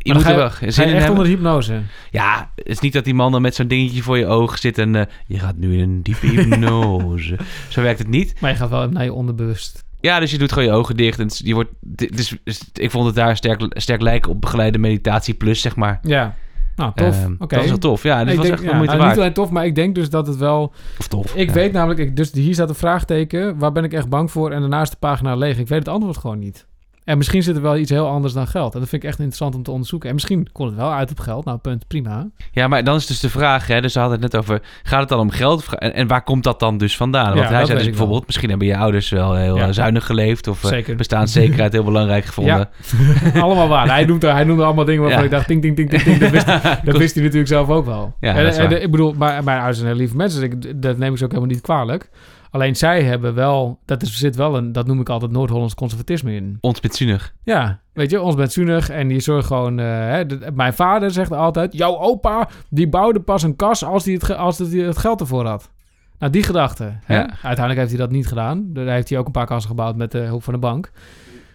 je 0.04 0.12
Maar 0.12 0.22
moet 0.22 0.30
er 0.30 0.30
ga 0.30 0.36
wel 0.36 0.50
je- 0.60 0.70
zin 0.70 0.72
ga 0.72 0.82
je 0.82 0.88
in 0.88 0.94
echt 0.94 1.04
hebben. 1.04 1.08
onder 1.10 1.24
de 1.24 1.30
hypnose. 1.30 1.80
Ja, 2.10 2.50
het 2.54 2.66
is 2.68 2.78
niet 2.78 2.92
dat 2.92 3.04
die 3.04 3.14
man 3.14 3.32
dan 3.32 3.42
met 3.42 3.54
zo'n 3.54 3.68
dingetje 3.68 4.02
voor 4.02 4.18
je 4.18 4.26
ogen 4.26 4.58
zit 4.58 4.78
en... 4.78 4.94
eh, 4.94 5.02
je 5.26 5.38
gaat 5.38 5.56
nu 5.56 5.72
in 5.74 5.80
een 5.80 6.02
diepe 6.02 6.26
hypnose. 6.34 7.36
Zo 7.68 7.82
werkt 7.82 7.98
het 7.98 8.08
niet. 8.08 8.40
Maar 8.40 8.50
je 8.50 8.56
gaat 8.56 8.70
wel 8.70 8.88
naar 8.88 9.04
je 9.04 9.12
onderbewust. 9.12 9.84
Ja, 10.00 10.20
dus 10.20 10.30
je 10.30 10.38
doet 10.38 10.52
gewoon 10.52 10.68
je 10.68 10.74
ogen 10.74 10.96
dicht 10.96 11.18
en 11.18 11.26
is- 11.26 11.40
je 11.44 11.54
wordt... 11.54 11.70
Dus, 11.80 12.36
dus 12.44 12.62
ik 12.72 12.90
vond 12.90 13.06
het 13.06 13.14
daar 13.14 13.36
sterk, 13.36 13.62
sterk 13.68 14.00
lijken 14.00 14.30
op 14.30 14.40
begeleide 14.40 14.78
meditatie 14.78 15.34
plus, 15.34 15.60
zeg 15.60 15.76
maar. 15.76 15.98
Ja. 16.02 16.34
Nou, 16.76 16.92
tof. 16.94 17.24
Oké. 17.24 17.36
Dat 17.38 17.58
was 17.58 17.68
wel 17.68 17.78
tof. 17.78 18.02
Ja, 18.02 18.24
dat 18.24 18.34
was 18.34 18.44
denk- 18.44 18.54
echt 18.54 18.62
ja, 18.62 18.66
wel 18.68 18.74
moeite 18.76 18.94
nou, 18.94 18.98
waard. 19.04 19.10
Niet 19.16 19.20
alleen 19.24 19.34
tof, 19.34 19.50
maar 19.50 19.66
ik 19.66 19.74
denk 19.74 19.94
dus 19.94 20.10
dat 20.10 20.26
het 20.26 20.36
wel... 20.36 20.72
Of 20.98 21.08
tof. 21.08 21.34
Ik 21.34 21.48
ja. 21.48 21.54
weet 21.54 21.72
namelijk, 21.72 22.00
ik, 22.00 22.16
dus 22.16 22.32
hier 22.32 22.54
staat 22.54 22.68
een 22.68 22.74
vraagteken. 22.74 23.58
Waar 23.58 23.72
ben 23.72 23.84
ik 23.84 23.92
echt 23.92 24.08
bang 24.08 24.30
voor? 24.30 24.50
En 24.50 24.60
daarnaast 24.60 24.90
de 24.92 24.96
pagina 24.98 25.34
leeg. 25.36 25.58
Ik 25.58 25.68
weet 25.68 25.78
het 25.78 25.88
antwoord 25.88 26.16
gewoon 26.18 26.38
niet. 26.38 26.66
En 27.04 27.16
misschien 27.16 27.42
zit 27.42 27.56
er 27.56 27.62
wel 27.62 27.76
iets 27.76 27.90
heel 27.90 28.06
anders 28.08 28.32
dan 28.32 28.46
geld. 28.46 28.74
En 28.74 28.80
dat 28.80 28.88
vind 28.88 29.02
ik 29.02 29.08
echt 29.08 29.18
interessant 29.18 29.54
om 29.54 29.62
te 29.62 29.70
onderzoeken. 29.70 30.08
En 30.08 30.14
misschien 30.14 30.48
komt 30.52 30.70
het 30.70 30.78
wel 30.78 30.92
uit 30.92 31.10
op 31.10 31.18
geld. 31.20 31.44
Nou, 31.44 31.58
punt, 31.58 31.86
prima. 31.86 32.28
Ja, 32.52 32.68
maar 32.68 32.84
dan 32.84 32.96
is 32.96 33.06
dus 33.06 33.20
de 33.20 33.28
vraag, 33.28 33.66
hè, 33.66 33.80
dus 33.80 33.94
we 33.94 34.00
hadden 34.00 34.20
het 34.22 34.32
net 34.32 34.40
over, 34.40 34.60
gaat 34.82 35.00
het 35.00 35.08
dan 35.08 35.18
om 35.18 35.30
geld? 35.30 35.74
En, 35.78 35.94
en 35.94 36.06
waar 36.06 36.22
komt 36.22 36.44
dat 36.44 36.60
dan 36.60 36.78
dus 36.78 36.96
vandaan? 36.96 37.34
Want 37.34 37.48
Ja, 37.48 37.54
hij 37.54 37.64
zei 37.64 37.78
dus 37.78 37.86
bijvoorbeeld, 37.86 38.18
wel. 38.18 38.26
misschien 38.26 38.48
hebben 38.48 38.66
je 38.66 38.76
ouders 38.76 39.08
wel 39.10 39.34
heel 39.34 39.56
Ja. 39.56 39.66
eh, 39.66 39.72
zuinig 39.72 40.06
geleefd 40.06 40.46
of 40.48 40.62
eh, 40.64 40.68
Zeker. 40.70 40.96
bestaanszekerheid 40.96 41.72
heel 41.72 41.84
belangrijk 41.84 42.24
gevonden. 42.34 42.68
Allemaal 43.34 43.68
waar. 43.68 43.88
Hij 43.88 44.04
noemde, 44.04 44.26
hij 44.30 44.44
noemde 44.44 44.64
allemaal 44.64 44.84
dingen 44.84 45.00
waarvan 45.02 45.18
Ja. 45.20 45.24
ik 45.24 45.30
dacht, 45.32 45.46
ting, 45.46 45.62
ting, 45.62 45.76
ting, 45.76 45.88
ting, 45.90 46.02
ting. 46.02 46.18
Dat 46.18 46.30
wist, 46.30 46.46
dat 46.84 46.96
wist 46.96 47.14
hij 47.14 47.22
natuurlijk 47.22 47.48
zelf 47.50 47.68
ook 47.68 47.84
wel. 47.86 48.14
Ja, 48.20 48.34
en, 48.34 48.82
ik 48.82 48.90
bedoel, 48.90 49.12
maar, 49.16 49.44
mijn 49.44 49.56
ouders 49.56 49.76
zijn 49.78 49.88
heel 49.90 49.98
lieve 49.98 50.16
mensen. 50.16 50.40
Dus 50.40 50.50
ik, 50.70 50.82
dat 50.82 50.98
neem 50.98 51.12
ik 51.12 51.18
ze 51.18 51.24
ook 51.24 51.30
helemaal 51.32 51.52
niet 51.54 51.62
kwalijk. 51.62 52.10
Alleen 52.54 52.76
zij 52.76 53.02
hebben 53.02 53.34
wel, 53.34 53.78
dat 53.84 54.02
is, 54.02 54.18
zit 54.18 54.36
wel 54.36 54.56
een, 54.56 54.72
dat 54.72 54.86
noem 54.86 55.00
ik 55.00 55.08
altijd 55.08 55.30
Noord-Hollands 55.30 55.74
conservatisme 55.74 56.34
in. 56.34 56.58
Ons 56.60 56.80
met 56.80 56.94
zuinig. 56.94 57.34
Ja, 57.42 57.80
weet 57.92 58.10
je, 58.10 58.20
ons 58.20 58.34
bent 58.34 58.52
zuinig 58.52 58.90
en 58.90 59.08
die 59.08 59.20
zorgt 59.20 59.46
gewoon... 59.46 59.78
eh, 59.78 59.86
hè, 59.86 60.26
de- 60.26 60.50
mijn 60.54 60.74
vader 60.74 61.10
zegt 61.10 61.32
altijd... 61.32 61.72
Jouw 61.72 61.98
opa, 61.98 62.48
die 62.70 62.88
bouwde 62.88 63.20
pas 63.20 63.42
een 63.42 63.56
kas 63.56 63.84
als 63.84 64.04
hij 64.04 64.14
het, 64.14 64.36
als 64.36 64.58
hij 64.58 64.68
het 64.68 64.98
geld 64.98 65.20
ervoor 65.20 65.46
had. 65.46 65.70
Nou, 66.18 66.32
die 66.32 66.42
gedachte. 66.42 66.92
Hè? 67.04 67.14
Ja. 67.16 67.20
Uiteindelijk 67.28 67.76
heeft 67.78 67.90
hij 67.90 67.98
dat 67.98 68.10
niet 68.10 68.26
gedaan. 68.26 68.64
Daar 68.72 68.86
heeft 68.86 69.08
hij 69.08 69.18
ook 69.18 69.26
een 69.26 69.32
paar 69.32 69.46
kassen 69.46 69.70
gebouwd 69.70 69.96
met 69.96 70.10
de 70.12 70.18
hulp 70.18 70.42
van 70.42 70.52
de 70.52 70.58
bank. 70.60 70.90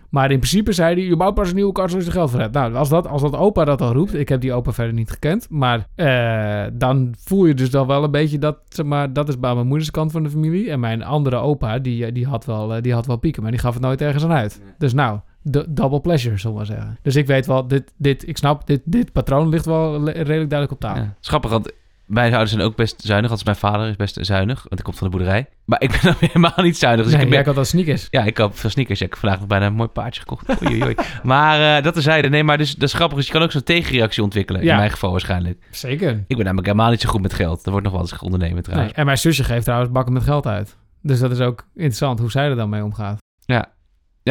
Maar 0.10 0.32
in 0.32 0.38
principe 0.38 0.72
zei 0.72 0.96
hij... 0.96 1.04
Je 1.04 1.16
bouwt 1.16 1.34
pas 1.34 1.50
een 1.50 1.56
nieuwe 1.56 1.72
kas 1.72 1.94
als 1.94 2.04
je 2.04 2.10
er 2.10 2.16
geld 2.16 2.30
voor 2.30 2.40
hebt. 2.40 2.54
Nou, 2.54 2.74
als 2.74 2.90
dat, 2.90 3.08
als 3.08 3.22
dat 3.22 3.36
opa 3.36 3.66
dat 3.66 3.82
al 3.82 3.94
roept... 3.94 4.14
Ik 4.14 4.30
heb 4.30 4.42
die 4.42 4.54
opa 4.54 4.72
verder 4.72 4.94
niet 4.94 5.10
gekend. 5.10 5.48
Maar 5.50 5.88
eh, 5.96 6.72
dan 6.74 7.14
voel 7.18 7.46
je 7.46 7.54
dus 7.54 7.70
dan 7.70 7.88
wel 7.88 8.04
een 8.04 8.12
beetje 8.12 8.40
dat... 8.40 8.58
Zeg 8.68 8.86
maar, 8.86 9.14
dat 9.14 9.28
is 9.28 9.40
bij 9.40 9.54
mijn 9.54 9.68
moeders 9.68 9.92
kant 9.92 10.12
van 10.12 10.24
de 10.24 10.30
familie. 10.30 10.72
En 10.72 10.80
mijn 10.80 11.04
andere 11.04 11.36
opa, 11.36 11.80
die, 11.80 12.06
eh, 12.06 12.14
die, 12.14 12.28
had, 12.28 12.46
wel, 12.46 12.76
eh, 12.76 12.82
die 12.82 12.94
had 12.94 13.06
wel 13.06 13.18
pieken. 13.18 13.42
Maar 13.42 13.52
die 13.52 13.60
gaf 13.60 13.74
het 13.74 13.84
nooit 13.84 14.02
ergens 14.02 14.24
aan 14.24 14.32
uit. 14.32 14.62
Dus 14.78 14.94
nou, 14.94 15.20
double 15.70 16.02
pleasure, 16.02 16.38
zullen 16.38 16.52
we 16.52 16.64
maar 16.64 16.76
zeggen. 16.76 16.98
Dus 17.02 17.16
ik 17.16 17.28
weet 17.28 17.46
wel, 17.46 17.68
dit, 17.68 17.94
dit, 17.98 18.28
ik 18.28 18.38
snap, 18.38 18.68
dit, 18.68 18.82
dit 18.86 19.12
patroon 19.12 19.50
ligt 19.50 19.66
wel 19.66 20.10
redelijk 20.10 20.26
duidelijk 20.28 20.72
op 20.72 20.80
tafel. 20.80 21.04
Ja. 21.04 21.16
Schappig, 21.20 21.52
want 21.52 21.72
mijn 22.10 22.32
ouders 22.32 22.52
zijn 22.52 22.64
ook 22.64 22.76
best 22.76 23.02
zuinig. 23.02 23.32
Althans, 23.32 23.44
mijn 23.44 23.72
vader 23.72 23.90
is 23.90 23.96
best 23.96 24.18
zuinig, 24.22 24.66
want 24.68 24.80
ik 24.80 24.84
kom 24.86 24.94
van 24.94 25.10
de 25.10 25.18
boerderij. 25.18 25.48
Maar 25.66 25.82
ik 25.82 25.90
ben 25.90 26.00
dan 26.02 26.16
helemaal 26.28 26.54
niet 26.56 26.78
zuinig. 26.78 27.06
Dus 27.06 27.14
nee, 27.14 27.24
ik 27.24 27.30
ben, 27.30 27.46
had 27.46 27.56
dat 27.56 27.68
sneakers. 27.68 28.08
Ja, 28.10 28.24
ik 28.24 28.34
koop 28.34 28.58
veel 28.58 28.70
sneakers. 28.70 29.00
Ja, 29.00 29.06
ik 29.06 29.12
heb 29.12 29.20
vandaag 29.20 29.40
nog 29.40 29.48
bijna 29.48 29.66
een 29.66 29.74
mooi 29.74 29.90
paardje 29.90 30.20
gekocht. 30.20 30.62
Oei, 30.64 30.84
oei. 30.84 30.96
Maar 31.24 31.78
eh, 31.78 31.84
dat 31.84 31.94
terzijde. 31.94 32.30
Nee, 32.30 32.44
maar 32.44 32.58
dus, 32.58 32.74
dat 32.76 32.90
is 32.90 32.94
grappig. 32.94 33.18
Dus 33.18 33.28
je 33.28 33.34
kan 33.34 33.42
ook 33.42 33.52
zo'n 33.52 33.64
tegenreactie 33.64 34.24
ontwikkelen. 34.24 34.64
Ja. 34.64 34.72
In 34.72 34.78
mijn 34.78 34.92
geval 34.92 35.12
waarschijnlijk. 35.12 35.64
Zeker. 35.72 36.10
Ik 36.28 36.36
ben 36.36 36.46
namelijk 36.46 36.68
helemaal 36.68 36.90
niet 36.90 37.02
zo 37.02 37.10
goed 37.10 37.22
met 37.22 37.34
geld. 37.34 37.56
Dat 37.64 37.72
wordt 37.74 37.84
nog 37.84 37.94
wel 37.94 38.02
eens 38.02 38.20
ondernemen 38.20 38.54
Nee. 38.56 38.64
trouwens. 38.64 38.94
En 38.94 39.06
mijn 39.06 39.18
zusje 39.18 39.44
geeft 39.44 39.64
trouwens 39.64 39.92
bakken 39.92 40.14
met 40.14 40.24
geld 40.24 40.48
uit. 40.48 40.78
Dus 41.02 41.20
dat 41.20 41.32
is 41.32 41.40
ook 41.40 41.66
interessant 41.74 42.20
hoe 42.20 42.32
zij 42.32 42.50
er 42.50 42.56
dan 42.56 42.70
mee 42.70 42.84
omgaat. 42.84 43.18
Ja, 43.46 43.66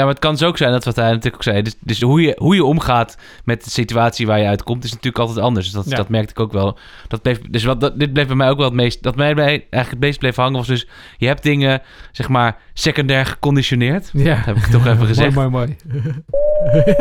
maar 0.05 0.13
het 0.13 0.19
kan 0.23 0.33
dus 0.33 0.43
ook 0.43 0.57
zijn, 0.57 0.71
dat 0.73 0.85
wat 0.85 0.97
hij 0.97 1.07
natuurlijk 1.09 1.35
ook 1.35 1.43
zei. 1.43 1.63
Dus, 1.63 1.75
dus 1.81 2.01
hoe, 2.03 2.21
je, 2.21 2.35
hoe 2.39 2.55
je 2.55 2.65
omgaat 2.65 3.17
met 3.45 3.65
de 3.65 3.71
situatie 3.71 4.27
waar 4.27 4.39
je 4.41 4.47
uitkomt, 4.47 4.85
is 4.85 4.91
natuurlijk 4.91 5.19
altijd 5.19 5.39
anders. 5.39 5.65
Dus 5.67 5.75
dat, 5.75 5.91
Ja. 5.91 5.97
dat 5.97 6.09
merkte 6.09 6.31
ik 6.31 6.41
ook 6.41 6.53
wel. 6.53 6.79
Dat 7.09 7.23
bleef, 7.23 7.41
dus 7.51 7.65
wat, 7.65 7.81
dat, 7.81 7.99
dit 7.99 8.13
bleef 8.13 8.27
bij 8.27 8.37
mij 8.37 8.49
ook 8.51 8.57
wel 8.57 8.67
het 8.67 8.75
meest. 8.75 9.03
Dat 9.03 9.17
mij 9.17 9.35
bij 9.35 9.45
eigenlijk 9.49 9.91
het 9.91 9.99
meest 10.01 10.19
bleef 10.19 10.37
hangen 10.37 10.53
was 10.57 10.67
dus. 10.67 10.89
Je 11.17 11.27
hebt 11.27 11.43
dingen, 11.43 11.83
zeg 12.13 12.29
maar, 12.29 12.57
secundair 12.75 13.27
geconditioneerd. 13.27 14.11
Ja. 14.13 14.35
Dat 14.37 14.45
heb 14.45 14.57
ik 14.57 14.65
toch 14.65 14.87
even 14.87 15.07
gezegd. 15.13 15.35
mooi, 15.35 15.49
mooi, 15.49 15.77
mooi. 15.91 16.03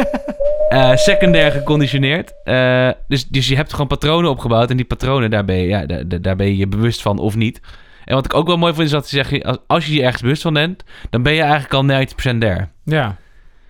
Eh, 0.69 0.95
secundair 0.95 1.51
geconditioneerd. 1.51 2.33
Eh, 2.43 2.89
dus, 3.07 3.27
dus 3.27 3.47
je 3.47 3.55
hebt 3.55 3.71
gewoon 3.71 3.87
patronen 3.87 4.29
opgebouwd. 4.29 4.69
En 4.69 4.77
die 4.77 4.85
patronen, 4.85 5.29
daar 5.29 5.45
ben, 5.45 5.55
je, 5.55 5.67
ja, 5.67 5.85
daar- 5.85 6.21
daar 6.21 6.35
ben 6.35 6.47
je 6.47 6.57
je 6.57 6.67
bewust 6.67 7.01
van 7.01 7.19
of 7.19 7.35
niet. 7.35 7.59
En 8.08 8.16
wat 8.16 8.26
ik 8.26 8.34
ook 8.34 8.47
wel 8.47 8.58
mooi 8.58 8.74
vind, 8.74 8.86
is 8.86 8.91
dat 8.91 9.08
ze 9.08 9.16
zeggen... 9.16 9.41
Als, 9.43 9.58
als 9.68 9.86
je 9.86 9.93
je 9.93 10.03
ergens 10.03 10.22
bewust 10.22 10.41
van 10.41 10.53
bent, 10.53 10.84
dan 11.10 11.22
ben 11.24 11.34
je 11.34 11.41
eigenlijk 11.41 11.74
al 11.74 12.05
90% 12.34 12.38
daar. 12.38 12.72
Ja. 12.84 13.16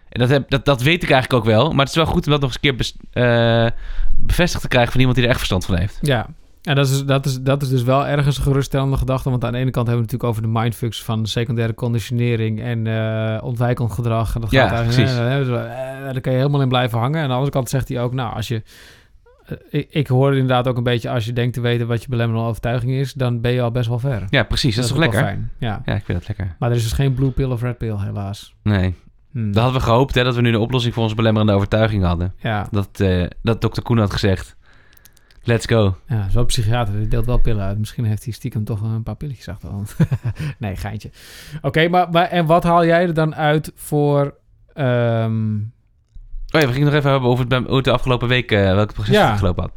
En 0.10 0.20
dat, 0.20 0.30
heb, 0.30 0.50
dat, 0.50 0.66
dat 0.66 0.82
weet 0.82 1.04
ik 1.04 1.12
eigenlijk 1.12 1.44
ook 1.44 1.50
wel. 1.54 1.70
Maar 1.70 1.80
het 1.80 1.90
is 1.90 1.96
wel 1.96 2.06
goed 2.06 2.26
om 2.26 2.32
dat 2.32 2.42
nog 2.42 2.50
eens 2.50 2.60
een 2.62 2.94
keer 3.14 3.24
eh, 3.24 3.72
bevestigd 4.16 4.62
te 4.62 4.68
krijgen 4.68 4.92
van 4.92 5.00
iemand 5.00 5.18
die 5.18 5.26
er 5.26 5.32
echt 5.32 5.40
verstand 5.40 5.66
van 5.66 5.78
heeft. 5.78 5.98
Ja. 6.02 6.26
En 6.64 6.76
dat 6.76 6.88
is, 6.88 7.04
dat, 7.04 7.26
is, 7.26 7.40
dat 7.42 7.62
is 7.62 7.70
dus 7.70 7.84
wel 7.84 8.08
ergens 8.08 8.38
een 8.38 8.44
geruststellende 8.44 8.98
gedachte. 8.98 9.30
Want 9.30 9.44
aan 9.44 9.52
de 9.52 9.58
ene 9.58 9.72
kant 9.72 9.88
hebben 9.88 10.06
we 10.06 10.12
het 10.12 10.22
natuurlijk 10.22 10.46
over 10.48 10.54
de 10.54 10.60
mindfucks 10.60 11.04
van 11.04 11.26
secundaire 11.26 11.74
conditionering 11.74 12.62
en 12.62 12.88
eh 12.88 13.44
ontwijkend 13.44 13.92
gedrag. 13.92 14.36
En 14.36 14.42
dat 14.42 14.52
Ja, 14.52 14.68
gaat 14.68 14.72
eigenlijk, 14.78 15.08
precies. 15.10 15.20
eh, 15.20 15.42
eh, 15.42 16.04
daar 16.14 16.22
kan 16.22 16.32
je 16.32 16.38
helemaal 16.38 16.62
in 16.62 16.68
blijven 16.68 17.00
hangen. 17.00 17.16
En 17.16 17.22
aan 17.22 17.28
de 17.28 17.34
andere 17.34 17.52
kant 17.52 17.70
zegt 17.70 17.88
hij 17.90 18.02
ook, 18.02 18.14
nou, 18.14 18.36
als 18.36 18.48
je... 18.48 18.62
eh, 19.48 19.58
ik, 19.70 19.88
ik 19.90 20.08
hoor 20.08 20.32
inderdaad 20.32 20.68
ook 20.68 20.78
een 20.78 20.84
beetje, 20.84 21.10
als 21.10 21.26
je 21.26 21.34
denkt 21.34 21.54
te 21.54 21.62
weten 21.62 21.88
wat 21.88 22.02
je 22.04 22.10
belemmerende 22.10 22.48
overtuiging 22.50 22.92
is, 22.92 23.14
dan 23.14 23.42
ben 23.42 23.52
je 23.52 23.62
al 23.62 23.72
best 23.72 23.88
wel 23.90 24.00
ver. 24.00 24.26
Ja, 24.30 24.44
precies. 24.44 24.76
Dat, 24.76 24.84
is 24.84 24.90
toch 24.90 25.00
lekker? 25.00 25.20
fijn. 25.20 25.52
Ja. 25.58 25.82
Ja, 25.86 25.96
ik 25.96 26.06
vind 26.06 26.18
dat 26.18 26.28
lekker. 26.28 26.56
Maar 26.60 26.70
er 26.70 26.76
is 26.76 26.84
dus 26.84 26.92
geen 26.92 27.14
blue 27.14 27.32
pill 27.32 27.50
of 27.52 27.62
red 27.62 27.78
pill, 27.78 27.96
helaas. 27.98 28.56
Nee. 28.64 28.96
Hmm. 29.32 29.52
Dat 29.52 29.64
hadden 29.64 29.82
we 29.82 29.88
gehoopt, 29.88 30.16
hè, 30.16 30.24
dat 30.24 30.36
we 30.36 30.42
nu 30.42 30.50
een 30.50 30.56
oplossing 30.60 30.94
voor 30.94 31.04
onze 31.04 31.16
belemmerende 31.16 31.54
overtuiging 31.54 32.04
hadden. 32.04 32.34
Ja, 32.38 32.68
Dat, 32.72 33.00
eh, 33.00 33.26
dat 33.42 33.62
dokter 33.62 33.84
Koen 33.84 33.98
had 33.98 34.12
gezegd. 34.12 34.56
Let's 35.44 35.66
go. 35.66 35.98
ja, 36.08 36.30
zo'n 36.30 36.46
psychiater, 36.46 36.94
die 36.98 37.08
deelt 37.08 37.26
wel 37.26 37.38
pillen 37.38 37.64
uit. 37.64 37.78
Misschien 37.78 38.06
heeft 38.06 38.24
hij 38.24 38.34
stiekem 38.34 38.64
toch 38.64 38.82
een 38.82 39.04
paar 39.04 39.16
pilletjes 39.16 39.48
achter 39.50 39.70
de 39.70 39.76
hand. 39.76 39.96
nee, 40.60 40.76
geintje. 40.76 41.10
Oké, 41.62 41.88
maar, 41.88 42.10
maar 42.12 42.26
en 42.28 42.46
wat 42.46 42.64
haal 42.64 42.86
jij 42.86 43.02
er 43.02 43.14
dan 43.14 43.36
uit 43.36 43.72
voor... 43.76 44.34
ehm, 44.74 45.56
Oh 46.52 46.62
ja, 46.62 46.68
we 46.68 46.74
gingen 46.74 46.88
nog 46.88 46.98
even 46.98 47.12
hebben 47.12 47.30
over 47.30 47.46
het, 47.50 47.84
de 47.84 47.92
afgelopen 47.92 48.28
week, 48.28 48.52
eh, 48.52 48.74
welke 48.74 48.94
proces 48.94 49.14
Ja. 49.16 49.32
het 49.32 49.40
had. 49.56 49.72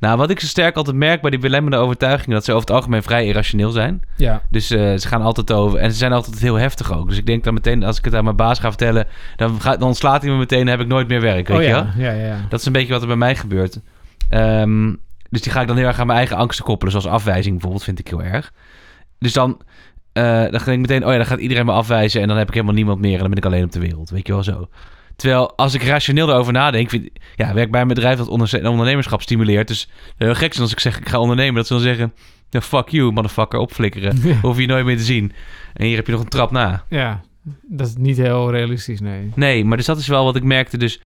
Nou, 0.00 0.18
wat 0.18 0.30
ik 0.30 0.40
zo 0.40 0.46
sterk 0.46 0.76
altijd 0.76 0.96
merk 0.96 1.20
bij 1.20 1.30
die 1.30 1.40
belemmerende 1.40 1.84
overtuigingen, 1.84 2.34
dat 2.34 2.44
ze 2.44 2.52
over 2.52 2.66
het 2.66 2.76
algemeen 2.76 3.02
vrij 3.02 3.26
irrationeel 3.26 3.70
zijn. 3.70 4.02
ja, 4.16 4.42
Dus 4.50 4.70
eh, 4.70 4.96
ze 4.96 5.08
gaan 5.08 5.22
altijd 5.22 5.52
over. 5.52 5.78
En 5.78 5.90
ze 5.90 5.96
zijn 5.96 6.12
altijd 6.12 6.38
heel 6.38 6.54
heftig 6.54 6.92
ook. 6.92 7.08
Dus 7.08 7.18
ik 7.18 7.26
denk 7.26 7.44
dan 7.44 7.54
meteen, 7.54 7.84
als 7.84 7.98
ik 7.98 8.04
het 8.04 8.14
aan 8.14 8.24
mijn 8.24 8.36
baas 8.36 8.58
ga 8.58 8.68
vertellen, 8.68 9.06
dan, 9.36 9.60
gaat, 9.60 9.80
dan 9.80 9.94
slaat 9.94 10.22
hij 10.22 10.30
me 10.30 10.36
meteen 10.36 10.60
en 10.60 10.66
heb 10.66 10.80
ik 10.80 10.86
nooit 10.86 11.08
meer 11.08 11.20
werk. 11.20 11.48
Weet 11.48 11.56
oh 11.56 11.62
je 11.62 11.68
ja, 11.68 11.92
ja, 11.96 12.10
ja, 12.12 12.26
ja. 12.26 12.36
Dat 12.48 12.60
is 12.60 12.66
een 12.66 12.72
beetje 12.72 12.92
wat 12.92 13.00
er 13.02 13.06
bij 13.08 13.16
mij 13.16 13.36
gebeurt. 13.36 13.80
Ehm, 14.28 14.94
dus 15.30 15.40
die 15.42 15.52
ga 15.52 15.60
ik 15.60 15.66
dan 15.66 15.76
heel 15.76 15.86
erg 15.86 15.98
aan 16.00 16.06
mijn 16.06 16.18
eigen 16.18 16.36
angsten 16.36 16.64
koppelen. 16.64 16.92
Zoals 16.92 17.06
afwijzing 17.06 17.52
bijvoorbeeld, 17.52 17.84
vind 17.84 17.98
ik 17.98 18.08
heel 18.08 18.22
erg. 18.22 18.52
Dus 19.18 19.32
dan, 19.32 19.60
eh, 20.12 20.22
dan 20.24 20.50
denk 20.50 20.66
ik 20.66 20.78
meteen, 20.78 21.04
oh 21.04 21.10
ja, 21.10 21.16
dan 21.16 21.26
gaat 21.26 21.38
iedereen 21.38 21.66
me 21.66 21.72
afwijzen. 21.72 22.20
En 22.22 22.28
dan 22.28 22.36
heb 22.36 22.48
ik 22.48 22.54
helemaal 22.54 22.74
niemand 22.74 23.00
meer. 23.00 23.12
En 23.14 23.18
dan 23.20 23.28
ben 23.28 23.38
ik 23.38 23.44
alleen 23.44 23.64
op 23.64 23.72
de 23.72 23.80
wereld. 23.80 24.10
Weet 24.10 24.26
je 24.26 24.32
wel 24.32 24.42
zo. 24.42 24.68
Terwijl, 25.16 25.56
als 25.56 25.74
ik 25.74 25.82
rationeel 25.82 26.28
erover 26.28 26.52
nadenk, 26.52 26.88
vind 26.90 27.08
ja, 27.36 27.54
werk 27.54 27.70
bij 27.70 27.80
een 27.80 27.88
bedrijf 27.88 28.18
dat 28.18 28.28
onder- 28.28 28.68
ondernemerschap 28.68 29.22
stimuleert. 29.22 29.68
Dus 29.68 29.88
heel 30.16 30.34
gek 30.34 30.52
is 30.54 30.60
als 30.60 30.72
ik 30.72 30.80
zeg, 30.80 30.98
ik 30.98 31.08
ga 31.08 31.18
ondernemen, 31.20 31.54
dat 31.54 31.66
ze 31.66 31.72
dan 31.72 31.82
zeggen, 31.82 32.12
ja, 32.50 32.60
fuck 32.60 32.88
you, 32.88 33.12
motherfucker, 33.12 33.58
opflikkeren. 33.58 34.20
Hoef 34.42 34.58
je 34.58 34.66
nooit 34.66 34.84
meer 34.84 34.96
te 34.96 35.02
zien. 35.02 35.32
En 35.74 35.86
hier 35.86 35.96
heb 35.96 36.06
je 36.06 36.12
nog 36.12 36.20
een 36.20 36.28
trap 36.28 36.50
na. 36.50 36.84
Ja, 36.88 37.20
dat 37.62 37.86
is 37.86 37.94
niet 37.96 38.16
heel 38.16 38.50
realistisch, 38.50 39.00
nee. 39.00 39.32
Nee, 39.34 39.64
maar 39.64 39.76
dus 39.76 39.86
dat 39.86 39.98
is 39.98 40.06
wel 40.08 40.24
wat 40.24 40.36
ik 40.36 40.42
merkte. 40.42 40.76
Dus, 40.78 41.00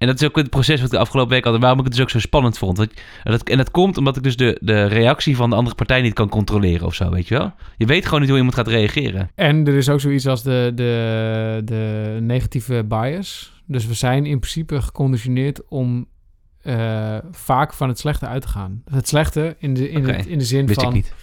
en 0.00 0.06
dat 0.06 0.20
is 0.20 0.26
ook 0.26 0.36
het 0.36 0.50
proces 0.50 0.76
wat 0.76 0.84
ik 0.86 0.90
de 0.90 0.98
afgelopen 0.98 1.32
week 1.32 1.44
had. 1.44 1.54
En 1.54 1.60
waarom 1.60 1.78
ik 1.78 1.84
het 1.84 1.92
dus 1.94 2.02
ook 2.02 2.10
zo 2.10 2.18
spannend 2.18 2.58
vond. 2.58 2.76
Want, 2.76 2.92
en, 3.24 3.30
dat, 3.32 3.42
en 3.48 3.56
dat 3.56 3.70
komt 3.70 3.96
omdat 3.96 4.16
ik 4.16 4.22
dus 4.22 4.36
de, 4.36 4.58
de 4.60 4.84
reactie 4.84 5.36
van 5.36 5.50
de 5.50 5.56
andere 5.56 5.76
partij 5.76 6.00
niet 6.02 6.12
kan 6.14 6.28
controleren 6.28 6.86
of 6.86 6.94
zo, 6.94 7.10
weet 7.10 7.28
je 7.28 7.38
wel? 7.38 7.52
Je 7.76 7.86
weet 7.86 8.04
gewoon 8.04 8.20
niet 8.20 8.28
hoe 8.28 8.38
iemand 8.38 8.56
gaat 8.56 8.68
reageren. 8.68 9.30
En 9.34 9.66
er 9.66 9.74
is 9.74 9.88
ook 9.88 10.00
zoiets 10.00 10.26
als 10.26 10.42
de, 10.42 10.72
de, 10.74 11.62
de 11.64 12.18
negatieve 12.20 12.84
bias. 12.88 13.62
Dus 13.66 13.86
we 13.86 13.94
zijn 13.94 14.26
in 14.26 14.38
principe 14.38 14.82
geconditioneerd 14.82 15.68
om 15.68 16.06
eh, 16.62 17.16
vaak 17.30 17.72
van 17.72 17.88
het 17.88 17.98
slechte 17.98 18.26
uit 18.26 18.42
te 18.42 18.48
gaan. 18.48 18.82
Het 18.90 19.08
slechte 19.08 19.56
in 19.58 19.74
de, 19.74 19.90
in 19.90 20.08
het, 20.08 20.26
in 20.26 20.38
de 20.38 20.44
zin 20.44 20.68
van 20.74 20.92
niet. 20.92 21.14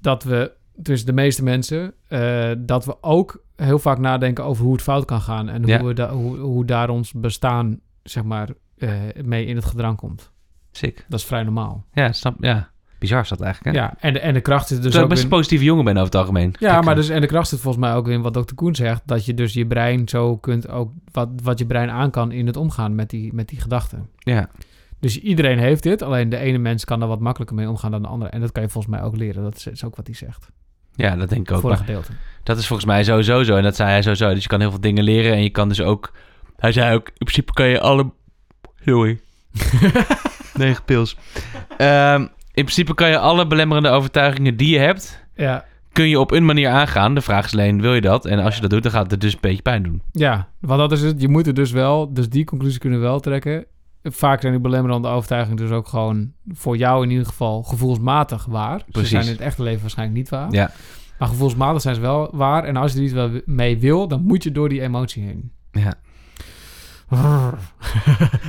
dat 0.00 0.22
we, 0.24 0.52
dus 0.76 1.04
de 1.04 1.12
meeste 1.12 1.42
mensen, 1.42 1.94
eh, 2.08 2.50
dat 2.58 2.84
we 2.84 3.02
ook 3.02 3.44
heel 3.56 3.78
vaak 3.78 3.98
nadenken 3.98 4.44
over 4.44 4.64
hoe 4.64 4.72
het 4.72 4.82
fout 4.82 5.04
kan 5.04 5.20
gaan. 5.20 5.48
En 5.48 5.62
Ja. 5.66 5.78
hoe, 5.78 5.88
we 5.88 5.94
da- 5.94 6.10
hoe, 6.12 6.36
hoe 6.38 6.64
daar 6.64 6.88
ons 6.88 7.12
bestaan, 7.12 7.80
zeg 8.02 8.22
maar, 8.24 8.48
eh, 8.78 8.90
mee 9.24 9.46
in 9.46 9.56
het 9.56 9.64
gedrang 9.64 9.96
komt. 9.96 10.30
Sick. 10.70 11.04
Dat 11.08 11.18
is 11.18 11.26
vrij 11.26 11.42
normaal. 11.42 11.84
Ja, 11.92 12.12
snap, 12.12 12.36
ja. 12.40 12.70
Bizar 12.98 13.20
is 13.20 13.28
dat 13.28 13.40
eigenlijk, 13.40 13.76
hè? 13.76 13.82
Ja, 13.82 13.94
en 13.98 14.12
de, 14.12 14.18
en 14.18 14.34
de 14.34 14.40
kracht 14.40 14.66
zit 14.66 14.76
dus 14.76 14.84
Terwijl 14.84 15.04
ik 15.04 15.08
best 15.08 15.22
in... 15.22 15.30
een 15.30 15.36
positieve 15.36 15.64
jongen 15.64 15.84
ben 15.84 15.92
over 15.94 16.06
het 16.06 16.14
algemeen. 16.14 16.54
Ja, 16.58 16.80
maar 16.80 16.94
dus, 16.94 17.08
en 17.08 17.20
de 17.20 17.26
kracht 17.26 17.48
zit 17.48 17.60
volgens 17.60 17.84
mij 17.84 17.94
ook 17.94 18.08
in 18.08 18.22
wat 18.22 18.32
Dr. 18.32 18.54
Koen 18.54 18.74
zegt. 18.74 19.02
Dat 19.04 19.24
je 19.24 19.34
dus 19.34 19.52
je 19.52 19.66
brein 19.66 20.08
zo 20.08 20.36
kunt 20.36 20.68
ook... 20.68 20.92
Wat, 21.12 21.28
wat 21.42 21.58
je 21.58 21.66
brein 21.66 21.90
aan 21.90 22.10
kan 22.10 22.32
in 22.32 22.46
het 22.46 22.56
omgaan 22.56 22.94
met 22.94 23.10
die, 23.10 23.34
met 23.34 23.48
die 23.48 23.60
gedachten. 23.60 24.08
Ja, 24.18 24.48
Dus 25.00 25.18
iedereen 25.18 25.58
heeft 25.58 25.82
dit. 25.82 26.02
Alleen 26.02 26.28
de 26.28 26.36
ene 26.36 26.58
mens 26.58 26.84
kan 26.84 27.02
er 27.02 27.08
wat 27.08 27.20
makkelijker 27.20 27.56
mee 27.56 27.68
omgaan 27.68 27.90
dan 27.90 28.02
de 28.02 28.08
andere. 28.08 28.30
En 28.30 28.40
dat 28.40 28.52
kan 28.52 28.62
je 28.62 28.68
volgens 28.68 28.94
mij 28.94 29.02
ook 29.02 29.16
leren. 29.16 29.42
Dat 29.42 29.56
is, 29.56 29.66
is 29.66 29.84
ook 29.84 29.96
wat 29.96 30.06
hij 30.06 30.16
zegt. 30.16 30.50
ja, 30.94 31.16
dat 31.16 31.28
denk 31.28 31.48
ik 31.48 31.54
ook. 31.54 31.60
voor 31.60 31.70
een 31.70 31.76
gedeelte. 31.76 32.12
dat 32.42 32.58
is 32.58 32.66
volgens 32.66 32.88
mij 32.88 33.04
sowieso 33.04 33.42
zo. 33.42 33.56
En 33.56 33.62
dat 33.62 33.76
zei 33.76 33.90
hij 33.90 34.02
sowieso. 34.02 34.34
Dus 34.34 34.42
je 34.42 34.48
kan 34.48 34.60
heel 34.60 34.70
veel 34.70 34.80
dingen 34.80 35.04
leren. 35.04 35.32
En 35.32 35.42
je 35.42 35.50
kan 35.50 35.68
dus 35.68 35.80
ook... 35.80 36.12
Hij 36.62 36.72
zei 36.72 36.94
ook, 36.94 37.06
in 37.08 37.12
principe 37.18 37.52
kan 37.52 37.66
je 37.68 37.80
alle... 37.80 38.10
Sorry. 38.84 39.20
Negen 40.54 40.84
pils. 40.84 41.16
Ehm, 41.76 42.20
in 42.20 42.28
principe 42.64 42.94
kan 42.94 43.08
je 43.08 43.18
alle 43.18 43.46
belemmerende 43.46 43.88
overtuigingen 43.88 44.56
die 44.56 44.68
je 44.70 44.78
hebt... 44.78 45.24
Ja, 45.34 45.64
kun 45.92 46.08
je 46.08 46.20
op 46.20 46.30
een 46.30 46.44
manier 46.44 46.68
aangaan. 46.68 47.14
De 47.14 47.20
vraag 47.20 47.44
is 47.46 47.52
alleen, 47.52 47.80
wil 47.80 47.94
je 47.94 48.00
dat? 48.00 48.26
En 48.26 48.38
als 48.38 48.54
je 48.54 48.60
dat 48.60 48.70
doet, 48.70 48.82
dan 48.82 48.92
gaat 48.92 49.10
het 49.10 49.20
dus 49.20 49.32
een 49.32 49.38
beetje 49.40 49.62
pijn 49.62 49.82
doen. 49.82 50.02
ja, 50.12 50.48
want 50.60 50.78
dat 50.80 50.92
is 50.92 51.02
het. 51.02 51.20
Je 51.20 51.28
moet 51.28 51.46
er 51.46 51.54
dus 51.54 51.70
wel... 51.70 52.12
Dus 52.12 52.28
die 52.28 52.44
conclusie 52.44 52.80
kunnen 52.80 52.98
we 53.00 53.04
wel 53.04 53.20
trekken. 53.20 53.64
Vaak 54.02 54.40
zijn 54.40 54.52
die 54.52 54.62
belemmerende 54.62 55.08
overtuigingen 55.08 55.56
dus 55.56 55.70
ook 55.70 55.88
gewoon... 55.88 56.32
voor 56.52 56.76
jou 56.76 57.02
in 57.04 57.10
ieder 57.10 57.26
geval 57.26 57.62
gevoelsmatig 57.62 58.44
waar. 58.44 58.78
Ze 58.78 58.84
Precies. 58.90 59.10
zijn 59.10 59.24
in 59.24 59.30
het 59.30 59.40
echte 59.40 59.62
leven 59.62 59.80
waarschijnlijk 59.80 60.18
niet 60.18 60.28
waar. 60.28 60.52
Ja, 60.52 60.70
Maar 61.18 61.28
gevoelsmatig 61.28 61.82
zijn 61.82 61.94
ze 61.94 62.00
wel 62.00 62.30
waar. 62.32 62.64
En 62.64 62.76
als 62.76 62.92
je 62.92 62.98
er 62.98 63.04
iets 63.04 63.12
wel 63.12 63.30
mee 63.44 63.78
wil, 63.78 64.08
dan 64.08 64.22
moet 64.22 64.42
je 64.42 64.52
door 64.52 64.68
die 64.68 64.80
emotie 64.82 65.22
heen. 65.22 65.52
ja. 65.72 65.94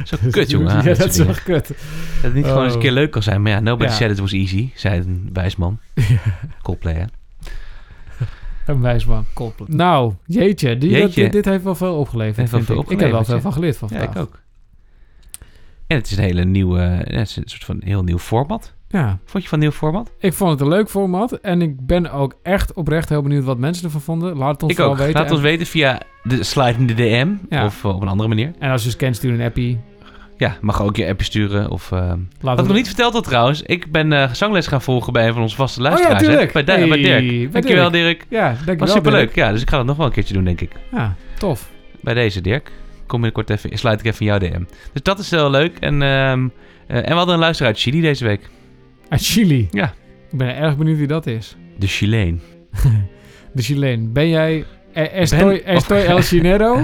Zo 0.04 0.18
kut, 0.32 0.50
jongen. 0.50 0.76
Ja, 0.76 0.82
dat 0.82 0.98
dat 0.98 1.10
is 1.10 1.18
wel 1.18 1.36
kut. 1.44 1.68
Dat 1.68 1.78
het 2.22 2.34
niet 2.34 2.46
gewoon 2.46 2.64
eens 2.64 2.72
een 2.72 2.78
Oh. 2.78 2.84
keer 2.84 2.92
leuk 2.92 3.12
kan 3.12 3.24
zijn. 3.24 3.42
Maar 3.42 3.52
ja, 3.52 3.60
nobody 3.60 3.90
Ja. 3.90 3.96
said 3.96 4.12
it 4.12 4.20
was 4.20 4.32
easy, 4.32 4.72
zei 4.76 5.00
een 5.00 5.30
wijs 5.34 5.56
man. 5.56 5.80
Coldplay, 6.64 6.94
hè? 6.94 7.04
Een 8.66 8.82
wijsman, 8.82 9.26
koppelen. 9.34 9.76
Nou, 9.76 10.14
jeetje. 10.26 10.78
Die, 10.78 10.90
Jeetje. 10.90 11.22
Dit, 11.24 11.32
dit 11.32 11.46
heeft 11.46 11.64
wel 11.64 11.76
veel 11.76 11.96
opgeleverd, 11.96 12.38
Heeft 12.38 12.52
wel 12.52 12.60
vind 12.62 12.72
veel 12.72 12.82
ik. 12.86 12.90
Ik 12.92 13.00
heb 13.00 13.10
wel 13.12 13.20
opgeleverd, 13.20 13.42
veel 13.42 13.52
van 13.52 13.54
geleerd 13.62 13.78
van 13.78 13.88
Ja, 13.92 13.98
vandaag. 13.98 14.16
ik 14.16 14.22
ook. 14.22 14.40
En 15.88 15.98
het 15.98 16.12
is 16.12 16.18
een 16.18 16.24
hele 16.24 16.46
nieuwe, 16.46 16.80
ja, 16.82 17.18
het 17.20 17.30
is 17.30 17.36
een 17.36 17.44
soort 17.46 17.64
van 17.64 17.82
heel 17.84 18.04
nieuw 18.04 18.18
format. 18.20 18.74
Ja, 18.94 19.20
Vond 19.26 19.44
je 19.44 19.50
van 19.50 19.58
een 19.58 19.64
nieuw 19.64 19.74
format? 19.74 20.12
ik 20.20 20.34
vond 20.34 20.52
het 20.52 20.62
een 20.62 20.68
leuk 20.68 20.90
format. 20.90 21.32
En 21.32 21.62
ik 21.62 21.86
ben 21.86 22.12
ook 22.12 22.36
echt 22.44 22.74
oprecht 22.74 23.10
heel 23.10 23.22
benieuwd 23.22 23.44
wat 23.44 23.58
mensen 23.58 23.84
ervan 23.86 24.02
vonden. 24.02 24.38
Laat 24.38 24.52
het 24.52 24.64
ons 24.64 24.72
ik 24.72 24.80
ook. 24.80 24.98
weten. 24.98 25.14
Laat 25.14 25.30
ons 25.32 25.40
en, 25.40 25.46
weten 25.46 25.66
via 25.68 26.00
de 26.24 26.44
slide 26.44 26.78
in 26.80 26.88
de 26.88 26.94
DM 26.94 27.28
Ja. 27.50 27.66
of 27.66 27.84
eh, 27.84 27.96
op 27.96 28.02
een 28.02 28.08
andere 28.08 28.30
manier. 28.30 28.52
en 28.60 28.72
als 28.72 28.82
je 28.82 28.88
eens 28.88 28.96
kent, 28.98 29.16
stuur 29.16 29.34
een 29.34 29.42
appie. 29.46 29.80
Ja, 30.38 30.58
mag 30.62 30.82
ook 30.82 30.96
je 30.96 31.08
appje 31.08 31.26
sturen. 31.26 31.70
Of, 31.70 31.92
eh, 31.92 32.00
Laat 32.00 32.20
Wat 32.42 32.60
ik 32.60 32.66
nog 32.66 32.76
niet 32.76 32.88
verteld 32.88 33.14
had 33.14 33.24
trouwens, 33.24 33.62
ik 33.62 33.92
ben 33.92 34.14
eh, 34.14 34.34
zangles 34.34 34.68
gaan 34.68 34.82
volgen 34.82 35.14
bij 35.14 35.28
een 35.28 35.34
van 35.34 35.42
onze 35.42 35.56
vaste 35.56 35.80
Oh 35.80 35.86
ja, 35.86 35.92
luisteraars. 35.92 36.22
hè? 36.26 36.30
tuurlijk. 36.30 36.52
Bij, 36.54 36.64
Di- 36.64 36.88
bij 36.88 37.00
Hey, 37.00 37.20
Dirk. 37.22 37.52
bij 37.52 37.62
Dankjewel 37.62 37.92
Dirk. 37.92 38.04
Dirk. 38.20 38.26
Ja, 38.30 38.48
dankjewel. 38.48 38.78
Was 38.78 38.92
superleuk. 38.92 39.24
Dirk. 39.24 39.36
Ja, 39.36 39.52
dus 39.52 39.62
ik 39.62 39.70
ga 39.70 39.78
dat 39.78 39.86
nog 39.86 39.98
wel 39.98 40.06
een 40.06 40.12
keertje 40.12 40.34
doen, 40.34 40.44
denk 40.44 40.62
ik. 40.62 40.72
Ja, 40.92 41.16
tof. 41.38 41.70
Bij 42.02 42.14
deze, 42.14 42.42
Dirk. 42.42 42.72
Kom 43.06 43.22
binnenkort 43.22 43.50
even, 43.50 43.78
sluit 43.78 44.00
ik 44.00 44.06
even 44.06 44.20
in 44.20 44.26
jouw 44.26 44.38
DM. 44.38 44.64
Dus 44.94 45.02
dat 45.04 45.20
is 45.20 45.32
heel 45.32 45.50
leuk. 45.50 45.78
En, 45.80 46.02
ehm, 46.02 46.48
eh, 46.88 46.98
en 46.98 47.04
we 47.08 47.14
hadden 47.14 47.34
een 47.34 47.40
luisteraar 47.40 47.72
uit 47.72 47.82
Chili 47.82 48.02
deze 48.02 48.26
week. 48.26 48.50
Uit 49.10 49.22
Chili. 49.26 49.68
Ja. 49.72 49.94
Ik 50.32 50.38
ben 50.38 50.56
erg 50.56 50.78
benieuwd 50.78 50.98
wie 50.98 51.08
dat 51.08 51.28
is. 51.28 51.56
De 51.78 51.88
Chileen. 51.88 52.42
De 53.54 53.62
Chileen. 53.62 54.14
Ben 54.14 54.30
jij... 54.30 54.66
Ben- 54.94 55.12
Estoy, 55.12 55.62
estoy 55.66 55.98
el 55.98 56.22
Chinero? 56.32 56.80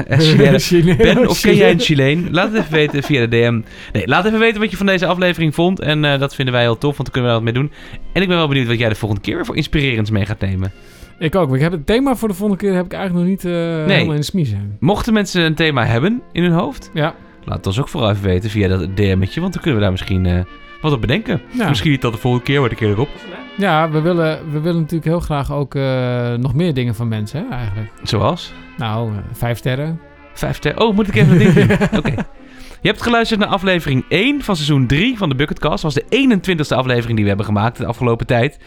Ben, 0.98 1.28
of 1.30 1.42
ken 1.42 1.56
jij 1.56 1.72
een. 1.72 1.80
Chileen? 1.80 2.28
Laat 2.32 2.52
het 2.52 2.62
even 2.62 2.74
weten 2.74 3.04
via 3.04 3.20
de 3.20 3.28
DM. 3.28 3.62
Nee, 3.94 4.08
laat 4.08 4.26
even 4.26 4.40
weten 4.40 4.62
wat 4.62 4.72
je 4.72 4.78
van 4.78 4.86
deze 4.86 5.06
aflevering 5.06 5.56
vond. 5.56 5.80
En 5.80 6.06
eh, 6.06 6.20
dat 6.20 6.36
vinden 6.36 6.54
wij 6.54 6.64
heel 6.64 6.78
tof, 6.78 6.98
want 6.98 7.04
dan 7.04 7.12
kunnen 7.12 7.32
we 7.32 7.36
daar 7.38 7.46
wat 7.46 7.54
mee 7.54 7.64
doen. 7.64 7.72
En 8.14 8.22
ik 8.22 8.28
ben 8.28 8.38
wel 8.38 8.48
benieuwd 8.48 8.68
wat 8.68 8.80
jij 8.80 8.90
de 8.90 8.96
volgende 8.96 9.24
keer 9.24 9.36
weer 9.36 9.46
voor 9.46 9.56
inspirerends 9.56 10.10
mee 10.10 10.26
gaat 10.26 10.40
nemen. 10.40 10.72
Ik 11.20 11.36
ook. 11.36 11.56
Ik 11.56 11.62
heb 11.62 11.72
het 11.72 11.86
thema 11.86 12.16
voor 12.16 12.28
de 12.28 12.34
volgende 12.34 12.64
keer 12.64 12.74
heb 12.76 12.86
ik 12.86 12.94
eigenlijk 12.94 13.26
nog 13.26 13.36
niet 13.36 13.46
eh, 13.46 13.52
helemaal 13.94 14.14
in 14.14 14.20
de 14.20 14.24
smiezen. 14.26 14.78
Mochten 14.80 15.14
mensen 15.14 15.42
een 15.44 15.56
thema 15.56 15.86
hebben 15.86 16.22
in 16.32 16.44
hun 16.44 16.52
hoofd, 16.52 16.92
Ja. 16.94 17.16
laat 17.46 17.58
het 17.58 17.68
ons 17.68 17.80
ook 17.80 17.88
vooral 17.90 18.10
even 18.10 18.24
weten 18.24 18.50
via 18.50 18.68
dat 18.68 18.98
DM'tje. 18.98 19.42
Want 19.42 19.54
dan 19.54 19.62
kunnen 19.62 19.74
we 19.76 19.82
daar 19.82 19.92
misschien 19.92 20.26
eh, 20.26 20.40
wat 20.82 20.92
op 20.92 21.02
bedenken. 21.02 21.42
Ja. 21.52 21.70
Misschien 21.70 21.92
niet 21.92 22.02
dat 22.02 22.14
de 22.14 22.20
volgende 22.20 22.46
keer, 22.46 22.60
maar 22.60 22.70
de 22.70 22.76
keer 22.76 22.90
erop. 22.90 23.10
Ja, 23.58 23.90
we 23.90 24.02
willen, 24.02 24.52
we 24.52 24.60
willen 24.60 24.80
natuurlijk 24.80 25.06
heel 25.06 25.20
graag 25.20 25.52
ook 25.52 25.76
eh, 25.76 26.34
nog 26.34 26.54
meer 26.54 26.74
dingen 26.74 26.96
van 26.96 27.08
mensen, 27.08 27.46
hè, 27.46 27.56
eigenlijk. 27.56 27.92
Zoals? 28.04 28.54
Nou, 28.78 29.12
eh, 29.12 29.18
vijf 29.34 29.58
sterren. 29.58 30.00
Vijf 30.34 30.56
sterren. 30.56 30.82
Oh, 30.82 30.96
moet 30.96 31.08
ik 31.08 31.16
even 31.16 31.32
een 31.32 31.38
ding 31.38 31.54
doen? 31.54 31.98
Oké. 32.00 32.14
Je 32.82 32.88
hebt 32.88 33.02
geluisterd 33.02 33.40
naar 33.40 33.50
aflevering 33.50 34.06
1 34.10 34.44
van 34.44 34.56
seizoen 34.56 34.88
3 34.88 35.18
van 35.18 35.30
de 35.30 35.36
Bucketcast. 35.36 35.82
Dat 35.82 35.94
was 35.94 36.04
de 36.04 36.38
21ste 36.38 36.76
aflevering 36.78 37.14
die 37.14 37.22
we 37.22 37.28
hebben 37.28 37.46
gemaakt 37.46 37.78
de 37.78 37.86
afgelopen 37.86 38.26
tijd. 38.26 38.60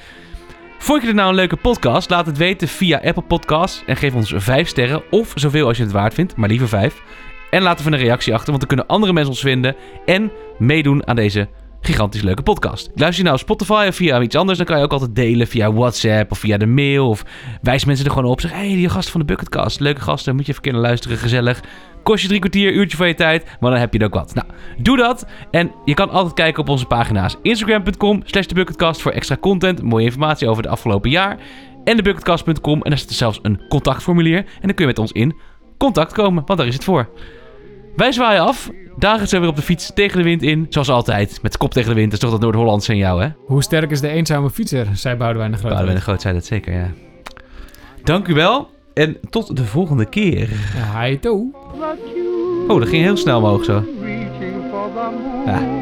Vond 0.78 1.00
je 1.00 1.06
dit 1.06 1.16
nou 1.16 1.28
een 1.28 1.34
leuke 1.34 1.56
podcast? 1.56 2.10
Laat 2.10 2.26
het 2.26 2.36
weten 2.36 2.68
via 2.68 3.00
Apple 3.04 3.22
Podcasts 3.22 3.82
en 3.86 3.96
geef 3.96 4.14
ons 4.14 4.32
5 4.36 4.68
sterren 4.68 5.02
of 5.10 5.32
zoveel 5.34 5.66
als 5.66 5.76
je 5.76 5.82
het 5.82 5.92
waard 5.92 6.14
vindt, 6.14 6.36
maar 6.36 6.48
liever 6.48 6.68
5. 6.68 7.02
En 7.50 7.62
laat 7.62 7.80
even 7.80 7.92
een 7.92 7.98
reactie 7.98 8.32
achter, 8.32 8.48
want 8.48 8.58
dan 8.58 8.68
kunnen 8.68 8.86
andere 8.86 9.12
mensen 9.12 9.30
ons 9.30 9.40
vinden 9.40 9.76
en 10.04 10.32
meedoen 10.58 11.06
aan 11.06 11.16
deze 11.16 11.48
gigantisch 11.82 12.22
leuke 12.22 12.42
podcast. 12.42 12.90
Luister 12.94 13.16
je 13.16 13.22
nou 13.22 13.34
op 13.34 13.40
Spotify 13.40 13.84
of 13.88 13.94
via 13.94 14.20
iets 14.20 14.36
anders, 14.36 14.58
dan 14.58 14.66
kan 14.66 14.78
je 14.78 14.84
ook 14.84 14.92
altijd 14.92 15.14
delen 15.14 15.46
via 15.46 15.72
WhatsApp 15.72 16.30
of 16.30 16.38
via 16.38 16.56
de 16.56 16.66
mail 16.66 17.08
of 17.08 17.24
wijs 17.62 17.84
mensen 17.84 18.04
er 18.04 18.12
gewoon 18.12 18.30
op. 18.30 18.40
Zeg, 18.40 18.50
hé, 18.50 18.56
hey, 18.56 18.76
die 18.76 18.88
gast 18.88 19.10
van 19.10 19.20
de 19.20 19.26
Bucketcast, 19.26 19.80
leuke 19.80 20.00
gasten, 20.00 20.36
moet 20.36 20.46
je 20.46 20.52
even 20.52 20.72
naar 20.72 20.80
luisteren, 20.80 21.18
gezellig. 21.18 21.60
Kost 22.02 22.22
je 22.22 22.28
drie 22.28 22.40
kwartier, 22.40 22.72
uurtje 22.72 22.96
van 22.96 23.08
je 23.08 23.14
tijd, 23.14 23.44
maar 23.60 23.70
dan 23.70 23.80
heb 23.80 23.92
je 23.92 23.98
er 23.98 24.06
ook 24.06 24.14
wat. 24.14 24.34
Nou, 24.34 24.46
doe 24.78 24.96
dat. 24.96 25.26
En 25.50 25.72
je 25.84 25.94
kan 25.94 26.10
altijd 26.10 26.34
kijken 26.34 26.62
op 26.62 26.68
onze 26.68 26.86
pagina's. 26.86 27.36
Instagram.com 27.42 28.22
slash 28.24 28.46
thebucketcast 28.46 29.00
voor 29.00 29.12
extra 29.12 29.36
content, 29.36 29.82
mooie 29.82 30.04
informatie 30.04 30.48
over 30.48 30.62
het 30.62 30.72
afgelopen 30.72 31.10
jaar. 31.10 31.38
En 31.84 31.96
thebucketcast.com 31.96 32.82
en 32.82 32.90
daar 32.90 32.98
zit 32.98 33.08
er 33.08 33.14
zelfs 33.14 33.38
een 33.42 33.60
contactformulier. 33.68 34.38
En 34.38 34.44
dan 34.60 34.74
kun 34.74 34.84
je 34.84 34.86
met 34.86 34.98
ons 34.98 35.12
in 35.12 35.36
contact 35.78 36.12
komen, 36.12 36.42
want 36.46 36.58
daar 36.58 36.68
is 36.68 36.74
het 36.74 36.84
voor. 36.84 37.08
Wij 37.96 38.12
zwaaien 38.12 38.42
af, 38.42 38.70
dagen 38.96 39.28
zijn 39.28 39.40
weer 39.40 39.50
op 39.50 39.56
de 39.56 39.62
fiets 39.62 39.90
tegen 39.94 40.18
de 40.18 40.24
wind 40.24 40.42
in. 40.42 40.66
Zoals 40.68 40.88
altijd, 40.88 41.38
met 41.42 41.52
de 41.52 41.58
kop 41.58 41.72
tegen 41.72 41.88
de 41.88 41.94
wind. 41.94 42.10
Dat 42.10 42.22
is 42.22 42.28
toch 42.28 42.30
dat 42.30 42.40
Noord-Hollandse 42.40 42.92
in 42.92 42.98
jou, 42.98 43.22
hè? 43.22 43.28
Hoe 43.46 43.62
sterk 43.62 43.90
is 43.90 44.00
de 44.00 44.08
eenzame 44.08 44.50
fietser, 44.50 44.86
zei 44.92 45.16
Boudewijn 45.16 45.50
de 45.50 45.56
Groot. 45.56 45.70
Boudewijn 45.70 45.98
de 45.98 46.04
Groot 46.04 46.20
zei 46.20 46.34
dat 46.34 46.44
zeker, 46.44 46.74
ja. 46.74 46.90
Dank 48.04 48.28
u 48.28 48.34
wel 48.34 48.70
en 48.94 49.16
tot 49.30 49.56
de 49.56 49.64
volgende 49.64 50.04
keer. 50.04 50.48
Hi 51.00 51.18
toe. 51.18 51.54
Oh, 52.68 52.78
dat 52.78 52.88
ging 52.88 53.02
heel 53.02 53.16
snel 53.16 53.38
omhoog 53.38 53.64
zo. 53.64 53.84
Ja. 55.46 55.81